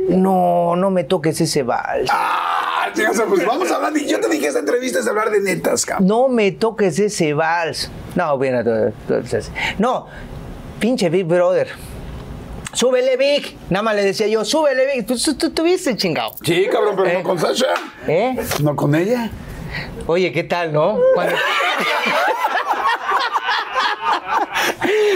No, 0.10 0.76
no 0.76 0.90
me 0.90 1.04
toques 1.04 1.40
ese 1.42 1.64
vals. 1.64 2.10
Ah, 2.12 2.88
chingas, 2.94 3.22
pues 3.28 3.46
vamos 3.46 3.70
a 3.72 3.76
hablar. 3.76 3.96
y 3.98 4.08
Yo 4.08 4.20
te 4.20 4.30
dije 4.30 4.48
esta 4.48 4.60
entrevista 4.60 5.00
es 5.00 5.08
hablar 5.08 5.30
de 5.30 5.42
netas, 5.42 5.86
cabrón. 5.86 6.08
No 6.08 6.28
me 6.28 6.52
toques 6.52 6.98
ese 7.00 7.34
vals. 7.34 7.90
No, 8.16 8.38
bien. 8.38 8.64
No, 9.78 10.08
pinche 10.80 11.10
Big 11.10 11.26
Brother. 11.26 11.68
Súbele, 12.74 13.16
Big. 13.18 13.58
Nada 13.70 13.84
más 13.84 13.96
le 13.96 14.04
decía 14.04 14.28
yo, 14.28 14.44
súbele, 14.44 14.86
Big. 14.96 15.06
Pues 15.06 15.24
tú 15.24 15.36
tú 15.36 15.50
tuviste 15.52 15.96
chingado. 15.96 16.36
Sí, 16.44 16.68
cabrón, 16.72 16.96
pero 16.98 17.10
Eh. 17.10 17.14
no 17.14 17.24
con 17.24 17.40
Sasha. 17.40 17.68
¿Eh? 18.08 18.36
No 18.62 18.76
con 18.76 18.94
ella. 18.96 19.30
Oye, 20.08 20.32
¿qué 20.32 20.44
tal, 20.44 20.74
no? 20.74 20.98
Cuando- 21.14 21.36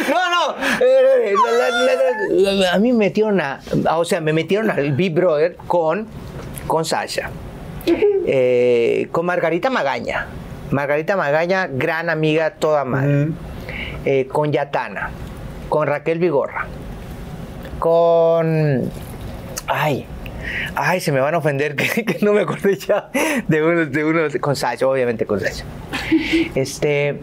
No, 0.10 0.30
no. 0.30 0.56
eh, 0.82 1.34
la- 1.46 1.70
la- 1.70 1.96
la- 2.30 2.52
la- 2.54 2.74
a 2.74 2.80
mí 2.80 2.92
me 2.92 3.00
metieron 3.00 3.40
a. 3.42 3.60
O 3.96 4.06
sea, 4.06 4.22
me 4.22 4.34
metieron 4.34 4.70
al 4.70 4.92
Big 4.94 5.14
Brother 5.14 5.56
con, 5.68 6.08
con 6.68 6.86
Sasha. 6.86 7.30
Eh, 7.86 9.08
con 9.12 9.26
Margarita 9.26 9.70
Magaña. 9.70 10.28
Margarita 10.72 11.16
Magaña, 11.16 11.68
gran 11.72 12.10
amiga, 12.10 12.52
toda 12.52 12.86
madre. 12.86 13.30
Eh, 14.06 14.28
con 14.32 14.52
Yatana. 14.52 15.10
Con 15.70 15.88
Raquel 15.88 16.20
Vigorra. 16.20 16.68
Con. 17.80 18.92
Ay. 19.68 20.06
Ay, 20.76 21.00
se 21.00 21.12
me 21.12 21.20
van 21.20 21.36
a 21.36 21.38
ofender 21.38 21.76
que, 21.76 22.06
que 22.06 22.26
no 22.26 22.34
me 22.34 22.42
acordé 22.42 22.78
ya 22.78 23.10
de 23.48 23.64
uno, 23.64 23.86
de 23.86 24.06
uno 24.06 24.22
con 24.42 24.56
Sasha, 24.56 24.88
obviamente 24.88 25.26
con 25.26 25.40
Sasha. 25.40 25.66
Este. 26.56 27.20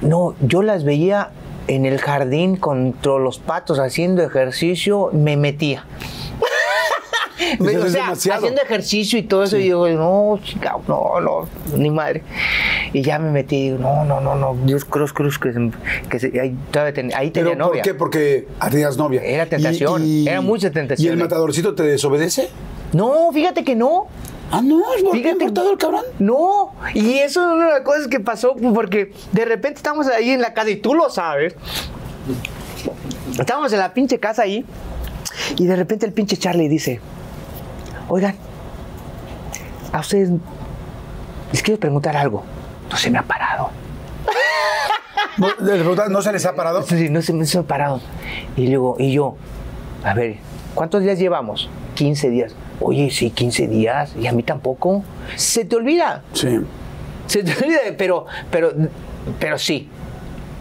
No, 0.00 0.34
yo 0.40 0.62
las 0.62 0.84
veía 0.84 1.30
en 1.66 1.86
el 1.86 1.98
jardín 1.98 2.56
contra 2.56 3.18
los 3.18 3.38
patos 3.38 3.78
haciendo 3.78 4.22
ejercicio, 4.22 5.10
me 5.12 5.36
metía. 5.36 5.84
O 7.60 7.64
sea, 7.64 7.78
demasiado. 8.02 8.38
haciendo 8.38 8.62
ejercicio 8.62 9.18
y 9.18 9.22
todo 9.22 9.44
eso, 9.44 9.56
y 9.56 9.64
digo, 9.64 9.88
no, 9.88 10.38
chica, 10.42 10.76
no, 10.88 11.20
no, 11.20 11.48
ni 11.76 11.90
madre. 11.90 12.22
Y 12.92 13.02
ya 13.02 13.18
me 13.18 13.30
metí, 13.30 13.70
digo, 13.70 13.78
no, 13.78 14.04
no, 14.04 14.20
no, 14.20 14.34
no, 14.34 14.56
Dios 14.64 14.84
cruz, 14.84 15.12
cruz, 15.12 15.38
que, 15.38 15.52
se- 15.52 15.70
que 16.08 16.18
se- 16.20 16.40
ahí, 16.40 16.56
todavía 16.70 16.94
ten- 16.94 17.12
ahí 17.14 17.30
tenía 17.30 17.52
¿Pero 17.52 17.64
por 17.64 17.68
novia. 17.72 17.82
qué? 17.82 17.94
Porque 17.94 18.46
tenías 18.70 18.96
novia. 18.96 19.22
Era 19.22 19.46
tentación, 19.46 20.02
era 20.26 20.40
mucha 20.40 20.70
tentación, 20.70 21.06
¿Y 21.06 21.10
el 21.12 21.18
matadorcito 21.22 21.74
te 21.74 21.82
desobedece? 21.82 22.48
No, 22.92 23.30
fíjate 23.32 23.64
que 23.64 23.74
no. 23.74 24.06
Ah, 24.50 24.60
no, 24.62 24.80
es 24.94 25.02
Fíjate. 25.10 25.44
el 25.46 25.52
cabrón. 25.78 26.02
No, 26.20 26.74
y 26.94 27.14
eso 27.14 27.40
es 27.40 27.52
una 27.54 27.64
de 27.66 27.70
las 27.72 27.80
cosas 27.80 28.06
que 28.08 28.20
pasó 28.20 28.54
porque 28.74 29.12
de 29.32 29.44
repente 29.46 29.78
estamos 29.78 30.06
ahí 30.06 30.30
en 30.30 30.40
la 30.42 30.52
casa 30.54 30.70
y 30.70 30.76
tú 30.76 30.94
lo 30.94 31.10
sabes. 31.10 31.56
Estábamos 33.38 33.72
en 33.72 33.78
la 33.80 33.92
pinche 33.94 34.18
casa 34.20 34.42
ahí 34.42 34.64
y 35.58 35.66
de 35.66 35.74
repente 35.76 36.06
el 36.06 36.12
pinche 36.12 36.36
Charlie 36.36 36.68
dice, 36.68 37.00
oigan, 38.08 38.36
a 39.92 40.00
ustedes 40.00 40.30
les 41.52 41.62
quiero 41.62 41.78
preguntar 41.78 42.16
algo. 42.16 42.42
No 42.90 42.96
se 42.96 43.10
me 43.10 43.18
ha 43.18 43.22
parado. 43.22 43.70
No, 45.36 46.08
¿no 46.08 46.22
se 46.22 46.32
les 46.32 46.46
ha 46.46 46.54
parado? 46.54 46.82
Sí, 46.82 47.08
no 47.10 47.20
se 47.22 47.32
me 47.32 47.44
se 47.44 47.58
me 47.58 47.64
ha 47.64 47.66
parado. 47.66 48.00
Y 48.56 48.68
luego, 48.68 48.96
y 48.98 49.12
yo, 49.12 49.36
a 50.04 50.14
ver, 50.14 50.36
¿cuántos 50.74 51.02
días 51.02 51.18
llevamos? 51.18 51.68
15 51.94 52.30
días. 52.30 52.54
Oye, 52.80 53.10
sí, 53.10 53.30
15 53.30 53.68
días. 53.68 54.14
Y 54.16 54.26
a 54.26 54.32
mí 54.32 54.42
tampoco. 54.42 55.04
Se 55.36 55.64
te 55.64 55.76
olvida. 55.76 56.22
Sí. 56.32 56.60
Se 57.26 57.42
te 57.42 57.52
olvida, 57.52 57.80
pero, 57.96 58.26
pero, 58.50 58.72
pero 59.38 59.58
sí. 59.58 59.88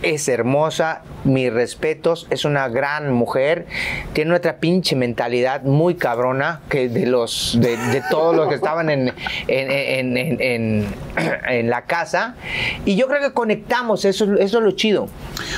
Es 0.03 0.27
hermosa, 0.27 1.01
mis 1.23 1.51
respetos, 1.51 2.27
es 2.29 2.43
una 2.45 2.67
gran 2.67 3.11
mujer, 3.13 3.65
tiene 4.11 4.35
otra 4.35 4.57
pinche 4.57 4.95
mentalidad 4.97 5.63
muy 5.63 5.95
cabrona 5.95 6.59
que 6.69 6.89
de 6.89 7.05
los 7.05 7.57
de, 7.59 7.77
de 7.77 8.03
todos 8.11 8.35
los 8.35 8.49
que 8.49 8.55
estaban 8.55 8.89
en, 8.89 9.13
en, 9.47 10.17
en- 10.17 10.87
en- 11.49 11.69
la 11.69 11.83
casa. 11.83 12.35
Y 12.83 12.97
yo 12.97 13.07
creo 13.07 13.21
que 13.21 13.31
conectamos, 13.33 14.03
eso, 14.03 14.25
eso 14.35 14.57
es 14.57 14.63
lo 14.63 14.71
chido. 14.71 15.07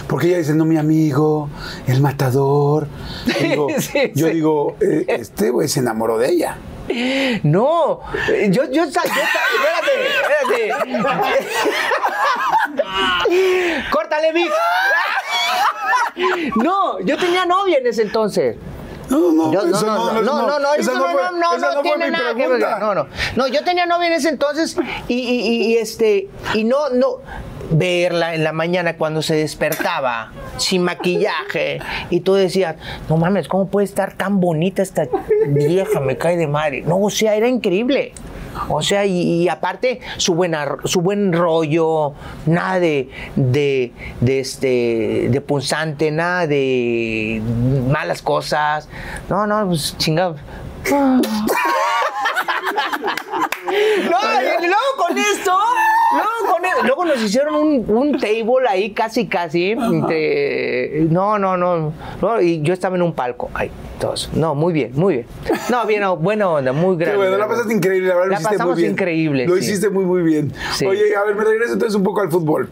Porque 0.08 0.28
ella 0.28 0.38
dice, 0.38 0.54
no, 0.54 0.64
mi 0.66 0.78
amigo, 0.78 1.50
el 1.88 2.00
matador. 2.02 2.88
Digo, 3.42 3.68
Sí, 3.80 4.12
yo 4.14 4.28
sí. 4.28 4.34
digo, 4.34 4.76
eh, 4.80 5.06
este 5.08 5.50
güey 5.50 5.68
se 5.68 5.80
enamoró 5.80 6.20
de 6.20 6.30
ella. 6.30 6.58
No, 7.44 8.00
yo, 8.50 8.64
yo, 8.66 8.66
yo 8.72 8.84
espérate, 8.84 9.20
espérate. 10.22 11.06
Córtale, 13.92 14.32
Vic. 14.34 14.52
No, 16.64 17.00
yo 17.00 17.18
tenía 17.18 17.46
novia 17.46 17.78
en 17.80 17.88
ese 17.88 18.04
entonces. 18.04 18.56
No, 19.10 19.32
no, 19.32 19.52
Yo- 19.54 19.64
no, 19.66 19.82
no, 19.82 20.14
no, 20.14 20.22
no, 20.22 20.48
no, 20.48 20.60
no, 20.60 20.74
esa 20.74 20.94
no, 20.94 21.04
fue- 21.06 21.14
no, 21.14 21.32
no, 21.34 21.54
esa 21.56 21.68
no 21.68 21.74
fue 21.74 21.84
tiene 21.84 22.10
nada 22.10 22.30
que 22.34 22.48
ver. 22.48 22.58
pregunta. 22.58 22.80
No, 22.80 22.96
no, 22.96 23.08
no, 23.36 23.48
yo 23.48 23.64
tenía 23.64 23.86
novia 23.86 24.08
en 24.08 24.14
ese 24.14 24.30
entonces 24.30 24.76
y, 25.08 25.14
y- 25.14 25.42
y- 25.42 25.62
y, 25.74 25.78
este, 25.78 26.28
y 26.56 26.64
no, 26.64 26.90
no, 26.90 27.18
verla 27.72 28.36
en 28.36 28.44
la 28.44 28.52
mañana 28.52 28.98
cuando 28.98 29.22
se 29.22 29.36
despertaba 29.36 30.32
sin 30.58 30.84
maquillaje 30.84 31.80
y 32.10 32.22
tú 32.22 32.34
decías, 32.34 32.76
no 33.10 33.18
mames, 33.18 33.48
¿cómo 33.48 33.68
puede 33.68 33.86
estar 33.86 34.14
tan 34.14 34.40
bonita 34.40 34.82
esta 34.82 35.08
vieja? 35.48 36.00
Me 36.00 36.18
cae 36.18 36.38
de 36.38 36.48
madre. 36.48 36.82
No, 36.82 37.00
o 37.00 37.10
sea, 37.10 37.36
era 37.36 37.48
increíble. 37.48 38.14
O 38.70 38.82
sea, 38.82 39.06
y, 39.06 39.48
aparte 39.50 40.00
su 40.18 40.34
buena, 40.34 40.78
su 40.86 41.02
buen 41.02 41.34
rollo, 41.34 42.14
nada 42.46 42.80
de, 42.80 43.10
de, 43.36 43.92
de 44.22 44.40
este, 44.40 45.28
de 45.30 45.42
punzante, 45.42 46.12
nada 46.12 46.48
de 46.48 47.42
malas 47.90 48.22
cosas. 48.22 48.88
No, 49.30 49.46
no, 49.46 49.68
pues 49.68 49.98
chingado. 49.98 50.38
No, 54.10 54.18
y 54.42 54.68
luego 54.68 54.90
con 54.98 55.18
esto, 55.18 55.58
luego, 56.12 56.54
con 56.54 56.66
e- 56.66 56.84
luego 56.88 57.06
nos 57.06 57.22
hicieron 57.22 57.56
un, 57.56 57.86
un 57.88 58.12
table 58.20 58.68
ahí 58.70 58.92
casi, 58.94 59.28
casi. 59.28 59.76
no, 59.76 61.38
no, 61.40 61.58
no, 61.58 61.94
no, 62.22 62.42
Y 62.42 62.62
yo 62.62 62.74
estaba 62.74 62.96
en 62.96 63.02
un 63.02 63.14
palco. 63.14 63.50
Ay, 63.54 63.72
todos. 64.00 64.30
No, 64.34 64.56
muy 64.56 64.74
bien, 64.74 64.92
muy 64.96 65.16
bien. 65.16 65.28
No, 65.70 65.86
bien, 65.86 66.02
no, 66.02 66.18
buena 66.18 66.50
onda, 66.50 66.72
muy 66.74 66.96
grande. 66.98 67.18
bueno, 67.18 67.38
la 67.38 67.48
pasaste 67.48 67.74
increíble, 67.74 68.10
la 68.10 68.16
verdad 68.16 68.30
La 68.30 68.36
lo 68.36 68.40
hiciste 68.42 68.54
pasamos 68.58 68.74
muy 68.76 68.82
bien. 68.84 68.92
increíble, 68.94 69.48
Lo 69.48 69.56
sí. 69.56 69.60
hiciste 69.62 69.90
muy, 69.90 70.06
muy 70.06 70.22
bien. 70.22 70.54
Sí. 70.74 70.86
Oye, 70.86 71.16
a 71.16 71.24
ver, 71.24 71.36
me 71.36 71.44
regreso 71.44 71.74
entonces 71.74 71.96
un 71.96 72.04
poco 72.04 72.22
al 72.22 72.30
fútbol. 72.32 72.70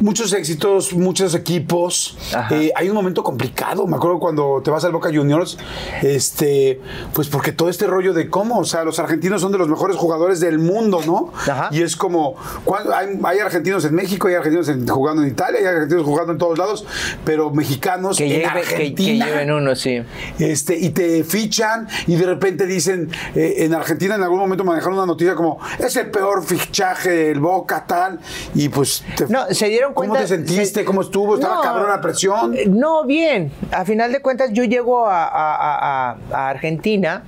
Muchos 0.00 0.32
éxitos, 0.32 0.92
muchos 0.94 1.34
equipos. 1.34 2.16
Eh, 2.50 2.70
hay 2.76 2.88
un 2.88 2.94
momento 2.94 3.22
complicado. 3.24 3.86
Me 3.86 3.96
acuerdo 3.96 4.18
cuando 4.20 4.60
te 4.62 4.70
vas 4.70 4.84
al 4.84 4.92
Boca 4.92 5.10
Juniors, 5.12 5.58
este, 6.02 6.80
pues 7.12 7.28
porque 7.28 7.52
todo 7.52 7.68
este 7.68 7.86
rollo 7.86 8.12
de 8.12 8.30
cómo, 8.30 8.58
o 8.60 8.64
sea, 8.64 8.84
los 8.84 8.98
argentinos 8.98 9.40
son 9.40 9.52
de 9.52 9.58
los 9.58 9.68
mejores 9.68 9.96
jugadores 9.96 10.40
del 10.40 10.58
mundo, 10.58 11.00
¿no? 11.04 11.32
Ajá. 11.50 11.68
Y 11.72 11.82
es 11.82 11.96
como, 11.96 12.36
cuando 12.64 12.94
hay, 12.94 13.18
hay 13.24 13.38
argentinos 13.40 13.84
en 13.84 13.94
México, 13.94 14.28
hay 14.28 14.34
argentinos 14.34 14.68
en- 14.68 14.86
jugando 14.86 15.22
en 15.22 15.28
Italia, 15.28 15.60
hay 15.60 15.66
argentinos 15.66 16.04
jugando 16.04 16.32
en 16.32 16.38
todos 16.38 16.56
lados, 16.58 16.84
pero 17.24 17.50
mexicanos 17.50 18.18
Que, 18.18 18.24
en 18.26 18.42
lleve- 18.42 18.62
que- 18.76 18.94
que 18.94 19.16
lleven 19.16 19.50
uno, 19.52 19.74
sí. 19.74 20.00
este, 20.38 20.78
y 20.78 20.90
te 20.90 21.24
fichan 21.24 21.88
y 22.06 22.16
de 22.16 22.24
repente 22.26 22.66
dicen, 22.66 23.10
eh, 23.34 23.56
en 23.58 23.74
Argentina 23.74 24.14
en 24.14 24.22
algún 24.22 24.38
momento 24.38 24.64
manejaron 24.64 24.94
una 24.98 25.06
noticia 25.06 25.34
como, 25.34 25.58
es 25.78 25.96
el 25.96 26.10
peor 26.10 26.44
fichaje 26.44 27.10
del 27.10 27.40
Boca, 27.40 27.84
tal, 27.86 28.20
y 28.54 28.68
pues, 28.68 29.02
te- 29.16 29.26
No, 29.28 29.46
se 29.50 29.66
dieron 29.68 29.87
¿cómo 29.94 30.08
cuenta. 30.08 30.20
te 30.20 30.26
sentiste? 30.28 30.80
se- 30.80 30.84
¿Cómo 30.84 31.02
estuvo? 31.02 31.34
¿Estaba 31.34 31.56
No, 31.56 31.62
cabrón 31.62 31.88
la 31.88 32.00
presión? 32.00 32.54
eh, 32.56 32.64
No, 32.68 33.04
bien. 33.04 33.50
A 33.72 33.84
final 33.84 34.12
de 34.12 34.20
cuentas, 34.20 34.50
yo 34.52 34.64
llego 34.64 35.06
a, 35.06 35.24
a- 35.24 35.54
a- 35.56 36.10
a- 36.10 36.16
a 36.32 36.48
Argentina 36.50 37.22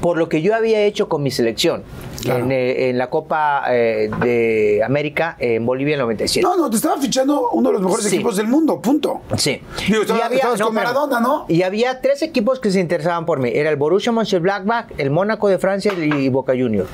por 0.00 0.16
lo 0.18 0.28
que 0.28 0.42
yo 0.42 0.54
había 0.54 0.80
hecho 0.82 1.08
con 1.08 1.22
mi 1.22 1.30
selección. 1.30 1.84
Claro. 2.22 2.44
En, 2.44 2.52
eh, 2.52 2.88
en 2.90 2.98
la 2.98 3.10
Copa 3.10 3.64
eh, 3.70 4.08
de 4.20 4.80
América 4.84 5.34
en 5.40 5.66
Bolivia 5.66 5.94
en 5.94 6.00
el 6.00 6.06
97. 6.06 6.46
No, 6.46 6.56
no, 6.56 6.70
te 6.70 6.76
estaba 6.76 6.96
fichando 7.00 7.50
uno 7.50 7.70
de 7.70 7.72
los 7.74 7.82
mejores 7.82 8.06
Sí. 8.06 8.14
equipos 8.16 8.36
del 8.36 8.46
mundo, 8.46 8.80
punto. 8.80 9.22
Sí. 9.36 9.60
Digo, 9.88 10.02
estaba- 10.02 10.20
estabas 10.28 10.60
con 10.60 10.68
espérame. 10.68 10.74
Maradona, 10.74 11.18
¿no? 11.20 11.46
Y 11.48 11.62
había 11.62 12.00
tres 12.00 12.22
equipos 12.22 12.60
que 12.60 12.70
se 12.70 12.78
interesaban 12.80 13.26
por 13.26 13.40
mí. 13.40 13.50
Era 13.52 13.70
el 13.70 13.76
Borussia 13.76 14.12
Mönchengladbach, 14.12 14.86
el 14.98 15.10
Mónaco 15.10 15.48
de 15.48 15.58
Francia 15.58 15.92
y 15.94 16.28
Boca 16.28 16.52
Juniors. 16.52 16.88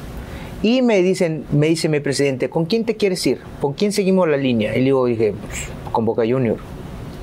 Y 0.63 0.83
me 0.83 1.03
dicen, 1.03 1.45
me 1.53 1.69
dice 1.69 1.89
mi 1.89 2.01
presidente, 2.01 2.51
¿con 2.51 2.67
quién 2.67 2.85
te 2.85 2.97
quieres 2.97 3.25
ir? 3.27 3.41
¿Con 3.61 3.75
quién 3.75 3.93
seguimos 3.93 4.29
la 4.29 4.37
línea? 4.37 4.75
Y 4.75 4.79
le 4.79 4.85
digo, 4.87 5.07
dije, 5.07 5.35
pues, 5.47 5.69
con 5.93 6.05
Boca 6.05 6.23
Junior. 6.29 6.57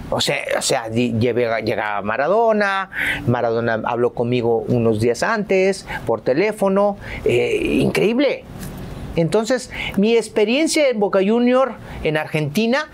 O 0.10 0.22
sea, 0.22 0.38
o 0.58 0.62
sea 0.62 0.88
llega 0.90 2.02
Maradona, 2.04 2.92
Maradona 3.26 3.82
habló 3.86 4.14
conmigo 4.14 4.64
unos 4.68 5.02
días 5.02 5.24
antes 5.24 5.88
por 6.06 6.22
teléfono, 6.22 6.98
eh, 7.26 7.80
increíble. 7.80 8.44
Entonces, 9.16 9.72
mi 9.98 10.16
experiencia 10.16 10.90
en 10.90 11.00
Boca 11.00 11.20
Junior 11.26 11.74
en 12.04 12.18
Argentina 12.18 12.88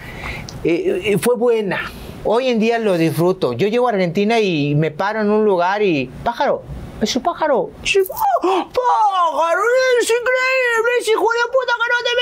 eh, 0.63 1.01
eh, 1.05 1.17
fue 1.17 1.35
buena. 1.35 1.79
Hoy 2.23 2.47
en 2.47 2.59
día 2.59 2.77
lo 2.79 2.97
disfruto. 2.97 3.53
Yo 3.53 3.67
llego 3.67 3.87
a 3.87 3.91
Argentina 3.91 4.39
y 4.39 4.75
me 4.75 4.91
paro 4.91 5.21
en 5.21 5.29
un 5.31 5.43
lugar 5.43 5.81
y, 5.81 6.09
pájaro, 6.23 6.61
es 7.01 7.15
un 7.15 7.23
pájaro. 7.23 7.71
Es 7.83 8.07
pájaro, 8.07 9.61
es 10.01 10.09
increíble, 10.09 10.91
ese 10.99 11.11
hijo 11.11 11.27
de 11.31 11.39
puta 11.51 11.73
que 11.79 11.87
no 11.91 11.99
te 12.05 12.13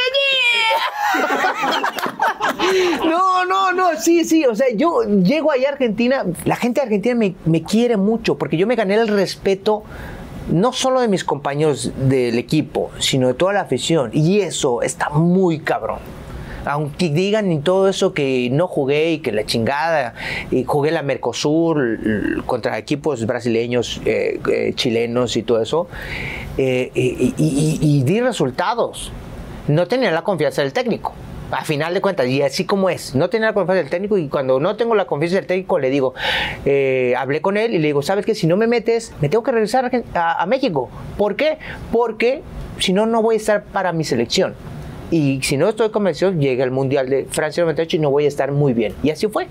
metí. 2.80 3.10
no, 3.10 3.46
no, 3.46 3.72
no, 3.74 4.00
sí, 4.00 4.24
sí. 4.24 4.46
O 4.46 4.56
sea, 4.56 4.68
yo 4.74 5.04
llego 5.04 5.52
ahí 5.52 5.66
a 5.66 5.70
Argentina, 5.70 6.26
la 6.46 6.56
gente 6.56 6.80
de 6.82 6.86
Argentina 6.86 7.16
me, 7.16 7.36
me 7.46 7.64
quiere 7.64 7.98
mucho 7.98 8.38
porque 8.38 8.58
yo 8.58 8.66
me 8.68 8.76
gané 8.76 8.96
el 8.96 9.08
respeto 9.08 9.84
no 10.50 10.74
solo 10.74 11.02
de 11.02 11.08
mis 11.08 11.24
compañeros 11.24 11.92
del 11.96 12.40
equipo, 12.40 12.90
sino 13.00 13.28
de 13.28 13.34
toda 13.36 13.54
la 13.54 13.62
afición. 13.62 14.10
Y 14.14 14.40
eso 14.40 14.82
está 14.82 15.10
muy 15.10 15.60
cabrón 15.60 16.19
aunque 16.70 17.10
digan 17.10 17.52
y 17.52 17.60
todo 17.60 17.90
eso 17.90 18.14
que 18.14 18.50
no 18.52 18.68
jugué 18.68 19.14
y 19.14 19.20
que 19.20 19.32
la 19.32 19.46
chingada, 19.46 20.14
y 20.52 20.64
jugué 20.64 20.92
la 20.92 21.02
Mercosur 21.02 22.44
contra 22.46 22.78
equipos 22.78 23.26
brasileños, 23.26 24.02
eh, 24.06 24.40
eh, 24.52 24.74
chilenos 24.76 25.36
y 25.36 25.44
todo 25.44 25.62
eso, 25.62 25.88
eh, 26.58 26.92
y, 26.96 28.04
di 28.04 28.22
resultados. 28.22 29.12
No 29.68 29.88
tenía 29.88 30.12
la 30.12 30.24
confianza 30.24 30.62
del 30.62 30.74
técnico 30.74 31.14
a 31.52 31.66
final 31.66 31.96
de 31.96 32.02
cuentas, 32.02 32.28
y 32.28 32.44
así 32.44 32.66
como 32.66 32.92
es, 32.92 33.16
no 33.16 33.30
tenía 33.32 33.48
la 33.48 33.54
confianza 33.54 33.82
del 33.82 33.90
técnico 33.90 34.20
y 34.20 34.28
cuando 34.28 34.60
no 34.60 34.76
tengo 34.76 34.94
la 34.94 35.06
confianza 35.06 35.38
del 35.38 35.48
técnico 35.48 35.80
le 35.80 35.90
digo, 35.90 36.14
hablé 37.18 37.42
con 37.42 37.58
él 37.58 37.74
y 37.74 37.80
le 37.80 37.88
digo, 37.88 38.04
¿sabes 38.04 38.24
qué? 38.24 38.36
Si 38.36 38.46
no 38.46 38.56
me 38.56 38.68
metes, 38.68 39.14
me 39.20 39.30
tengo 39.30 39.44
que 39.44 39.52
regresar 39.52 39.90
a 40.14 40.46
México. 40.46 40.90
¿Por 41.18 41.36
qué? 41.36 41.58
Porque 41.92 42.44
si 42.78 42.94
no, 42.94 43.08
no 43.08 43.24
voy 43.24 43.36
a 43.36 43.38
estar 43.38 43.64
para 43.64 43.92
mi 43.92 44.04
selección. 44.04 44.54
Y 45.12 45.42
si 45.42 45.58
no 45.58 45.70
estoy 45.70 45.90
convencido, 45.90 46.32
llega 46.32 46.64
el 46.64 46.72
Mundial 46.72 47.10
de 47.10 47.26
Francia 47.26 47.64
98 47.64 47.98
y 47.98 48.00
no 48.00 48.12
voy 48.12 48.26
a 48.26 48.28
estar 48.28 48.52
muy 48.52 48.74
bien. 48.74 48.94
Y 49.02 49.10
así 49.10 49.28
fue. 49.28 49.48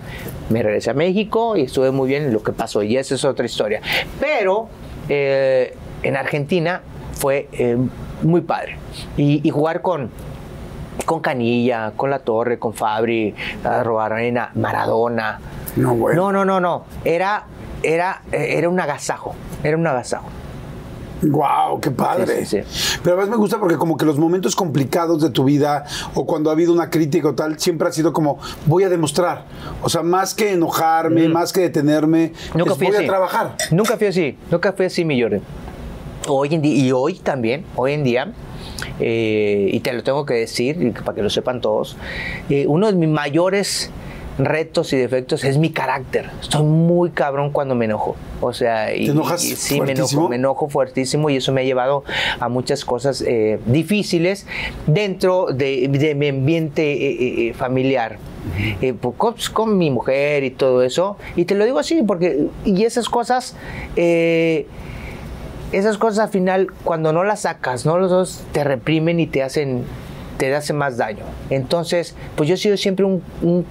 Me 0.50 0.62
regresé 0.62 0.90
a 0.90 0.94
México 0.94 1.56
y 1.56 1.62
estuve 1.62 1.90
muy 1.90 2.08
bien 2.08 2.24
en 2.24 2.32
lo 2.32 2.42
que 2.42 2.52
pasó. 2.52 2.82
Y 2.82 2.96
esa 2.96 3.16
es 3.16 3.24
otra 3.24 3.44
historia. 3.44 3.80
Pero 4.20 4.68
eh, 5.08 5.74
en 6.02 6.16
Argentina 6.16 6.82
fue 7.12 7.48
eh, 7.52 7.76
muy 8.22 8.42
padre. 8.42 8.76
Y, 9.16 9.48
jugar 9.50 9.82
con, 9.82 10.10
con 11.04 11.20
Canilla, 11.20 11.92
con 11.96 12.10
La 12.10 12.20
Torre, 12.20 12.58
con 12.58 12.72
Fabri, 12.72 13.34
Robarena, 13.82 14.52
Maradona. 14.54 15.40
No, 15.76 15.94
bueno. 15.94 16.30
no, 16.30 16.44
no, 16.44 16.44
no, 16.44 16.60
no. 16.60 16.84
Era, 17.04 17.46
era, 17.82 18.22
era 18.30 18.68
un 18.68 18.78
agasajo. 18.78 19.34
Era 19.64 19.76
un 19.76 19.86
agasajo. 19.86 20.28
Wow, 21.22 21.80
qué 21.80 21.90
padre. 21.90 22.46
Pero 23.02 23.16
además 23.16 23.28
me 23.28 23.36
gusta 23.36 23.58
porque 23.58 23.76
como 23.76 23.96
que 23.96 24.04
los 24.04 24.18
momentos 24.18 24.54
complicados 24.54 25.20
de 25.22 25.30
tu 25.30 25.44
vida 25.44 25.84
o 26.14 26.26
cuando 26.26 26.50
ha 26.50 26.52
habido 26.52 26.72
una 26.72 26.90
crítica 26.90 27.28
o 27.28 27.34
tal, 27.34 27.58
siempre 27.58 27.88
ha 27.88 27.92
sido 27.92 28.12
como 28.12 28.38
voy 28.66 28.84
a 28.84 28.88
demostrar. 28.88 29.46
O 29.82 29.88
sea, 29.88 30.02
más 30.02 30.34
que 30.34 30.52
enojarme, 30.52 31.28
mm. 31.28 31.32
más 31.32 31.52
que 31.52 31.60
detenerme, 31.60 32.32
nunca 32.54 32.74
voy 32.74 32.94
a 32.94 33.06
trabajar. 33.06 33.56
Nunca 33.70 33.96
fui 33.96 34.06
así, 34.06 34.36
nunca 34.50 34.72
fui 34.72 34.86
así, 34.86 35.04
mi 35.04 35.20
Jordan. 35.20 35.42
Hoy 36.28 36.54
en 36.54 36.62
día, 36.62 36.74
y 36.74 36.92
hoy 36.92 37.14
también, 37.14 37.64
hoy 37.74 37.94
en 37.94 38.04
día, 38.04 38.32
eh, 39.00 39.70
y 39.72 39.80
te 39.80 39.92
lo 39.92 40.02
tengo 40.02 40.26
que 40.26 40.34
decir, 40.34 40.92
para 41.04 41.14
que 41.14 41.22
lo 41.22 41.30
sepan 41.30 41.60
todos, 41.60 41.96
eh, 42.50 42.66
uno 42.66 42.86
de 42.86 42.92
mis 42.92 43.08
mayores 43.08 43.90
retos 44.38 44.92
y 44.92 44.96
defectos 44.96 45.44
es 45.44 45.58
mi 45.58 45.70
carácter. 45.70 46.30
Estoy 46.40 46.62
muy 46.62 47.10
cabrón 47.10 47.50
cuando 47.50 47.74
me 47.74 47.86
enojo. 47.86 48.16
O 48.40 48.52
sea, 48.52 48.94
y, 48.94 49.08
sí, 49.38 49.80
me 49.80 49.92
enojo, 49.92 50.28
me 50.28 50.36
enojo 50.36 50.68
fuertísimo 50.68 51.28
y 51.28 51.36
eso 51.36 51.52
me 51.52 51.62
ha 51.62 51.64
llevado 51.64 52.04
a 52.38 52.48
muchas 52.48 52.84
cosas 52.84 53.22
eh, 53.26 53.58
difíciles 53.66 54.46
dentro 54.86 55.48
de, 55.52 56.14
mi 56.16 56.28
ambiente 56.28 56.92
eh, 56.92 57.48
eh, 57.48 57.54
familiar. 57.54 58.18
Pues, 59.00 59.50
con, 59.50 59.76
mi 59.76 59.90
mujer 59.90 60.44
y 60.44 60.50
todo 60.50 60.82
eso. 60.82 61.16
Y 61.36 61.44
te 61.44 61.54
lo 61.54 61.64
digo 61.64 61.78
así 61.78 62.02
porque, 62.02 62.46
y 62.64 62.84
esas 62.84 63.08
cosas, 63.08 63.56
esas 63.96 64.68
cosas 65.98 66.18
al 66.20 66.30
final, 66.30 66.68
cuando 66.84 67.12
no 67.12 67.24
las 67.24 67.40
sacas, 67.40 67.84
no 67.84 67.98
los 67.98 68.10
dos 68.10 68.42
te 68.52 68.64
reprimen 68.64 69.20
y 69.20 69.26
te 69.26 69.42
hacen, 69.42 69.84
te 70.38 70.54
hacen 70.54 70.76
más 70.76 70.96
daño. 70.96 71.24
Entonces, 71.50 72.14
pues 72.36 72.48
yo 72.48 72.54
he 72.54 72.58
sido 72.58 72.76
siempre 72.76 73.04
un 73.04 73.22
un 73.42 73.64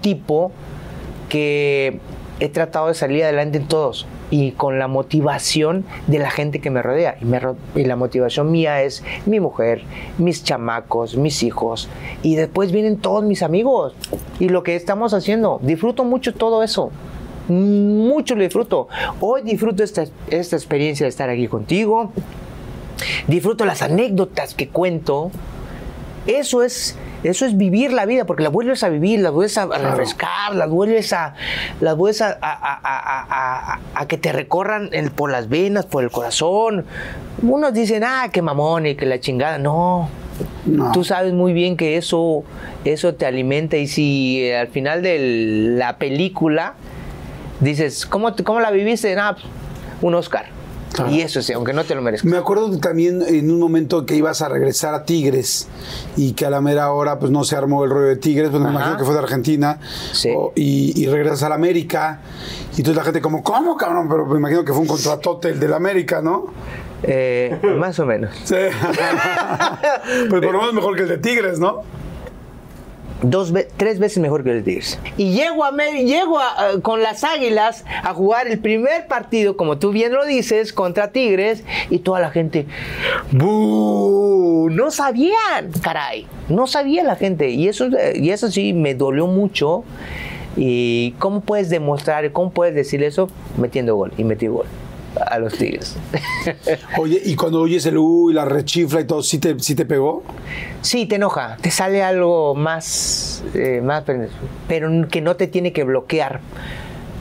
tipo 0.00 0.52
que 1.28 2.00
he 2.40 2.48
tratado 2.48 2.88
de 2.88 2.94
salir 2.94 3.22
adelante 3.24 3.58
en 3.58 3.68
todos 3.68 4.06
y 4.32 4.52
con 4.52 4.78
la 4.78 4.88
motivación 4.88 5.84
de 6.06 6.18
la 6.18 6.30
gente 6.30 6.60
que 6.60 6.70
me 6.70 6.82
rodea. 6.82 7.16
Y, 7.20 7.78
y, 7.78 7.84
la 7.84 7.96
motivación 7.96 8.50
mía 8.50 8.82
es 8.82 9.04
mi 9.26 9.40
mujer, 9.40 9.82
mis 10.16 10.42
chamacos, 10.42 11.16
mis 11.16 11.42
hijos. 11.42 11.88
Y 12.22 12.34
después 12.36 12.72
vienen 12.72 12.96
todos 12.96 13.22
mis 13.24 13.42
amigos. 13.42 13.94
Y 14.40 14.48
lo 14.48 14.62
que 14.62 14.74
estamos 14.74 15.12
haciendo, 15.12 15.60
disfruto 15.62 16.04
mucho 16.04 16.34
todo 16.34 16.62
eso. 16.62 16.90
Mucho 17.48 18.34
lo 18.34 18.42
disfruto. 18.42 18.88
Hoy 19.20 19.42
disfruto 19.42 19.84
esta, 19.84 20.04
esta 20.30 20.56
experiencia 20.56 21.04
de 21.04 21.10
estar 21.10 21.28
aquí 21.28 21.46
contigo. 21.46 22.10
Disfruto 23.28 23.66
las 23.66 23.82
anécdotas 23.82 24.54
que 24.54 24.68
cuento. 24.68 25.30
Eso 26.26 26.62
es 26.62 26.96
eso 27.24 27.46
es 27.46 27.56
vivir 27.56 27.92
la 27.92 28.04
vida, 28.04 28.24
porque 28.24 28.42
la 28.42 28.48
vuelves 28.48 28.82
a 28.82 28.88
vivir, 28.88 29.20
la 29.20 29.30
vuelves 29.30 29.56
a, 29.56 29.66
refrescar, 29.66 30.56
la 30.56 30.66
vuelves 30.66 31.12
a, 31.12 31.34
la 31.80 31.94
vuelves 31.94 32.20
a, 32.20 32.36
a, 32.42 34.06
que 34.08 34.18
te 34.18 34.32
recorran 34.32 34.90
por 35.14 35.30
las 35.30 35.48
venas, 35.48 35.86
por 35.86 36.02
el 36.02 36.10
corazón. 36.10 36.84
Unos 37.40 37.72
dicen, 37.72 38.02
ah, 38.04 38.28
qué 38.32 38.42
mamón 38.42 38.86
y 38.86 38.96
que 38.96 39.06
la 39.06 39.20
chingada. 39.20 39.58
No, 39.58 40.08
Tú 40.92 41.04
sabes 41.04 41.32
muy 41.32 41.52
bien 41.52 41.76
que 41.76 41.96
eso, 41.96 42.44
eso 42.84 43.14
te 43.14 43.26
alimenta 43.26 43.76
y 43.76 43.86
si 43.86 44.42
eh, 44.42 44.56
al 44.56 44.68
final 44.68 45.02
de 45.02 45.18
la 45.76 45.98
película 45.98 46.74
dices, 47.60 48.06
¿cómo, 48.06 48.34
cómo 48.44 48.60
la 48.60 48.70
viviste? 48.70 49.14
Ah, 49.18 49.34
pues, 49.34 49.46
un 50.00 50.14
Oscar. 50.14 50.46
Y 51.10 51.20
eso 51.20 51.42
sí, 51.42 51.52
aunque 51.52 51.72
no 51.72 51.84
te 51.84 51.94
lo 51.94 52.02
merezcas. 52.02 52.30
Me 52.30 52.36
acuerdo 52.36 52.76
también 52.78 53.22
en 53.22 53.50
un 53.50 53.58
momento 53.58 54.04
que 54.04 54.14
ibas 54.14 54.42
a 54.42 54.48
regresar 54.48 54.94
a 54.94 55.04
Tigres 55.04 55.68
y 56.16 56.32
que 56.32 56.46
a 56.46 56.50
la 56.50 56.60
mera 56.60 56.92
hora 56.92 57.18
pues 57.18 57.30
no 57.30 57.44
se 57.44 57.56
armó 57.56 57.84
el 57.84 57.90
rollo 57.90 58.08
de 58.08 58.16
Tigres, 58.16 58.50
pues 58.50 58.62
me 58.62 58.70
imagino 58.70 58.96
que 58.96 59.04
fue 59.04 59.14
de 59.14 59.20
Argentina. 59.20 59.78
y, 60.54 61.06
regresas 61.06 61.42
a 61.42 61.48
la 61.50 61.56
América. 61.56 62.20
Y 62.74 62.78
entonces 62.78 62.96
la 62.96 63.04
gente 63.04 63.20
como, 63.20 63.42
¿cómo, 63.42 63.76
cabrón? 63.76 64.08
Pero 64.08 64.26
me 64.26 64.38
imagino 64.38 64.64
que 64.64 64.72
fue 64.72 64.82
un 64.82 64.86
contratote 64.86 65.50
el 65.50 65.60
de 65.60 65.68
la 65.68 65.76
América, 65.76 66.22
¿no? 66.22 66.46
Eh, 67.02 67.58
más 67.78 67.98
o 67.98 68.06
menos. 68.06 68.30
Sí. 68.44 68.54
pues 70.30 70.42
por 70.42 70.52
lo 70.52 70.58
menos 70.58 70.74
mejor 70.74 70.96
que 70.96 71.02
el 71.02 71.08
de 71.08 71.18
Tigres, 71.18 71.58
¿no? 71.58 71.82
Dos 73.22 73.52
tres 73.76 73.98
veces 73.98 74.18
mejor 74.18 74.44
que 74.44 74.50
el 74.50 74.64
Tigres. 74.64 74.98
Y 75.16 75.32
llego, 75.32 75.64
a, 75.64 75.70
llego 75.70 76.38
con 76.82 77.02
las 77.02 77.24
Águilas 77.24 77.84
a 78.02 78.12
jugar 78.14 78.48
el 78.48 78.58
primer 78.58 79.06
partido, 79.06 79.56
como 79.56 79.78
tú 79.78 79.90
bien 79.90 80.12
lo 80.12 80.24
dices, 80.26 80.72
contra 80.72 81.12
Tigres, 81.12 81.64
y 81.90 81.98
toda 82.00 82.20
la 82.20 82.30
gente, 82.30 82.66
No 83.32 84.90
sabían, 84.90 85.70
caray, 85.82 86.26
no 86.48 86.66
sabía 86.66 87.04
la 87.04 87.16
gente. 87.16 87.50
Y 87.50 87.68
eso, 87.68 87.88
y 88.14 88.30
eso 88.30 88.50
sí 88.50 88.72
me 88.72 88.94
dolió 88.94 89.26
mucho. 89.26 89.84
¿Y 90.54 91.12
cómo 91.18 91.40
puedes 91.40 91.70
demostrar, 91.70 92.30
cómo 92.32 92.50
puedes 92.50 92.74
decir 92.74 93.02
eso? 93.02 93.30
Metiendo 93.56 93.96
gol, 93.96 94.12
y 94.18 94.24
metí 94.24 94.48
gol 94.48 94.66
a 95.22 95.38
los 95.38 95.54
Tigres. 95.54 95.96
Oye, 96.98 97.20
¿y 97.24 97.36
cuando 97.36 97.60
oyes 97.60 97.86
el 97.86 97.98
U 97.98 98.30
y 98.30 98.34
la 98.34 98.44
rechifla 98.44 99.00
y 99.00 99.04
todo, 99.04 99.22
¿sí 99.22 99.38
te, 99.38 99.58
sí 99.60 99.74
te 99.74 99.84
pegó? 99.84 100.22
Sí, 100.80 101.06
te 101.06 101.16
enoja, 101.16 101.56
te 101.60 101.70
sale 101.70 102.02
algo 102.02 102.54
más, 102.54 103.42
eh, 103.54 103.80
más, 103.82 104.04
pero 104.68 105.08
que 105.08 105.20
no 105.20 105.36
te 105.36 105.46
tiene 105.46 105.72
que 105.72 105.84
bloquear 105.84 106.40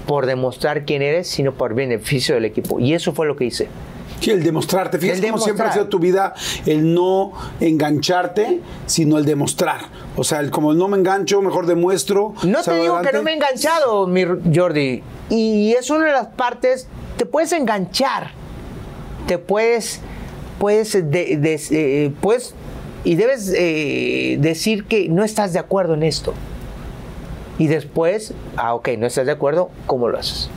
por 0.08 0.26
demostrar 0.26 0.86
quién 0.86 1.02
eres, 1.02 1.28
sino 1.28 1.54
por 1.54 1.74
beneficio 1.74 2.36
del 2.36 2.46
equipo. 2.46 2.80
Y 2.80 2.94
eso 2.94 3.14
fue 3.14 3.28
lo 3.28 3.36
que 3.36 3.46
hice. 3.46 3.68
Sí, 4.22 4.30
el 4.30 4.44
demostrarte. 4.44 5.00
Fíjate 5.00 5.22
cómo 5.22 5.40
siempre 5.40 5.66
ha 5.66 5.74
sido 5.74 5.88
tu 5.88 5.98
vida 5.98 6.36
el 6.68 6.94
no 6.94 7.34
engancharte, 7.60 8.60
sino 8.86 9.18
el 9.18 9.26
demostrar. 9.26 9.82
O 10.16 10.24
sea, 10.24 10.42
el, 10.42 10.52
como 10.52 10.74
no 10.74 10.88
me 10.88 10.98
engancho, 10.98 11.42
mejor 11.42 11.66
demuestro. 11.66 12.36
No 12.44 12.62
te 12.62 12.76
digo 12.76 13.02
que 13.02 13.12
no 13.14 13.24
me 13.24 13.32
he 13.32 13.36
enganchado, 13.36 14.06
mi 14.06 14.24
Jordi. 14.54 15.02
Y 15.30 15.74
es 15.74 15.90
una 15.90 16.06
de 16.06 16.12
las 16.12 16.28
partes 16.28 16.88
te 17.22 17.28
puedes 17.28 17.52
enganchar, 17.52 18.32
te 19.28 19.38
puedes, 19.38 20.00
puedes, 20.58 20.96
eh, 20.96 22.12
puedes 22.20 22.56
y 23.04 23.14
debes 23.14 23.54
eh, 23.56 24.38
decir 24.40 24.86
que 24.86 25.08
no 25.08 25.24
estás 25.24 25.54
de 25.54 25.60
acuerdo 25.60 25.94
en 25.94 26.02
esto. 26.02 26.34
Y 27.60 27.68
después, 27.68 28.34
ah, 28.58 28.74
ok, 28.74 28.90
no 28.98 29.06
estás 29.06 29.28
de 29.28 29.34
acuerdo, 29.34 29.70
¿cómo 29.86 30.10
lo 30.10 30.18
haces? 30.18 30.50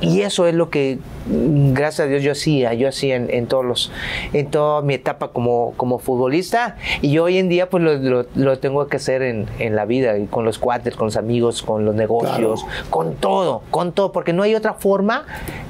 Y 0.00 0.22
eso 0.22 0.46
es 0.46 0.54
lo 0.54 0.70
que, 0.70 1.00
gracias 1.26 2.06
a 2.06 2.08
Dios, 2.08 2.22
yo 2.22 2.32
hacía, 2.32 2.74
yo 2.74 2.88
hacía 2.88 3.16
en, 3.16 3.46
todos 3.46 3.64
los, 3.64 3.92
en 4.32 4.50
toda 4.50 4.82
mi 4.82 4.94
etapa 4.94 5.28
como, 5.28 5.74
como 5.76 5.98
futbolista. 5.98 6.76
Y 7.02 7.18
hoy 7.18 7.38
en 7.38 7.48
día, 7.48 7.70
pues 7.70 7.82
lo, 7.82 8.26
lo, 8.34 8.58
tengo 8.58 8.86
que 8.86 8.96
hacer 8.96 9.22
en, 9.22 9.46
en, 9.58 9.74
la 9.74 9.84
vida, 9.84 10.18
y 10.18 10.26
con 10.26 10.44
los 10.44 10.58
cuates, 10.58 10.96
con 10.96 11.06
los 11.06 11.16
amigos, 11.16 11.62
con 11.62 11.84
los 11.84 11.94
negocios, 11.94 12.64
con 12.90 13.14
todo, 13.16 13.62
con 13.70 13.92
todo, 13.92 14.12
porque 14.12 14.32
no 14.32 14.42
hay 14.42 14.54
otra 14.54 14.74
forma 14.74 15.24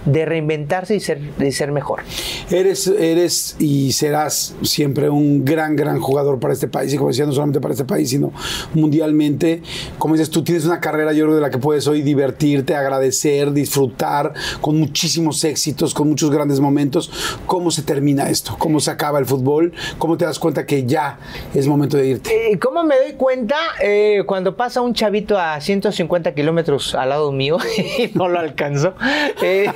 de 0.04 0.24
reinventarse 0.24 0.94
y 0.94 1.00
ser, 1.00 1.20
de 1.36 1.52
ser 1.52 1.72
mejor. 1.72 2.02
Eres, 2.50 2.86
eres 2.86 3.56
y 3.58 3.92
serás 3.92 4.54
siempre 4.62 5.08
un 5.08 5.44
gran, 5.44 5.76
gran 5.76 6.00
jugador 6.00 6.40
para 6.40 6.52
este 6.52 6.68
país, 6.68 6.92
y 6.92 6.96
como 6.96 7.08
decía, 7.10 7.26
no 7.26 7.32
solamente 7.32 7.60
para 7.60 7.72
este 7.72 7.84
país, 7.84 8.10
sino 8.10 8.32
mundialmente. 8.74 9.62
Como 9.98 10.14
dices, 10.14 10.30
tú 10.30 10.42
tienes 10.42 10.64
una 10.64 10.80
carrera, 10.80 11.12
yo 11.12 11.24
creo, 11.24 11.36
de 11.36 11.40
la 11.40 11.50
que 11.50 11.58
puedes 11.58 11.86
hoy 11.86 12.02
divertirte, 12.02 12.74
agradecer, 12.74 13.52
disfrutar, 13.52 14.32
con 14.60 14.78
muchísimos 14.78 15.43
éxitos, 15.44 15.94
con 15.94 16.08
muchos 16.08 16.30
grandes 16.30 16.60
momentos. 16.60 17.10
¿Cómo 17.46 17.70
se 17.70 17.82
termina 17.82 18.28
esto? 18.30 18.56
¿Cómo 18.58 18.80
se 18.80 18.90
acaba 18.90 19.18
el 19.18 19.26
fútbol? 19.26 19.72
¿Cómo 19.98 20.16
te 20.16 20.24
das 20.24 20.38
cuenta 20.38 20.66
que 20.66 20.84
ya 20.84 21.18
es 21.54 21.66
momento 21.66 21.96
de 21.96 22.06
irte? 22.06 22.52
Eh, 22.52 22.58
¿Cómo 22.58 22.82
me 22.82 22.96
doy 22.96 23.12
cuenta? 23.12 23.56
Eh, 23.82 24.22
cuando 24.26 24.56
pasa 24.56 24.80
un 24.80 24.94
chavito 24.94 25.38
a 25.38 25.60
150 25.60 26.34
kilómetros 26.34 26.94
al 26.94 27.10
lado 27.10 27.32
mío 27.32 27.58
y 27.98 28.10
no 28.14 28.28
lo 28.28 28.38
alcanzo. 28.38 28.94
Eh, 29.42 29.70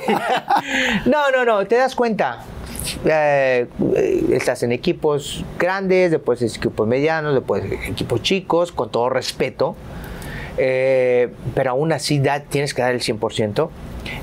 no, 1.05 1.31
no, 1.31 1.45
no, 1.45 1.65
te 1.67 1.75
das 1.75 1.95
cuenta. 1.95 2.43
estás 4.31 4.63
en 4.63 4.71
equipos 4.71 5.43
grandes, 5.57 6.11
después 6.11 6.41
equipos 6.41 6.87
medianos, 6.87 7.33
después 7.33 7.63
equipos 7.87 8.21
chicos, 8.21 8.71
con 8.71 8.89
todo 8.89 9.09
respeto. 9.09 9.75
Pero 10.59 11.71
aún 11.71 11.91
así 11.93 12.21
tienes 12.49 12.73
que 12.73 12.81
dar 12.81 12.93
el 12.93 13.01
100%. 13.01 13.69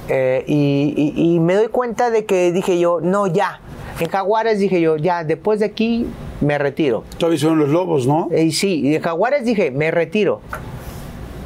Eh, 0.08 0.44
y, 0.46 1.38
me 1.40 1.54
doy 1.54 1.68
cuenta 1.68 2.10
de 2.10 2.24
que 2.24 2.52
dije 2.52 2.78
yo, 2.78 3.00
no, 3.00 3.26
ya. 3.26 3.60
En 4.00 4.08
Jaguares 4.08 4.58
dije 4.58 4.80
yo, 4.80 4.96
ya, 4.96 5.24
después 5.24 5.60
de 5.60 5.66
aquí 5.66 6.06
me 6.40 6.58
retiro. 6.58 7.04
Todavía 7.18 7.38
son 7.38 7.58
los 7.58 7.68
lobos, 7.68 8.06
¿no? 8.06 8.28
Y 8.36 8.52
sí, 8.52 8.86
y 8.86 8.90
de 8.90 9.00
Jaguares 9.00 9.44
dije, 9.44 9.70
me 9.70 9.90
retiro. 9.90 10.40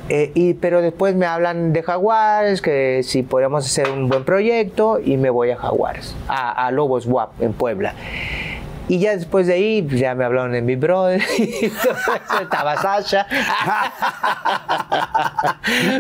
Eh, 0.09 0.33
y, 0.35 0.55
pero 0.55 0.83
después 0.83 1.15
me 1.15 1.27
hablan 1.27 1.73
de 1.73 1.83
Jaguares, 1.85 2.61
que 2.61 3.03
si 3.05 3.23
podríamos 3.23 3.65
hacer 3.65 3.89
un 3.91 4.09
buen 4.09 4.25
proyecto, 4.25 4.99
y 4.99 5.17
me 5.17 5.31
voy 5.31 5.51
a 5.51 5.57
Jaguares, 5.57 6.17
a, 6.27 6.67
a 6.67 6.71
Lobos 6.73 7.07
WAP 7.07 7.41
en 7.41 7.53
Puebla. 7.53 7.95
Y 8.91 8.99
ya 8.99 9.17
después 9.17 9.47
de 9.47 9.53
ahí, 9.53 9.87
ya 9.89 10.17
me 10.17 10.25
hablaron 10.25 10.51
de 10.51 10.63
mi 10.63 10.75
brother, 10.75 11.23
estaba 12.43 12.77
Sasha. 12.83 13.25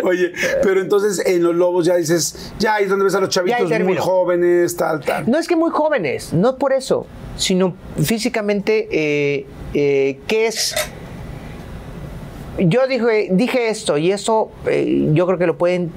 Oye, 0.03 0.32
pero 0.61 0.80
entonces 0.80 1.24
en 1.24 1.45
los 1.45 1.55
lobos 1.55 1.86
ya 1.86 1.95
dices, 1.95 2.53
ya 2.59 2.74
ahí 2.74 2.84
es 2.84 2.91
donde 2.91 3.05
ves 3.05 3.14
a 3.14 3.20
los 3.20 3.28
chavitos 3.28 3.70
muy 3.84 3.97
jóvenes, 3.97 4.76
tal, 4.76 4.99
tal. 5.03 5.30
No 5.30 5.38
es 5.38 5.47
que 5.47 5.55
muy 5.55 5.70
jóvenes, 5.70 6.32
no 6.32 6.57
por 6.57 6.72
eso, 6.72 7.07
sino 7.36 7.76
físicamente, 8.03 8.88
eh, 8.91 9.47
eh, 9.72 10.18
¿qué 10.26 10.49
es? 10.49 10.74
Yo 12.59 12.88
dije, 12.88 13.28
dije 13.30 13.68
esto 13.68 13.99
y 13.99 14.11
eso 14.11 14.51
eh, 14.66 15.11
yo 15.12 15.28
creo 15.28 15.38
que 15.38 15.47
lo 15.47 15.57
pueden, 15.57 15.93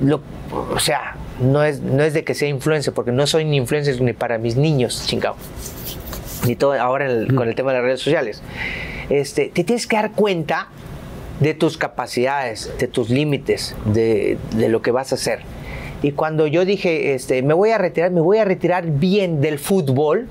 o 0.52 0.80
sea, 0.80 1.16
no 1.42 1.64
es, 1.64 1.80
no 1.80 2.04
es 2.04 2.14
de 2.14 2.24
que 2.24 2.36
sea 2.36 2.50
influencer, 2.50 2.94
porque 2.94 3.12
no 3.12 3.26
soy 3.26 3.46
ni 3.46 3.58
influencer 3.58 4.00
ni 4.00 4.14
para 4.14 4.38
mis 4.38 4.58
niños, 4.58 5.08
chingado 5.08 5.38
y 6.46 6.56
todo 6.56 6.74
ahora 6.74 7.08
con 7.36 7.48
el 7.48 7.56
tema 7.56 7.72
de 7.72 7.78
las 7.78 7.86
redes 7.86 8.02
sociales, 8.02 8.42
este, 9.10 9.52
te 9.54 9.64
tienes 9.64 9.88
que 9.88 9.96
dar 9.96 10.12
cuenta 10.12 10.68
de 11.40 11.54
tus 11.54 11.78
capacidades, 11.78 12.72
de 12.80 12.88
tus 12.88 13.10
límites, 13.10 13.76
de, 13.86 14.38
lo 14.70 14.82
que 14.82 14.92
vas 14.92 15.12
a 15.12 15.16
hacer. 15.16 15.40
Y 16.02 16.12
cuando 16.12 16.48
yo 16.48 16.66
dije, 16.66 17.14
este, 17.14 17.42
me 17.44 17.54
voy 17.54 17.72
a 17.72 17.78
retirar, 17.78 18.12
me 18.12 18.22
voy 18.22 18.38
a 18.38 18.46
retirar 18.46 18.86
bien 18.86 19.42
del 19.42 19.58
fútbol, 19.60 20.28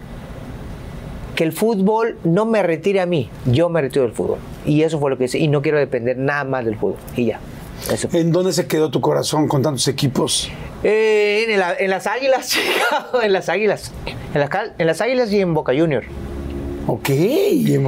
que 1.35 1.45
el 1.45 1.53
fútbol 1.53 2.19
no 2.25 2.45
me 2.45 2.63
retire 2.63 3.01
a 3.01 3.07
mí, 3.07 3.31
yo 3.47 3.69
me 3.71 3.81
retiro 3.81 4.05
del 4.05 4.13
fútbol. 4.13 4.39
Y 4.67 4.83
eso 4.83 5.01
fue 5.01 5.11
lo 5.11 5.19
que 5.19 5.25
hice. 5.25 5.39
Y 5.39 5.49
no 5.49 5.63
quiero 5.63 5.79
depender 5.79 6.19
nada 6.19 6.45
más 6.45 6.65
del 6.65 6.77
fútbol. 6.77 6.99
Y 7.17 7.27
ya. 7.27 7.41
¿En 8.13 8.33
dónde 8.33 8.53
se 8.53 8.67
quedó 8.67 8.91
tu 8.91 9.01
corazón 9.01 9.49
con 9.49 9.63
tantos 9.63 9.89
equipos? 9.89 10.51
Eh, 10.83 11.47
en, 11.79 11.91
las 11.91 12.07
Águilas, 12.07 12.57
en 13.23 13.33
las 13.33 13.49
Águilas. 13.49 13.93
En 14.35 14.87
las, 14.87 15.01
Águilas 15.01 15.33
y 15.33 15.41
en 15.41 15.55
Boca 15.55 15.73
Junior. 15.77 16.05
Ok, 16.87 17.11
¿y 17.11 17.75
en 17.75 17.85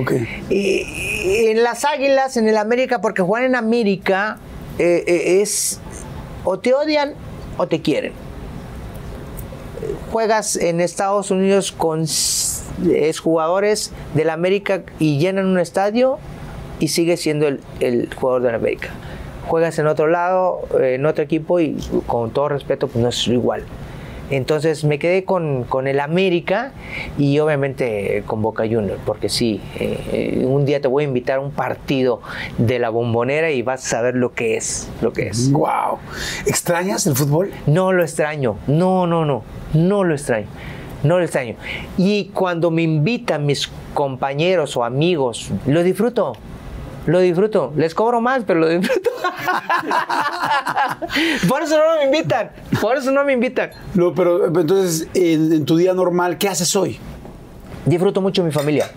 en 0.50 1.62
las 1.62 1.84
Águilas, 1.84 2.36
en 2.36 2.48
el 2.48 2.56
América, 2.56 3.00
porque 3.00 3.22
jugar 3.22 3.44
en 3.44 3.56
América 3.56 4.38
eh, 4.78 5.02
eh, 5.06 5.40
es 5.40 5.80
o 6.44 6.58
te 6.58 6.74
odian 6.74 7.14
o 7.56 7.66
te 7.66 7.80
quieren. 7.80 8.12
Juegas 10.12 10.56
en 10.56 10.80
Estados 10.80 11.30
Unidos 11.30 11.72
con 11.72 12.06
jugadores 13.18 13.90
del 14.14 14.30
América 14.30 14.82
y 14.98 15.18
llenan 15.18 15.46
un 15.46 15.58
estadio 15.58 16.18
y 16.78 16.88
sigues 16.88 17.20
siendo 17.20 17.48
el, 17.48 17.60
el 17.80 18.14
jugador 18.14 18.42
del 18.42 18.54
América 18.54 18.90
juegas 19.46 19.78
en 19.78 19.86
otro 19.86 20.06
lado, 20.06 20.62
eh, 20.80 20.94
en 20.94 21.06
otro 21.06 21.24
equipo 21.24 21.60
y 21.60 21.76
con 22.06 22.30
todo 22.30 22.48
respeto, 22.48 22.88
pues 22.88 23.02
no 23.02 23.08
es 23.08 23.28
igual. 23.28 23.64
Entonces 24.30 24.84
me 24.84 24.98
quedé 24.98 25.24
con, 25.24 25.66
el 25.86 26.00
América 26.00 26.72
y 27.18 27.38
obviamente 27.40 28.22
con 28.26 28.40
Boca 28.40 28.62
Juniors, 28.62 29.00
porque 29.04 29.28
sí, 29.28 29.60
eh, 29.78 30.44
un 30.46 30.64
día 30.64 30.80
te 30.80 30.88
voy 30.88 31.04
a 31.04 31.06
invitar 31.06 31.38
a 31.38 31.40
un 31.40 31.50
partido 31.50 32.20
de 32.56 32.78
la 32.78 32.88
bombonera 32.88 33.50
y 33.50 33.60
vas 33.60 33.84
a 33.84 33.88
saber 33.88 34.16
lo 34.16 34.32
que 34.32 34.56
es, 34.56 34.88
lo 35.02 35.12
que 35.12 35.28
es. 35.28 35.52
Wow. 35.52 35.98
¿Extrañas 36.46 37.06
el 37.06 37.14
fútbol? 37.14 37.50
No 37.66 37.92
lo 37.92 38.02
extraño, 38.02 38.56
no, 38.66 39.06
no, 39.06 39.26
no, 39.26 39.42
no 39.74 40.04
lo 40.04 40.14
extraño. 40.14 40.46
No 41.02 41.18
lo 41.18 41.24
extraño. 41.24 41.56
Y 41.98 42.30
cuando 42.32 42.70
me 42.70 42.80
invitan 42.80 43.44
mis 43.44 43.70
compañeros 43.92 44.74
o 44.78 44.84
amigos, 44.84 45.50
lo 45.66 45.82
disfruto. 45.82 46.32
Lo 47.06 47.20
disfruto. 47.20 47.72
Les 47.76 47.94
cobro 47.94 48.20
más, 48.20 48.42
pero 48.46 48.60
lo 48.60 48.68
disfruto. 48.68 49.10
Por 51.48 51.62
eso 51.62 51.76
no 51.76 51.98
me 51.98 52.06
invitan. 52.06 52.50
Por 52.80 52.96
eso 52.96 53.10
no 53.10 53.24
me 53.24 53.34
invitan. 53.34 53.70
No, 53.94 54.14
pero 54.14 54.46
entonces, 54.46 55.08
en, 55.14 55.64
tu 55.64 55.76
día 55.76 55.92
normal, 55.92 56.38
¿qué 56.38 56.48
haces 56.48 56.74
hoy? 56.76 56.98
Disfruto 57.84 58.20
mucho 58.20 58.42
mi 58.42 58.52
familia. 58.52 58.90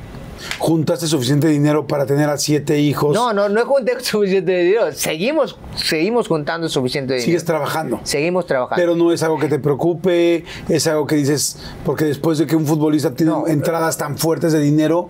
¿Juntaste 0.60 1.08
suficiente 1.08 1.48
dinero 1.48 1.88
para 1.88 2.06
tener 2.06 2.30
a 2.30 2.38
siete 2.38 2.80
hijos? 2.80 3.14
No, 3.14 3.34
no, 3.34 3.50
no 3.50 3.66
junté 3.66 4.00
suficiente 4.02 4.58
dinero. 4.58 4.92
Seguimos, 4.94 5.58
seguimos 5.76 6.28
juntando 6.28 6.70
suficiente 6.70 7.16
dinero. 7.16 7.26
Sigues 7.26 7.44
trabajando. 7.44 8.00
Seguimos 8.04 8.46
trabajando. 8.46 8.80
Pero 8.80 8.96
no 8.96 9.12
es 9.12 9.24
algo 9.24 9.40
que 9.40 9.48
te 9.48 9.60
preocupe, 9.60 10.46
es 10.70 10.88
algo 10.88 11.08
que 11.08 11.16
dices, 11.16 11.58
porque 11.84 12.06
después 12.06 12.38
de 12.38 12.46
que 12.46 12.56
un 12.56 12.66
futbolista 12.66 13.14
tiene 13.14 13.34
entradas 13.48 13.98
tan 13.98 14.18
fuertes 14.18 14.54
de 14.54 14.60
dinero, 14.60 15.10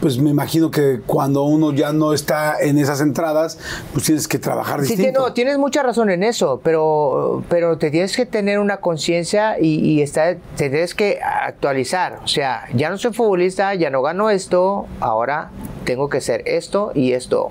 pues 0.00 0.18
me 0.18 0.30
imagino 0.30 0.70
que 0.70 1.00
cuando 1.06 1.42
uno 1.42 1.72
ya 1.72 1.92
no 1.92 2.12
está 2.12 2.58
en 2.60 2.78
esas 2.78 3.00
entradas, 3.00 3.58
pues 3.92 4.06
tienes 4.06 4.26
que 4.26 4.38
trabajar 4.38 4.80
distinto. 4.80 5.02
Sí, 5.04 5.12
no, 5.12 5.32
tienes 5.32 5.58
mucha 5.58 5.82
razón 5.82 6.10
en 6.10 6.22
eso, 6.22 6.60
pero, 6.64 7.44
pero 7.48 7.78
te 7.78 7.90
tienes 7.90 8.16
que 8.16 8.26
tener 8.26 8.58
una 8.58 8.78
conciencia 8.78 9.58
y, 9.60 10.00
estar, 10.00 10.38
te 10.56 10.70
tienes 10.70 10.94
que 10.94 11.20
actualizar. 11.22 12.20
O 12.24 12.28
sea, 12.28 12.64
ya 12.74 12.90
no 12.90 12.98
soy 12.98 13.12
futbolista, 13.12 13.74
ya 13.74 13.90
no 13.90 14.02
gano 14.02 14.30
esto, 14.30 14.86
ahora 15.00 15.50
tengo 15.84 16.08
que 16.08 16.18
hacer 16.18 16.42
esto 16.46 16.92
y 16.94 17.12
esto 17.12 17.50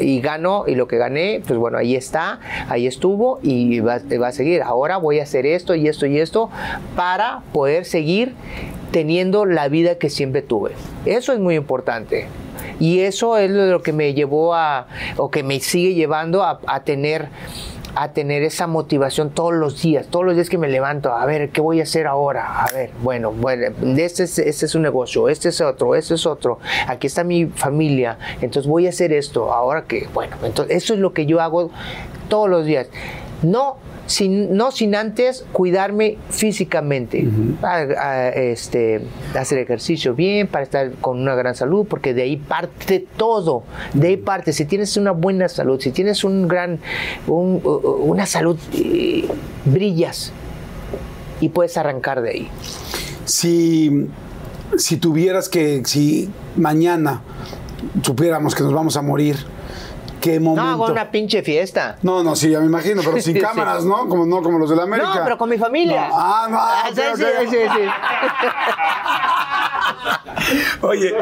y 0.00 0.20
gano 0.20 0.64
y 0.66 0.74
lo 0.74 0.88
que 0.88 0.98
gané, 0.98 1.42
pues 1.46 1.58
bueno, 1.58 1.78
ahí 1.78 1.94
está, 1.94 2.40
ahí 2.68 2.86
estuvo 2.86 3.38
y 3.42 3.80
va, 3.80 4.00
va, 4.20 4.28
a 4.28 4.32
seguir. 4.32 4.62
Ahora 4.62 4.96
voy 4.96 5.20
a 5.20 5.24
hacer 5.24 5.46
esto 5.46 5.74
y 5.74 5.88
esto 5.88 6.06
y 6.06 6.18
esto 6.18 6.50
para 6.96 7.42
poder 7.52 7.84
seguir 7.84 8.34
teniendo 8.90 9.44
la 9.44 9.68
vida 9.68 9.96
que 9.96 10.10
siempre 10.10 10.42
tuve. 10.42 10.72
Eso 11.04 11.32
es 11.32 11.38
muy 11.38 11.54
importante. 11.54 12.26
Y 12.78 13.00
eso 13.00 13.36
es 13.36 13.50
lo 13.50 13.82
que 13.82 13.92
me 13.92 14.14
llevó 14.14 14.54
a, 14.54 14.86
o 15.16 15.30
que 15.30 15.42
me 15.42 15.60
sigue 15.60 15.94
llevando 15.94 16.42
a, 16.42 16.58
tener 16.84 17.28
a 17.94 18.12
tener 18.12 18.42
esa 18.42 18.66
motivación 18.66 19.30
todos 19.30 19.54
los 19.54 19.82
días, 19.82 20.06
todos 20.08 20.24
los 20.24 20.34
días 20.34 20.48
que 20.48 20.58
me 20.58 20.68
levanto, 20.68 21.12
a 21.12 21.24
ver, 21.26 21.50
¿qué 21.50 21.60
voy 21.60 21.80
a 21.80 21.84
hacer 21.84 22.06
ahora? 22.06 22.64
A 22.64 22.72
ver, 22.72 22.90
bueno, 23.02 23.32
bueno 23.32 23.66
este 23.96 24.24
es, 24.24 24.38
este 24.38 24.66
es 24.66 24.74
un 24.74 24.82
negocio, 24.82 25.28
este 25.28 25.48
es 25.48 25.60
otro, 25.60 25.94
este 25.94 26.14
es 26.14 26.26
otro, 26.26 26.58
aquí 26.86 27.06
está 27.06 27.24
mi 27.24 27.46
familia, 27.46 28.18
entonces 28.40 28.68
voy 28.68 28.86
a 28.86 28.90
hacer 28.90 29.12
esto, 29.12 29.52
ahora 29.52 29.82
que, 29.82 30.08
bueno, 30.12 30.36
entonces 30.42 30.76
eso 30.76 30.94
es 30.94 31.00
lo 31.00 31.12
que 31.12 31.26
yo 31.26 31.40
hago 31.40 31.70
todos 32.28 32.48
los 32.48 32.64
días. 32.64 32.88
No 33.42 33.76
sin, 34.10 34.56
no 34.56 34.72
sin 34.72 34.94
antes 34.94 35.44
cuidarme 35.52 36.18
físicamente, 36.30 37.28
este, 38.34 39.02
hacer 39.38 39.58
ejercicio 39.58 40.14
bien 40.14 40.48
para 40.48 40.64
estar 40.64 40.92
con 41.00 41.20
una 41.20 41.34
gran 41.34 41.54
salud, 41.54 41.86
porque 41.88 42.12
de 42.12 42.22
ahí 42.22 42.36
parte 42.36 43.06
todo, 43.16 43.62
de 43.94 44.08
ahí 44.08 44.16
parte, 44.16 44.52
si 44.52 44.64
tienes 44.64 44.96
una 44.96 45.12
buena 45.12 45.48
salud, 45.48 45.80
si 45.80 45.92
tienes 45.92 46.24
un 46.24 46.48
gran, 46.48 46.80
una 47.28 48.26
salud, 48.26 48.58
eh, 48.74 49.28
brillas 49.64 50.32
y 51.40 51.48
puedes 51.50 51.76
arrancar 51.76 52.20
de 52.20 52.30
ahí. 52.30 52.48
Si, 53.24 54.08
si 54.76 54.96
tuvieras 54.96 55.48
que, 55.48 55.82
si 55.84 56.28
mañana 56.56 57.22
supiéramos 58.02 58.54
que 58.54 58.64
nos 58.64 58.72
vamos 58.72 58.96
a 58.96 59.02
morir, 59.02 59.36
¿Qué 60.20 60.38
momento? 60.40 60.62
No, 60.62 60.70
hago 60.84 60.92
una 60.92 61.10
pinche 61.10 61.42
fiesta. 61.42 61.96
No, 62.02 62.22
no, 62.22 62.36
sí, 62.36 62.50
ya 62.50 62.60
me 62.60 62.66
imagino, 62.66 63.00
pero 63.04 63.20
sin 63.22 63.34
Sí. 63.34 63.40
cámaras, 63.40 63.84
¿no? 63.84 64.08
Como 64.08 64.26
no 64.26 64.42
como 64.42 64.58
los 64.58 64.68
de 64.70 64.76
la 64.76 64.82
América. 64.82 65.14
No, 65.14 65.24
pero 65.24 65.38
con 65.38 65.48
mi 65.48 65.56
familia. 65.58 66.08
No. 66.08 66.14
Ah, 66.18 66.46
no. 66.50 66.58
Ah, 66.60 66.84
sí, 66.94 67.00
ok. 67.00 67.16
sí, 67.16 67.24
sí, 67.50 67.56
sí. 67.74 67.88
Oye, 70.86 71.14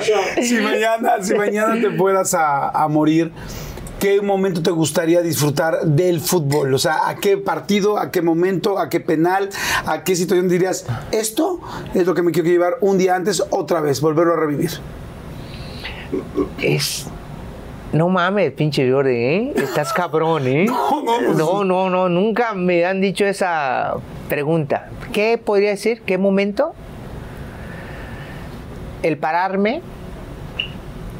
si 0.42 0.54
mañana, 0.60 1.22
si 1.22 1.34
mañana 1.34 1.74
te 1.80 1.90
fueras 1.96 2.34
a, 2.34 2.68
a 2.70 2.88
morir, 2.88 3.32
¿qué 3.98 4.20
momento 4.22 4.62
te 4.62 4.70
gustaría 4.70 5.20
disfrutar 5.22 5.80
del 5.82 6.20
fútbol? 6.20 6.72
O 6.74 6.78
sea, 6.78 7.08
¿a 7.08 7.16
qué 7.16 7.36
partido, 7.36 7.98
a 7.98 8.10
qué 8.10 8.22
momento, 8.22 8.78
a 8.78 8.88
qué 8.88 9.00
penal, 9.00 9.48
a 9.86 10.04
qué 10.04 10.14
situación 10.16 10.48
dirías, 10.48 10.86
esto 11.10 11.60
es 11.94 12.06
lo 12.06 12.14
que 12.14 12.22
me 12.22 12.32
quiero 12.32 12.48
llevar 12.48 12.76
un 12.80 12.96
día 12.98 13.14
antes, 13.16 13.42
otra 13.50 13.80
vez, 13.80 14.00
volverlo 14.00 14.34
a 14.34 14.36
revivir? 14.36 14.70
Es. 16.58 17.06
No 17.92 18.10
mames, 18.10 18.52
pinche 18.52 18.90
Jordi, 18.90 19.14
¿eh? 19.14 19.52
Estás 19.56 19.94
cabrón, 19.94 20.46
¿eh? 20.46 20.66
No, 20.66 21.02
no, 21.02 21.34
no, 21.34 21.64
no, 21.64 21.90
no, 21.90 22.08
nunca 22.08 22.52
me 22.52 22.84
han 22.84 23.00
dicho 23.00 23.24
esa 23.24 23.94
pregunta. 24.28 24.90
¿Qué 25.12 25.38
podría 25.38 25.70
decir? 25.70 26.02
¿Qué 26.02 26.18
momento? 26.18 26.74
El 29.02 29.16
pararme 29.16 29.80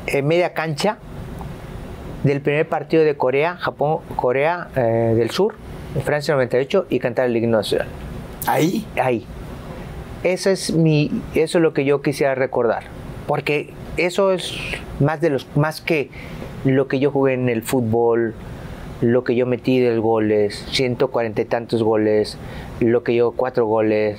en 0.07 0.27
media 0.27 0.53
cancha 0.53 0.99
del 2.23 2.43
primer 2.43 2.69
partido 2.69 3.03
de 3.03 3.17
Corea, 3.17 3.57
Japón, 3.57 4.01
Corea 4.17 4.69
eh, 4.77 5.15
del 5.17 5.31
Sur, 5.31 5.55
en 5.95 6.03
Francia 6.03 6.35
98, 6.35 6.87
y 6.91 6.99
cantar 6.99 7.27
el 7.27 7.37
himno 7.37 7.59
nacional. 7.59 7.89
Ahí. 8.47 8.87
ahí. 9.03 9.25
Eso 10.23 10.51
es 10.51 10.73
mi, 10.73 11.23
eso 11.35 11.59
es 11.59 11.63
lo 11.63 11.73
que 11.73 11.85
yo 11.85 12.03
quisiera 12.03 12.35
recordar, 12.35 12.85
porque 13.27 13.73
eso 13.97 14.33
es 14.33 14.55
más 15.01 15.21
de 15.21 15.31
los, 15.31 15.47
más 15.57 15.81
que 15.81 16.11
lo 16.65 16.89
que 16.89 16.99
yo 16.99 17.11
jugué 17.11 17.35
en 17.35 17.49
el 17.49 17.63
fútbol, 17.63 18.35
lo 19.01 19.25
que 19.25 19.35
yo 19.35 19.47
metí 19.47 19.79
de 19.79 19.99
goles, 19.99 20.65
140 20.71 21.41
y 21.41 21.45
tantos 21.45 21.83
goles, 21.83 22.37
lo 22.81 23.03
que 23.03 23.15
yo 23.15 23.33
cuatro 23.33 23.67
goles, 23.67 24.19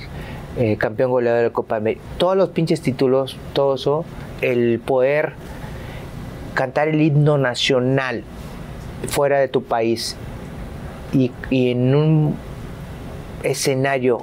eh, 0.58 0.78
campeón 0.78 1.12
goleador 1.12 1.44
de 1.44 1.52
Copa 1.52 1.76
América, 1.76 2.02
todos 2.18 2.38
los 2.38 2.50
pinches 2.50 2.82
títulos, 2.82 3.38
todo 3.54 3.76
eso, 3.76 4.06
el 4.42 4.80
poder 4.80 5.34
cantar 6.54 6.88
el 6.88 7.02
himno 7.02 7.38
nacional 7.38 8.24
fuera 9.08 9.40
de 9.40 9.48
tu 9.48 9.64
país 9.64 10.16
y, 11.14 11.32
y 11.50 11.72
en 11.72 11.96
un 11.96 12.36
escenario 13.44 14.20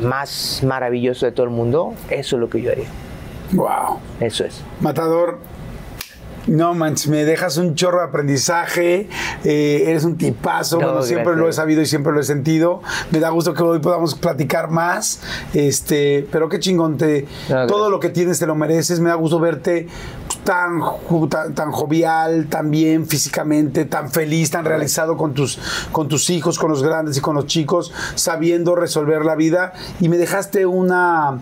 más 0.00 0.62
maravilloso 0.64 1.26
de 1.26 1.32
todo 1.32 1.44
el 1.44 1.52
mundo, 1.52 1.94
eso 2.10 2.36
es 2.36 2.40
lo 2.40 2.48
que 2.48 2.62
yo 2.62 2.70
haría. 2.70 2.88
Wow. 3.52 3.98
Eso 4.20 4.44
es. 4.44 4.62
Matador, 4.80 5.38
no 6.48 6.74
manches, 6.74 7.08
me 7.08 7.24
dejas 7.24 7.56
un 7.56 7.74
chorro 7.74 7.98
de 7.98 8.06
aprendizaje, 8.06 9.08
eh, 9.44 9.84
eres 9.86 10.04
un 10.04 10.16
tipazo, 10.16 10.78
No, 10.80 10.86
bueno, 10.86 11.02
siempre 11.02 11.36
lo 11.36 11.48
he 11.48 11.52
sabido 11.52 11.82
y 11.82 11.86
siempre 11.86 12.12
lo 12.12 12.20
he 12.20 12.24
sentido. 12.24 12.82
Me 13.10 13.20
da 13.20 13.30
gusto 13.30 13.54
que 13.54 13.62
hoy 13.62 13.78
podamos 13.78 14.14
platicar 14.14 14.70
más, 14.70 15.20
este, 15.54 16.26
pero 16.32 16.48
qué 16.48 16.58
chingón, 16.58 16.96
te, 16.96 17.26
No, 17.48 17.66
todo 17.66 17.90
lo 17.90 18.00
que 18.00 18.08
tienes 18.08 18.38
te 18.38 18.46
lo 18.46 18.54
mereces, 18.54 19.00
me 19.00 19.10
da 19.10 19.14
gusto 19.14 19.38
verte 19.38 19.88
tan, 20.44 20.80
tan, 21.28 21.54
tan 21.54 21.72
jovial, 21.72 22.46
tan 22.46 22.70
bien 22.70 23.06
físicamente, 23.06 23.84
tan 23.84 24.10
feliz, 24.10 24.50
tan 24.50 24.64
realizado 24.64 25.16
con 25.16 25.34
tus, 25.34 25.58
con 25.92 26.08
tus 26.08 26.30
hijos, 26.30 26.58
con 26.58 26.70
los 26.70 26.82
grandes 26.82 27.18
y 27.18 27.20
con 27.20 27.34
los 27.36 27.46
chicos, 27.46 27.92
sabiendo 28.14 28.74
resolver 28.74 29.24
la 29.24 29.34
vida. 29.34 29.72
Y 30.00 30.08
me 30.08 30.16
dejaste 30.16 30.66
una... 30.66 31.40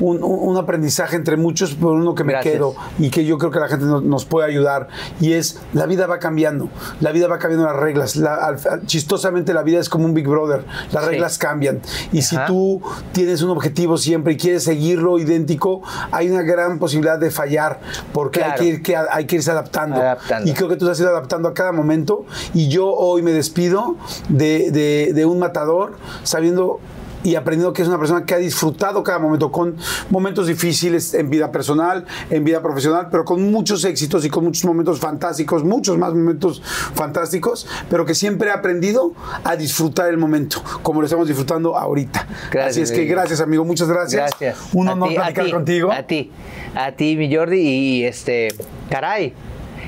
Un, 0.00 0.22
un- 0.22 0.56
aprendizaje 0.56 1.16
entre 1.16 1.36
muchos, 1.36 1.74
pero 1.74 1.92
uno 1.92 2.14
que 2.14 2.24
me 2.24 2.32
Gracias. 2.32 2.54
quedo 2.54 2.74
y 2.98 3.10
que 3.10 3.24
yo 3.24 3.38
creo 3.38 3.50
que 3.50 3.60
la 3.60 3.68
gente 3.68 3.84
no- 3.86 4.00
nos 4.00 4.24
puede 4.24 4.46
ayudar 4.48 4.88
y 5.20 5.32
es 5.34 5.58
la 5.72 5.86
vida 5.86 6.06
va 6.06 6.18
cambiando, 6.18 6.68
la 7.00 7.12
vida 7.12 7.28
va 7.28 7.38
cambiando 7.38 7.66
las 7.66 7.76
reglas, 7.76 8.16
La- 8.16 8.34
al- 8.34 8.58
al- 8.70 8.86
chistosamente 8.86 9.52
la 9.54 9.62
vida 9.62 9.78
es 9.78 9.88
como 9.88 10.04
un 10.06 10.12
Big 10.14 10.26
Brother, 10.26 10.64
las 10.92 11.04
Sí. 11.04 11.10
reglas 11.10 11.38
cambian 11.38 11.80
y 12.12 12.22
si 12.22 12.36
tú 12.46 12.80
tienes 13.12 13.42
un 13.42 13.50
objetivo 13.50 13.96
siempre 13.96 14.34
y 14.34 14.36
quieres 14.36 14.64
seguirlo 14.64 15.18
idéntico, 15.18 15.82
hay 16.12 16.28
una 16.30 16.42
gran 16.42 16.78
posibilidad 16.78 17.18
de 17.18 17.30
fallar 17.30 17.80
porque 18.12 18.40
Claro. 18.40 18.54
hay, 18.54 18.58
que 18.58 18.64
ir, 18.66 18.82
que 18.82 18.96
hay 18.96 19.26
que 19.26 19.36
irse 19.36 19.50
adaptando. 19.50 19.96
Adaptando. 20.00 20.50
y 20.50 20.52
creo 20.54 20.68
que 20.68 20.76
tú 20.76 20.84
te 20.86 20.92
has 20.92 21.00
ido 21.00 21.10
adaptando 21.10 21.48
a 21.48 21.54
cada 21.54 21.72
momento 21.72 22.24
y 22.54 22.68
yo 22.68 22.86
hoy 22.92 23.22
me 23.22 23.32
despido 23.32 23.96
de, 24.28 24.70
de- 24.70 25.12
de 25.14 25.24
un 25.26 25.38
matador 25.38 25.96
sabiendo 26.22 26.80
y 27.22 27.34
aprendiendo 27.34 27.72
que 27.72 27.82
es 27.82 27.88
una 27.88 27.98
persona 27.98 28.24
que 28.24 28.34
ha 28.34 28.38
disfrutado 28.38 29.02
cada 29.02 29.18
momento 29.18 29.52
con 29.52 29.76
momentos 30.08 30.46
difíciles 30.46 31.14
en 31.14 31.30
vida 31.30 31.52
personal, 31.52 32.06
en 32.30 32.44
vida 32.44 32.62
profesional, 32.62 33.08
pero 33.10 33.24
con 33.24 33.50
muchos 33.50 33.84
éxitos 33.84 34.24
y 34.24 34.30
con 34.30 34.44
muchos 34.44 34.64
momentos 34.64 34.98
fantásticos, 34.98 35.64
muchos 35.64 35.98
más 35.98 36.14
momentos 36.14 36.62
fantásticos, 36.94 37.66
pero 37.88 38.04
que 38.04 38.14
siempre 38.14 38.50
ha 38.50 38.54
aprendido 38.54 39.12
a 39.44 39.56
disfrutar 39.56 40.08
el 40.08 40.16
momento, 40.16 40.62
como 40.82 41.00
lo 41.00 41.06
estamos 41.06 41.28
disfrutando 41.28 41.76
ahorita. 41.76 42.26
Gracias, 42.50 42.70
Así 42.70 42.80
es 42.82 42.92
que 42.92 43.04
gracias, 43.04 43.40
amigo, 43.40 43.64
muchas 43.64 43.88
gracias. 43.88 44.30
Gracias. 44.38 44.58
Un 44.72 44.88
honor 44.88 45.08
ti, 45.08 45.16
a 45.16 45.20
platicar 45.20 45.44
ti, 45.44 45.50
contigo. 45.50 45.92
A 45.92 46.02
ti, 46.02 46.30
a 46.74 46.92
ti, 46.92 47.16
mi 47.16 47.34
Jordi, 47.34 47.60
y 47.60 48.04
este, 48.04 48.48
caray, 48.88 49.34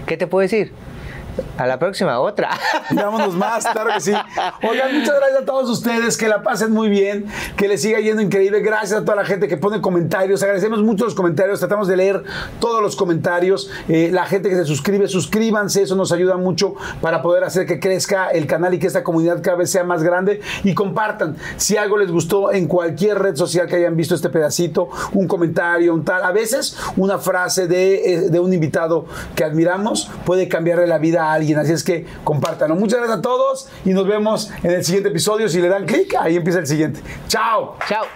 ¿qué 0.06 0.16
te 0.16 0.26
puedo 0.26 0.42
decir? 0.42 0.81
A 1.56 1.66
la 1.66 1.78
próxima, 1.78 2.18
otra. 2.20 2.50
Vámonos 2.90 3.34
más, 3.34 3.66
claro 3.66 3.90
que 3.94 4.00
sí. 4.00 4.12
Oigan, 4.68 4.98
muchas 4.98 5.16
gracias 5.16 5.42
a 5.42 5.44
todos 5.44 5.70
ustedes, 5.70 6.16
que 6.16 6.28
la 6.28 6.42
pasen 6.42 6.72
muy 6.72 6.88
bien, 6.88 7.26
que 7.56 7.68
les 7.68 7.82
siga 7.82 8.00
yendo 8.00 8.20
increíble. 8.20 8.60
Gracias 8.60 9.00
a 9.00 9.04
toda 9.04 9.16
la 9.16 9.24
gente 9.24 9.48
que 9.48 9.56
pone 9.56 9.80
comentarios. 9.80 10.42
Agradecemos 10.42 10.82
mucho 10.82 11.04
los 11.04 11.14
comentarios, 11.14 11.60
tratamos 11.60 11.88
de 11.88 11.96
leer 11.96 12.22
todos 12.60 12.82
los 12.82 12.96
comentarios. 12.96 13.70
Eh, 13.88 14.10
la 14.12 14.26
gente 14.26 14.48
que 14.48 14.56
se 14.56 14.64
suscribe, 14.64 15.08
suscríbanse, 15.08 15.82
eso 15.82 15.94
nos 15.94 16.12
ayuda 16.12 16.36
mucho 16.36 16.74
para 17.00 17.22
poder 17.22 17.44
hacer 17.44 17.66
que 17.66 17.80
crezca 17.80 18.28
el 18.28 18.46
canal 18.46 18.74
y 18.74 18.78
que 18.78 18.86
esta 18.86 19.02
comunidad 19.02 19.42
cada 19.42 19.56
vez 19.56 19.70
sea 19.70 19.84
más 19.84 20.02
grande. 20.02 20.40
Y 20.64 20.74
compartan, 20.74 21.36
si 21.56 21.76
algo 21.76 21.96
les 21.96 22.10
gustó 22.10 22.52
en 22.52 22.66
cualquier 22.66 23.18
red 23.18 23.36
social 23.36 23.66
que 23.68 23.76
hayan 23.76 23.96
visto 23.96 24.14
este 24.14 24.28
pedacito, 24.28 24.88
un 25.12 25.26
comentario, 25.26 25.94
un 25.94 26.04
tal. 26.04 26.24
A 26.24 26.32
veces 26.32 26.76
una 26.96 27.18
frase 27.18 27.66
de, 27.66 28.14
eh, 28.14 28.20
de 28.30 28.40
un 28.40 28.52
invitado 28.52 29.06
que 29.34 29.44
admiramos 29.44 30.10
puede 30.24 30.48
cambiarle 30.48 30.86
la 30.86 30.98
vida 30.98 31.21
alguien. 31.30 31.58
Así 31.58 31.72
es 31.72 31.84
que 31.84 32.06
compártanlo. 32.24 32.74
Muchas 32.74 32.98
gracias 32.98 33.18
a 33.18 33.22
todos 33.22 33.68
y 33.84 33.90
nos 33.90 34.06
vemos 34.06 34.50
en 34.62 34.72
el 34.72 34.84
siguiente 34.84 35.10
episodio. 35.10 35.48
Si 35.48 35.60
le 35.60 35.68
dan 35.68 35.86
clic, 35.86 36.14
ahí 36.18 36.36
empieza 36.36 36.58
el 36.58 36.66
siguiente. 36.66 37.00
¡Chao! 37.28 37.76
Chao. 37.88 38.06